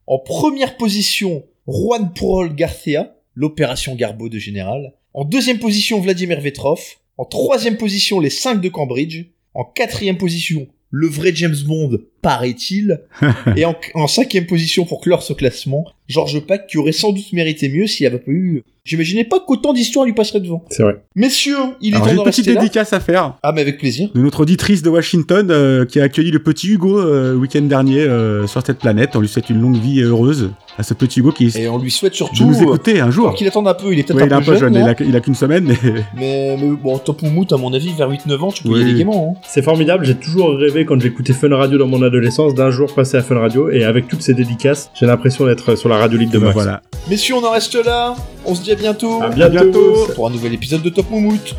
En 0.07 0.19
première 0.19 0.77
position, 0.77 1.45
Juan 1.67 2.13
Purol 2.13 2.55
Garcia, 2.55 3.17
l'opération 3.35 3.95
Garbo 3.95 4.29
de 4.29 4.39
Général. 4.39 4.93
En 5.15 5.25
deuxième 5.25 5.59
position, 5.59 6.01
Vladimir 6.01 6.41
Vetrov. 6.41 6.81
En 7.17 7.25
troisième 7.25 7.79
position, 7.79 8.21
les 8.21 8.31
5 8.31 8.61
de 8.61 8.69
Cambridge. 8.69 9.27
En 9.55 9.65
quatrième 9.65 10.19
position, 10.19 10.67
le 10.91 11.07
vrai 11.07 11.35
James 11.35 11.57
Bond, 11.65 11.99
paraît-il. 12.25 13.01
Et 13.57 13.65
en, 13.65 13.75
en 13.95 14.07
cinquième 14.09 14.47
position, 14.47 14.85
pour 14.85 15.01
clore 15.01 15.23
ce 15.23 15.33
classement, 15.33 15.85
George 16.09 16.41
Pack, 16.47 16.67
qui 16.67 16.79
aurait 16.79 16.93
sans 16.93 17.13
doute 17.13 17.33
mérité 17.33 17.69
mieux 17.69 17.87
s'il 17.87 18.07
avait 18.07 18.19
pas 18.19 18.31
eu... 18.33 18.63
J'imaginais 18.85 19.25
pas 19.25 19.41
qu'autant 19.41 19.73
d'histoires 19.73 20.05
lui 20.05 20.13
passeraient 20.13 20.41
devant. 20.41 20.63
C'est 20.69 20.83
vrai. 20.83 20.97
Messieurs, 21.17 21.57
il 21.81 21.95
est 21.95 21.97
Alors 21.97 22.07
temps 22.07 22.11
j'ai 22.11 22.17
de 22.17 22.21
une 22.21 22.25
petite 22.27 22.47
là. 22.49 22.55
dédicace 22.61 22.93
à 22.93 23.01
faire 23.01 23.39
Ah, 23.43 23.51
mais 23.53 23.63
avec 23.63 23.79
plaisir. 23.79 24.11
de 24.15 24.21
notre 24.21 24.41
auditrice 24.41 24.83
de 24.83 24.91
Washington 24.91 25.49
euh, 25.51 25.87
qui 25.87 26.01
a 26.01 26.03
accueilli 26.03 26.31
le 26.31 26.39
petit 26.41 26.69
Hugo 26.69 26.99
euh, 27.01 27.33
le 27.33 27.39
week-end 27.39 27.63
dernier 27.63 28.01
euh, 28.01 28.47
sur 28.47 28.61
cette 28.67 28.81
planète. 28.81 29.17
On 29.17 29.21
lui 29.21 29.29
souhaite 29.29 29.49
une 29.49 29.59
longue 29.63 29.79
vie 29.79 30.03
heureuse 30.03 30.51
à 30.77 30.83
ce 30.83 30.93
petit 30.93 31.21
Hugo 31.21 31.33
qui 31.33 31.51
Et 31.57 31.67
on 31.67 31.79
lui 31.79 31.91
souhaite 31.91 32.13
de 32.13 32.17
surtout... 32.19 32.45
nous 32.45 32.59
euh, 32.59 32.63
écouter 32.65 33.01
un 33.01 33.11
jour. 33.11 33.33
qu'il 33.35 33.49
attende 33.49 33.69
un 33.69 33.73
peu, 33.73 33.91
il 33.91 34.01
est 34.01 34.03
peut-être 34.03 34.17
Ouais, 34.21 34.29
est 34.29 34.33
un 34.35 34.43
peu 34.43 34.55
jeune, 34.59 34.75
jeune, 34.75 34.95
il 35.09 35.17
a, 35.17 35.21
qu'une 35.21 35.35
semaine, 35.35 35.65
mais 35.65 35.79
mais, 36.15 36.57
mais 36.61 36.69
bon, 36.77 36.99
Top 36.99 37.23
Moumout, 37.23 37.51
à 37.55 37.57
mon 37.57 37.73
avis, 37.73 37.91
vers 37.97 38.11
8-9 38.11 38.39
ans, 38.41 38.53
tu 38.53 38.65
peux 38.65 38.69
Oui. 38.69 38.81
y 38.81 38.83
aller 38.83 38.95
gaiement. 38.99 39.35
Hein. 39.35 39.41
C'est 39.49 39.63
formidable, 39.63 40.05
j'ai 40.05 40.17
toujours 40.17 40.51
rêvé 40.59 40.85
quand 40.85 41.01
j'écoutais 41.01 41.33
Fun 41.33 41.57
Radio 41.57 41.79
dans 41.79 41.87
mon 41.87 42.03
adolescence 42.15 42.55
d'un 42.55 42.71
jour 42.71 42.95
passer 42.95 43.17
à 43.17 43.23
Fun 43.23 43.39
Radio 43.39 43.71
et 43.71 43.85
avec 43.85 44.07
toutes 44.07 44.23
ces 44.23 44.35
dédicaces, 44.35 44.91
j'ai 44.95 45.07
l'impression 45.07 45.47
d'être 45.47 45.75
sur 45.75 45.89
la 45.89 45.97
radio 45.97 46.17
libre 46.17 46.33
de 46.33 46.39
bah, 46.39 46.47
Max. 46.47 46.55
voilà. 46.55 46.83
Messieurs, 47.09 47.35
on 47.35 47.45
en 47.45 47.51
reste 47.51 47.75
là. 47.75 48.15
On 48.45 48.55
se 48.55 48.63
dit 48.63 48.71
à 48.71 48.77
bientôt. 48.77 49.21
À 49.21 49.31
bientôt. 49.31 49.53
bientôt. 49.53 50.07
Pour 50.15 50.29
un 50.29 50.31
nouvel 50.31 50.55
épisode 50.55 50.83
de 50.83 50.91
Top 50.91 51.11
Moumout. 51.11 51.55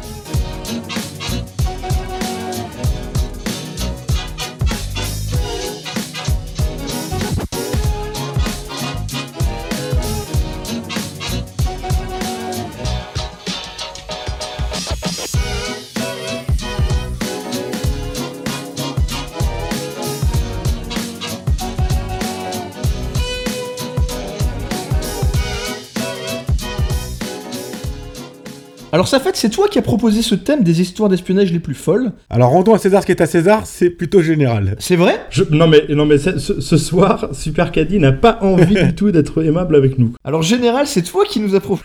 Alors, 28.96 29.10
ça 29.10 29.20
fait, 29.20 29.36
c'est 29.36 29.50
toi 29.50 29.68
qui 29.68 29.78
as 29.78 29.82
proposé 29.82 30.22
ce 30.22 30.36
thème 30.36 30.64
des 30.64 30.80
histoires 30.80 31.10
d'espionnage 31.10 31.52
les 31.52 31.60
plus 31.60 31.74
folles. 31.74 32.14
Alors 32.30 32.52
rendons 32.52 32.74
à 32.74 32.78
César 32.78 33.02
ce 33.02 33.06
qui 33.06 33.12
est 33.12 33.20
à 33.20 33.26
César, 33.26 33.64
c'est 33.66 33.90
plutôt 33.90 34.22
général. 34.22 34.78
C'est 34.80 34.96
vrai? 34.96 35.20
Je- 35.32 35.44
non 35.52 35.68
mais, 35.68 35.84
non 35.90 36.06
mais 36.06 36.18
ce, 36.18 36.40
ce- 36.40 36.62
ce 36.62 36.78
soir, 36.78 37.28
Super 37.34 37.74
Caddy 37.74 38.00
n'a 38.00 38.14
pas 38.14 38.40
envie 38.42 38.74
du 38.74 38.96
tout 38.96 39.12
d'être 39.12 39.44
aimable 39.44 39.76
avec 39.76 40.00
nous. 40.00 40.14
Alors, 40.24 40.44
général, 40.44 40.88
c'est 40.88 41.02
toi 41.02 41.26
qui 41.28 41.42
nous 41.42 41.56
as 41.56 41.60
proposé. 41.60 41.84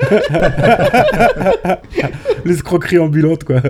L'escroquerie 2.44 2.98
ambulante 2.98 3.44
quoi. 3.44 3.60